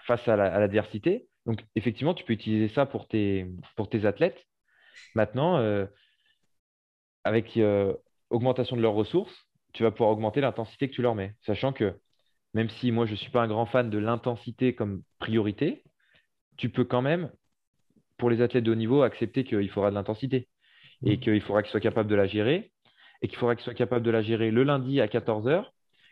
face 0.00 0.26
à 0.28 0.36
l'adversité. 0.36 1.26
Donc, 1.46 1.64
effectivement, 1.76 2.14
tu 2.14 2.24
peux 2.24 2.32
utiliser 2.32 2.68
ça 2.68 2.86
pour 2.86 3.08
tes, 3.08 3.46
pour 3.76 3.88
tes 3.88 4.04
athlètes. 4.04 4.44
Maintenant, 5.14 5.58
euh, 5.58 5.86
avec 7.24 7.56
euh, 7.56 7.94
augmentation 8.30 8.76
de 8.76 8.82
leurs 8.82 8.94
ressources, 8.94 9.46
tu 9.72 9.82
vas 9.82 9.90
pouvoir 9.90 10.10
augmenter 10.10 10.40
l'intensité 10.40 10.88
que 10.88 10.94
tu 10.94 11.02
leur 11.02 11.14
mets. 11.14 11.34
Sachant 11.42 11.72
que 11.72 11.98
même 12.54 12.68
si 12.70 12.90
moi, 12.90 13.06
je 13.06 13.12
ne 13.12 13.16
suis 13.16 13.30
pas 13.30 13.42
un 13.42 13.48
grand 13.48 13.66
fan 13.66 13.90
de 13.90 13.98
l'intensité 13.98 14.74
comme 14.74 15.02
priorité, 15.18 15.84
tu 16.56 16.70
peux 16.70 16.84
quand 16.84 17.02
même, 17.02 17.30
pour 18.16 18.30
les 18.30 18.40
athlètes 18.40 18.64
de 18.64 18.72
haut 18.72 18.76
niveau, 18.76 19.02
accepter 19.02 19.44
qu'il 19.44 19.68
faudra 19.70 19.90
de 19.90 19.94
l'intensité 19.94 20.48
et 21.04 21.16
mmh. 21.16 21.20
qu'il 21.20 21.40
faudra 21.42 21.62
qu'ils 21.62 21.70
soient 21.70 21.80
capables 21.80 22.08
de 22.08 22.14
la 22.14 22.26
gérer 22.26 22.72
et 23.20 23.28
qu'il 23.28 23.36
faudra 23.36 23.54
qu'ils 23.54 23.64
soient 23.64 23.74
capables 23.74 24.04
de 24.04 24.10
la 24.10 24.22
gérer 24.22 24.50
le 24.50 24.62
lundi 24.62 25.00
à 25.00 25.06
14h 25.06 25.66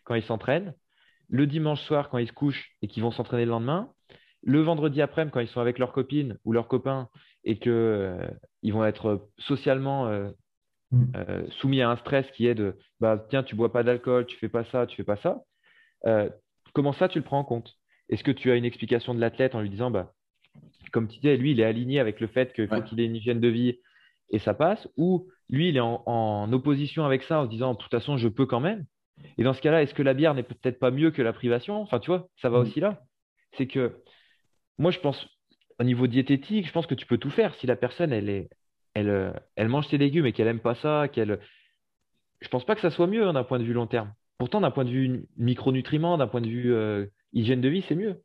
quand 0.05 0.15
ils 0.15 0.23
s'entraînent, 0.23 0.75
le 1.29 1.47
dimanche 1.47 1.81
soir 1.83 2.11
quand 2.11 2.19
ils 2.19 2.29
se 2.29 2.33
couchent 2.33 2.77
et 2.83 2.89
qu'ils 2.89 3.03
vont 3.03 3.11
s'entraîner 3.11 3.47
le 3.47 3.51
lendemain, 3.51 3.94
le 4.45 4.61
vendredi 4.61 5.01
après-midi 5.03 5.33
quand 5.33 5.41
ils 5.41 5.49
sont 5.49 5.61
avec 5.61 5.79
leurs 5.79 5.93
copines 5.93 6.39
ou 6.45 6.53
leurs 6.53 6.69
copains 6.69 7.09
et 7.45 7.59
qu'ils 7.59 7.73
euh, 7.73 8.29
vont 8.65 8.85
être 8.85 9.29
socialement 9.39 10.07
euh, 10.09 10.31
mm. 10.93 11.05
euh, 11.17 11.47
soumis 11.61 11.83
à 11.83 11.91
un 11.91 11.97
stress 11.97 12.31
qui 12.33 12.47
est 12.47 12.55
de 12.55 12.77
bah, 13.01 13.25
tiens, 13.31 13.43
tu 13.43 13.57
bois 13.57 13.73
pas 13.73 13.83
d'alcool, 13.83 14.27
tu 14.27 14.37
fais 14.37 14.49
pas 14.49 14.65
ça, 14.65 14.87
tu 14.87 14.97
fais 14.97 15.05
pas 15.05 15.17
ça. 15.17 15.43
comment 16.73 16.93
ça, 16.93 17.09
tu 17.09 17.19
le 17.19 17.25
prends 17.25 17.39
en 17.39 17.45
compte? 17.45 17.75
Est-ce 18.11 18.25
que 18.25 18.31
tu 18.31 18.51
as 18.51 18.57
une 18.57 18.67
explication 18.67 19.15
de 19.15 19.21
l'athlète 19.21 19.55
en 19.55 19.61
lui 19.61 19.71
disant 19.71 19.91
bah, 19.91 20.13
comme 20.93 21.09
tu 21.09 21.17
disais, 21.17 21.37
lui, 21.37 21.53
il 21.53 21.61
est 21.61 21.65
aligné 21.65 21.99
avec 21.99 22.21
le 22.21 22.27
fait 22.27 22.53
qu'il 22.53 22.69
faut 22.69 22.83
qu'il 22.83 23.01
ait 23.01 23.07
une 23.07 23.17
hygiène 23.17 23.41
de 23.41 23.49
vie 23.49 23.81
et 24.31 24.39
ça 24.39 24.55
passe, 24.55 24.89
ou 24.97 25.29
lui, 25.49 25.71
il 25.71 25.77
est 25.77 25.81
en, 25.81 26.03
en, 26.07 26.53
opposition 26.53 27.05
avec 27.05 27.23
ça 27.23 27.41
en 27.41 27.45
se 27.45 27.51
disant 27.51 27.75
de 27.75 27.79
toute 27.79 27.91
façon, 27.91 28.17
je 28.17 28.29
peux 28.29 28.47
quand 28.47 28.61
même? 28.61 28.85
Et 29.39 29.45
dans 29.45 29.53
ce 29.53 29.61
cas-là, 29.61 29.83
est-ce 29.83 29.95
que 29.95 30.03
la 30.03 30.15
bière 30.15 30.35
n'est 30.35 30.43
peut-être 30.43 30.79
pas 30.79 30.91
mieux 30.91 31.11
que 31.11 31.23
la 31.23 31.33
privation? 31.33 31.81
Enfin, 31.81 31.99
tu 31.99 32.11
vois, 32.11 32.29
ça 32.41 32.49
va 32.49 32.59
mm. 32.59 32.63
aussi 32.63 32.81
là. 32.81 33.03
C'est 33.57 33.67
que 33.67 34.03
moi, 34.79 34.91
je 34.91 34.99
pense, 34.99 35.27
au 35.79 35.85
niveau 35.85 36.07
diététique, 36.07 36.67
je 36.67 36.73
pense 36.73 36.87
que 36.87 36.95
tu 36.95 37.07
peux 37.07 37.19
tout 37.19 37.31
faire. 37.31 37.55
Si 37.57 37.67
la 37.67 37.77
personne, 37.77 38.13
elle, 38.13 38.29
est, 38.29 38.49
elle, 38.95 39.09
euh, 39.09 39.33
elle 39.57 39.69
mange 39.69 39.89
ses 39.89 39.99
légumes 39.99 40.27
et 40.27 40.33
qu'elle 40.33 40.47
n'aime 40.47 40.61
pas 40.61 40.75
ça, 40.75 41.09
qu'elle. 41.09 41.39
Je 42.41 42.49
pense 42.49 42.65
pas 42.65 42.75
que 42.75 42.81
ça 42.81 42.91
soit 42.91 43.07
mieux 43.07 43.27
hein, 43.27 43.33
d'un 43.33 43.45
point 43.45 43.59
de 43.59 43.65
vue 43.65 43.73
long 43.73 43.87
terme. 43.87 44.13
Pourtant, 44.39 44.61
d'un 44.61 44.71
point 44.71 44.85
de 44.85 44.91
vue 44.91 45.25
micronutriments, 45.37 46.19
d'un 46.19 46.27
point 46.27 46.41
de 46.41 46.49
vue 46.49 46.75
euh, 46.75 47.07
hygiène 47.33 47.61
de 47.61 47.69
vie, 47.69 47.85
c'est 47.89 47.95
mieux. 47.95 48.21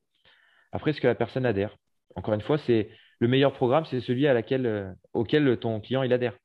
Après, 0.72 0.94
ce 0.94 1.02
que 1.02 1.08
la 1.08 1.16
personne 1.16 1.46
adhère. 1.46 1.78
Encore 2.16 2.34
une 2.34 2.42
fois, 2.42 2.58
c'est 2.58 2.90
le 3.20 3.28
meilleur 3.28 3.54
programme, 3.54 3.86
c'est 3.86 4.02
celui 4.02 4.28
à 4.28 4.34
laquelle, 4.34 4.66
euh, 4.66 4.92
auquel 5.14 5.58
ton 5.58 5.80
client 5.80 6.04
il 6.04 6.12
adhère. 6.14 6.38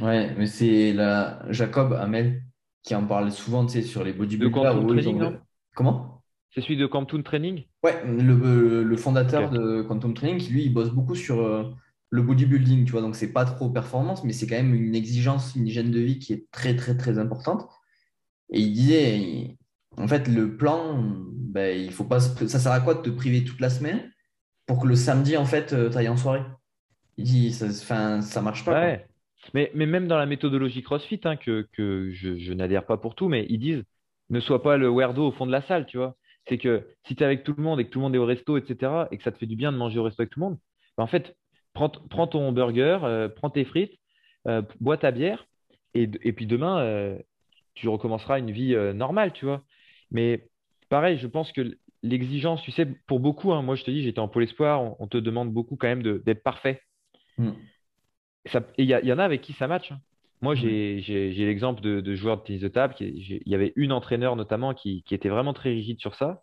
Ouais, 0.00 0.34
mais 0.36 0.46
c'est 0.46 0.92
la 0.92 1.44
Jacob 1.50 1.92
Hamel 1.92 2.42
qui 2.82 2.94
en 2.94 3.06
parle 3.06 3.30
souvent, 3.30 3.66
tu 3.66 3.74
sais, 3.74 3.82
sur 3.82 4.02
les 4.02 4.12
bodybuilders. 4.12 4.80
De 4.80 4.88
Training, 4.88 5.18
non? 5.18 5.38
Comment? 5.74 6.21
C'est 6.54 6.60
celui 6.60 6.76
de 6.76 6.86
Quantum 6.86 7.22
Training? 7.22 7.64
Ouais, 7.82 8.02
le, 8.04 8.96
fondateur 8.96 9.50
de 9.50 9.82
Quantum 9.82 10.12
Training, 10.12 10.38
qui 10.38 10.52
lui, 10.52 10.64
il 10.64 10.72
bosse 10.72 10.90
beaucoup 10.90 11.14
sur 11.14 11.40
euh, 11.40 11.64
le 12.10 12.22
bodybuilding, 12.22 12.84
tu 12.84 12.92
vois. 12.92 13.00
Donc, 13.00 13.16
c'est 13.16 13.32
pas 13.32 13.46
trop 13.46 13.70
performance, 13.70 14.22
mais 14.22 14.34
c'est 14.34 14.46
quand 14.46 14.56
même 14.56 14.74
une 14.74 14.94
exigence, 14.94 15.54
une 15.56 15.66
hygiène 15.66 15.90
de 15.90 16.00
vie 16.00 16.18
qui 16.18 16.34
est 16.34 16.50
très, 16.50 16.76
très, 16.76 16.96
très 16.96 17.18
importante. 17.18 17.68
Et 18.50 18.60
il 18.60 18.72
disait, 18.74 19.56
en 19.96 20.06
fait, 20.06 20.28
le 20.28 20.56
plan, 20.58 21.02
ben, 21.32 21.78
il 21.78 21.90
faut 21.90 22.04
pas, 22.04 22.20
ça 22.20 22.58
sert 22.58 22.72
à 22.72 22.80
quoi 22.80 22.94
de 22.94 23.00
te 23.00 23.10
priver 23.10 23.44
toute 23.44 23.60
la 23.60 23.70
semaine 23.70 24.12
pour 24.66 24.78
que 24.78 24.86
le 24.86 24.94
samedi, 24.94 25.38
en 25.38 25.46
fait, 25.46 25.72
euh, 25.72 25.88
tu 25.88 25.96
ailles 25.96 26.08
en 26.08 26.18
soirée? 26.18 26.42
Il 27.16 27.24
dit, 27.24 27.52
ça, 27.52 28.20
ça 28.20 28.42
marche 28.42 28.64
pas. 28.64 28.78
Ouais. 28.78 29.06
Mais, 29.54 29.72
mais, 29.74 29.86
même 29.86 30.06
dans 30.06 30.18
la 30.18 30.26
méthodologie 30.26 30.82
CrossFit, 30.82 31.20
hein, 31.24 31.36
que, 31.36 31.66
que 31.72 32.10
je, 32.12 32.36
je 32.36 32.52
n'adhère 32.52 32.84
pas 32.84 32.98
pour 32.98 33.14
tout, 33.14 33.28
mais 33.28 33.46
ils 33.48 33.58
disent 33.58 33.82
ne 34.30 34.40
sois 34.40 34.62
pas 34.62 34.76
le 34.76 34.88
weirdo 34.88 35.28
au 35.28 35.32
fond 35.32 35.46
de 35.46 35.52
la 35.52 35.62
salle, 35.62 35.86
tu 35.86 35.96
vois 35.96 36.16
c'est 36.48 36.58
que 36.58 36.86
si 37.06 37.14
tu 37.14 37.22
es 37.22 37.26
avec 37.26 37.44
tout 37.44 37.54
le 37.56 37.62
monde 37.62 37.80
et 37.80 37.84
que 37.84 37.90
tout 37.90 37.98
le 37.98 38.04
monde 38.04 38.14
est 38.14 38.18
au 38.18 38.26
resto, 38.26 38.56
etc., 38.56 39.06
et 39.10 39.16
que 39.16 39.22
ça 39.22 39.32
te 39.32 39.38
fait 39.38 39.46
du 39.46 39.56
bien 39.56 39.72
de 39.72 39.76
manger 39.76 39.98
au 39.98 40.04
resto 40.04 40.22
avec 40.22 40.30
tout 40.30 40.40
le 40.40 40.46
monde, 40.46 40.58
bah, 40.96 41.04
en 41.04 41.06
fait, 41.06 41.36
prends, 41.72 41.88
ton 42.26 42.52
burger, 42.52 42.98
euh, 43.04 43.28
prends 43.28 43.50
tes 43.50 43.64
frites, 43.64 43.98
euh, 44.46 44.62
bois 44.80 44.96
ta 44.96 45.10
bière, 45.10 45.46
et, 45.94 46.06
puis 46.06 46.46
demain, 46.46 46.80
euh, 46.80 47.18
tu 47.74 47.88
recommenceras 47.88 48.38
une 48.38 48.50
vie 48.50 48.74
normale, 48.94 49.32
tu 49.32 49.44
vois. 49.44 49.62
Mais 50.10 50.48
pareil, 50.88 51.18
je 51.18 51.26
pense 51.26 51.52
que 51.52 51.78
l'exigence, 52.02 52.62
tu 52.62 52.70
sais, 52.70 52.86
pour 53.06 53.20
beaucoup, 53.20 53.52
hein, 53.52 53.62
moi 53.62 53.74
je 53.74 53.84
te 53.84 53.90
dis, 53.90 54.02
j'étais 54.02 54.18
en 54.18 54.28
pôle 54.28 54.44
espoir, 54.44 54.98
on, 55.00 55.06
te 55.06 55.18
demande 55.18 55.52
beaucoup 55.52 55.76
quand 55.76 55.88
même 55.88 56.02
d'être 56.02 56.42
parfait. 56.42 56.80
Mm. 57.36 57.50
et 58.78 58.82
il 58.82 58.88
y, 58.88 59.12
en 59.12 59.18
a 59.18 59.24
avec 59.24 59.42
qui 59.42 59.52
ça 59.52 59.68
match. 59.68 59.92
Hein. 59.92 60.00
Moi, 60.42 60.56
j'ai 60.56 61.32
l'exemple 61.36 61.80
de, 61.80 62.14
joueurs 62.16 62.38
de 62.38 62.42
tennis 62.42 62.60
de 62.60 62.68
table. 62.68 62.94
il 62.98 63.42
y 63.46 63.54
avait 63.54 63.72
une 63.76 63.92
entraîneur 63.92 64.34
notamment 64.34 64.74
qui, 64.74 65.04
était 65.10 65.28
vraiment 65.28 65.52
très 65.52 65.70
rigide 65.70 66.00
sur 66.00 66.16
ça. 66.16 66.42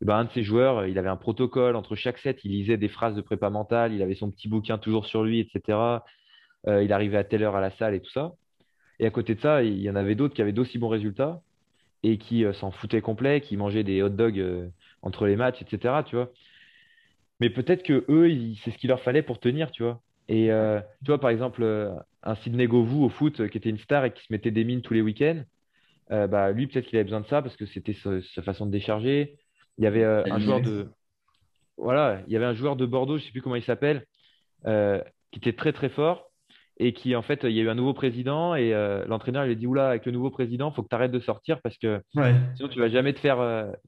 ben, 0.00 0.16
un 0.16 0.24
de 0.24 0.30
ces 0.30 0.42
joueurs, 0.42 0.86
il 0.86 0.98
avait 0.98 1.10
un 1.10 1.16
protocole 1.16 1.76
entre 1.76 1.96
chaque 1.96 2.16
set. 2.18 2.40
Il 2.44 2.52
lisait 2.52 2.78
des 2.78 2.88
phrases 2.88 3.14
de 3.14 3.20
prépa 3.20 3.50
mentale. 3.50 3.92
Il 3.92 4.00
avait 4.02 4.14
son 4.14 4.30
petit 4.30 4.48
bouquin 4.48 4.78
toujours 4.78 5.04
sur 5.04 5.22
lui, 5.22 5.40
etc. 5.40 5.78
Euh, 6.66 6.82
il 6.82 6.92
arrivait 6.94 7.18
à 7.18 7.24
telle 7.24 7.42
heure 7.42 7.56
à 7.56 7.60
la 7.60 7.70
salle 7.72 7.94
et 7.94 8.00
tout 8.00 8.10
ça. 8.10 8.32
Et 9.00 9.06
à 9.06 9.10
côté 9.10 9.34
de 9.34 9.40
ça, 9.40 9.62
il 9.62 9.80
y 9.80 9.90
en 9.90 9.96
avait 9.96 10.14
d'autres 10.14 10.34
qui 10.34 10.40
avaient 10.40 10.52
d'aussi 10.52 10.78
bons 10.78 10.88
résultats 10.88 11.42
et 12.02 12.16
qui 12.16 12.44
euh, 12.44 12.54
s'en 12.54 12.70
foutaient 12.70 13.02
complet, 13.02 13.42
qui 13.42 13.58
mangeaient 13.58 13.84
des 13.84 14.02
hot 14.02 14.08
dogs 14.08 14.40
euh, 14.40 14.68
entre 15.02 15.26
les 15.26 15.36
matchs, 15.36 15.60
etc. 15.60 15.94
Tu 16.06 16.16
vois. 16.16 16.30
Mais 17.40 17.50
peut-être 17.50 17.82
que 17.82 18.06
eux, 18.08 18.54
c'est 18.64 18.70
ce 18.70 18.78
qu'il 18.78 18.88
leur 18.88 19.02
fallait 19.02 19.22
pour 19.22 19.40
tenir, 19.40 19.70
tu 19.70 19.82
vois. 19.82 20.00
Et 20.28 20.48
tu 21.04 21.06
vois, 21.06 21.20
par 21.20 21.30
exemple, 21.30 21.62
un 22.26 22.34
Sidney 22.34 22.66
Govou 22.66 23.04
au 23.04 23.08
foot 23.08 23.40
euh, 23.40 23.48
qui 23.48 23.56
était 23.56 23.70
une 23.70 23.78
star 23.78 24.04
et 24.04 24.12
qui 24.12 24.22
se 24.22 24.32
mettait 24.32 24.50
des 24.50 24.64
mines 24.64 24.82
tous 24.82 24.94
les 24.94 25.00
week-ends, 25.00 25.42
bah, 26.08 26.52
lui, 26.52 26.68
peut-être 26.68 26.86
qu'il 26.86 26.98
avait 26.98 27.04
besoin 27.04 27.20
de 27.20 27.26
ça 27.26 27.42
parce 27.42 27.56
que 27.56 27.66
c'était 27.66 27.94
sa, 27.94 28.42
façon 28.42 28.66
de 28.66 28.70
décharger. 28.70 29.38
Il 29.76 29.82
y 29.82 29.88
avait 29.88 30.04
un 30.04 30.38
joueur 30.38 30.60
de. 30.60 30.88
Voilà, 31.76 32.22
il 32.28 32.32
y 32.32 32.36
avait 32.36 32.46
un 32.46 32.54
joueur 32.54 32.76
de 32.76 32.86
Bordeaux, 32.86 33.16
je 33.16 33.22
ne 33.22 33.26
sais 33.26 33.32
plus 33.32 33.42
comment 33.42 33.56
il 33.56 33.64
s'appelle, 33.64 34.06
qui 34.64 35.38
était 35.38 35.52
très 35.52 35.72
très 35.72 35.88
fort 35.88 36.30
et 36.78 36.92
qui, 36.92 37.16
en 37.16 37.22
fait, 37.22 37.40
il 37.42 37.50
y 37.50 37.58
a 37.58 37.64
eu 37.64 37.68
un 37.68 37.74
nouveau 37.74 37.92
président 37.92 38.54
et 38.54 38.70
l'entraîneur 39.08 39.46
lui 39.46 39.52
a 39.52 39.54
dit 39.56 39.66
Oula, 39.66 39.88
avec 39.88 40.06
le 40.06 40.12
nouveau 40.12 40.30
président, 40.30 40.70
il 40.70 40.76
faut 40.76 40.84
que 40.84 40.88
tu 40.88 40.94
arrêtes 40.94 41.10
de 41.10 41.18
sortir 41.18 41.60
parce 41.60 41.76
que 41.76 42.00
sinon 42.54 42.68
tu 42.68 42.78
vas 42.78 42.88
jamais 42.88 43.12
te 43.12 43.18
faire, 43.18 43.38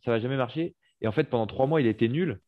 ça 0.04 0.10
va 0.10 0.18
jamais 0.18 0.36
marcher. 0.36 0.74
Et 1.00 1.06
en 1.06 1.12
fait, 1.12 1.30
pendant 1.30 1.46
trois 1.46 1.68
mois, 1.68 1.80
il 1.80 1.86
était 1.86 2.08
nul. 2.08 2.40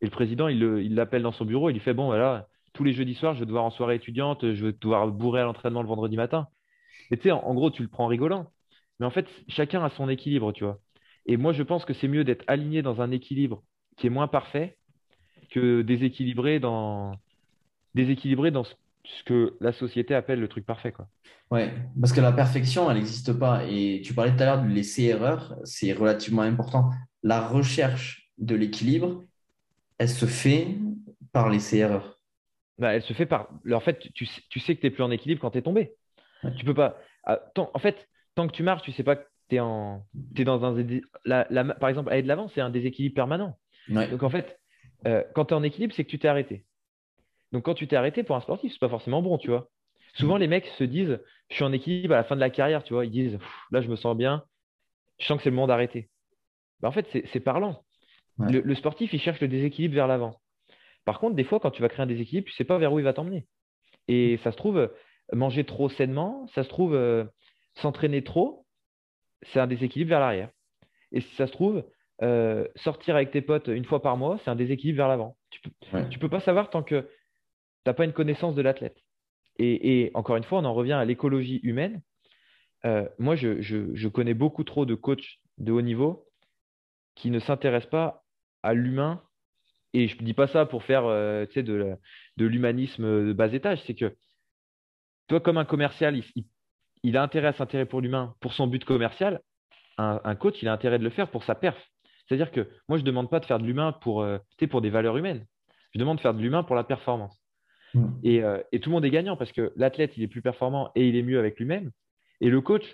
Et 0.00 0.06
le 0.06 0.10
président, 0.10 0.48
il 0.48 0.94
l'appelle 0.94 1.22
dans 1.22 1.32
son 1.32 1.44
bureau, 1.44 1.68
il 1.68 1.74
lui 1.74 1.80
fait 1.80 1.92
Bon, 1.92 2.06
voilà 2.06 2.46
tous 2.72 2.84
les 2.84 2.92
jeudis 2.92 3.14
soirs, 3.14 3.34
je 3.34 3.40
vais 3.40 3.46
devoir 3.46 3.64
en 3.64 3.70
soirée 3.70 3.96
étudiante, 3.96 4.52
je 4.52 4.66
vais 4.66 4.72
devoir 4.72 5.08
bourrer 5.08 5.40
à 5.40 5.44
l'entraînement 5.44 5.82
le 5.82 5.88
vendredi 5.88 6.16
matin. 6.16 6.48
Et 7.10 7.16
tu 7.16 7.24
sais, 7.24 7.30
en, 7.30 7.54
gros, 7.54 7.70
tu 7.70 7.82
le 7.82 7.88
prends 7.88 8.06
rigolant. 8.06 8.50
Mais 9.00 9.06
en 9.06 9.10
fait, 9.10 9.26
chacun 9.48 9.84
a 9.84 9.90
son 9.90 10.08
équilibre, 10.08 10.52
tu 10.52 10.64
vois. 10.64 10.78
Et 11.26 11.36
moi, 11.36 11.52
je 11.52 11.62
pense 11.62 11.84
que 11.84 11.94
c'est 11.94 12.08
mieux 12.08 12.24
d'être 12.24 12.44
aligné 12.46 12.82
dans 12.82 13.00
un 13.00 13.10
équilibre 13.10 13.62
qui 13.96 14.06
est 14.06 14.10
moins 14.10 14.28
parfait 14.28 14.78
que 15.50 15.82
déséquilibré 15.82 16.60
dans, 16.60 17.12
ce 17.94 19.24
que 19.24 19.56
la 19.60 19.72
société 19.72 20.14
appelle 20.14 20.40
le 20.40 20.48
truc 20.48 20.66
parfait. 20.66 20.92
Quoi. 20.92 21.08
Ouais, 21.50 21.72
parce 21.98 22.12
que 22.12 22.20
la 22.20 22.32
perfection, 22.32 22.90
elle 22.90 22.98
n'existe 22.98 23.32
pas. 23.32 23.64
Et 23.66 24.02
tu 24.04 24.14
parlais 24.14 24.34
tout 24.34 24.42
à 24.42 24.46
l'heure 24.46 24.62
de 24.62 24.68
laisser 24.68 25.04
erreur, 25.04 25.56
c'est 25.64 25.92
relativement 25.92 26.42
important. 26.42 26.90
La 27.22 27.46
recherche 27.46 28.30
de 28.38 28.54
l'équilibre, 28.54 29.24
elle 29.98 30.08
se 30.08 30.26
fait 30.26 30.76
par 31.32 31.48
laisser 31.48 31.78
erreur. 31.78 32.17
Bah, 32.78 32.94
elle 32.94 33.02
se 33.02 33.12
fait 33.12 33.26
par. 33.26 33.48
En 33.72 33.80
fait, 33.80 33.98
tu, 34.14 34.26
tu 34.48 34.60
sais 34.60 34.76
que 34.76 34.80
tu 34.80 34.86
n'es 34.86 34.90
plus 34.90 35.02
en 35.02 35.10
équilibre 35.10 35.40
quand 35.40 35.50
tu 35.50 35.58
es 35.58 35.62
tombé. 35.62 35.94
Tu 36.56 36.64
peux 36.64 36.74
pas. 36.74 36.96
Ah, 37.24 37.40
en 37.56 37.78
fait, 37.78 38.08
tant 38.34 38.46
que 38.46 38.52
tu 38.52 38.62
marches, 38.62 38.82
tu 38.82 38.92
sais 38.92 39.02
pas 39.02 39.16
que 39.16 39.26
tu 39.48 39.56
es, 39.56 39.60
en... 39.60 40.04
es 40.36 40.44
dans 40.44 40.64
un. 40.64 40.84
La, 41.24 41.44
Par 41.74 41.88
exemple, 41.88 42.10
aller 42.10 42.22
de 42.22 42.28
l'avant, 42.28 42.48
c'est 42.48 42.60
un 42.60 42.70
déséquilibre 42.70 43.14
permanent. 43.14 43.58
Donc 43.88 44.22
en 44.22 44.30
fait, 44.30 44.58
euh, 45.06 45.24
quand 45.34 45.46
tu 45.46 45.54
es 45.54 45.56
en 45.56 45.62
équilibre, 45.62 45.94
c'est 45.94 46.04
que 46.04 46.10
tu 46.10 46.18
t'es 46.18 46.28
arrêté. 46.28 46.64
Donc 47.52 47.64
quand 47.64 47.74
tu 47.74 47.88
t'es 47.88 47.96
arrêté 47.96 48.22
pour 48.22 48.36
un 48.36 48.40
sportif, 48.40 48.72
c'est 48.72 48.78
pas 48.78 48.88
forcément 48.88 49.22
bon, 49.22 49.38
tu 49.38 49.48
vois. 49.48 49.70
Souvent, 50.14 50.36
les 50.36 50.48
mecs 50.48 50.66
se 50.66 50.84
disent 50.84 51.20
Je 51.50 51.54
suis 51.54 51.64
en 51.64 51.72
équilibre 51.72 52.14
à 52.14 52.18
la 52.18 52.24
fin 52.24 52.36
de 52.36 52.40
la 52.40 52.50
carrière, 52.50 52.82
tu 52.84 52.92
vois. 52.92 53.04
Ils 53.04 53.10
disent 53.10 53.38
Là, 53.70 53.80
je 53.80 53.88
me 53.88 53.96
sens 53.96 54.16
bien, 54.16 54.44
je 55.18 55.26
sens 55.26 55.38
que 55.38 55.42
c'est 55.42 55.50
le 55.50 55.56
moment 55.56 55.66
d'arrêter. 55.66 56.08
Bah, 56.80 56.88
en 56.88 56.92
fait, 56.92 57.06
c'est 57.32 57.40
parlant. 57.40 57.82
le, 58.38 58.74
sportif, 58.74 59.12
il 59.12 59.20
cherche 59.20 59.40
le 59.40 59.48
déséquilibre 59.48 59.94
vers 59.94 60.06
l'avant. 60.06 60.40
Par 61.08 61.20
contre, 61.20 61.36
des 61.36 61.44
fois, 61.44 61.58
quand 61.58 61.70
tu 61.70 61.80
vas 61.80 61.88
créer 61.88 62.02
un 62.02 62.06
déséquilibre, 62.06 62.46
tu 62.48 62.52
ne 62.52 62.56
sais 62.56 62.64
pas 62.64 62.76
vers 62.76 62.92
où 62.92 62.98
il 62.98 63.02
va 63.02 63.14
t'emmener. 63.14 63.46
Et 64.08 64.36
ça 64.44 64.52
se 64.52 64.58
trouve, 64.58 64.92
manger 65.32 65.64
trop 65.64 65.88
sainement, 65.88 66.46
ça 66.48 66.64
se 66.64 66.68
trouve, 66.68 66.94
euh, 66.94 67.24
s'entraîner 67.76 68.22
trop, 68.22 68.66
c'est 69.40 69.58
un 69.58 69.66
déséquilibre 69.66 70.10
vers 70.10 70.20
l'arrière. 70.20 70.50
Et 71.12 71.22
si 71.22 71.34
ça 71.36 71.46
se 71.46 71.52
trouve, 71.52 71.82
euh, 72.20 72.68
sortir 72.76 73.16
avec 73.16 73.30
tes 73.30 73.40
potes 73.40 73.68
une 73.68 73.86
fois 73.86 74.02
par 74.02 74.18
mois, 74.18 74.38
c'est 74.44 74.50
un 74.50 74.54
déséquilibre 74.54 74.98
vers 74.98 75.08
l'avant. 75.08 75.38
Tu 75.48 75.62
ne 75.94 76.18
peux, 76.18 76.28
pas 76.28 76.40
savoir 76.40 76.68
tant 76.68 76.82
que 76.82 77.00
tu 77.00 77.08
n'as 77.86 77.94
pas 77.94 78.04
une 78.04 78.12
connaissance 78.12 78.54
de 78.54 78.60
l'athlète. 78.60 78.98
Et, 79.58 80.10
encore 80.12 80.36
une 80.36 80.44
fois, 80.44 80.58
on 80.58 80.66
en 80.66 80.74
revient 80.74 80.92
à 80.92 81.06
l'écologie 81.06 81.60
humaine. 81.62 82.02
Euh, 82.84 83.08
moi, 83.18 83.34
je, 83.34 84.08
connais 84.08 84.34
beaucoup 84.34 84.62
trop 84.62 84.84
de 84.84 84.94
coachs 84.94 85.38
de 85.56 85.72
haut 85.72 85.80
niveau 85.80 86.26
qui 87.14 87.30
ne 87.30 87.38
s'intéressent 87.38 87.88
pas 87.88 88.26
à 88.62 88.74
l'humain 88.74 89.22
et 89.94 90.08
je 90.08 90.16
ne 90.16 90.24
dis 90.24 90.34
pas 90.34 90.46
ça 90.46 90.66
pour 90.66 90.82
faire 90.82 91.04
euh, 91.06 91.46
de, 91.56 91.96
de 92.36 92.46
l'humanisme 92.46 93.04
de 93.26 93.32
bas 93.32 93.52
étage, 93.52 93.82
c'est 93.86 93.94
que 93.94 94.14
toi, 95.28 95.40
comme 95.40 95.58
un 95.58 95.64
commercial, 95.64 96.20
il, 97.02 97.16
a 97.16 97.22
intérêt 97.22 97.48
à 97.48 97.52
s'intéresser 97.52 97.88
pour 97.88 98.00
l'humain, 98.00 98.34
pour 98.40 98.52
son 98.54 98.66
but 98.66 98.84
commercial. 98.84 99.40
Un, 99.98 100.36
coach, 100.36 100.62
il 100.62 100.68
a 100.68 100.72
intérêt 100.72 100.98
de 100.98 101.04
le 101.04 101.10
faire 101.10 101.28
pour 101.28 101.42
sa 101.42 101.56
perf. 101.56 101.76
C'est-à-dire 102.26 102.52
que 102.52 102.68
moi, 102.88 102.98
je 102.98 103.02
ne 103.02 103.06
demande 103.06 103.28
pas 103.28 103.40
de 103.40 103.44
faire 103.44 103.58
de 103.58 103.64
l'humain 103.64 103.92
pour, 103.92 104.22
euh, 104.22 104.38
pour 104.70 104.80
des 104.80 104.90
valeurs 104.90 105.16
humaines. 105.16 105.44
Je 105.92 105.98
demande 105.98 106.18
de 106.18 106.22
faire 106.22 106.34
de 106.34 106.40
l'humain 106.40 106.62
pour 106.62 106.76
la 106.76 106.84
performance. 106.84 107.42
Mm. 107.94 108.06
Euh, 108.26 108.62
et, 108.70 108.80
tout 108.80 108.90
le 108.90 108.94
monde 108.94 109.04
est 109.04 109.10
gagnant 109.10 109.36
parce 109.36 109.50
que 109.50 109.72
l'athlète, 109.76 110.16
il 110.16 110.22
est 110.22 110.28
plus 110.28 110.42
performant 110.42 110.92
et 110.94 111.08
il 111.08 111.16
est 111.16 111.22
mieux 111.22 111.38
avec 111.38 111.58
lui-même. 111.58 111.90
Et 112.40 112.48
le 112.48 112.60
coach, 112.60 112.84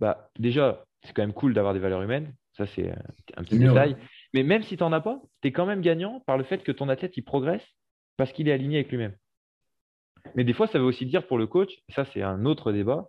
bah, 0.00 0.30
déjà, 0.38 0.84
c'est 1.02 1.14
quand 1.14 1.22
même 1.22 1.32
cool 1.32 1.54
d'avoir 1.54 1.72
des 1.72 1.80
valeurs 1.80 2.02
humaines. 2.02 2.34
Ça, 2.52 2.66
c'est 2.66 2.92
un 3.36 3.42
petit 3.42 3.58
détail. 3.58 3.96
Mais 4.32 4.42
même 4.42 4.62
si 4.62 4.76
tu 4.76 4.82
n'en 4.82 4.92
as 4.92 5.00
pas, 5.00 5.20
tu 5.42 5.48
es 5.48 5.52
quand 5.52 5.66
même 5.66 5.80
gagnant 5.80 6.20
par 6.26 6.38
le 6.38 6.44
fait 6.44 6.62
que 6.62 6.72
ton 6.72 6.88
athlète, 6.88 7.16
il 7.16 7.22
progresse 7.22 7.66
parce 8.16 8.32
qu'il 8.32 8.48
est 8.48 8.52
aligné 8.52 8.76
avec 8.76 8.90
lui-même. 8.90 9.16
Mais 10.34 10.44
des 10.44 10.52
fois, 10.52 10.66
ça 10.66 10.78
veut 10.78 10.84
aussi 10.84 11.06
dire 11.06 11.26
pour 11.26 11.38
le 11.38 11.46
coach, 11.46 11.72
ça 11.88 12.04
c'est 12.04 12.22
un 12.22 12.44
autre 12.44 12.72
débat, 12.72 13.08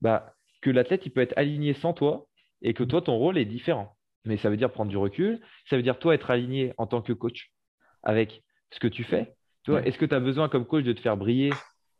bah, 0.00 0.34
que 0.60 0.70
l'athlète, 0.70 1.06
il 1.06 1.10
peut 1.10 1.20
être 1.20 1.36
aligné 1.36 1.74
sans 1.74 1.92
toi 1.92 2.26
et 2.62 2.74
que 2.74 2.84
toi, 2.84 3.02
ton 3.02 3.16
rôle 3.16 3.38
est 3.38 3.44
différent. 3.44 3.96
Mais 4.24 4.36
ça 4.36 4.50
veut 4.50 4.56
dire 4.56 4.70
prendre 4.70 4.90
du 4.90 4.96
recul, 4.96 5.40
ça 5.70 5.76
veut 5.76 5.82
dire 5.82 5.98
toi 5.98 6.14
être 6.14 6.30
aligné 6.30 6.74
en 6.76 6.86
tant 6.86 7.00
que 7.00 7.12
coach 7.12 7.52
avec 8.02 8.42
ce 8.70 8.80
que 8.80 8.88
tu 8.88 9.04
fais. 9.04 9.34
Est-ce 9.68 9.98
que 9.98 10.06
tu 10.06 10.14
as 10.14 10.20
besoin 10.20 10.48
comme 10.48 10.64
coach 10.64 10.84
de 10.84 10.92
te 10.92 11.00
faire 11.00 11.16
briller 11.16 11.52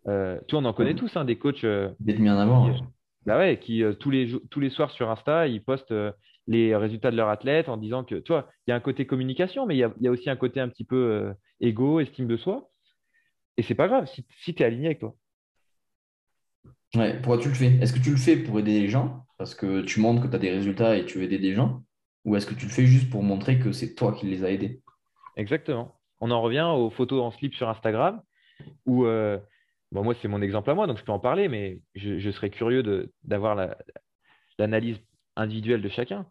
euh, 0.07 0.41
Toi, 0.49 0.61
on 0.61 0.65
en 0.65 0.73
connaît 0.73 0.95
tous, 0.95 1.15
hein, 1.17 1.25
des 1.25 1.37
coachs. 1.37 1.65
Euh, 1.65 1.91
D'être 2.01 2.19
mis 2.19 2.31
en 2.31 2.39
avant. 2.39 2.73
Qui, 2.73 2.83
bah 3.27 3.37
ouais, 3.37 3.59
qui 3.59 3.83
euh, 3.83 3.93
tous, 3.93 4.11
les, 4.11 4.33
tous 4.51 4.61
les 4.61 4.71
soirs 4.71 4.91
sur 4.91 5.11
Insta, 5.11 5.47
ils 5.49 5.63
postent 5.63 5.95
les 6.49 6.75
résultats 6.75 7.13
de 7.13 7.17
leur 7.17 7.29
athlète 7.29 7.69
en 7.69 7.77
disant 7.77 8.03
que, 8.03 8.17
toi, 8.17 8.49
il 8.67 8.71
y 8.71 8.73
a 8.73 8.77
un 8.77 8.81
côté 8.81 9.07
communication, 9.07 9.67
mais 9.67 9.77
il 9.77 9.79
y 9.79 10.09
a, 10.09 10.11
aussi 10.11 10.29
un 10.29 10.37
côté 10.37 10.59
un 10.61 10.69
petit 10.69 10.85
peu 10.85 11.33
égo, 11.61 12.01
estime 12.01 12.27
de 12.27 12.37
soi. 12.37 12.71
Et 13.57 13.63
c'est 13.63 13.75
pas 13.75 13.87
grave 13.87 14.07
si, 14.07 14.25
si 14.43 14.55
tu 14.55 14.63
es 14.63 14.67
aligné 14.67 14.87
avec 14.87 15.01
toi. 15.01 15.15
Ouais, 16.95 17.15
pourquoi 17.21 17.39
tu 17.39 17.49
le 17.49 17.55
fais? 17.55 17.77
Est-ce 17.81 17.93
que 17.93 17.99
tu 17.99 18.11
le 18.11 18.17
fais 18.17 18.37
pour 18.37 18.59
aider 18.59 18.81
les 18.81 18.89
gens? 18.89 19.27
Parce 19.37 19.55
que 19.55 19.83
tu 19.83 20.01
montres 20.01 20.23
que 20.23 20.29
tu 20.29 20.37
as 20.37 20.39
des 20.39 20.51
résultats 20.51 20.97
et 20.97 21.05
tu 21.05 21.19
veux 21.19 21.25
aider 21.25 21.39
des 21.39 21.55
gens? 21.55 21.83
Ou 22.25 22.37
est-ce 22.37 22.47
que 22.47 22.55
tu 22.55 22.67
le 22.67 22.73
fais 22.73 22.87
juste 22.87 23.11
pour 23.11 23.23
montrer 23.23 23.59
que 23.59 23.73
c'est 23.73 23.95
toi 23.95 24.13
qui 24.13 24.27
les 24.27 24.45
as 24.45 24.51
aidés? 24.51 24.83
Exactement. 25.37 26.01
On 26.21 26.31
en 26.31 26.41
revient 26.41 26.67
aux 26.75 26.91
photos 26.91 27.23
en 27.23 27.31
slip 27.31 27.55
sur 27.55 27.69
Instagram 27.69 28.23
où, 28.87 29.05
euh, 29.05 29.39
bon, 29.93 30.03
moi, 30.03 30.15
c'est 30.21 30.29
mon 30.29 30.43
exemple 30.43 30.71
à 30.71 30.75
moi, 30.75 30.87
donc 30.87 30.99
je 30.99 31.05
peux 31.05 31.13
en 31.13 31.21
parler, 31.21 31.49
mais 31.49 31.81
je, 31.95 32.31
serais 32.31 32.51
curieux 32.51 33.11
d'avoir 33.23 33.55
l'analyse 34.59 34.99
individuelle 35.37 35.83
de 35.83 35.89
chacun. 35.89 36.27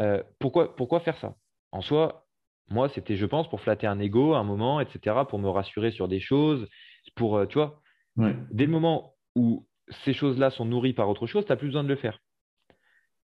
Euh, 0.00 0.22
pourquoi, 0.38 0.76
pourquoi 0.76 1.00
faire 1.00 1.16
ça? 1.18 1.34
En 1.72 1.80
soi, 1.80 2.26
moi, 2.70 2.88
c'était, 2.88 3.16
je 3.16 3.26
pense, 3.26 3.48
pour 3.48 3.60
flatter 3.60 3.86
un 3.86 3.98
ego, 3.98 4.34
un 4.34 4.44
moment, 4.44 4.80
etc., 4.80 5.16
pour 5.28 5.38
me 5.38 5.48
rassurer 5.48 5.90
sur 5.90 6.08
des 6.08 6.20
choses, 6.20 6.68
pour, 7.14 7.36
euh, 7.36 7.46
tu 7.46 7.54
vois, 7.54 7.80
dès 8.50 8.66
le 8.66 8.70
moment 8.70 9.14
où 9.34 9.66
ces 10.04 10.12
choses-là 10.12 10.50
sont 10.50 10.64
nourries 10.64 10.92
par 10.92 11.08
autre 11.08 11.26
chose, 11.26 11.44
tu 11.44 11.52
n'as 11.52 11.56
plus 11.56 11.68
besoin 11.68 11.84
de 11.84 11.88
le 11.88 11.96
faire. 11.96 12.20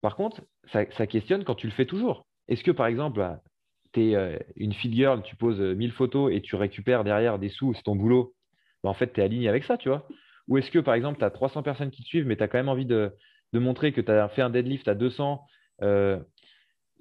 Par 0.02 0.16
contre, 0.16 0.42
ça, 0.66 0.86
questionne 1.08 1.44
quand 1.44 1.56
tu 1.56 1.68
le 1.68 1.74
fais 1.74 1.86
toujours. 1.86 2.28
Est-ce 2.48 2.64
que, 2.64 2.72
par 2.72 2.88
exemple, 2.88 3.20
bah, 3.20 3.42
tu 3.94 4.10
es 4.10 4.16
euh, 4.16 4.38
une 4.58 4.74
feed 4.74 4.94
girl, 4.94 5.24
tu 5.24 5.36
poses 5.36 5.62
1000 5.62 5.90
euh, 5.90 5.94
photos 5.94 6.32
et 6.34 6.42
tu 6.42 6.56
récupères 6.56 7.04
derrière 7.04 7.40
des 7.40 7.50
sous, 7.50 7.74
c'est 7.74 7.84
ton 7.84 7.96
boulot, 7.96 8.36
bah, 8.84 8.90
en 8.90 8.94
fait, 8.94 9.14
tu 9.14 9.22
es 9.22 9.24
aligné 9.24 9.48
avec 9.48 9.64
ça, 9.64 9.78
tu 9.78 9.90
vois? 9.90 10.08
Ou 10.50 10.58
est-ce 10.58 10.72
que, 10.72 10.80
par 10.80 10.94
exemple, 10.94 11.20
tu 11.20 11.26
as 11.26 11.32
300 11.32 11.64
personnes 11.64 11.90
qui 11.90 12.04
te 12.04 12.08
suivent, 12.08 12.28
mais 12.28 12.36
tu 12.36 12.44
as 12.44 12.48
quand 12.48 12.58
même 12.58 12.70
envie 12.70 12.86
de, 12.86 13.16
montrer 13.54 13.94
que 13.94 14.02
tu 14.02 14.12
as 14.12 14.28
fait 14.30 14.42
un 14.42 14.50
deadlift 14.50 14.88
à 14.88 14.96
200 14.96 15.46
euh, 15.82 16.20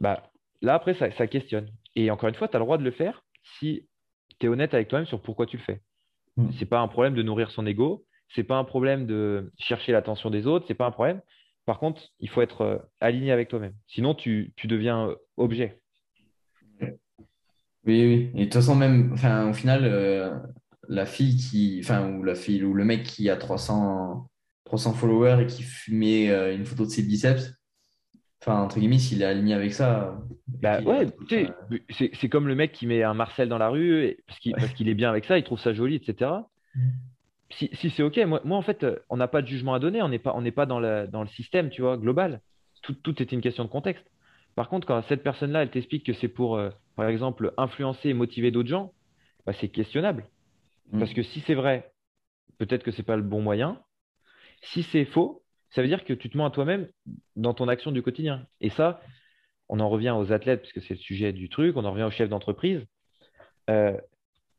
bah, 0.03 0.23
Là, 0.63 0.75
après, 0.75 0.95
ça, 0.95 1.11
ça 1.13 1.27
questionne. 1.27 1.69
Et 1.97 2.11
encore 2.11 2.29
une 2.29 2.35
fois, 2.35 2.49
tu 2.49 2.57
as 2.57 2.61
le 2.61 2.65
droit 2.65 2.79
de 2.79 2.85
le 2.85 2.93
faire 2.93 3.25
si 3.59 3.89
tu 4.39 4.47
es 4.47 4.49
honnête 4.49 4.75
avec 4.75 4.89
toi-même 4.89 5.07
sur 5.07 5.21
pourquoi 5.21 5.47
tu 5.47 5.57
le 5.57 5.63
fais. 5.63 5.81
Hmm. 6.37 6.51
Ce 6.53 6.61
n'est 6.61 6.67
pas 6.67 6.81
un 6.81 6.89
problème 6.89 7.15
de 7.15 7.23
nourrir 7.23 7.51
son 7.51 7.67
ego, 7.67 8.07
c'est 8.35 8.45
pas 8.45 8.57
un 8.57 8.65
problème 8.65 9.07
de 9.07 9.53
chercher 9.59 9.93
l'attention 9.93 10.31
des 10.31 10.47
autres, 10.47 10.65
c'est 10.69 10.75
pas 10.75 10.87
un 10.87 10.93
problème. 10.93 11.21
Par 11.67 11.79
contre, 11.79 12.03
il 12.21 12.29
faut 12.29 12.43
être 12.43 12.63
euh, 12.63 12.79
aligné 13.01 13.33
avec 13.33 13.49
toi-même. 13.49 13.75
Sinon, 13.87 14.15
tu, 14.15 14.55
deviens 14.65 15.09
euh, 15.09 15.17
objet. 15.37 15.81
Oui, 16.81 16.97
oui. 17.85 18.31
Et 18.35 18.39
de 18.39 18.45
toute 18.45 18.55
façon, 18.55 18.77
même, 18.77 19.13
enfin, 19.13 19.51
au 19.51 19.53
final, 19.53 19.85
euh, 19.85 20.39
la 20.89 21.05
fille 21.05 21.37
qui, 21.37 21.81
enfin, 21.83 22.09
ou 22.09 22.23
la 22.23 22.37
fille, 22.37 22.63
ou 22.63 22.75
le 22.75 22.85
mec 22.85 23.03
qui 23.03 23.29
a 23.29 23.37
300, 23.37 24.29
300 24.65 24.93
followers 24.95 25.43
et 25.43 25.47
qui 25.47 25.65
met 25.89 26.55
une 26.55 26.65
photo 26.65 26.85
de 26.85 26.91
ses 26.91 27.03
biceps, 27.03 27.53
enfin, 28.43 28.61
entre 28.61 28.79
guillemets, 28.79 28.99
s'il 28.99 29.23
est 29.23 29.27
aligné 29.27 29.55
avec 29.55 29.73
ça. 29.73 30.19
Bah 30.61 30.81
ouais, 30.83 31.07
c'est 31.89 32.29
comme 32.29 32.47
le 32.47 32.55
mec 32.55 32.73
qui 32.73 32.87
met 32.87 33.03
un 33.03 33.15
Marcel 33.15 33.49
dans 33.49 33.59
la 33.59 33.69
rue 33.69 34.17
parce 34.27 34.75
qu'il 34.75 34.89
est 34.89 34.95
bien 34.95 35.09
avec 35.09 35.25
ça, 35.25 35.39
il 35.39 35.45
trouve 35.45 35.59
ça 35.59 35.73
joli, 35.73 35.97
etc 35.97 36.31
si, 37.53 37.91
c'est 37.91 38.03
OK, 38.03 38.19
moi, 38.19 38.57
en 38.57 38.63
fait, 38.63 38.87
on 39.09 39.17
n'a 39.17 39.29
pas 39.29 39.43
de 39.43 39.47
jugement 39.47 39.75
à 39.75 39.79
donner, 39.79 40.03
on 40.03 40.09
n'est 40.09 40.19
pas, 40.19 40.35
pas 40.55 40.67
dans, 40.67 40.81
le 40.81 41.29
système, 41.29 41.71
tu 41.71 41.83
vois, 41.83 41.97
global. 41.97 42.41
Tout, 42.83 42.95
tout 42.95 43.21
est 43.23 43.33
une 43.33 43.41
question 43.41 43.65
de 43.65 43.69
contexte. 43.69 44.05
Par 44.55 44.69
contre, 44.69 44.87
quand 44.87 45.01
cette 45.03 45.23
personne-là, 45.23 45.63
elle 45.63 45.71
t'explique 45.71 46.05
que 46.05 46.13
c'est 46.13 46.29
pour, 46.29 46.57
euh, 46.57 46.71
par 46.97 47.09
exemple, 47.09 47.53
influencer 47.57 48.11
et 48.11 48.15
motiver 48.15 48.51
d'autres 48.51 48.69
gens, 48.69 48.93
bah, 49.47 49.53
c'est 49.53 49.69
questionnable. 49.69 50.27
Mm. 50.91 50.99
Parce 50.99 51.13
que 51.13 51.23
si 51.23 51.41
c'est 51.41 51.55
vrai, 51.55 51.93
peut-être 52.59 52.83
que 52.83 52.91
ce 52.91 52.99
n'est 52.99 53.05
pas 53.05 53.17
le 53.17 53.23
bon 53.23 53.41
moyen. 53.41 53.81
Si 54.63 54.83
c'est 54.83 55.05
faux, 55.05 55.42
ça 55.73 55.81
veut 55.81 55.89
dire 55.89 56.05
que 56.05 56.13
tu 56.13 56.29
te 56.29 56.37
mens 56.37 56.47
à 56.47 56.51
toi-même 56.51 56.89
dans 57.35 57.55
ton 57.55 57.67
action 57.67 57.93
du 57.93 58.03
quotidien. 58.03 58.47
Et 58.61 58.69
ça, 58.69 59.01
on 59.69 59.81
en 59.81 59.89
revient 59.89 60.11
aux 60.11 60.33
athlètes, 60.33 60.61
puisque 60.61 60.83
c'est 60.83 60.95
le 60.95 61.01
sujet 61.01 61.33
du 61.33 61.49
truc, 61.49 61.77
on 61.77 61.85
en 61.85 61.93
revient 61.93 62.05
aux 62.05 62.11
chefs 62.11 62.29
d'entreprise. 62.29 62.85
Euh, 63.71 63.97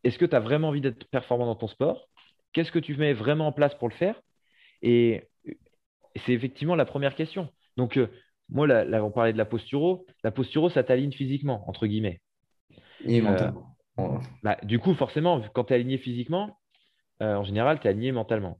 est-ce 0.03 0.17
que 0.17 0.25
tu 0.25 0.35
as 0.35 0.39
vraiment 0.39 0.69
envie 0.69 0.81
d'être 0.81 1.07
performant 1.09 1.45
dans 1.45 1.55
ton 1.55 1.67
sport? 1.67 2.07
Qu'est-ce 2.51 2.71
que 2.71 2.79
tu 2.79 2.97
mets 2.97 3.13
vraiment 3.13 3.47
en 3.47 3.51
place 3.51 3.75
pour 3.75 3.89
le 3.89 3.93
faire? 3.93 4.19
Et 4.81 5.29
c'est 6.25 6.33
effectivement 6.33 6.75
la 6.75 6.85
première 6.85 7.15
question. 7.15 7.49
Donc, 7.77 7.97
euh, 7.97 8.07
moi, 8.49 8.65
là, 8.65 9.03
on 9.03 9.11
parlait 9.11 9.33
de 9.33 9.37
la 9.37 9.45
posturo. 9.45 10.07
La 10.23 10.31
posturo, 10.31 10.69
ça 10.69 10.83
t'aligne 10.83 11.11
physiquement, 11.11 11.63
entre 11.69 11.85
guillemets. 11.85 12.21
Et 13.05 13.19
euh, 13.19 13.23
mentalement. 13.23 13.75
Bah, 14.41 14.57
du 14.63 14.79
coup, 14.79 14.95
forcément, 14.95 15.41
quand 15.53 15.65
tu 15.65 15.73
es 15.73 15.75
aligné 15.75 15.99
physiquement, 15.99 16.57
en 17.19 17.43
général, 17.43 17.79
tu 17.79 17.87
es 17.87 17.91
aligné 17.91 18.11
mentalement. 18.11 18.59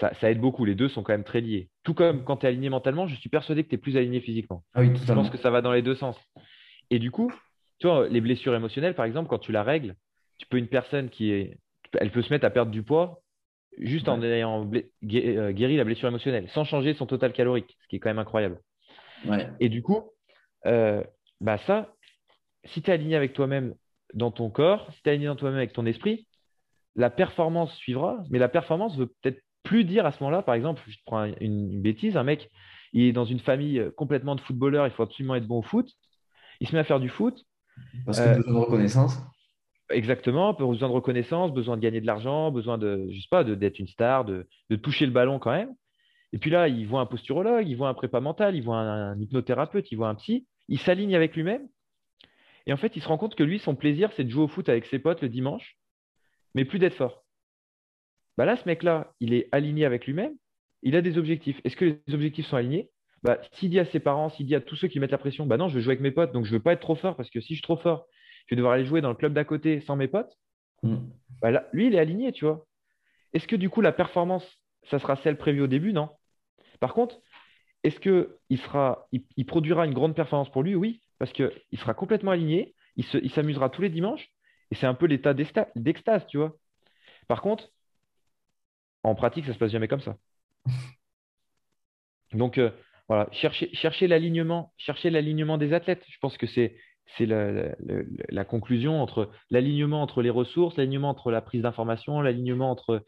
Ça, 0.00 0.12
aide 0.22 0.40
beaucoup. 0.40 0.64
Les 0.64 0.74
deux 0.74 0.88
sont 0.88 1.02
quand 1.02 1.12
même 1.12 1.24
très 1.24 1.40
liés. 1.40 1.68
Tout 1.82 1.94
comme 1.94 2.24
quand 2.24 2.38
tu 2.38 2.46
es 2.46 2.48
aligné 2.48 2.70
mentalement, 2.70 3.06
je 3.06 3.16
suis 3.16 3.28
persuadé 3.28 3.64
que 3.64 3.68
tu 3.68 3.74
es 3.74 3.78
plus 3.78 3.96
aligné 3.96 4.20
physiquement. 4.20 4.62
Ah 4.74 4.80
oui, 4.80 4.92
je 4.94 5.12
pense 5.12 5.28
que 5.30 5.38
ça 5.38 5.50
va 5.50 5.60
dans 5.60 5.72
les 5.72 5.82
deux 5.82 5.96
sens. 5.96 6.16
Et 6.90 6.98
du 6.98 7.10
coup, 7.10 7.32
tu 7.78 7.86
vois, 7.86 8.08
les 8.08 8.20
blessures 8.20 8.54
émotionnelles, 8.54 8.94
par 8.94 9.04
exemple, 9.04 9.28
quand 9.28 9.38
tu 9.38 9.52
la 9.52 9.62
règles, 9.62 9.94
tu 10.38 10.46
peux 10.46 10.56
une 10.56 10.68
personne 10.68 11.10
qui 11.10 11.32
est 11.32 11.58
elle 11.98 12.10
peut 12.10 12.22
se 12.22 12.32
mettre 12.32 12.44
à 12.44 12.50
perdre 12.50 12.70
du 12.70 12.82
poids 12.82 13.22
juste 13.78 14.08
en 14.08 14.20
ayant 14.22 14.68
euh, 14.70 15.52
guéri 15.52 15.76
la 15.76 15.84
blessure 15.84 16.08
émotionnelle, 16.08 16.48
sans 16.50 16.64
changer 16.64 16.94
son 16.94 17.06
total 17.06 17.32
calorique, 17.32 17.76
ce 17.82 17.88
qui 17.88 17.96
est 17.96 17.98
quand 17.98 18.10
même 18.10 18.18
incroyable. 18.18 18.60
Et 19.60 19.68
du 19.68 19.82
coup, 19.82 20.10
euh, 20.66 21.02
bah 21.40 21.58
ça, 21.58 21.94
si 22.64 22.82
tu 22.82 22.90
es 22.90 22.94
aligné 22.94 23.16
avec 23.16 23.32
toi-même 23.32 23.74
dans 24.14 24.30
ton 24.30 24.50
corps, 24.50 24.92
si 24.92 25.02
tu 25.02 25.08
es 25.08 25.12
aligné 25.12 25.26
dans 25.28 25.36
toi-même 25.36 25.58
avec 25.58 25.72
ton 25.72 25.86
esprit, 25.86 26.26
la 26.96 27.10
performance 27.10 27.74
suivra, 27.76 28.24
mais 28.30 28.38
la 28.38 28.48
performance 28.48 28.96
veut 28.96 29.06
peut-être 29.06 29.40
plus 29.68 29.84
dire 29.84 30.06
à 30.06 30.12
ce 30.12 30.22
moment-là, 30.22 30.40
par 30.40 30.54
exemple, 30.54 30.82
je 30.86 30.96
prends 31.04 31.24
une, 31.42 31.82
bêtise, 31.82 32.16
un 32.16 32.22
mec, 32.22 32.50
il 32.94 33.02
est 33.02 33.12
dans 33.12 33.26
une 33.26 33.38
famille 33.38 33.84
complètement 33.98 34.34
de 34.34 34.40
footballeurs, 34.40 34.86
il 34.86 34.92
faut 34.92 35.02
absolument 35.02 35.34
être 35.34 35.46
bon 35.46 35.58
au 35.58 35.62
foot, 35.62 35.92
il 36.60 36.66
se 36.66 36.72
met 36.74 36.78
à 36.78 36.84
faire 36.84 37.00
du 37.00 37.10
foot. 37.10 37.44
Parce 38.06 38.18
que 38.18 38.24
euh, 38.24 38.36
besoin 38.36 38.54
de 38.54 38.58
reconnaissance. 38.58 39.18
Exactement, 39.90 40.54
besoin 40.54 40.88
de 40.88 40.94
reconnaissance, 40.94 41.52
besoin 41.52 41.76
de 41.76 41.82
gagner 41.82 42.00
de 42.00 42.06
l'argent, 42.06 42.50
besoin 42.50 42.78
de, 42.78 43.08
je 43.10 43.20
sais 43.20 43.28
pas, 43.30 43.44
d'être 43.44 43.78
une 43.78 43.88
star, 43.88 44.24
de, 44.24 44.46
toucher 44.82 45.04
le 45.04 45.12
ballon 45.12 45.38
quand 45.38 45.52
même. 45.52 45.74
Et 46.32 46.38
puis 46.38 46.50
là, 46.50 46.66
il 46.68 46.86
voit 46.86 47.02
un 47.02 47.06
posturologue, 47.06 47.68
il 47.68 47.76
voit 47.76 47.90
un 47.90 47.94
prépa 47.94 48.20
mental, 48.20 48.56
il 48.56 48.62
voit 48.62 48.78
un, 48.78 49.20
hypnothérapeute, 49.20 49.92
il 49.92 49.96
voit 49.96 50.08
un 50.08 50.14
psy, 50.14 50.46
il 50.68 50.78
s'aligne 50.78 51.14
avec 51.14 51.36
lui-même. 51.36 51.68
Et 52.66 52.72
en 52.72 52.78
fait, 52.78 52.96
il 52.96 53.02
se 53.02 53.08
rend 53.08 53.18
compte 53.18 53.34
que 53.34 53.42
lui, 53.42 53.58
son 53.58 53.74
plaisir, 53.74 54.10
c'est 54.16 54.24
de 54.24 54.30
jouer 54.30 54.44
au 54.44 54.48
foot 54.48 54.70
avec 54.70 54.86
ses 54.86 54.98
potes 54.98 55.20
le 55.20 55.28
dimanche, 55.28 55.76
mais 56.54 56.64
plus 56.64 56.78
d'être 56.78 56.94
fort. 56.94 57.22
Bah 58.38 58.44
là, 58.44 58.54
ce 58.54 58.62
mec-là, 58.66 59.12
il 59.18 59.34
est 59.34 59.48
aligné 59.50 59.84
avec 59.84 60.06
lui-même, 60.06 60.32
il 60.82 60.94
a 60.94 61.02
des 61.02 61.18
objectifs. 61.18 61.60
Est-ce 61.64 61.76
que 61.76 61.84
les 62.06 62.14
objectifs 62.14 62.46
sont 62.46 62.56
alignés? 62.56 62.88
Bah, 63.24 63.38
S'il 63.50 63.68
dit 63.68 63.80
à 63.80 63.84
ses 63.84 63.98
parents, 63.98 64.28
s'il 64.28 64.46
dit 64.46 64.54
à 64.54 64.60
tous 64.60 64.76
ceux 64.76 64.86
qui 64.86 65.00
mettent 65.00 65.10
la 65.10 65.18
pression, 65.18 65.44
bah 65.44 65.56
non, 65.56 65.66
je 65.66 65.74
veux 65.74 65.80
jouer 65.80 65.94
avec 65.94 66.00
mes 66.02 66.12
potes, 66.12 66.30
donc 66.30 66.44
je 66.44 66.52
ne 66.52 66.56
veux 66.56 66.62
pas 66.62 66.72
être 66.72 66.80
trop 66.80 66.94
fort, 66.94 67.16
parce 67.16 67.30
que 67.30 67.40
si 67.40 67.48
je 67.48 67.54
suis 67.54 67.62
trop 67.62 67.76
fort, 67.76 68.06
je 68.46 68.54
vais 68.54 68.56
devoir 68.56 68.74
aller 68.74 68.84
jouer 68.84 69.00
dans 69.00 69.08
le 69.08 69.16
club 69.16 69.32
d'à 69.32 69.42
côté 69.42 69.80
sans 69.80 69.96
mes 69.96 70.06
potes. 70.06 70.32
Mm. 70.84 70.98
Bah 71.42 71.64
lui, 71.72 71.88
il 71.88 71.96
est 71.96 71.98
aligné, 71.98 72.30
tu 72.30 72.44
vois. 72.44 72.64
Est-ce 73.32 73.48
que 73.48 73.56
du 73.56 73.70
coup, 73.70 73.80
la 73.80 73.90
performance, 73.90 74.48
ça 74.84 75.00
sera 75.00 75.16
celle 75.16 75.36
prévue 75.36 75.62
au 75.62 75.66
début? 75.66 75.92
Non. 75.92 76.08
Par 76.78 76.94
contre, 76.94 77.20
est-ce 77.82 77.98
qu'il 77.98 78.58
sera, 78.58 79.08
il, 79.10 79.46
produira 79.46 79.84
une 79.84 79.94
grande 79.94 80.14
performance 80.14 80.52
pour 80.52 80.62
lui? 80.62 80.76
Oui, 80.76 81.02
parce 81.18 81.32
qu'il 81.32 81.50
sera 81.74 81.92
complètement 81.92 82.30
aligné, 82.30 82.76
il 82.94 83.30
s'amusera 83.32 83.68
tous 83.68 83.82
les 83.82 83.90
dimanches, 83.90 84.28
et 84.70 84.76
c'est 84.76 84.86
un 84.86 84.94
peu 84.94 85.06
l'état 85.06 85.34
d'extase, 85.34 86.24
tu 86.28 86.36
vois. 86.36 86.56
Par 87.26 87.42
contre, 87.42 87.72
en 89.02 89.14
pratique, 89.14 89.46
ça 89.46 89.54
se 89.54 89.58
passe 89.58 89.70
jamais 89.70 89.88
comme 89.88 90.00
ça. 90.00 90.16
Donc, 92.32 92.58
euh, 92.58 92.70
voilà, 93.08 93.28
chercher, 93.32 93.74
chercher 93.74 94.06
l'alignement, 94.06 94.72
des 95.58 95.72
athlètes. 95.72 96.04
Je 96.08 96.18
pense 96.20 96.36
que 96.36 96.46
c'est 96.46 96.76
c'est 97.16 97.24
la, 97.24 98.44
conclusion 98.44 99.00
entre 99.00 99.30
l'alignement 99.48 100.02
entre 100.02 100.20
les 100.20 100.28
ressources, 100.28 100.76
l'alignement 100.76 101.08
entre 101.08 101.30
la 101.30 101.40
prise 101.40 101.62
d'information, 101.62 102.20
l'alignement 102.20 102.70
entre 102.70 103.02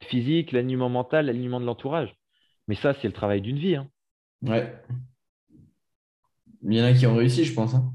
physique, 0.00 0.54
euh, 0.54 0.56
l'alignement 0.56 0.88
mental, 0.88 1.26
l'alignement 1.26 1.60
de 1.60 1.66
l'entourage. 1.66 2.14
Mais 2.68 2.76
ça, 2.76 2.94
c'est 2.94 3.08
le 3.08 3.12
travail 3.12 3.40
d'une 3.40 3.58
vie. 3.58 3.74
Hein. 3.74 3.90
Ouais. 4.42 4.72
Il 6.62 6.74
y 6.74 6.80
en 6.80 6.84
a 6.84 6.92
qui 6.92 7.06
ont 7.06 7.16
réussi, 7.16 7.44
je 7.44 7.54
pense. 7.54 7.74
hein. 7.74 7.92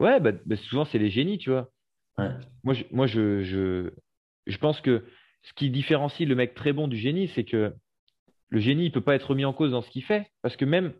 Ouais, 0.00 0.18
bah, 0.18 0.32
bah, 0.44 0.56
souvent, 0.56 0.84
c'est 0.84 0.98
les 0.98 1.10
génies, 1.10 1.38
tu 1.38 1.50
vois. 1.50 1.70
Ouais. 2.18 2.30
Moi, 2.64 2.74
je, 2.74 2.84
moi 2.90 3.06
je, 3.06 3.44
je, 3.44 3.92
je 4.46 4.58
pense 4.58 4.80
que 4.80 5.04
ce 5.42 5.52
qui 5.54 5.70
différencie 5.70 6.28
le 6.28 6.34
mec 6.34 6.54
très 6.54 6.72
bon 6.72 6.88
du 6.88 6.96
génie, 6.96 7.28
c'est 7.28 7.44
que 7.44 7.74
le 8.48 8.60
génie, 8.60 8.86
il 8.86 8.92
peut 8.92 9.00
pas 9.00 9.14
être 9.14 9.34
mis 9.34 9.44
en 9.44 9.52
cause 9.52 9.70
dans 9.70 9.82
ce 9.82 9.90
qu'il 9.90 10.04
fait. 10.04 10.30
Parce 10.42 10.56
que 10.56 10.64
même 10.64 10.92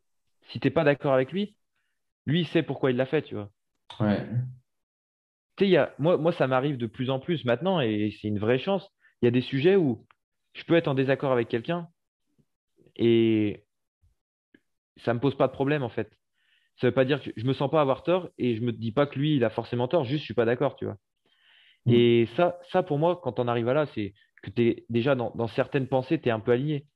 si 0.48 0.60
t'es 0.60 0.70
pas 0.70 0.84
d'accord 0.84 1.12
avec 1.12 1.32
lui, 1.32 1.56
lui, 2.26 2.40
il 2.40 2.46
sait 2.46 2.62
pourquoi 2.62 2.90
il 2.90 2.96
l'a 2.96 3.06
fait, 3.06 3.22
tu 3.22 3.34
vois. 3.34 3.50
Ouais. 3.98 4.24
Tu 5.56 5.64
sais, 5.64 5.66
il 5.66 5.70
y 5.70 5.76
a, 5.76 5.94
moi, 5.98 6.16
moi, 6.16 6.32
ça 6.32 6.46
m'arrive 6.46 6.76
de 6.76 6.86
plus 6.86 7.10
en 7.10 7.18
plus 7.18 7.44
maintenant, 7.44 7.80
et 7.80 8.16
c'est 8.20 8.28
une 8.28 8.38
vraie 8.38 8.58
chance. 8.58 8.88
Il 9.20 9.26
y 9.26 9.28
a 9.28 9.32
des 9.32 9.40
sujets 9.40 9.76
où 9.76 10.06
je 10.54 10.64
peux 10.64 10.74
être 10.74 10.88
en 10.88 10.94
désaccord 10.94 11.32
avec 11.32 11.48
quelqu'un, 11.48 11.88
et 12.96 13.64
ça 14.98 15.14
me 15.14 15.20
pose 15.20 15.36
pas 15.36 15.48
de 15.48 15.52
problème, 15.52 15.82
en 15.82 15.88
fait. 15.88 16.10
Ça 16.76 16.86
veut 16.86 16.94
pas 16.94 17.04
dire 17.04 17.22
que 17.22 17.30
je 17.36 17.44
me 17.44 17.52
sens 17.52 17.70
pas 17.70 17.80
avoir 17.80 18.02
tort, 18.04 18.30
et 18.38 18.56
je 18.56 18.62
me 18.62 18.72
dis 18.72 18.92
pas 18.92 19.06
que 19.06 19.18
lui, 19.18 19.36
il 19.36 19.44
a 19.44 19.50
forcément 19.50 19.88
tort, 19.88 20.04
juste 20.04 20.20
je 20.20 20.24
suis 20.26 20.34
pas 20.34 20.44
d'accord, 20.44 20.76
tu 20.76 20.84
vois. 20.84 20.96
Mm. 21.86 21.92
Et 21.92 22.28
ça, 22.36 22.58
ça, 22.70 22.82
pour 22.82 22.98
moi, 22.98 23.20
quand 23.22 23.38
on 23.38 23.48
arrive 23.48 23.68
à 23.68 23.74
là, 23.74 23.86
c'est 23.94 24.14
que 24.42 24.50
tu 24.50 24.62
es 24.68 24.84
déjà 24.88 25.14
dans, 25.14 25.32
dans 25.34 25.48
certaines 25.48 25.86
pensées, 25.86 26.20
tu 26.20 26.28
es 26.28 26.32
un 26.32 26.40
peu 26.40 26.52
aligné. 26.52 26.86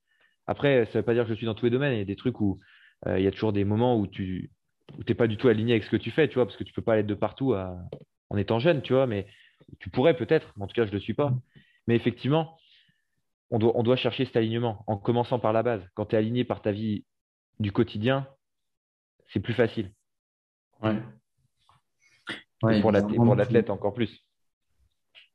Après, 0.47 0.87
ça 0.87 0.99
veut 0.99 1.05
pas 1.05 1.15
dire 1.15 1.25
que 1.25 1.31
je 1.31 1.35
suis 1.35 1.47
dans 1.47 1.55
tous 1.55 1.65
les 1.67 1.71
domaines. 1.71 1.95
Il 1.95 1.99
y 1.99 2.03
a 2.03 2.07
des 2.07 2.17
trucs 2.17 2.41
où 2.41 2.61
euh, 3.07 3.19
il 3.19 3.25
y 3.25 3.27
a 3.27 3.31
toujours 3.31 3.53
des 3.53 3.65
moments 3.65 3.99
où 3.99 4.07
tu 4.07 4.51
n'es 5.09 5.15
pas 5.15 5.27
du 5.27 5.37
tout 5.37 5.49
aligné 5.49 5.73
avec 5.73 5.85
ce 5.85 5.91
que 5.91 5.97
tu 5.97 6.11
fais, 6.11 6.29
tu 6.29 6.35
vois, 6.35 6.47
parce 6.47 6.57
que 6.57 6.65
tu 6.65 6.73
peux 6.73 6.83
pas 6.83 6.99
être 6.99 7.07
de 7.07 7.15
partout 7.15 7.55
à- 7.55 7.77
en 8.31 8.37
étant 8.37 8.59
jeune, 8.59 8.83
tu 8.83 8.93
vois, 8.93 9.07
mais 9.07 9.27
tu 9.79 9.91
pourrais 9.91 10.17
peut-être, 10.17 10.53
mais 10.57 10.65
en 10.65 10.67
tout 10.67 10.75
cas, 10.75 10.85
je 10.85 10.91
ne 10.91 10.95
le 10.97 11.01
suis 11.01 11.15
pas. 11.15 11.33
Mais 11.87 11.97
effectivement, 11.97 12.59
on 13.51 13.59
doit, 13.59 13.73
on 13.77 13.83
doit 13.83 13.97
chercher 13.97 14.25
cet 14.25 14.37
alignement 14.37 14.85
en 14.87 14.97
commençant 14.97 15.39
par 15.39 15.53
la 15.53 15.63
base. 15.63 15.83
Quand 15.95 16.07
tu 16.07 16.17
es 16.17 16.19
aligné 16.19 16.45
par 16.45 16.63
ta 16.63 16.73
vie 16.73 17.05
du 17.61 17.73
quotidien, 17.73 18.27
c'est 19.29 19.41
plus 19.41 19.55
facile. 19.55 19.93
Ouais. 20.83 20.97
Et 22.63 22.67
Ouais, 22.67 22.81
pour 22.81 23.35
l'athlète, 23.35 23.71
encore 23.71 23.95
plus. 23.95 24.25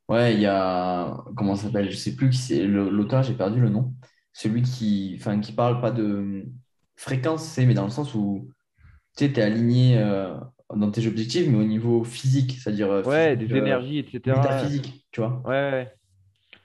Ouais, 0.09 0.35
il 0.35 0.41
y 0.41 0.47
a. 0.47 1.23
Comment 1.37 1.55
ça 1.55 1.65
s'appelle? 1.67 1.91
Je 1.91 1.97
sais 1.97 2.15
plus 2.17 2.29
qui 2.31 2.37
c'est. 2.37 2.65
le- 2.67 2.89
L'auteur, 2.89 3.23
j'ai 3.23 3.35
perdu 3.35 3.61
le 3.61 3.69
nom. 3.69 3.95
Celui 4.33 4.63
qui, 4.63 5.15
enfin, 5.19 5.39
qui 5.41 5.53
parle 5.53 5.81
pas 5.81 5.91
de 5.91 6.45
fréquence, 6.97 7.45
c'est, 7.45 7.65
mais 7.67 7.75
dans 7.75 7.85
le 7.85 7.91
sens 7.91 8.15
où 8.15 8.49
tu 9.17 9.25
sais, 9.27 9.31
es 9.33 9.41
aligné 9.43 9.97
euh, 9.99 10.35
dans 10.75 10.91
tes 10.91 11.07
objectifs, 11.07 11.47
mais 11.49 11.57
au 11.57 11.65
niveau 11.65 12.03
physique, 12.05 12.53
c'est-à-dire 12.61 12.91
euh, 12.91 13.03
Ouais, 13.03 13.35
physique, 13.35 13.35
des 13.35 13.55
euh, 13.55 13.57
énergies, 13.57 13.97
etc. 13.99 14.29
métaphysique, 14.29 15.07
tu 15.11 15.21
vois. 15.21 15.43
Ouais, 15.45 15.51
ouais, 15.51 15.71
ouais. 15.71 15.97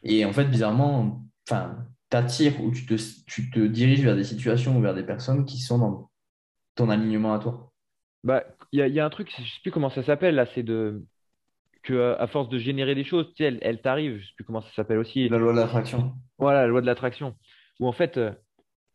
Et 0.05 0.25
en 0.25 0.33
fait, 0.33 0.45
bizarrement, 0.47 1.25
enfin, 1.49 1.85
t'attires 2.09 2.61
ou 2.63 2.71
tu 2.71 2.87
te, 2.87 2.95
tu 3.27 3.51
te 3.51 3.59
diriges 3.61 4.03
vers 4.05 4.15
des 4.17 4.23
situations 4.25 4.77
ou 4.79 4.81
vers 4.83 4.95
des 4.95 5.03
personnes 5.05 5.45
qui 5.45 5.61
sont 5.61 5.79
dans 5.79 6.11
ton 6.77 6.91
alignement 6.91 7.35
à 7.35 7.41
toi. 7.41 7.73
Bah, 8.25 8.45
il 8.73 8.79
y 8.79 8.83
a, 8.83 8.89
il 8.89 8.95
y 8.95 9.01
a 9.01 9.05
un 9.05 9.11
truc, 9.11 9.31
je 9.31 9.43
sais 9.43 9.61
plus 9.63 9.71
comment 9.71 9.91
ça 9.91 10.03
s'appelle 10.03 10.35
là, 10.35 10.47
c'est 10.55 10.63
de 10.63 11.05
que 11.85 11.93
euh, 11.95 12.19
à 12.19 12.27
force 12.27 12.49
de 12.49 12.59
générer 12.59 12.95
des 12.95 13.05
choses, 13.05 13.29
tu 13.29 13.37
sais, 13.37 13.45
elles, 13.45 13.59
elles 13.63 13.81
t'arrivent, 13.81 14.19
je 14.19 14.27
sais 14.27 14.33
plus 14.35 14.45
comment 14.45 14.61
ça 14.63 14.71
s'appelle 14.75 14.99
aussi. 14.99 15.29
La 15.29 15.39
loi 15.39 15.53
de 15.53 15.59
l'attraction. 15.59 16.13
Voilà, 16.39 16.63
la 16.63 16.67
loi 16.67 16.81
de 16.81 16.87
l'attraction. 16.87 17.37
Où 17.79 17.87
en 17.87 17.93
fait, 17.93 18.17
euh, 18.17 18.33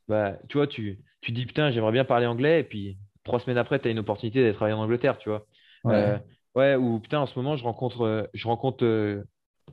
bah, 0.07 0.33
tu 0.49 0.57
vois, 0.57 0.67
tu, 0.67 0.99
tu 1.21 1.31
dis 1.31 1.45
putain, 1.45 1.71
j'aimerais 1.71 1.91
bien 1.93 2.03
parler 2.05 2.25
anglais, 2.25 2.59
et 2.59 2.63
puis 2.63 2.97
trois 3.23 3.39
semaines 3.39 3.57
après, 3.57 3.79
tu 3.79 3.87
as 3.87 3.91
une 3.91 3.99
opportunité 3.99 4.41
d'être 4.43 4.55
travailler 4.55 4.75
en 4.75 4.81
Angleterre, 4.81 5.17
tu 5.19 5.29
vois. 5.29 5.45
Euh, 5.85 6.17
Ouais. 6.17 6.21
ouais, 6.55 6.75
ou 6.75 6.99
putain, 6.99 7.19
en 7.19 7.25
ce 7.25 7.37
moment, 7.39 7.55
je 7.55 7.63
rencontre, 7.63 8.01
euh, 8.01 8.23
je 8.33 8.47
rencontre 8.47 8.83
euh, 8.83 9.23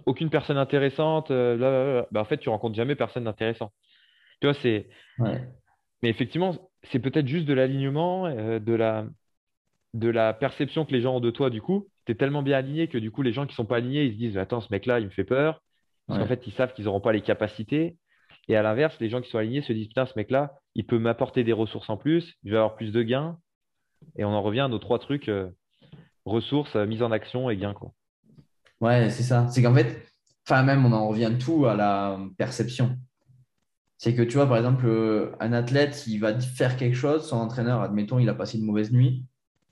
aucune 0.04 0.30
personne 0.30 0.58
intéressante. 0.58 1.30
euh, 1.30 1.56
blablabla. 1.56 2.06
Bah, 2.12 2.20
en 2.20 2.24
fait, 2.24 2.38
tu 2.38 2.48
rencontres 2.48 2.76
jamais 2.76 2.94
personne 2.94 3.24
d'intéressant. 3.24 3.72
Tu 4.40 4.46
vois, 4.46 4.54
c'est. 4.62 4.88
Ouais. 5.18 5.40
Mais 6.02 6.10
effectivement, 6.10 6.54
c'est 6.82 6.98
peut-être 6.98 7.26
juste 7.26 7.46
de 7.46 7.54
l'alignement, 7.54 8.26
euh, 8.26 8.58
de 8.58 8.74
la, 8.74 9.06
de 9.94 10.08
la 10.10 10.34
perception 10.34 10.84
que 10.84 10.92
les 10.92 11.00
gens 11.00 11.16
ont 11.16 11.20
de 11.20 11.30
toi, 11.30 11.48
du 11.48 11.62
coup. 11.62 11.88
Tu 12.06 12.12
es 12.12 12.14
tellement 12.14 12.42
bien 12.42 12.58
aligné 12.58 12.88
que 12.88 12.98
du 12.98 13.10
coup, 13.10 13.22
les 13.22 13.32
gens 13.32 13.46
qui 13.46 13.54
sont 13.54 13.64
pas 13.64 13.76
alignés, 13.76 14.04
ils 14.04 14.12
se 14.12 14.18
disent, 14.18 14.38
attends, 14.38 14.60
ce 14.60 14.68
mec-là, 14.70 15.00
il 15.00 15.06
me 15.06 15.10
fait 15.10 15.24
peur. 15.24 15.62
Parce 16.06 16.20
qu'en 16.20 16.26
fait, 16.26 16.46
ils 16.46 16.52
savent 16.52 16.72
qu'ils 16.72 16.84
n'auront 16.84 17.00
pas 17.00 17.12
les 17.12 17.20
capacités. 17.20 17.96
Et 18.48 18.56
à 18.56 18.62
l'inverse, 18.62 18.96
les 19.00 19.10
gens 19.10 19.20
qui 19.20 19.28
sont 19.28 19.38
alignés 19.38 19.62
se 19.62 19.72
disent, 19.72 19.88
putain, 19.88 20.06
ce 20.06 20.12
mec-là, 20.16 20.54
il 20.74 20.86
peut 20.86 20.98
m'apporter 20.98 21.42
des 21.42 21.52
ressources 21.52 21.90
en 21.90 21.96
plus, 21.96 22.34
je 22.44 22.50
vais 22.50 22.56
avoir 22.56 22.76
plus 22.76 22.92
de 22.92 23.02
gains. 23.02 23.38
Et 24.16 24.24
on 24.24 24.28
en 24.30 24.42
revient 24.42 24.60
à 24.60 24.68
nos 24.68 24.78
trois 24.78 25.00
trucs, 25.00 25.28
euh, 25.28 25.50
ressources, 26.24 26.76
euh, 26.76 26.86
mise 26.86 27.02
en 27.02 27.10
action 27.10 27.50
et 27.50 27.56
gains, 27.56 27.74
quoi. 27.74 27.92
Ouais, 28.80 29.10
c'est 29.10 29.22
ça. 29.24 29.48
C'est 29.48 29.62
qu'en 29.62 29.74
fait, 29.74 30.06
enfin, 30.48 30.62
même, 30.62 30.84
on 30.84 30.92
en 30.92 31.08
revient 31.08 31.32
tout 31.40 31.66
à 31.66 31.74
la 31.74 32.20
perception. 32.38 32.96
C'est 33.98 34.14
que 34.14 34.22
tu 34.22 34.36
vois, 34.36 34.46
par 34.46 34.58
exemple, 34.58 34.86
euh, 34.86 35.32
un 35.40 35.52
athlète, 35.52 36.06
il 36.06 36.18
va 36.18 36.38
faire 36.38 36.76
quelque 36.76 36.96
chose, 36.96 37.26
son 37.26 37.38
entraîneur, 37.38 37.80
admettons, 37.80 38.18
il 38.18 38.28
a 38.28 38.34
passé 38.34 38.58
une 38.58 38.66
mauvaise 38.66 38.92
nuit, 38.92 39.24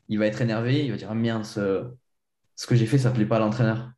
il 0.09 0.19
va 0.19 0.27
être 0.27 0.41
énervé, 0.41 0.85
il 0.85 0.91
va 0.91 0.97
dire, 0.97 1.09
ah, 1.11 1.15
merde, 1.15 1.45
ce, 1.45 1.85
ce 2.57 2.67
que 2.67 2.75
j'ai 2.77 2.87
fait, 2.87 2.99
ça 2.99 3.11
ne 3.11 3.15
plaît 3.15 3.27
pas 3.27 3.37
à 3.37 3.41
l'entraîneur. 3.41 3.93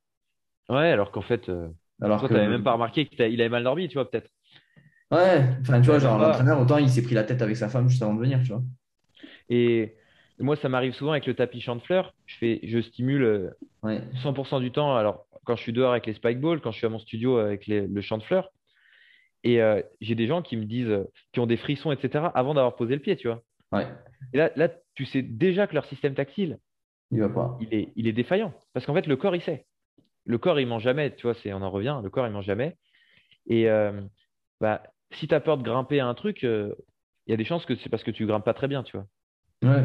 Ouais, 0.68 0.90
alors 0.90 1.10
qu'en 1.12 1.22
fait, 1.22 1.48
euh, 1.48 1.68
Alors 2.00 2.24
toi, 2.24 2.28
que, 2.28 2.32
tu 2.32 2.36
n'avais 2.36 2.48
même 2.48 2.62
pas 2.62 2.72
remarqué 2.72 3.06
qu'il 3.08 3.22
avait 3.22 3.48
mal 3.48 3.64
dormi, 3.64 3.88
tu 3.88 3.94
vois, 3.94 4.08
peut-être. 4.10 4.30
ouais, 5.10 5.56
enfin, 5.62 5.80
tu 5.80 5.86
vois, 5.88 5.98
genre, 5.98 6.18
l'entraîneur, 6.18 6.60
autant 6.60 6.78
il 6.78 6.90
s'est 6.90 7.02
pris 7.02 7.14
la 7.14 7.24
tête 7.24 7.42
avec 7.42 7.56
sa 7.56 7.68
femme 7.68 7.88
juste 7.88 8.02
avant 8.02 8.14
de 8.14 8.20
venir, 8.20 8.40
tu 8.42 8.48
vois. 8.52 8.62
Et 9.48 9.96
moi, 10.38 10.56
ça 10.56 10.68
m'arrive 10.68 10.94
souvent 10.94 11.12
avec 11.12 11.26
le 11.26 11.34
tapis 11.34 11.60
champ 11.60 11.76
de 11.76 11.82
fleurs. 11.82 12.14
Je 12.26 12.36
fais, 12.36 12.60
je 12.64 12.80
stimule 12.80 13.22
euh, 13.22 13.50
Ouais, 13.82 14.02
100% 14.22 14.60
du 14.60 14.72
temps. 14.72 14.96
Alors, 14.96 15.26
quand 15.44 15.56
je 15.56 15.62
suis 15.62 15.72
dehors 15.72 15.92
avec 15.92 16.06
les 16.06 16.14
spike 16.14 16.40
balls, 16.40 16.60
quand 16.60 16.72
je 16.72 16.78
suis 16.78 16.86
à 16.86 16.90
mon 16.90 16.98
studio 16.98 17.38
avec 17.38 17.66
les- 17.66 17.86
le 17.86 18.00
champ 18.02 18.18
de 18.18 18.22
fleurs, 18.24 18.50
et 19.44 19.62
euh, 19.62 19.82
j'ai 20.00 20.14
des 20.14 20.26
gens 20.26 20.42
qui 20.42 20.56
me 20.56 20.64
disent, 20.64 20.88
euh, 20.90 21.04
qui 21.32 21.40
ont 21.40 21.46
des 21.46 21.56
frissons, 21.56 21.92
etc., 21.92 22.28
avant 22.36 22.54
d'avoir 22.54 22.76
posé 22.76 22.94
le 22.94 23.02
pied, 23.02 23.16
tu 23.16 23.28
vois. 23.28 23.42
ouais, 23.72 23.86
Et 24.32 24.38
là, 24.38 24.50
là, 24.56 24.70
tu 24.94 25.06
sais 25.06 25.22
déjà 25.22 25.66
que 25.66 25.74
leur 25.74 25.86
système 25.86 26.14
tactile, 26.14 26.58
il 27.10 27.20
va 27.20 27.28
pas. 27.28 27.58
il 27.60 27.72
est, 27.74 27.92
il 27.96 28.06
est 28.06 28.12
défaillant. 28.12 28.52
Parce 28.72 28.86
qu'en 28.86 28.94
fait, 28.94 29.06
le 29.06 29.16
corps, 29.16 29.34
il 29.36 29.42
sait. 29.42 29.66
Le 30.24 30.38
corps, 30.38 30.58
il 30.58 30.66
ment 30.66 30.78
jamais, 30.78 31.14
tu 31.14 31.22
vois, 31.22 31.34
c'est, 31.34 31.52
on 31.52 31.62
en 31.62 31.70
revient, 31.70 32.00
le 32.02 32.10
corps, 32.10 32.26
il 32.26 32.32
ment 32.32 32.42
jamais. 32.42 32.76
Et 33.46 33.68
euh, 33.70 34.00
bah, 34.60 34.82
si 35.12 35.28
tu 35.28 35.34
as 35.34 35.40
peur 35.40 35.56
de 35.58 35.62
grimper 35.62 36.00
à 36.00 36.06
un 36.06 36.14
truc, 36.14 36.44
euh, 36.44 36.74
il 37.26 37.30
y 37.30 37.34
a 37.34 37.36
des 37.36 37.44
chances 37.44 37.64
que 37.64 37.76
c'est 37.76 37.88
parce 37.88 38.02
que 38.02 38.10
tu 38.10 38.26
grimpes 38.26 38.44
pas 38.44 38.54
très 38.54 38.68
bien, 38.68 38.82
tu 38.82 38.96
vois. 38.96 39.06
Ouais. 39.62 39.84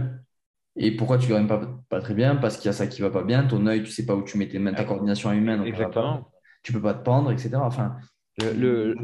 Et 0.77 0.91
pourquoi 0.91 1.17
tu 1.17 1.31
ne 1.31 1.47
pas, 1.47 1.61
pas 1.89 2.01
très 2.01 2.13
bien? 2.13 2.35
Parce 2.37 2.57
qu'il 2.57 2.65
y 2.67 2.69
a 2.69 2.73
ça 2.73 2.87
qui 2.87 3.01
va 3.01 3.09
pas 3.09 3.23
bien. 3.23 3.45
Ton 3.45 3.65
œil, 3.67 3.83
tu 3.83 3.91
sais 3.91 4.05
pas 4.05 4.15
où 4.15 4.23
tu 4.23 4.37
mets 4.37 4.47
tes 4.47 4.57
mains, 4.57 4.73
ta 4.73 4.85
coordination 4.85 5.31
humaine, 5.31 5.57
donc 5.59 5.65
pas. 5.65 5.69
Exactement. 5.69 6.31
Tu 6.63 6.71
peux 6.73 6.81
pas 6.81 6.93
te 6.93 7.03
pendre, 7.03 7.31
etc. 7.31 7.55
Enfin, 7.57 7.97
le- 8.39 8.95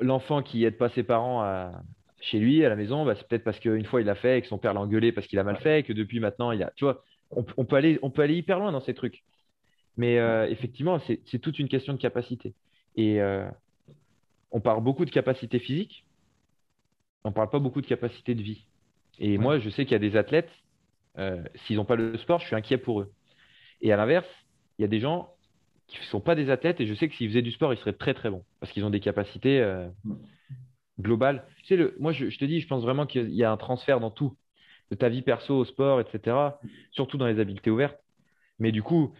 l'enfant 0.00 0.42
qui 0.42 0.64
aide 0.64 0.76
pas 0.76 0.88
ses 0.90 1.02
parents 1.02 1.42
à- 1.42 1.82
chez 2.22 2.38
lui, 2.38 2.64
à 2.64 2.68
la 2.68 2.76
maison, 2.76 3.04
bah, 3.04 3.14
c'est 3.16 3.26
peut-être 3.26 3.44
parce 3.44 3.58
qu'une 3.58 3.84
fois 3.84 4.00
il 4.00 4.06
l'a 4.06 4.14
fait 4.14 4.38
et 4.38 4.42
que 4.42 4.48
son 4.48 4.58
père 4.58 4.72
l'a 4.72 4.80
engueulé 4.80 5.12
parce 5.12 5.26
qu'il 5.26 5.38
a 5.38 5.44
mal 5.44 5.56
fait 5.58 5.80
et 5.80 5.82
que 5.82 5.92
depuis 5.92 6.20
maintenant 6.20 6.52
il 6.52 6.62
a. 6.62 6.72
Tu 6.76 6.84
vois, 6.84 7.04
on, 7.30 7.44
on 7.56 7.64
peut 7.64 7.76
aller, 7.76 7.98
on 8.02 8.10
peut 8.10 8.22
aller 8.22 8.36
hyper 8.36 8.58
loin 8.58 8.72
dans 8.72 8.80
ces 8.80 8.94
trucs. 8.94 9.24
Mais 9.96 10.18
euh, 10.18 10.48
effectivement, 10.48 11.00
c'est 11.00 11.38
toute 11.38 11.58
une 11.58 11.68
question 11.68 11.92
de 11.92 11.98
capacité. 11.98 12.54
Et 12.96 13.20
euh, 13.20 13.46
on 14.50 14.60
parle 14.60 14.82
beaucoup 14.82 15.04
de 15.04 15.10
capacité 15.10 15.58
physique, 15.58 16.06
on 17.24 17.32
parle 17.32 17.50
pas 17.50 17.58
beaucoup 17.58 17.80
de 17.80 17.86
capacité 17.86 18.34
de 18.34 18.42
vie. 18.42 18.66
Et 19.18 19.36
moi, 19.36 19.58
je 19.58 19.68
sais 19.68 19.84
qu'il 19.84 19.92
y 19.92 19.96
a 19.96 19.98
des 19.98 20.16
athlètes, 20.16 20.50
euh, 21.18 21.42
s'ils 21.66 21.76
n'ont 21.76 21.84
pas 21.84 21.96
le 21.96 22.16
sport, 22.18 22.40
je 22.40 22.46
suis 22.46 22.56
inquiet 22.56 22.78
pour 22.78 23.00
eux. 23.00 23.12
Et 23.80 23.92
à 23.92 23.96
l'inverse, 23.96 24.28
il 24.78 24.82
y 24.82 24.84
a 24.84 24.88
des 24.88 25.00
gens 25.00 25.34
qui 25.88 25.98
ne 25.98 26.04
sont 26.04 26.20
pas 26.20 26.34
des 26.34 26.50
athlètes 26.50 26.80
et 26.80 26.86
je 26.86 26.94
sais 26.94 27.08
que 27.08 27.14
s'ils 27.14 27.28
faisaient 27.28 27.42
du 27.42 27.52
sport, 27.52 27.74
ils 27.74 27.78
seraient 27.78 27.92
très 27.92 28.14
très 28.14 28.30
bons 28.30 28.44
parce 28.60 28.72
qu'ils 28.72 28.84
ont 28.84 28.90
des 28.90 29.00
capacités 29.00 29.60
globales. 31.02 31.44
Tu 31.58 31.66
sais, 31.66 31.76
le, 31.76 31.94
moi, 31.98 32.12
je, 32.12 32.30
je 32.30 32.38
te 32.38 32.44
dis, 32.44 32.60
je 32.60 32.66
pense 32.68 32.82
vraiment 32.82 33.06
qu'il 33.06 33.30
y 33.34 33.44
a 33.44 33.52
un 33.52 33.56
transfert 33.56 34.00
dans 34.00 34.10
tout, 34.10 34.36
de 34.90 34.96
ta 34.96 35.08
vie 35.08 35.22
perso 35.22 35.54
au 35.56 35.64
sport, 35.64 36.00
etc., 36.00 36.36
surtout 36.90 37.18
dans 37.18 37.26
les 37.26 37.40
habiletés 37.40 37.70
ouvertes. 37.70 37.98
Mais 38.58 38.72
du 38.72 38.82
coup, 38.82 39.12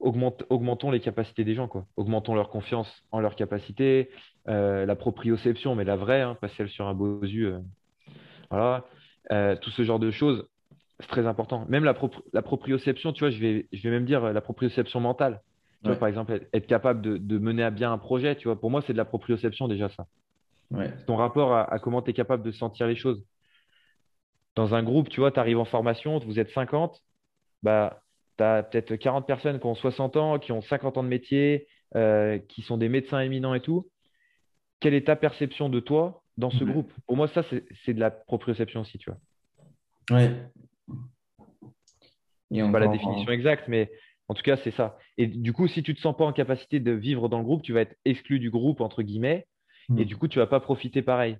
augmente- 0.00 0.44
augmentons 0.48 0.90
les 0.90 1.00
capacités 1.00 1.44
des 1.44 1.54
gens, 1.54 1.68
quoi. 1.68 1.86
Augmentons 1.96 2.34
leur 2.34 2.48
confiance 2.50 2.90
en 3.12 3.20
leurs 3.20 3.36
capacités, 3.36 4.10
euh, 4.48 4.86
la 4.86 4.96
proprioception, 4.96 5.74
mais 5.74 5.84
la 5.84 5.96
vraie, 5.96 6.22
hein, 6.22 6.36
pas 6.40 6.48
celle 6.48 6.68
sur 6.68 6.86
un 6.86 6.94
beau 6.94 7.22
yeux. 7.24 7.54
euh, 7.54 7.60
voilà. 8.50 8.84
Euh, 9.32 9.56
tout 9.56 9.70
ce 9.70 9.82
genre 9.84 9.98
de 9.98 10.10
choses, 10.10 10.48
c'est 11.00 11.06
très 11.08 11.26
important. 11.26 11.66
Même 11.68 11.84
la, 11.84 11.94
propri- 11.94 12.22
la 12.32 12.42
proprioception, 12.42 13.12
tu 13.12 13.20
vois, 13.20 13.30
je 13.30 13.38
vais, 13.40 13.68
je 13.72 13.82
vais 13.82 13.90
même 13.90 14.04
dire 14.06 14.32
la 14.32 14.40
proprioception 14.40 15.00
mentale. 15.00 15.42
Tu 15.82 15.88
vois, 15.88 15.96
par 15.98 16.08
exemple, 16.08 16.32
être- 16.32 16.48
être 16.52 16.66
capable 16.66 17.00
de, 17.02 17.16
de 17.16 17.38
mener 17.38 17.62
à 17.62 17.70
bien 17.70 17.92
un 17.92 17.98
projet, 17.98 18.36
tu 18.36 18.48
vois, 18.48 18.58
pour 18.60 18.70
moi, 18.70 18.82
c'est 18.86 18.92
de 18.92 18.98
la 18.98 19.04
proprioception 19.04 19.68
déjà, 19.68 19.88
ça. 19.90 20.06
Ouais. 20.70 20.92
C'est 20.98 21.06
ton 21.06 21.16
rapport 21.16 21.52
à, 21.52 21.72
à 21.72 21.78
comment 21.78 22.02
tu 22.02 22.10
es 22.10 22.12
capable 22.14 22.42
de 22.42 22.52
sentir 22.52 22.86
les 22.86 22.96
choses. 22.96 23.24
Dans 24.54 24.74
un 24.74 24.82
groupe, 24.82 25.08
tu 25.08 25.20
vois, 25.20 25.30
tu 25.30 25.40
arrives 25.40 25.58
en 25.58 25.64
formation, 25.64 26.18
vous 26.18 26.38
êtes 26.38 26.50
50, 26.50 27.00
bah, 27.62 28.02
tu 28.36 28.44
as 28.44 28.62
peut-être 28.62 28.96
40 28.96 29.26
personnes 29.26 29.58
qui 29.60 29.66
ont 29.66 29.74
60 29.74 30.16
ans, 30.16 30.38
qui 30.38 30.52
ont 30.52 30.62
50 30.62 30.98
ans 30.98 31.02
de 31.02 31.08
métier, 31.08 31.66
euh, 31.96 32.38
qui 32.38 32.62
sont 32.62 32.76
des 32.76 32.88
médecins 32.88 33.20
éminents 33.20 33.54
et 33.54 33.60
tout. 33.60 33.88
Quelle 34.80 34.94
est 34.94 35.06
ta 35.06 35.16
perception 35.16 35.68
de 35.68 35.80
toi 35.80 36.22
dans 36.36 36.50
ce 36.50 36.64
Ouais. 36.64 36.70
groupe? 36.70 36.92
Pour 37.06 37.16
moi, 37.16 37.28
ça, 37.28 37.42
c'est 37.84 37.94
de 37.94 38.00
la 38.00 38.10
proprioception 38.10 38.80
aussi, 38.80 38.98
tu 38.98 39.10
vois. 39.10 40.16
Ouais. 40.16 40.30
Et 42.52 42.60
pas 42.72 42.80
la 42.80 42.88
définition 42.88 43.30
exacte, 43.32 43.68
mais 43.68 43.90
en 44.28 44.34
tout 44.34 44.42
cas, 44.42 44.56
c'est 44.56 44.70
ça. 44.72 44.98
Et 45.18 45.26
du 45.26 45.52
coup, 45.52 45.68
si 45.68 45.82
tu 45.82 45.94
te 45.94 46.00
sens 46.00 46.16
pas 46.16 46.24
en 46.24 46.32
capacité 46.32 46.80
de 46.80 46.92
vivre 46.92 47.28
dans 47.28 47.38
le 47.38 47.44
groupe, 47.44 47.62
tu 47.62 47.72
vas 47.72 47.82
être 47.82 47.96
exclu 48.04 48.38
du 48.40 48.50
groupe, 48.50 48.80
entre 48.80 49.02
guillemets, 49.02 49.46
et 49.96 50.04
Hmm. 50.04 50.06
du 50.06 50.16
coup, 50.16 50.28
tu 50.28 50.38
vas 50.38 50.46
pas 50.46 50.60
profiter 50.60 51.02
pareil. 51.02 51.38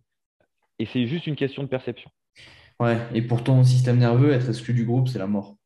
Et 0.81 0.87
c'est 0.87 1.07
juste 1.07 1.27
une 1.29 1.37
question 1.37 1.63
de 1.65 1.69
perception. 1.69 2.11
Ouais, 2.81 2.99
et 3.15 3.23
pour 3.23 3.45
ton 3.45 3.63
système 3.65 3.99
nerveux, 3.99 4.33
être 4.33 4.49
exclu 4.49 4.73
du 4.75 4.85
groupe, 4.85 5.09
c'est 5.09 5.19
la 5.19 5.27
mort. 5.27 5.57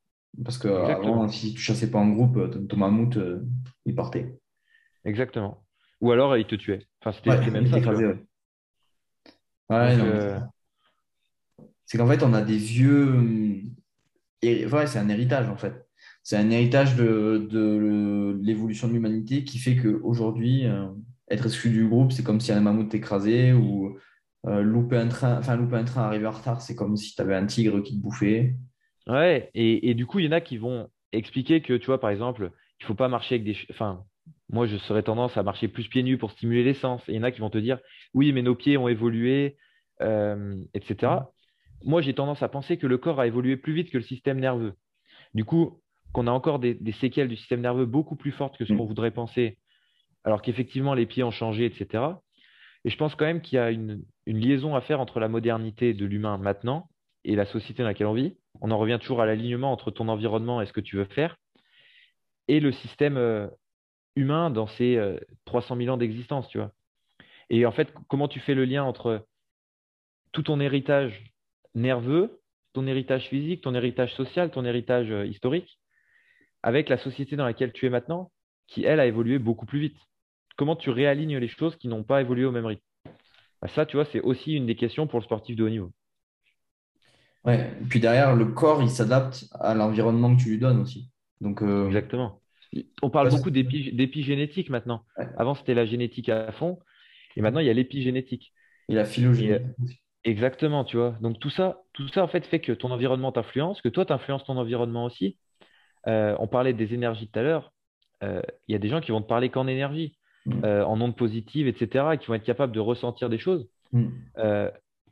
Parce 0.44 0.59
que 0.59 0.69
avant, 0.69 0.81
Exactement. 0.81 1.28
si 1.28 1.55
tu 1.55 1.61
chassais 1.61 1.90
pas 1.90 1.98
en 1.98 2.09
groupe, 2.11 2.36
euh, 2.36 2.48
ton 2.69 2.77
mammouth, 2.77 3.16
euh, 3.16 3.47
il 3.86 3.94
partait. 3.94 4.39
Exactement. 5.05 5.65
Ou 6.01 6.12
alors, 6.12 6.36
il 6.36 6.47
te 6.47 6.55
tuait. 6.56 6.86
Enfin, 7.01 7.12
c'était 7.12 7.31
Ouais, 7.31 7.51
même 7.51 7.66
ça, 7.66 7.78
ouais. 7.78 8.24
Ouais, 9.70 9.97
c'est 9.97 10.01
euh, 10.01 10.40
qu'en 11.98 12.06
fait, 12.06 12.23
on 12.23 12.32
a 12.35 12.43
des 12.43 12.56
vieux. 12.56 13.09
hum, 13.09 13.70
Ouais, 14.44 14.86
c'est 14.86 14.98
un 14.98 15.09
héritage, 15.09 15.48
en 15.48 15.56
fait. 15.56 15.86
C'est 16.23 16.36
un 16.36 16.51
héritage 16.51 16.97
de, 16.97 17.48
de 17.51 18.39
l'évolution 18.43 18.89
de 18.89 18.93
l'humanité 18.94 19.44
qui 19.44 19.59
fait 19.59 19.77
qu'aujourd'hui, 19.77 20.66
euh, 20.66 20.89
être 21.30 21.46
exclu 21.46 21.70
du 21.70 21.88
groupe, 21.88 22.12
c'est 22.12 22.22
comme 22.24 22.40
si 22.40 22.52
un 22.52 22.60
mammouth 22.60 22.90
t'écrasait 22.90 23.52
ou 23.52 23.98
euh, 24.46 24.62
louper 24.62 24.96
un 24.98 25.09
train, 25.09 25.38
enfin, 25.38 25.56
louper 25.56 25.76
un 25.76 25.84
train, 25.84 26.02
arriver 26.02 26.26
en 26.26 26.32
retard, 26.32 26.60
c'est 26.62 26.74
comme 26.76 26.96
si 26.96 27.14
tu 27.14 27.22
avais 27.22 27.34
un 27.36 27.46
tigre 27.46 27.80
qui 27.82 27.96
te 27.96 28.02
bouffait. 28.02 28.56
ouais. 29.09 29.51
Et, 29.55 29.90
et 29.90 29.94
du 29.94 30.06
coup, 30.06 30.18
il 30.18 30.26
y 30.26 30.28
en 30.28 30.32
a 30.32 30.40
qui 30.40 30.59
vont 30.59 30.88
expliquer 31.12 31.60
que, 31.62 31.74
tu 31.74 31.86
vois, 31.86 32.01
par 32.01 32.10
exemple, 32.10 32.51
il 32.80 32.86
faut 32.86 32.94
pas 32.94 33.09
marcher 33.09 33.36
avec 33.36 33.44
des... 33.44 33.56
Enfin, 33.70 34.05
moi, 34.51 34.66
je 34.66 34.76
serais 34.76 35.02
tendance 35.02 35.36
à 35.36 35.42
marcher 35.42 35.68
plus 35.68 35.88
pieds 35.88 36.02
nus 36.02 36.18
pour 36.18 36.30
stimuler 36.32 36.64
l'essence. 36.64 37.02
Et 37.09 37.12
il 37.12 37.16
y 37.16 37.18
en 37.18 37.22
a 37.22 37.30
qui 37.30 37.40
vont 37.40 37.51
te 37.51 37.59
dire, 37.59 37.78
oui, 38.14 38.32
mais 38.32 38.42
nos 38.42 38.55
pieds 38.55 38.76
ont 38.76 38.88
évolué, 38.88 39.56
euh, 40.02 40.56
etc. 40.74 41.32
Moi, 41.84 42.02
j'ai 42.02 42.14
tendance 42.14 42.42
à 42.42 42.48
penser 42.48 42.76
que 42.78 42.86
le 42.86 42.98
corps 42.98 43.20
a 43.20 43.26
évolué 43.26 43.56
plus 43.56 43.72
vite 43.74 43.90
que 43.90 43.98
le 43.98 44.05
système 44.05 44.40
nerveux. 44.40 44.74
Du 45.34 45.44
coup, 45.44 45.80
qu'on 46.12 46.26
a 46.26 46.30
encore 46.30 46.59
des, 46.59 46.74
des 46.74 46.92
séquelles 46.92 47.28
du 47.28 47.36
système 47.36 47.60
nerveux 47.60 47.86
beaucoup 47.86 48.16
plus 48.16 48.32
fortes 48.32 48.56
que 48.56 48.64
ce 48.64 48.72
qu'on 48.72 48.84
Mm. 48.84 48.88
voudrait 48.88 49.10
penser, 49.10 49.59
alors 50.24 50.42
qu'effectivement, 50.42 50.94
les 50.94 51.06
pieds 51.06 51.22
ont 51.22 51.30
changé, 51.30 51.66
etc. 51.66 52.05
Et 52.84 52.90
je 52.90 52.96
pense 52.96 53.14
quand 53.14 53.24
même 53.24 53.40
qu'il 53.40 53.56
y 53.56 53.59
a 53.59 53.70
une, 53.70 54.02
liaison 54.26 54.74
à 54.74 54.80
faire 54.80 55.01
entre 55.01 55.20
la 55.20 55.28
modernité 55.28 55.94
de 55.94 56.06
l'humain 56.06 56.38
maintenant 56.38 56.88
et 57.24 57.36
la 57.36 57.46
société 57.46 57.82
dans 57.82 57.88
laquelle 57.88 58.06
on 58.06 58.14
vit. 58.14 58.36
On 58.60 58.70
en 58.70 58.78
revient 58.78 58.98
toujours 59.01 59.20
à 59.20 59.26
l'alignement 59.26 59.72
entre 59.72 59.90
ton 59.90 60.09
environnement 60.09 60.60
et 60.62 60.66
ce 60.66 60.72
que 60.72 60.80
tu 60.80 60.96
veux 60.96 61.05
faire 61.05 61.36
et 62.48 62.60
le 62.60 62.72
système 62.72 63.16
euh, 63.16 63.48
humain 64.16 64.51
dans 64.51 64.66
ses 64.66 64.96
euh, 64.96 65.18
300 65.46 65.76
000 65.76 65.94
ans 65.94 65.96
d'existence, 65.96 66.48
tu 66.48 66.59
vois. 66.59 66.72
Et 67.51 67.66
en 67.66 67.72
fait, 67.72 67.92
comment 68.09 68.28
tu 68.28 68.40
fais 68.40 68.55
le 68.55 68.64
lien 68.64 68.84
entre 68.84 69.26
tout 70.32 70.42
ton 70.42 70.60
héritage 70.60 71.24
nerveux, 71.74 72.40
ton 72.72 72.86
héritage 72.86 73.28
physique, 73.28 73.62
ton 73.62 73.74
héritage 73.74 74.14
social, 74.14 74.51
ton 74.51 74.64
héritage 74.64 75.10
euh, 75.10 75.26
historique, 75.26 75.78
avec 76.62 76.88
la 76.88 76.98
société 76.98 77.36
dans 77.36 77.44
laquelle 77.44 77.72
tu 77.72 77.86
es 77.86 77.90
maintenant, 77.90 78.30
qui, 78.66 78.84
elle, 78.84 79.01
a 79.01 79.06
évolué 79.06 79.38
beaucoup 79.38 79.66
plus 79.66 79.80
vite. 79.80 79.96
Comment 80.56 80.76
tu 80.76 80.90
réalignes 80.90 81.39
les 81.39 81.48
choses 81.48 81.76
qui 81.76 81.89
n'ont 81.89 82.05
pas 82.05 82.20
évolué 82.20 82.44
au 82.44 82.52
même 82.52 82.66
rythme? 82.66 82.82
Bah, 83.62 83.68
ça, 83.68 83.86
tu 83.86 83.97
vois, 83.97 84.06
c'est 84.06 84.20
aussi 84.20 84.55
une 84.55 84.66
des 84.66 84.76
questions 84.76 85.06
pour 85.09 85.20
le 85.20 85.24
sportif 85.24 85.56
de 85.56 85.64
haut 85.64 85.70
niveau. 85.70 85.93
Ouais. 87.44 87.72
Et 87.81 87.85
puis 87.85 88.01
derrière, 88.01 88.35
le 88.35 88.47
corps, 88.47 88.82
il 88.82 88.90
s'adapte 88.90 89.47
à 89.52 89.74
l'environnement 89.74 90.35
que 90.35 90.43
tu 90.43 90.51
lui 90.51 90.59
donnes 90.59 90.81
aussi. 90.81 91.10
Donc, 91.40 91.62
euh, 91.62 91.90
Exactement. 91.90 92.40
On 93.02 93.10
parle 93.10 93.28
ouais, 93.31 93.31
beaucoup 93.31 93.51
d'épi- 93.51 93.93
d'épigénétique 93.94 94.70
maintenant. 94.70 95.05
ouais. 95.18 95.28
Avant, 95.36 95.55
c'était 95.55 95.74
la 95.74 95.86
génétique 95.86 96.28
à 96.28 96.52
fond, 96.52 96.78
et 97.36 97.43
maintenant, 97.43 97.60
il 97.60 97.66
y 97.66 97.70
a 97.70 97.74
l'épigénétique. 97.74 98.55
Et 98.89 98.94
la 98.94 99.05
Et, 99.39 99.52
euh, 99.52 99.59
exactement, 100.24 100.85
tu 100.85 100.97
vois. 100.97 101.16
Donc, 101.20 101.39
tout 101.40 101.51
ça, 101.51 101.82
tout 101.94 102.09
ça, 102.09 102.24
en 102.24 102.28
fait, 102.28 102.47
fait 102.47 102.60
que 102.60 102.72
ton 102.72 102.90
environnement 102.90 103.32
t'influence, 103.32 103.82
que 103.82 103.89
toi, 103.89 104.06
tu 104.06 104.12
influences 104.12 104.44
ton 104.44 104.56
environnement 104.59 105.05
aussi. 105.06 105.39
Euh, 106.09 106.36
on 106.40 106.48
parlait 106.48 106.74
des 106.74 106.94
énergies 106.94 107.28
tout 107.31 107.39
à 107.40 107.43
l'heure. 107.43 107.72
Euh, 108.24 108.43
Il 108.68 108.72
y 108.72 108.76
a 108.76 108.78
des 108.78 108.89
gens 108.90 109.01
qui 109.01 109.12
vont 109.12 109.22
te 109.22 109.28
parler 109.28 109.51
qu'en 109.51 109.66
énergie. 109.68 110.16
Euh, 110.65 110.85
en 110.85 111.01
ondes 111.01 111.16
positives, 111.16 111.66
etc., 111.69 112.15
et 112.15 112.19
qui 112.19 112.27
vont 112.27 112.35
être 112.35 112.45
capables 112.45 112.73
de 112.73 112.81
ressentir 112.81 113.29
des 113.29 113.39
choses. 113.39 113.69
Mm. 113.93 114.09
Euh, 114.39 114.71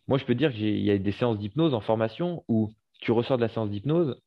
moi, 0.09 0.19
je 0.19 0.25
peux 0.25 0.35
te 0.35 0.39
dire 0.39 0.53
qu'il 0.53 0.79
y 0.79 0.91
a 0.91 0.99
des 0.99 1.13
séances 1.13 1.39
d'hypnose 1.39 1.75
en 1.75 1.81
formation 1.81 2.45
où 2.49 2.71
tu 3.01 3.13
ressors 3.13 3.37
de 3.37 3.43
la 3.43 3.49
séance 3.49 3.71
d'hypnose, 3.71 4.21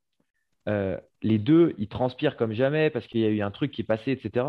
euh, 0.67 0.97
les 1.21 1.37
deux, 1.37 1.75
ils 1.77 1.87
transpirent 1.87 2.37
comme 2.37 2.53
jamais 2.53 2.89
parce 2.89 3.05
qu'il 3.07 3.21
y 3.21 3.25
a 3.25 3.29
eu 3.29 3.41
un 3.41 3.51
truc 3.51 3.71
qui 3.71 3.81
est 3.81 3.85
passé, 3.85 4.11
etc. 4.11 4.47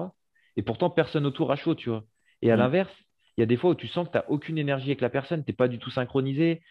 Et 0.57 0.62
pourtant, 0.62 0.89
personne 0.89 1.27
autour 1.27 1.53
a 1.53 1.57
chaud, 1.57 1.74
tu 1.74 1.91
vois. 1.91 2.05
Et 2.43 2.51
à 2.51 2.57
Mm. 2.57 2.59
l'inverse, 2.61 2.95
il 3.37 3.41
y 3.41 3.45
a 3.45 3.47
des 3.47 3.57
fois 3.57 3.70
où 3.70 3.74
tu 3.74 3.87
sens 3.89 4.07
que 4.07 4.12
tu 4.12 4.19
n'as 4.19 4.24
aucune 4.28 4.57
énergie 4.57 4.87
avec 4.87 5.01
la 5.03 5.11
personne, 5.11 5.45
tu 5.45 5.51
n'es 5.51 5.57
pas 5.57 5.69
du 5.69 5.78
tout 5.78 5.91
synchronisé. 5.91 6.62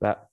Bah, 0.00 0.28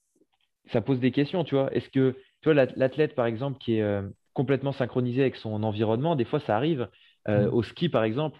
ça 0.72 0.82
pose 0.82 1.00
des 1.00 1.12
questions, 1.12 1.44
tu 1.44 1.56
vois. 1.56 1.74
Est-ce 1.74 1.90
que, 1.90 2.12
tu 2.42 2.46
vois, 2.46 2.54
l'at- 2.54 2.76
l'athlète, 2.78 3.16
par 3.16 3.26
exemple, 3.26 3.58
qui 3.60 3.76
est 3.76 3.82
euh, 3.82 4.08
complètement 4.34 4.72
synchronisé 4.72 5.22
avec 5.22 5.36
son 5.36 5.64
environnement, 5.64 6.16
des 6.16 6.26
fois, 6.26 6.40
ça 6.40 6.56
arrive. 6.56 6.88
Euh, 7.28 7.48
Mm. 7.50 7.54
au 7.54 7.64
ski, 7.64 7.90
par 7.90 8.04
exemple, 8.04 8.40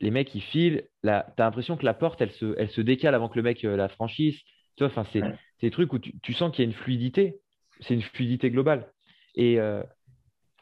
les 0.00 0.10
mecs, 0.10 0.34
ils 0.34 0.40
filent. 0.42 0.84
Là, 1.02 1.26
tu 1.36 1.42
as 1.42 1.46
l'impression 1.46 1.76
que 1.76 1.84
la 1.84 1.94
porte, 1.94 2.20
elle 2.20 2.32
se, 2.32 2.54
elle 2.58 2.70
se 2.70 2.80
décale 2.80 3.14
avant 3.14 3.28
que 3.28 3.36
le 3.36 3.42
mec 3.42 3.64
euh, 3.64 3.76
la 3.76 3.88
franchisse. 3.88 4.38
Tu 4.76 4.84
vois, 4.84 4.86
enfin, 4.88 5.04
c'est 5.12 5.22
Ouais. 5.22 5.34
des 5.62 5.70
trucs 5.70 5.92
où 5.92 5.98
tu, 5.98 6.18
tu 6.20 6.32
sens 6.32 6.50
qu'il 6.54 6.64
y 6.64 6.66
a 6.66 6.70
une 6.70 6.76
fluidité. 6.76 7.36
C'est 7.80 7.94
une 7.94 8.02
fluidité 8.02 8.50
globale. 8.50 8.90
Et, 9.34 9.58
euh, 9.60 9.82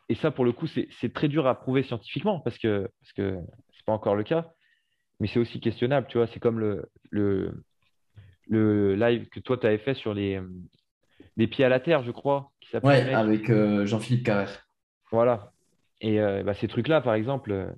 et 0.09 0.15
ça, 0.15 0.31
pour 0.31 0.45
le 0.45 0.53
coup, 0.53 0.67
c'est 0.67 1.13
très 1.13 1.29
dur 1.29 1.47
à 1.47 1.59
prouver 1.61 1.83
scientifiquement 1.83 2.41
parce 2.41 2.59
que 2.59 2.89
parce 3.01 3.13
que 3.13 3.39
c'est 3.77 3.85
pas 3.85 3.93
encore 3.93 4.15
le 4.17 4.25
cas. 4.25 4.51
Mais 5.21 5.27
c'est 5.27 5.39
aussi 5.41 5.61
questionnable, 5.61 6.07
tu 6.09 6.19
vois. 6.19 6.27
C'est 6.29 6.41
comme 6.41 6.59
le, 6.61 6.87
le, 7.11 7.53
le 8.49 8.95
live 8.95 9.29
que 9.29 9.41
toi, 9.41 9.57
tu 9.59 9.67
avais 9.67 9.79
fait 9.79 9.95
sur 9.95 10.15
les, 10.15 10.41
les 11.37 11.47
pieds 11.49 11.65
à 11.65 11.69
la 11.69 11.81
terre, 11.81 12.03
je 12.05 12.11
crois, 12.13 12.53
qui 12.61 12.71
s'appelait 12.71 12.91
le 12.93 12.99
Ouais, 12.99 13.05
mec. 13.07 13.15
avec 13.17 13.51
euh, 13.51 13.85
Jean-Philippe 13.87 14.25
Carrère. 14.25 14.67
Voilà. 15.11 15.53
Et 16.01 16.19
bah, 16.21 16.55
ces 16.55 16.69
trucs-là, 16.69 17.01
par 17.01 17.15
exemple, 17.15 17.75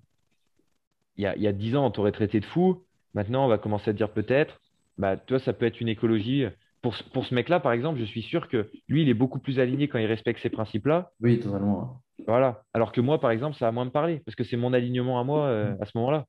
il 1.20 1.24
y 1.24 1.26
a, 1.26 1.36
il 1.36 1.42
y 1.42 1.46
a 1.46 1.52
10 1.52 1.76
ans, 1.76 1.84
on 1.84 1.90
t'aurait 1.90 2.12
traité 2.12 2.40
de 2.40 2.46
fou. 2.46 2.82
Maintenant, 3.12 3.44
on 3.44 3.48
va 3.48 3.58
commencer 3.58 3.90
à 3.90 3.92
te 3.92 3.98
dire 3.98 4.10
peut-être, 4.10 4.58
bah, 4.96 5.16
tu 5.18 5.34
vois, 5.34 5.38
ça 5.40 5.52
peut 5.52 5.66
être 5.66 5.80
une 5.80 5.88
écologie. 5.88 6.46
Pour, 6.80 6.94
ce- 6.96 7.04
pour 7.04 7.26
ce 7.26 7.34
mec-là, 7.34 7.60
par 7.60 7.72
exemple, 7.72 8.00
je 8.00 8.04
suis 8.04 8.22
sûr 8.22 8.48
que 8.48 8.70
lui, 8.88 9.02
il 9.02 9.08
est 9.10 9.14
beaucoup 9.14 9.38
plus 9.38 9.60
aligné 9.60 9.86
quand 9.86 9.98
il 9.98 10.06
respecte 10.06 10.40
ces 10.40 10.48
principes-là. 10.48 11.10
Oui, 11.20 11.38
totalement. 11.38 12.00
Voilà. 12.26 12.62
Alors 12.72 12.92
que 12.92 13.02
moi, 13.02 13.20
par 13.20 13.32
exemple, 13.32 13.56
ça 13.58 13.66
va 13.66 13.72
moins 13.72 13.84
me 13.84 13.90
parler 13.90 14.22
parce 14.24 14.34
que 14.34 14.44
c'est 14.44 14.56
mon 14.56 14.72
alignement 14.72 15.20
à 15.20 15.24
moi 15.24 15.46
euh, 15.48 15.74
à 15.80 15.84
ce 15.84 15.92
moment-là. 15.96 16.24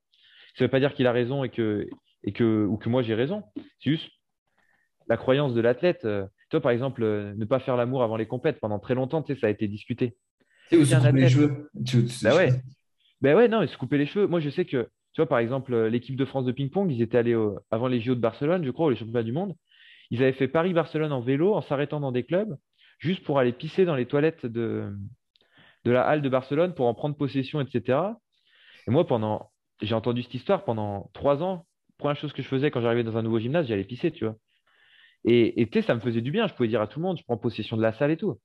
Ça 0.56 0.64
ne 0.64 0.68
veut 0.68 0.72
pas 0.72 0.80
dire 0.82 0.94
qu'il 0.94 1.08
a 1.08 1.14
raison 1.14 1.46
et 1.46 1.50
que, 1.50 1.88
et 2.26 2.34
que, 2.34 2.66
ou 2.66 2.76
que 2.78 2.90
moi 2.90 3.02
j'ai 3.02 3.14
raison. 3.16 3.44
C'est 3.80 3.92
juste 3.92 4.10
la 5.08 5.16
croyance 5.18 5.54
de 5.54 5.62
l'athlète. 5.62 6.04
euh, 6.06 6.26
toi, 6.50 6.60
par 6.60 6.72
exemple, 6.74 7.04
euh, 7.04 7.34
ne 7.38 7.46
pas 7.46 7.60
faire 7.60 7.78
l'amour 7.78 8.04
avant 8.04 8.18
les 8.18 8.26
compètes, 8.28 8.60
pendant 8.60 8.80
très 8.80 8.94
longtemps, 8.96 9.24
ça 9.26 9.48
a 9.48 9.50
été 9.50 9.68
discuté. 9.70 10.18
Tu 10.70 10.76
sais, 10.76 10.82
où 10.82 10.86
se 10.86 11.16
les 11.16 11.30
cheveux. 11.30 11.70
Tu- 11.86 12.06
tu- 12.06 12.24
bah 12.26 12.36
ouais. 12.36 12.52
Ben 13.22 13.36
ouais, 13.36 13.48
non, 13.48 13.62
ils 13.62 13.70
se 13.70 13.78
coupaient 13.78 13.98
les 13.98 14.06
cheveux. 14.06 14.28
Moi, 14.28 14.40
je 14.40 14.50
sais 14.50 14.66
que, 14.66 14.90
tu 15.14 15.22
vois, 15.22 15.28
par 15.28 15.40
exemple, 15.40 15.74
euh, 15.74 15.90
l'équipe 15.90 16.16
de 16.16 16.26
France 16.26 16.46
de 16.46 16.52
ping-pong, 16.52 16.92
ils 16.92 17.02
étaient 17.02 17.18
allés 17.18 17.38
avant 17.70 17.88
les 17.88 18.02
JO 18.02 18.16
de 18.16 18.20
Barcelone, 18.20 18.64
je 18.66 18.72
crois, 18.72 18.88
ou 18.88 18.90
les 18.90 18.96
championnats 18.96 19.24
du 19.24 19.32
monde. 19.32 19.56
Ils 20.10 20.22
avaient 20.24 20.34
fait 20.34 20.48
Paris-Barcelone 20.48 21.12
en 21.12 21.22
vélo, 21.22 21.54
en 21.54 21.62
s'arrêtant 21.62 22.00
dans 22.00 22.12
des 22.12 22.24
clubs, 22.24 22.58
juste 23.00 23.24
pour 23.24 23.40
aller 23.40 23.54
pisser 23.54 23.86
dans 23.86 23.96
les 23.96 24.06
toilettes 24.06 24.46
de, 24.46 24.94
de 25.86 25.92
la 25.92 26.04
halle 26.04 26.22
de 26.22 26.30
Barcelone 26.30 26.74
pour 26.74 26.88
en 26.88 26.94
prendre 26.94 27.16
possession, 27.16 27.62
etc. 27.62 28.00
Et 28.88 28.92
moi, 28.92 29.06
pendant, 29.08 29.52
j'ai 29.82 29.96
entendu 29.96 30.24
cette 30.24 30.34
histoire 30.34 30.64
pendant 30.66 31.10
trois 31.14 31.44
ans. 31.44 31.66
Première 31.98 32.18
chose 32.18 32.34
que 32.34 32.42
je 32.42 32.48
faisais 32.48 32.72
quand 32.72 32.82
j'arrivais 32.82 33.04
dans 33.04 33.18
un 33.18 33.22
nouveau 33.22 33.40
gymnase, 33.40 33.68
j'allais 33.68 33.84
pisser, 33.84 34.12
tu 34.12 34.26
vois. 34.26 34.36
Et 35.26 35.68
tu 35.72 35.80
sais, 35.80 35.86
ça 35.86 35.94
me 35.96 36.00
faisait 36.00 36.22
du 36.22 36.32
bien. 36.32 36.48
Je 36.48 36.54
pouvais 36.54 36.70
dire 36.70 36.82
à 36.82 36.88
tout 36.88 37.00
le 37.00 37.04
monde, 37.04 37.18
je 37.18 37.24
prends 37.24 37.38
possession 37.38 37.78
de 37.78 37.82
la 37.82 37.94
salle 37.94 38.12
et 38.12 38.18
tout. 38.18 38.40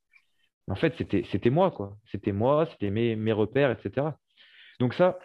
En 0.68 0.74
fait, 0.74 0.94
c'était, 0.98 1.24
c'était 1.30 1.50
moi, 1.50 1.70
quoi. 1.70 1.96
C'était 2.06 2.32
moi, 2.32 2.66
c'était 2.70 2.90
mes, 2.90 3.16
mes 3.16 3.32
repères, 3.32 3.70
etc. 3.70 4.08
Donc 4.80 4.94
ça, 4.94 5.18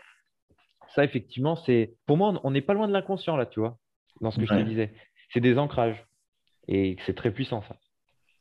ça, 0.95 1.03
effectivement, 1.03 1.55
c'est. 1.55 1.95
Pour 2.05 2.17
moi, 2.17 2.39
on 2.43 2.51
n'est 2.51 2.61
pas 2.61 2.73
loin 2.73 2.87
de 2.87 2.93
l'inconscient, 2.93 3.37
là, 3.37 3.45
tu 3.45 3.59
vois, 3.59 3.77
dans 4.21 4.31
ce 4.31 4.37
que 4.39 4.45
je 4.45 4.53
te 4.53 4.61
disais. 4.61 4.93
C'est 5.33 5.39
des 5.39 5.57
ancrages. 5.57 6.05
Et 6.67 6.97
c'est 7.05 7.15
très 7.15 7.31
puissant, 7.31 7.63
ça. 7.63 7.77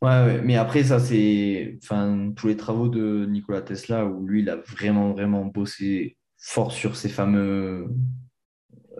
Ouais, 0.02 0.08
ouais. 0.24 0.40
Mais 0.42 0.56
après, 0.56 0.82
ça, 0.84 0.98
c'est 0.98 1.78
enfin, 1.82 2.32
tous 2.36 2.48
les 2.48 2.56
travaux 2.56 2.88
de 2.88 3.26
Nikola 3.26 3.60
Tesla 3.60 4.06
où 4.06 4.26
lui, 4.26 4.40
il 4.40 4.48
a 4.48 4.56
vraiment, 4.56 5.12
vraiment 5.12 5.44
bossé 5.44 6.16
fort 6.38 6.72
sur 6.72 6.96
ces 6.96 7.10
fameux 7.10 7.88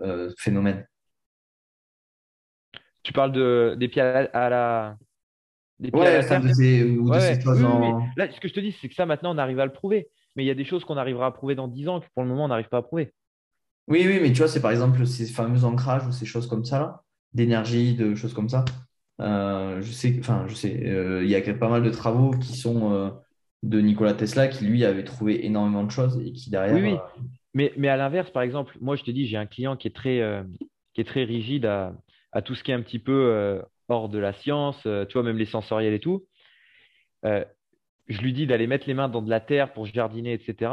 euh, 0.03 0.31
phénomènes. 0.39 0.87
Tu 3.03 3.13
parles 3.13 3.33
de, 3.33 3.77
des 3.79 3.89
pieds 3.89 4.03
à 4.03 4.23
la, 4.23 4.31
à 4.33 4.49
la- 4.51 4.99
des 5.81 5.93
pieds 5.93 6.07
à 6.07 6.11
Ouais, 6.11 6.13
la 6.13 6.21
enfin, 6.21 6.41
terre? 6.41 6.43
de 6.43 6.53
ces, 6.53 6.85
ou 6.85 7.11
de 7.11 7.15
Ouais, 7.15 7.21
ces 7.21 7.49
Oui, 7.49 7.65
oui, 7.65 7.79
oui. 7.81 7.97
en. 7.97 8.07
Là, 8.17 8.31
ce 8.33 8.41
que 8.41 8.49
je 8.49 8.55
te 8.55 8.61
dis, 8.61 8.77
c'est 8.81 8.89
que 8.89 8.95
ça, 8.95 9.07
maintenant, 9.07 9.35
on 9.35 9.39
arrive 9.39 9.61
à 9.61 9.67
le 9.67 9.73
prouver. 9.73 10.11
Mais 10.37 10.45
il 10.45 10.47
y 10.47 10.51
a 10.51 10.55
des 10.55 10.65
choses 10.65 10.85
qu'on 10.85 10.97
arrivera 10.97 11.27
à 11.27 11.31
prouver 11.33 11.55
dans 11.55 11.69
10 11.69 11.89
ans 11.89 12.01
que 12.01 12.07
pour 12.15 12.23
le 12.23 12.29
moment, 12.29 12.45
on 12.45 12.49
n'arrive 12.49 12.69
pas 12.69 12.79
à 12.79 12.83
prouver. 12.83 13.13
Oui, 13.89 14.05
oui, 14.07 14.21
mais 14.23 14.33
tu 14.33 14.39
vois, 14.39 14.49
c'est 14.49 14.61
par 14.63 14.71
exemple 14.71 15.05
ces 15.07 15.27
fameux 15.27 15.65
ancrages 15.65 16.07
ou 16.07 16.13
ces 16.13 16.27
choses 16.27 16.47
comme 16.47 16.65
ça, 16.65 16.79
là, 16.79 17.03
d'énergie, 17.35 17.95
de 17.95 18.15
choses 18.15 18.35
comme 18.35 18.49
ça. 18.49 18.65
Euh, 19.21 19.81
je 19.83 19.91
sais, 19.93 20.17
enfin, 20.21 20.47
je 20.49 20.55
sais, 20.55 20.87
euh, 20.87 21.25
il 21.25 21.31
y 21.31 21.35
a 21.37 21.55
pas 21.55 21.69
mal 21.69 21.83
de 21.83 21.91
travaux 21.91 22.31
qui 22.33 22.57
sont 22.57 22.93
euh, 22.93 23.11
de 23.63 23.81
Nikola 23.81 24.15
Tesla 24.15 24.47
qui, 24.49 24.65
lui, 24.65 24.85
avait 24.85 25.05
trouvé 25.05 25.45
énormément 25.45 25.85
de 25.85 25.91
choses 25.91 26.21
et 26.25 26.33
qui, 26.33 26.51
Oui, 26.69 26.81
derrière. 26.81 26.83
oui. 26.83 27.03
euh, 27.19 27.23
Mais, 27.55 27.73
mais 27.77 27.89
à 27.89 27.97
l'inverse, 27.97 28.31
par 28.31 28.43
exemple, 28.43 28.77
moi, 28.81 28.97
je 28.97 29.03
te 29.05 29.11
dis, 29.11 29.27
j'ai 29.27 29.37
un 29.37 29.47
client 29.47 29.77
qui 29.77 29.89
est 29.89 29.95
très, 29.95 30.21
qui 30.95 31.01
est 31.01 31.05
très 31.05 31.25
rigide 31.25 31.67
à, 31.67 31.95
à 32.33 32.43
tout 32.43 32.55
ce 32.55 32.63
qui 32.63 32.71
est 32.71 32.75
un 32.75 32.83
petit 32.83 32.99
peu 33.01 33.61
hors 33.89 34.09
de 34.09 34.19
la 34.19 34.33
science, 34.33 34.81
tu 34.83 35.13
vois, 35.15 35.23
même 35.23 35.39
les 35.39 35.47
sensoriels 35.47 35.95
et 35.95 36.01
tout. 36.01 36.27
Euh, 38.11 38.15
je 38.15 38.21
lui 38.21 38.33
dis 38.33 38.47
d'aller 38.47 38.67
mettre 38.67 38.87
les 38.87 38.95
mains 38.95 39.09
dans 39.09 39.23
de 39.23 39.31
la 39.31 39.41
terre 39.41 39.73
pour 39.73 39.87
jardiner, 39.87 40.33
etc. 40.33 40.73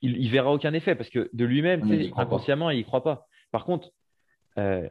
Il, 0.00 0.16
il 0.16 0.30
verra 0.30 0.52
aucun 0.52 0.72
effet 0.74 0.94
parce 0.94 1.10
que 1.10 1.30
de 1.32 1.44
lui-même, 1.44 1.86
tu 1.86 1.94
il 1.94 2.10
pas. 2.10 2.22
inconsciemment, 2.22 2.70
il 2.70 2.78
y 2.78 2.84
croit 2.84 3.02
pas. 3.02 3.26
Par 3.50 3.64
contre, 3.64 3.90
euh, 4.58 4.88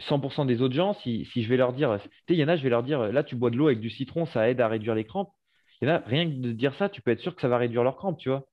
100% 0.00 0.46
des 0.46 0.60
autres 0.60 0.74
gens, 0.74 0.94
si, 0.94 1.24
je 1.24 1.48
vais 1.48 1.56
leur 1.56 1.72
dire, 1.72 1.98
tu 2.02 2.08
sais, 2.08 2.34
il 2.34 2.36
y 2.36 2.44
en 2.44 2.48
a, 2.48 2.56
je 2.56 2.62
vais 2.62 2.68
leur 2.68 2.82
dire, 2.82 3.12
là, 3.12 3.24
tu 3.24 3.34
bois 3.34 3.50
de 3.50 3.56
l'eau 3.56 3.68
avec 3.68 3.80
du 3.80 3.90
citron, 3.90 4.26
ça 4.26 4.48
aide 4.48 4.60
à 4.60 4.68
réduire 4.68 4.94
les 4.94 5.04
crampes. 5.04 5.32
Il 5.80 5.88
y 5.88 5.90
en 5.90 5.94
a, 5.94 5.98
rien 5.98 6.26
que 6.26 6.36
de 6.36 6.52
dire 6.52 6.74
ça, 6.74 6.88
tu 6.88 7.00
peux 7.00 7.10
être 7.10 7.20
sûr 7.20 7.34
que 7.34 7.40
ça 7.40 7.48
va 7.48 7.58
réduire 7.58 7.82
leurs 7.82 7.96
crampes, 7.96 8.18
tu 8.18 8.28
vois. 8.28 8.44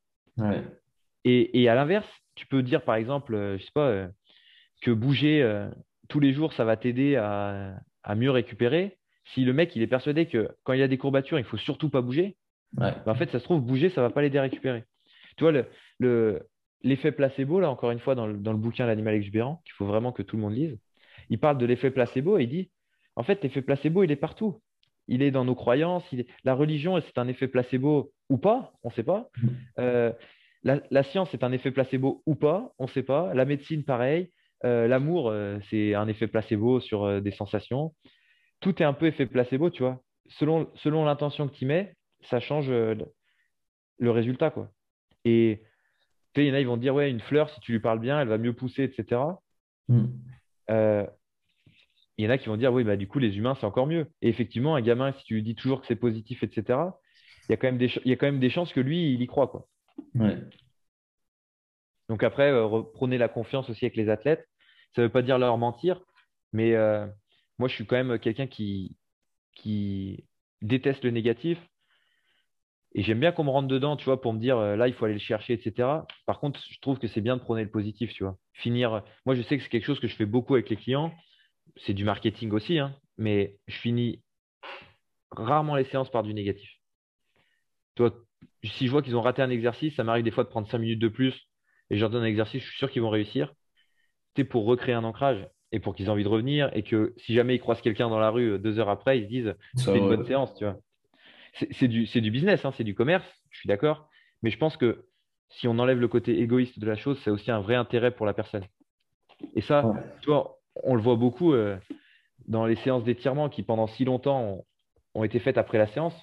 Et, 1.25 1.69
à 1.69 1.75
l'inverse, 1.75 2.07
tu 2.35 2.45
peux 2.47 2.63
dire, 2.63 2.83
par 2.83 2.95
exemple, 2.95 3.35
euh, 3.35 3.57
je 3.57 3.63
sais 3.63 3.71
pas, 3.73 3.87
euh, 3.87 4.07
que 4.81 4.91
bouger 4.91 5.41
euh, 5.41 5.69
tous 6.09 6.19
les 6.19 6.33
jours, 6.33 6.53
ça 6.53 6.65
va 6.65 6.75
t'aider 6.75 7.15
à, 7.15 7.75
mieux 8.15 8.31
récupérer. 8.31 8.97
Si 9.25 9.45
le 9.45 9.53
mec, 9.53 9.75
il 9.75 9.81
est 9.81 9.87
persuadé 9.87 10.25
que 10.25 10.49
quand 10.63 10.73
il 10.73 10.79
y 10.79 10.83
a 10.83 10.87
des 10.87 10.97
courbatures, 10.97 11.39
il 11.39 11.45
faut 11.45 11.57
surtout 11.57 11.89
pas 11.89 12.01
bouger, 12.01 12.35
bah, 12.73 13.03
en 13.05 13.15
fait, 13.15 13.29
ça 13.31 13.39
se 13.39 13.43
trouve, 13.43 13.61
bouger, 13.61 13.89
ça 13.89 14.01
va 14.01 14.09
pas 14.09 14.21
l'aider 14.21 14.37
à 14.37 14.41
récupérer. 14.41 14.83
Tu 15.37 15.43
vois, 15.43 15.53
le, 15.99 16.47
l'effet 16.81 17.11
placebo, 17.11 17.59
là, 17.59 17.69
encore 17.69 17.91
une 17.91 17.99
fois, 17.99 18.15
dans 18.15 18.27
le, 18.27 18.37
dans 18.37 18.51
le 18.51 18.57
bouquin 18.57 18.85
L'animal 18.85 19.15
exubérant, 19.15 19.61
qu'il 19.65 19.73
faut 19.73 19.85
vraiment 19.85 20.11
que 20.11 20.23
tout 20.23 20.35
le 20.35 20.41
monde 20.41 20.55
lise, 20.55 20.77
il 21.29 21.39
parle 21.39 21.57
de 21.57 21.65
l'effet 21.65 21.91
placebo 21.91 22.37
et 22.37 22.43
il 22.43 22.49
dit, 22.49 22.71
en 23.15 23.23
fait, 23.23 23.43
l'effet 23.43 23.61
placebo, 23.61 24.03
il 24.03 24.11
est 24.11 24.17
partout. 24.17 24.61
Il 25.07 25.21
est 25.21 25.31
dans 25.31 25.45
nos 25.45 25.55
croyances. 25.55 26.03
Il 26.11 26.21
est... 26.21 26.27
La 26.43 26.55
religion, 26.55 26.99
c'est 27.01 27.17
un 27.17 27.27
effet 27.27 27.47
placebo 27.47 28.11
ou 28.29 28.37
pas, 28.37 28.73
on 28.83 28.89
ne 28.89 28.93
sait 28.93 29.03
pas. 29.03 29.29
Mm. 29.37 29.47
Euh, 29.79 30.11
la, 30.63 31.03
science, 31.03 31.33
est 31.33 31.43
un 31.43 31.51
effet 31.51 31.71
placebo 31.71 32.23
ou 32.25 32.35
pas, 32.35 32.73
on 32.79 32.85
ne 32.85 32.89
sait 32.89 33.03
pas. 33.03 33.33
La 33.33 33.45
médecine, 33.45 33.83
pareil. 33.83 34.31
Euh, 34.63 34.87
l'amour, 34.87 35.29
euh, 35.29 35.59
c'est 35.69 35.93
un 35.93 36.07
effet 36.07 36.27
placebo 36.27 36.79
sur 36.79 37.21
des 37.21 37.31
sensations. 37.31 37.93
Tout 38.63 38.81
est 38.81 38.85
un 38.85 38.93
peu 38.93 39.05
effet 39.05 39.25
placebo, 39.25 39.69
tu 39.69 39.83
vois. 39.83 40.01
Selon, 40.29 40.69
selon 40.75 41.05
l'intention 41.05 41.47
que 41.47 41.53
tu 41.53 41.65
mets, 41.65 41.95
ça 42.23 42.39
change 42.39 42.69
le 42.69 44.11
résultat, 44.11 44.49
quoi. 44.49 44.71
Et 45.25 45.61
il 46.35 46.47
y 46.47 46.51
en 46.51 46.55
a, 46.55 46.59
ils 46.59 46.67
vont 46.67 46.77
dire, 46.77 46.95
ouais, 46.95 47.09
une 47.09 47.19
fleur, 47.19 47.49
si 47.49 47.59
tu 47.61 47.71
lui 47.71 47.79
parles 47.79 47.99
bien, 47.99 48.19
elle 48.19 48.27
va 48.27 48.37
mieux 48.37 48.53
pousser, 48.53 48.83
etc. 48.83 49.21
Mm. 49.87 50.05
Euh, 50.71 51.05
il 52.17 52.25
y 52.25 52.27
en 52.27 52.31
a 52.31 52.37
qui 52.37 52.47
vont 52.47 52.57
dire, 52.57 52.73
oui, 52.73 52.83
bah, 52.83 52.95
du 52.95 53.07
coup, 53.07 53.19
les 53.19 53.37
humains, 53.37 53.55
c'est 53.55 53.65
encore 53.65 53.87
mieux. 53.87 54.07
Et 54.21 54.29
effectivement, 54.29 54.75
un 54.75 54.81
gamin, 54.81 55.11
si 55.13 55.23
tu 55.25 55.35
lui 55.35 55.43
dis 55.43 55.55
toujours 55.55 55.81
que 55.81 55.87
c'est 55.87 55.95
positif, 55.95 56.43
etc., 56.43 56.79
il 57.49 57.51
y, 57.51 57.53
a 57.53 57.57
quand 57.57 57.67
même 57.67 57.77
des 57.77 57.91
il 58.05 58.09
y 58.09 58.13
a 58.13 58.15
quand 58.15 58.25
même 58.25 58.39
des 58.39 58.49
chances 58.49 58.71
que 58.71 58.79
lui, 58.79 59.13
il 59.13 59.21
y 59.21 59.27
croit. 59.27 59.47
Quoi. 59.47 59.67
Donc 62.07 62.23
après, 62.23 62.49
euh, 62.51 62.81
prenez 62.93 63.17
la 63.17 63.27
confiance 63.27 63.69
aussi 63.69 63.83
avec 63.83 63.97
les 63.97 64.09
athlètes. 64.09 64.47
Ça 64.95 65.01
ne 65.01 65.07
veut 65.07 65.11
pas 65.11 65.21
dire 65.21 65.37
leur 65.37 65.57
mentir, 65.57 65.99
mais 66.53 66.73
euh, 66.73 67.05
moi, 67.63 67.69
je 67.69 67.75
suis 67.75 67.85
quand 67.85 67.95
même 67.95 68.19
quelqu'un 68.19 68.45
qui, 68.45 68.97
qui 69.55 70.25
déteste 70.61 71.05
le 71.05 71.11
négatif. 71.11 71.57
Et 72.93 73.03
j'aime 73.03 73.21
bien 73.21 73.31
qu'on 73.31 73.45
me 73.45 73.49
rentre 73.49 73.69
dedans, 73.69 73.95
tu 73.95 74.03
vois, 74.03 74.19
pour 74.19 74.33
me 74.33 74.39
dire 74.39 74.57
euh, 74.57 74.75
là, 74.75 74.89
il 74.89 74.93
faut 74.93 75.05
aller 75.05 75.13
le 75.13 75.19
chercher, 75.21 75.53
etc. 75.53 75.87
Par 76.25 76.41
contre, 76.41 76.59
je 76.69 76.77
trouve 76.81 76.99
que 76.99 77.07
c'est 77.07 77.21
bien 77.21 77.37
de 77.37 77.41
prôner 77.41 77.63
le 77.63 77.71
positif, 77.71 78.11
tu 78.11 78.25
vois. 78.25 78.37
Finir. 78.51 79.01
Moi, 79.25 79.35
je 79.35 79.41
sais 79.43 79.55
que 79.55 79.63
c'est 79.63 79.69
quelque 79.69 79.85
chose 79.85 80.01
que 80.01 80.09
je 80.09 80.15
fais 80.17 80.25
beaucoup 80.25 80.55
avec 80.55 80.69
les 80.69 80.75
clients. 80.75 81.13
C'est 81.77 81.93
du 81.93 82.03
marketing 82.03 82.51
aussi, 82.51 82.79
hein, 82.79 82.93
mais 83.17 83.55
je 83.67 83.77
finis 83.77 84.21
rarement 85.31 85.77
les 85.77 85.85
séances 85.85 86.11
par 86.11 86.23
du 86.23 86.33
négatif. 86.33 86.69
Toi, 87.95 88.13
si 88.65 88.87
je 88.87 88.91
vois 88.91 89.01
qu'ils 89.01 89.15
ont 89.15 89.21
raté 89.21 89.41
un 89.41 89.49
exercice, 89.49 89.95
ça 89.95 90.03
m'arrive 90.03 90.25
des 90.25 90.31
fois 90.31 90.43
de 90.43 90.49
prendre 90.49 90.69
cinq 90.69 90.79
minutes 90.79 90.99
de 90.99 91.07
plus 91.07 91.47
et 91.89 91.95
je 91.95 92.01
leur 92.01 92.09
donne 92.09 92.23
un 92.23 92.27
exercice, 92.27 92.61
je 92.61 92.67
suis 92.67 92.77
sûr 92.77 92.91
qu'ils 92.91 93.01
vont 93.01 93.09
réussir. 93.09 93.53
C'est 94.35 94.43
pour 94.43 94.65
recréer 94.65 94.95
un 94.95 95.05
ancrage 95.05 95.47
et 95.73 95.79
pour 95.79 95.95
qu'ils 95.95 96.05
aient 96.05 96.09
envie 96.09 96.23
de 96.23 96.29
revenir 96.29 96.69
et 96.73 96.83
que 96.83 97.13
si 97.17 97.33
jamais 97.33 97.55
ils 97.55 97.59
croisent 97.59 97.81
quelqu'un 97.81 98.07
dans 98.07 98.19
la 98.19 98.29
rue 98.29 98.51
euh, 98.51 98.57
deux 98.57 98.79
heures 98.79 98.89
après, 98.89 99.19
ils 99.19 99.23
se 99.23 99.29
disent 99.29 99.55
c'est 99.75 99.97
une 99.97 100.07
bonne 100.07 100.25
séance, 100.25 100.55
tu 100.55 100.63
vois 100.63 100.77
c'est 101.53 101.87
du, 101.87 102.05
du, 102.05 102.31
business, 102.31 102.65
hein, 102.65 102.71
c'est 102.75 102.83
du 102.83 102.95
commerce, 102.95 103.25
je 103.51 103.59
suis 103.59 103.67
d'accord. 103.67 104.09
Mais 104.41 104.49
je 104.49 104.57
pense 104.57 104.77
que 104.77 105.05
si 105.49 105.67
on 105.67 105.77
enlève 105.79 105.99
le 105.99 106.07
côté 106.07 106.39
égoïste 106.39 106.79
de 106.79 106.85
la 106.85 106.95
chose, 106.95 107.19
c'est 107.23 107.29
aussi 107.29 107.51
un 107.51 107.61
vrai 107.61 107.75
intérêt 107.75 108.11
pour 108.11 108.25
la 108.25 108.33
personne. 108.33 108.65
Et 109.55 109.61
ça, 109.61 109.93
tu 110.21 110.29
vois, 110.29 110.59
on 110.83 110.95
le 110.95 111.01
voit 111.01 111.15
beaucoup 111.15 111.53
euh, 111.53 111.77
dans 112.47 112.65
les 112.65 112.75
séances 112.75 113.03
d'étirement 113.03 113.49
qui, 113.49 113.61
pendant 113.61 113.87
si 113.87 114.03
longtemps, 114.05 114.65
ont, 115.13 115.23
été 115.23 115.39
faites 115.39 115.57
après 115.57 115.77
la 115.77 115.87
séance. 115.87 116.15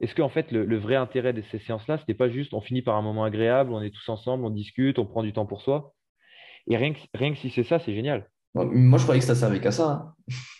Est-ce 0.00 0.14
qu'en 0.14 0.28
fait, 0.28 0.52
le, 0.52 0.76
vrai 0.76 0.94
intérêt 0.94 1.32
de 1.32 1.42
ces 1.50 1.58
séances-là, 1.58 1.98
ce 1.98 2.04
n'est 2.06 2.14
pas 2.14 2.28
juste 2.28 2.54
on 2.54 2.60
finit 2.60 2.82
par 2.82 2.96
un 2.96 3.02
moment 3.02 3.24
agréable, 3.24 3.72
on 3.72 3.82
est 3.82 3.90
tous 3.90 4.08
ensemble, 4.08 4.44
on 4.44 4.50
discute, 4.50 4.98
on 4.98 5.06
prend 5.06 5.22
du 5.22 5.32
temps 5.32 5.46
pour 5.46 5.62
soi 5.62 5.94
Et 6.68 6.76
rien 6.76 6.92
que, 6.92 7.00
rien 7.14 7.32
que 7.32 7.38
si 7.38 7.50
c'est 7.50 7.64
ça, 7.64 7.78
c'est 7.78 7.94
génial. 7.94 8.28
Moi, 8.54 8.98
je 8.98 9.02
croyais 9.02 9.20
que 9.20 9.26
ça 9.26 9.34
servait 9.34 9.60
qu'à 9.60 9.72
ça. 9.72 9.90
Hein. 9.90 10.14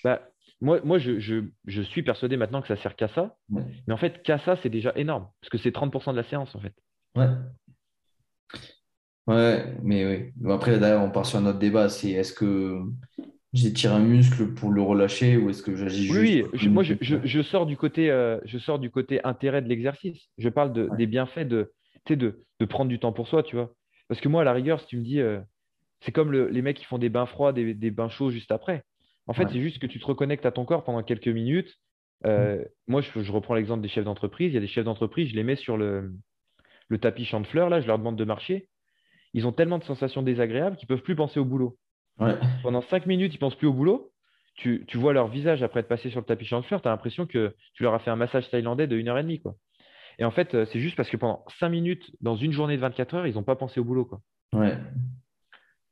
Bah, 0.05 0.21
moi, 0.61 0.81
moi 0.85 0.99
je, 0.99 1.19
je, 1.19 1.83
suis 1.83 2.03
persuadé 2.03 2.37
maintenant 2.37 2.63
que 2.63 2.69
ça 2.69 2.77
sert 2.77 2.97
qu'à 2.97 3.09
ça. 3.09 3.37
Mais 3.49 3.93
en 3.93 3.97
fait, 3.97 4.23
qu'à 4.23 4.39
ça, 4.39 4.57
c'est 4.63 4.71
déjà 4.71 4.93
énorme. 4.97 5.29
Parce 5.41 5.51
que 5.51 5.59
c'est 5.59 5.75
30% 5.75 6.13
de 6.13 6.17
la 6.17 6.25
séance, 6.25 6.55
en 6.55 6.61
fait. 6.61 6.75
Ouais. 7.15 7.29
Ouais, 9.27 9.75
mais 9.83 10.07
oui. 10.07 10.51
Après, 10.51 10.79
d'ailleurs, 10.79 11.03
on 11.03 11.11
part 11.11 11.27
sur 11.27 11.39
un 11.39 11.47
autre 11.47 11.59
débat. 11.59 11.89
C'est 11.89 12.11
est-ce 12.11 12.33
que 12.33 12.81
j'étire 13.53 13.93
un 13.93 14.01
muscle 14.01 14.55
pour 14.55 14.71
le 14.71 14.83
relâcher 14.83 15.37
ou 15.37 15.51
est-ce 15.51 15.63
que 15.63 15.75
j'agis 15.75 16.07
juste 16.07 16.49
Oui, 16.53 16.69
moi, 16.69 16.83
je, 16.83 16.95
je, 17.01 17.43
sors 17.43 17.67
du 17.67 17.77
côté, 17.77 18.11
euh, 18.11 18.39
je 18.45 18.59
sors 18.59 18.79
du 18.79 18.91
côté 18.91 19.21
intérêt 19.25 19.63
de 19.63 19.69
l'exercice. 19.69 20.29
Je 20.39 20.49
parle 20.49 20.73
de, 20.73 20.89
des 20.97 21.07
bienfaits 21.07 21.49
de, 21.49 21.73
de, 22.09 22.45
de 22.61 22.65
prendre 22.65 22.89
du 22.89 22.99
temps 22.99 23.13
pour 23.13 23.27
soi, 23.27 23.43
tu 23.43 23.57
vois. 23.57 23.75
Parce 24.09 24.21
que 24.21 24.29
moi, 24.29 24.43
à 24.43 24.45
la 24.45 24.53
rigueur, 24.53 24.81
si 24.81 24.87
tu 24.87 24.97
me 24.99 25.03
dis, 25.03 25.21
euh, 25.21 25.41
c'est 26.01 26.13
comme 26.13 26.33
les 26.33 26.63
mecs 26.63 26.77
qui 26.77 26.85
font 26.85 26.99
des 26.99 27.09
bains 27.09 27.27
froids, 27.27 27.53
des, 27.53 27.75
des 27.75 27.91
bains 27.91 28.09
chauds 28.09 28.31
juste 28.31 28.53
après. 28.53 28.85
En 29.27 29.33
fait, 29.33 29.49
c'est 29.49 29.61
juste 29.61 29.79
que 29.79 29.87
tu 29.87 29.99
te 29.99 30.07
reconnectes 30.07 30.47
à 30.47 30.53
ton 30.53 30.65
corps 30.65 30.85
pendant 30.85 31.03
quelques 31.03 31.29
minutes. 31.29 31.75
Euh, 32.25 32.59
mm. 32.59 32.65
Moi, 32.87 33.01
je, 33.01 33.33
reprends 33.33 33.55
l'exemple 33.55 33.83
des 33.83 33.89
chefs 33.89 34.05
d'entreprise. 34.05 34.53
Il 34.53 34.55
y 34.55 34.59
a 34.59 34.61
des 34.61 34.67
chefs 34.67 34.85
d'entreprise, 34.85 35.31
je 35.31 35.37
les 35.37 35.43
mets 35.43 35.57
sur 35.57 35.77
le, 35.77 36.13
tapis 37.01 37.25
champ 37.25 37.41
de 37.41 37.47
fleurs, 37.47 37.69
là, 37.69 37.81
je 37.81 37.87
leur 37.87 37.99
demande 37.99 38.17
de 38.17 38.25
marcher. 38.25 38.69
Ils 39.35 39.47
ont 39.47 39.53
tellement 39.53 39.79
de 39.79 39.85
sensations 39.85 40.23
désagréables 40.23 40.77
qu'ils 40.77 40.87
ne 40.87 40.95
peuvent 40.95 41.03
plus 41.03 41.17
penser 41.17 41.41
au 41.41 41.45
boulot. 41.45 41.77
Pendant 42.63 42.81
cinq 42.83 43.07
minutes, 43.07 43.35
ils 43.35 43.37
ne 43.37 43.41
pensent 43.41 43.57
plus 43.57 43.67
au 43.67 43.73
boulot. 43.73 44.13
Tu, 44.55 44.87
vois 44.95 45.13
leur 45.13 45.29
visage 45.29 45.63
après 45.63 45.81
être 45.81 45.89
passé 45.89 46.09
sur 46.09 46.21
le 46.21 46.25
tapis 46.25 46.47
champ 46.47 46.61
de 46.61 46.65
fleurs, 46.65 46.81
tu 46.81 46.89
as 46.89 46.91
l'impression 46.91 47.27
que 47.27 47.55
tu 47.75 47.83
leur 47.83 47.93
as 47.93 47.99
fait 47.99 48.11
un 48.11 48.17
massage 48.17 48.49
thaïlandais 48.49 48.87
de 48.87 48.97
1 48.97 49.09
heure 49.09 49.19
et 49.19 49.23
demie. 49.23 49.41
Quoi. 49.41 49.55
Et 50.19 50.25
en 50.25 50.31
fait, 50.31 50.55
euh, 50.55 50.65
c'est 50.73 50.81
juste 50.81 50.97
parce 50.97 51.11
que 51.11 51.19
pendant 51.19 51.45
cinq 51.61 51.69
minutes, 51.69 52.11
dans 52.23 52.37
une 52.37 52.53
journée 52.53 52.77
de 52.77 52.81
24 52.81 53.15
heures, 53.15 53.27
ils 53.27 53.35
n'ont 53.35 53.43
pas 53.43 53.57
pensé 53.57 53.81
au 53.81 53.85
boulot. 53.85 54.07
Quoi. 54.07 54.23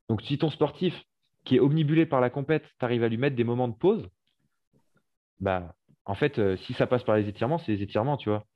Donc, 0.08 0.22
si 0.22 0.38
ton 0.38 0.50
sportif, 0.50 0.94
qui 1.44 1.56
est 1.56 1.60
omnibulé 1.60 2.06
par 2.06 2.20
la 2.20 2.30
compète, 2.30 2.64
tu 2.78 2.84
arrives 2.84 3.04
à 3.04 3.08
lui 3.08 3.18
mettre 3.18 3.36
des 3.36 3.44
moments 3.44 3.68
de 3.68 3.74
pause, 3.74 4.08
bah, 5.40 5.74
en 6.04 6.14
fait, 6.14 6.38
euh, 6.38 6.56
si 6.56 6.74
ça 6.74 6.86
passe 6.86 7.04
par 7.04 7.16
les 7.16 7.28
étirements, 7.28 7.58
c'est 7.58 7.72
les 7.72 7.82
étirements, 7.82 8.16
tu 8.16 8.28
vois. 8.28 8.46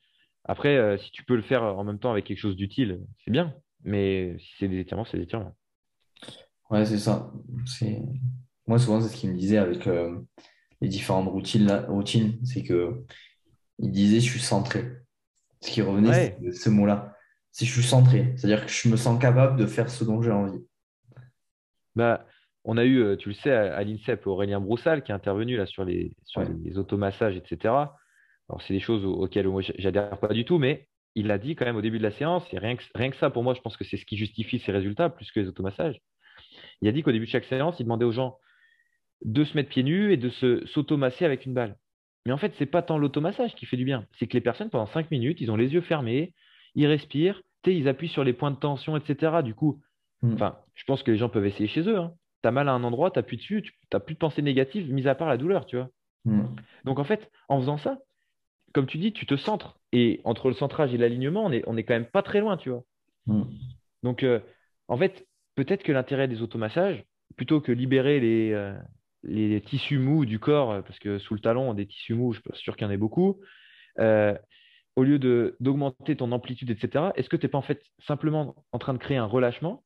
Après, 0.44 0.76
euh, 0.76 0.96
si 0.98 1.10
tu 1.10 1.24
peux 1.24 1.36
le 1.36 1.42
faire 1.42 1.62
en 1.62 1.84
même 1.84 1.98
temps 1.98 2.10
avec 2.10 2.24
quelque 2.24 2.38
chose 2.38 2.56
d'utile, 2.56 3.00
c'est 3.24 3.30
bien. 3.30 3.54
Mais 3.84 4.36
si 4.38 4.50
c'est 4.58 4.68
des 4.68 4.80
étirements, 4.80 5.04
c'est 5.04 5.18
des 5.18 5.24
étirements. 5.24 5.54
Ouais, 6.70 6.84
c'est 6.84 6.98
ça. 6.98 7.32
C'est... 7.66 8.02
Moi, 8.66 8.78
souvent, 8.78 9.00
c'est 9.00 9.08
ce 9.08 9.16
qu'il 9.16 9.30
me 9.30 9.36
disait 9.36 9.58
avec 9.58 9.86
euh, 9.86 10.18
les 10.80 10.88
différentes 10.88 11.28
routines, 11.28 11.70
routines 11.88 12.38
c'est 12.44 12.62
que 12.62 13.04
il 13.78 13.90
disait 13.90 14.20
je 14.20 14.30
suis 14.30 14.40
centré. 14.40 14.84
Ce 15.60 15.70
qui 15.70 15.82
revenait, 15.82 16.36
c'est 16.40 16.52
ce 16.52 16.70
mot-là. 16.70 17.14
C'est 17.50 17.64
je 17.64 17.72
suis 17.72 17.82
centré. 17.82 18.34
C'est-à-dire 18.36 18.66
que 18.66 18.70
je 18.70 18.88
me 18.88 18.96
sens 18.96 19.18
capable 19.20 19.58
de 19.58 19.66
faire 19.66 19.88
ce 19.88 20.04
dont 20.04 20.20
j'ai 20.22 20.30
envie. 20.30 20.60
Bah, 21.98 22.24
on 22.62 22.76
a 22.76 22.84
eu, 22.84 23.02
euh, 23.02 23.16
tu 23.16 23.28
le 23.28 23.34
sais, 23.34 23.50
à, 23.50 23.82
l'INSEP, 23.82 24.24
Aurélien 24.28 24.60
Broussal 24.60 25.02
qui 25.02 25.10
est 25.10 25.14
intervenu 25.14 25.56
là 25.56 25.66
sur 25.66 25.84
les, 25.84 26.12
sur 26.22 26.42
les 26.42 26.78
automassages, 26.78 27.36
etc. 27.36 27.74
Alors, 28.48 28.62
c'est 28.62 28.72
des 28.72 28.78
choses 28.78 29.04
auxquelles 29.04 29.48
moi, 29.48 29.62
j'adhère 29.62 30.16
pas 30.20 30.28
du 30.28 30.44
tout, 30.44 30.58
mais 30.58 30.86
il 31.16 31.26
l'a 31.26 31.38
dit 31.38 31.56
quand 31.56 31.64
même 31.64 31.74
au 31.74 31.82
début 31.82 31.98
de 31.98 32.04
la 32.04 32.12
séance, 32.12 32.46
et 32.52 32.58
rien 32.58 32.76
que, 32.76 32.84
rien 32.94 33.10
que 33.10 33.16
ça, 33.16 33.30
pour 33.30 33.42
moi, 33.42 33.54
je 33.54 33.60
pense 33.60 33.76
que 33.76 33.82
c'est 33.82 33.96
ce 33.96 34.06
qui 34.06 34.16
justifie 34.16 34.60
ses 34.60 34.70
résultats 34.70 35.10
plus 35.10 35.32
que 35.32 35.40
les 35.40 35.48
automassages. 35.48 36.00
Il 36.80 36.88
a 36.88 36.92
dit 36.92 37.02
qu'au 37.02 37.10
début 37.10 37.26
de 37.26 37.30
chaque 37.30 37.46
séance, 37.46 37.80
il 37.80 37.82
demandait 37.82 38.04
aux 38.04 38.12
gens 38.12 38.38
de 39.24 39.42
se 39.42 39.56
mettre 39.56 39.70
pieds 39.70 39.82
nus 39.82 40.12
et 40.12 40.16
de 40.16 40.28
se 40.28 40.64
s'automasser 40.66 41.24
avec 41.24 41.46
une 41.46 41.54
balle. 41.54 41.76
Mais 42.26 42.32
en 42.32 42.38
fait, 42.38 42.54
ce 42.54 42.60
n'est 42.60 42.70
pas 42.70 42.82
tant 42.82 42.96
l'automassage 42.96 43.56
qui 43.56 43.66
fait 43.66 43.76
du 43.76 43.84
bien. 43.84 44.06
C'est 44.20 44.28
que 44.28 44.34
les 44.34 44.40
personnes, 44.40 44.70
pendant 44.70 44.86
cinq 44.86 45.10
minutes, 45.10 45.40
ils 45.40 45.50
ont 45.50 45.56
les 45.56 45.74
yeux 45.74 45.80
fermés, 45.80 46.32
ils 46.76 46.86
respirent, 46.86 47.42
ils 47.66 47.88
appuient 47.88 48.08
sur 48.08 48.22
les 48.22 48.34
points 48.34 48.52
de 48.52 48.56
tension, 48.56 48.96
etc. 48.96 49.42
Du 49.42 49.56
coup, 49.56 49.82
hmm. 50.22 50.34
enfin, 50.34 50.58
je 50.74 50.84
pense 50.84 51.02
que 51.02 51.10
les 51.10 51.18
gens 51.18 51.28
peuvent 51.28 51.46
essayer 51.46 51.68
chez 51.68 51.82
eux. 51.88 51.98
Hein 51.98 52.14
tu 52.42 52.48
as 52.48 52.52
mal 52.52 52.68
à 52.68 52.72
un 52.72 52.84
endroit, 52.84 53.10
tu 53.10 53.18
appuies 53.18 53.36
dessus, 53.36 53.62
tu 53.62 53.72
n'as 53.92 54.00
plus 54.00 54.14
de 54.14 54.18
pensée 54.18 54.42
négative, 54.42 54.92
mis 54.92 55.08
à 55.08 55.14
part 55.14 55.28
la 55.28 55.36
douleur, 55.36 55.66
tu 55.66 55.76
vois. 55.76 55.90
Hmm. 56.24 56.46
Donc 56.84 56.98
en 56.98 57.04
fait, 57.04 57.30
en 57.48 57.60
faisant 57.60 57.78
ça, 57.78 57.98
comme 58.72 58.86
tu 58.86 58.98
dis, 58.98 59.12
tu 59.12 59.26
te 59.26 59.36
centres. 59.36 59.78
Et 59.92 60.20
entre 60.24 60.48
le 60.48 60.54
centrage 60.54 60.92
et 60.94 60.98
l'alignement, 60.98 61.44
on 61.46 61.52
est, 61.52 61.64
on 61.66 61.76
est 61.76 61.84
quand 61.84 61.94
même 61.94 62.06
pas 62.06 62.22
très 62.22 62.40
loin, 62.40 62.56
tu 62.56 62.70
vois. 62.70 62.84
Hmm. 63.26 63.44
Donc 64.02 64.22
euh, 64.22 64.40
en 64.88 64.96
fait, 64.96 65.26
peut-être 65.54 65.82
que 65.82 65.92
l'intérêt 65.92 66.28
des 66.28 66.42
automassages, 66.42 67.04
plutôt 67.36 67.60
que 67.60 67.72
libérer 67.72 68.20
les, 68.20 68.52
euh, 68.52 68.74
les 69.22 69.60
tissus 69.60 69.98
mous 69.98 70.24
du 70.24 70.38
corps, 70.38 70.70
euh, 70.72 70.82
parce 70.82 70.98
que 70.98 71.18
sous 71.18 71.34
le 71.34 71.40
talon, 71.40 71.74
des 71.74 71.86
tissus 71.86 72.14
mous, 72.14 72.32
je 72.32 72.40
suis 72.40 72.62
sûr 72.62 72.76
qu'il 72.76 72.86
y 72.86 72.90
en 72.90 72.92
a 72.92 72.96
beaucoup, 72.96 73.40
au 74.96 75.04
lieu 75.04 75.18
d'augmenter 75.60 76.16
ton 76.16 76.32
amplitude, 76.32 76.70
etc., 76.70 77.06
est-ce 77.14 77.28
que 77.28 77.36
tu 77.36 77.46
n'es 77.46 77.50
pas 77.50 77.58
en 77.58 77.62
fait 77.62 77.82
simplement 78.06 78.56
en 78.72 78.78
train 78.78 78.94
de 78.94 78.98
créer 78.98 79.16
un 79.16 79.26
relâchement 79.26 79.84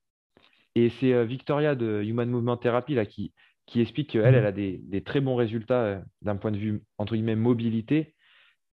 et 0.75 0.91
c'est 1.01 1.13
euh, 1.13 1.25
Victoria 1.25 1.75
de 1.75 2.03
Human 2.03 2.29
Movement 2.29 2.57
Therapy 2.57 2.95
là, 2.95 3.07
qui, 3.07 3.33
qui 3.67 3.81
explique 3.81 4.11
qu'elle, 4.11 4.35
elle 4.35 4.47
a 4.47 4.53
des, 4.53 4.79
des, 4.79 5.03
très 5.03 5.21
bons 5.21 5.37
résultats 5.37 5.83
euh, 5.83 6.01
d'un 6.23 6.37
point 6.37 6.51
de 6.51 6.57
vue, 6.57 6.83
entre 6.99 7.15
guillemets, 7.15 7.37
mobilité, 7.37 8.15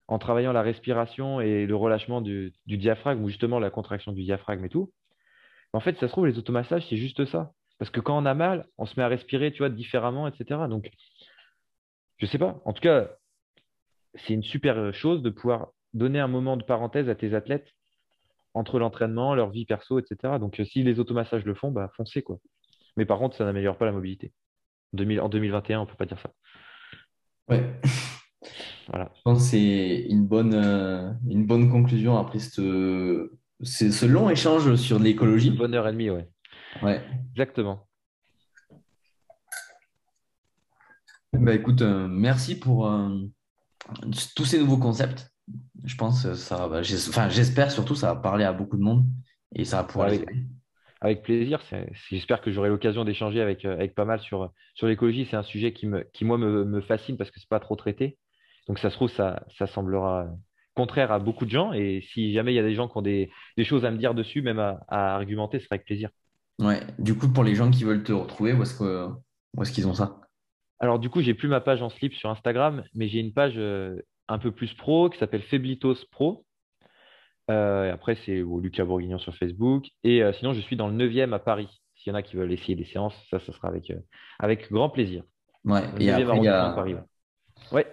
en 0.08 0.18
travaillant 0.18 0.54
la 0.54 0.62
respiration 0.62 1.40
et 1.42 1.66
le 1.66 1.76
relâchement 1.76 2.22
du, 2.22 2.54
du, 2.66 2.78
diaphragme, 2.78 3.24
ou 3.24 3.30
justement 3.30 3.60
la 3.60 3.70
contraction 3.70 4.12
du 4.12 4.24
diaphragme 4.24 4.66
et 4.66 4.70
tout. 4.70 4.92
En 5.74 5.80
fait, 5.80 5.98
ça 5.98 6.08
se 6.08 6.12
trouve, 6.12 6.26
les 6.26 6.40
automassages, 6.40 6.86
c'est 6.90 6.98
juste 6.98 7.26
ça. 7.26 7.52
Parce 7.78 7.92
que 7.92 8.00
quand 8.00 8.18
on 8.18 8.26
a 8.26 8.34
mal, 8.34 8.66
on 8.78 8.86
se 8.86 9.00
met 9.00 9.04
à 9.04 9.08
respirer, 9.08 9.52
tu 9.52 9.60
vois, 9.60 9.70
différemment, 9.70 10.28
etc. 10.28 10.62
Donc, 10.68 10.90
je 12.18 12.26
sais 12.26 12.40
pas. 12.40 12.60
En 12.66 12.74
tout 12.74 12.82
cas, 12.82 13.10
c'est 14.16 14.34
une 14.34 14.44
super 14.44 14.94
chose 14.94 15.22
de 15.22 15.30
pouvoir 15.30 15.70
donner 15.94 16.20
un 16.20 16.28
moment 16.28 16.58
de 16.58 16.64
parenthèse 16.64 17.08
à 17.08 17.16
tes 17.16 17.36
athlètes 17.36 17.72
entre 18.54 18.80
l'entraînement, 18.80 19.36
leur 19.36 19.50
vie 19.50 19.66
perso, 19.66 20.00
etc. 20.00 20.40
Donc, 20.40 20.62
si 20.66 20.84
les 20.84 21.00
automassages 21.00 21.46
le 21.46 21.56
font, 21.56 21.72
bah, 21.72 21.92
foncez, 21.96 22.22
quoi. 22.22 22.40
Mais 22.98 23.06
par 23.06 23.20
contre, 23.20 23.38
ça 23.38 23.46
n'améliore 23.46 23.78
pas 23.78 23.86
la 23.86 23.92
mobilité. 23.92 24.34
En 24.94 25.30
2021, 25.30 25.80
on 25.80 25.84
ne 25.84 25.88
peut 25.90 25.96
pas 25.96 26.06
dire 26.06 26.20
ça. 26.20 26.32
Ouais. 27.48 27.80
Voilà. 28.88 29.12
Je 29.16 29.22
pense 29.22 29.38
que 29.38 29.44
c'est 29.44 30.08
une 30.10 30.26
bonne, 30.26 30.54
euh, 30.56 31.12
une 31.30 31.46
bonne 31.46 31.70
conclusion 31.70 32.18
après 32.18 32.40
ce, 32.40 33.32
ce 33.62 34.06
long 34.06 34.30
échange 34.30 34.76
sur 34.76 34.98
l'écologie. 34.98 35.50
Une 35.50 35.58
bonne 35.58 35.76
heure 35.76 35.88
et 35.88 35.92
demie, 35.92 36.10
ouais. 36.10 36.28
Ouais. 36.82 37.04
Exactement. 37.32 37.88
Bah 41.34 41.54
écoute, 41.54 41.84
euh, 41.84 42.08
merci 42.08 42.58
pour 42.60 42.88
euh, 42.88 43.10
tous 44.36 44.46
ces 44.46 44.60
nouveaux 44.60 44.78
concepts. 44.78 45.32
Je 45.84 45.96
pense 45.96 46.24
que 46.24 46.34
ça 46.34 46.68
va, 46.68 46.80
enfin, 46.80 47.30
j'espère 47.30 47.72
surtout 47.72 47.96
ça 47.96 48.14
va 48.14 48.20
parler 48.20 48.44
à 48.44 48.54
beaucoup 48.54 48.78
de 48.78 48.82
monde 48.82 49.06
et 49.56 49.66
ça 49.66 49.78
va 49.78 49.84
pouvoir 49.84 50.08
avec, 50.08 50.26
avec 51.02 51.24
plaisir. 51.24 51.62
J'espère 52.10 52.42
que 52.42 52.52
j'aurai 52.52 52.70
l'occasion 52.70 53.06
d'échanger 53.06 53.42
avec, 53.42 53.66
avec 53.66 53.96
pas 53.96 54.06
mal 54.06 54.20
sur, 54.20 54.52
sur 54.76 54.88
l'écologie. 54.88 55.28
C'est 55.30 55.38
un 55.38 55.44
sujet 55.44 55.74
qui, 55.74 55.88
me, 55.88 56.04
qui 56.14 56.26
moi, 56.26 56.38
me, 56.38 56.66
me 56.66 56.82
fascine 56.82 57.18
parce 57.18 57.32
que 57.32 57.40
c'est 57.40 57.50
pas 57.50 57.60
trop 57.60 57.76
traité. 57.76 58.18
Donc 58.68 58.80
ça 58.80 58.90
se 58.90 58.96
trouve, 58.96 59.10
ça, 59.10 59.46
ça 59.58 59.68
semblera 59.68 60.28
contraire 60.76 61.12
à 61.12 61.20
beaucoup 61.20 61.46
de 61.46 61.52
gens. 61.52 61.74
Et 61.74 62.06
si 62.14 62.34
jamais 62.34 62.54
il 62.54 62.56
y 62.56 62.60
a 62.60 62.64
des 62.64 62.76
gens 62.76 62.88
qui 62.88 62.98
ont 62.98 63.02
des, 63.02 63.32
choses 63.64 63.86
à 63.86 63.92
me 63.92 63.98
dire 63.98 64.14
dessus, 64.14 64.42
même 64.42 64.60
à, 64.60 64.80
argumenter, 64.90 65.60
ce 65.60 65.66
sera 65.66 65.76
avec 65.76 65.86
plaisir. 65.86 66.10
Ouais. 66.60 66.80
Du 66.98 67.16
coup, 67.16 67.28
pour 67.30 67.44
les 67.44 67.56
gens 67.56 67.70
qui 67.72 67.84
veulent 67.84 68.04
te 68.04 68.14
retrouver, 68.14 68.54
où 68.54 68.62
est-ce 68.62 69.72
qu'ils 69.72 69.88
ont 69.88 69.94
ça? 69.94 70.22
Alors 70.80 71.00
du 71.00 71.10
coup, 71.10 71.22
j'ai 71.22 71.34
plus 71.34 71.50
ma 71.50 71.60
page 71.60 71.82
en 71.82 71.90
slip 71.90 72.14
sur 72.14 72.30
Instagram, 72.30 72.84
mais 72.96 73.10
j'ai 73.10 73.20
une 73.20 73.34
page 73.34 73.56
euh, 73.58 74.02
un 74.30 74.38
peu 74.38 74.52
plus 74.52 74.74
pro 74.74 75.10
qui 75.10 75.18
s'appelle 75.18 75.42
Feblitos 75.42 76.06
Pro. 76.12 76.46
Euh, 77.52 77.92
après, 77.92 78.16
c'est 78.26 78.42
au 78.42 78.60
Lucas 78.60 78.86
Bourguignon 78.86 79.18
sur 79.18 79.36
Facebook. 79.36 79.88
Et 80.04 80.24
euh, 80.24 80.32
sinon, 80.34 80.54
je 80.54 80.62
suis 80.62 80.76
dans 80.76 80.88
le 80.88 80.96
9e 80.96 81.34
à 81.34 81.40
Paris. 81.40 81.82
S'il 81.96 82.12
y 82.12 82.16
en 82.16 82.18
a 82.18 82.22
qui 82.22 82.38
veulent 82.38 82.54
essayer 82.54 82.76
des 82.76 82.86
séances, 82.86 83.16
ça, 83.30 83.40
ça 83.40 83.52
sera 83.52 83.68
avec, 83.68 83.92
avec 84.38 84.72
grand 84.72 84.90
plaisir. 84.90 85.24
Ouais, 85.66 85.84
et 86.00 86.10
après, 86.12 86.38
il 86.38 86.44
y 86.44 86.48
a... 86.48 86.72
Paris, 86.72 86.96
ouais. 87.74 87.86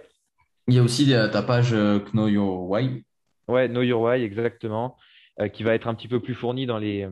Il 0.67 0.73
y 0.73 0.79
a 0.79 0.83
aussi 0.83 1.09
ta 1.31 1.41
page 1.43 1.73
euh, 1.73 1.99
Know 2.11 2.27
Your 2.27 2.69
Why. 2.69 3.05
Ouais, 3.47 3.69
Know 3.69 3.81
Your 3.81 4.01
Why, 4.01 4.23
exactement, 4.23 4.97
euh, 5.39 5.47
qui 5.47 5.63
va 5.63 5.73
être 5.73 5.87
un 5.87 5.95
petit 5.95 6.09
peu 6.09 6.19
plus 6.19 6.35
fournie 6.35 6.65
dans 6.65 6.77
les, 6.77 7.03
euh, 7.03 7.11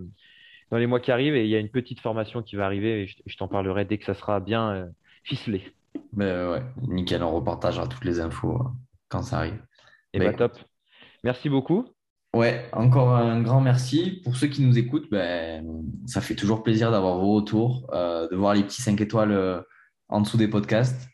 dans 0.72 0.78
les 0.78 0.88
mois 0.88 1.00
qui 1.00 1.12
arrivent. 1.12 1.36
Et 1.36 1.46
il 1.46 1.50
y 1.50 1.56
a 1.56 1.60
une 1.60 1.70
petite 1.70 2.02
formation 2.02 2.42
qui 2.42 2.58
va 2.58 2.66
arriver 2.66 3.04
et 3.04 3.08
je, 3.08 3.38
t'en 3.38 3.48
parlerai 3.48 3.86
dès 3.86 3.98
que 3.98 4.06
ça 4.06 4.14
sera 4.14 4.42
bien 4.42 4.90
ficelé. 5.24 5.64
Ben 6.12 6.52
ouais, 6.52 6.64
nickel, 6.88 7.24
on 7.24 7.34
repartagera 7.34 7.88
toutes 7.88 8.04
les 8.04 8.20
infos 8.20 8.60
quand 9.10 9.22
ça 9.22 9.40
arrive. 9.40 9.61
Et 10.14 10.19
bah, 10.19 10.34
top. 10.34 10.57
Merci 11.23 11.49
beaucoup. 11.49 11.86
Ouais, 12.34 12.69
encore 12.73 13.15
un 13.15 13.41
grand 13.41 13.61
merci. 13.61 14.22
Pour 14.23 14.36
ceux 14.36 14.48
qui 14.48 14.61
nous 14.61 14.77
écoutent, 14.77 15.10
ben, 15.10 15.65
ça 16.06 16.22
fait 16.22 16.36
toujours 16.36 16.64
plaisir 16.64 16.91
d'avoir 16.91 17.18
vos 17.18 17.34
retours, 17.34 17.88
de 17.94 18.36
voir 18.36 18.53
les 18.53 18.64
petits 18.64 18.82
5 18.82 18.99
étoiles 18.99 19.64
en 20.10 20.22
dessous 20.22 20.38
des 20.38 20.48
podcasts. 20.48 21.07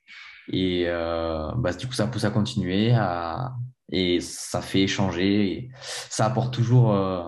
Et 0.52 0.86
euh, 0.88 1.52
bah, 1.56 1.74
du 1.74 1.88
coup, 1.88 1.94
ça 1.94 2.08
pousse 2.08 2.26
à 2.26 2.30
continuer 2.30 2.94
et 3.92 4.20
ça 4.22 4.62
fait 4.62 4.82
échanger. 4.82 5.52
Et 5.52 5.72
ça 5.82 6.26
apporte 6.26 6.54
toujours 6.54 6.94
euh, 6.94 7.24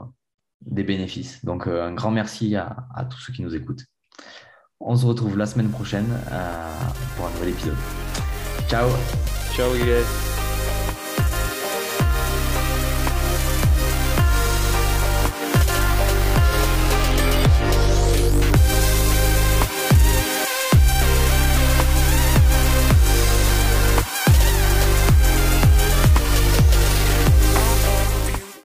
des 0.62 0.84
bénéfices. 0.84 1.44
Donc, 1.46 1.68
euh, 1.68 1.88
un 1.88 1.94
grand 1.94 2.12
merci 2.12 2.56
à, 2.56 2.88
à, 2.96 3.06
tous 3.06 3.20
ceux 3.20 3.34
qui 3.34 3.42
nous 3.42 3.56
écoutent. 3.56 3.86
On 4.80 4.96
se 4.96 5.06
retrouve 5.06 5.38
la 5.38 5.46
semaine 5.46 5.70
prochaine 5.70 6.08
pour 7.16 7.26
un 7.26 7.32
nouvel 7.32 7.50
épisode. 7.50 7.78
Ciao 8.68 8.90
Ciao 9.56 9.72
guys 9.76 10.33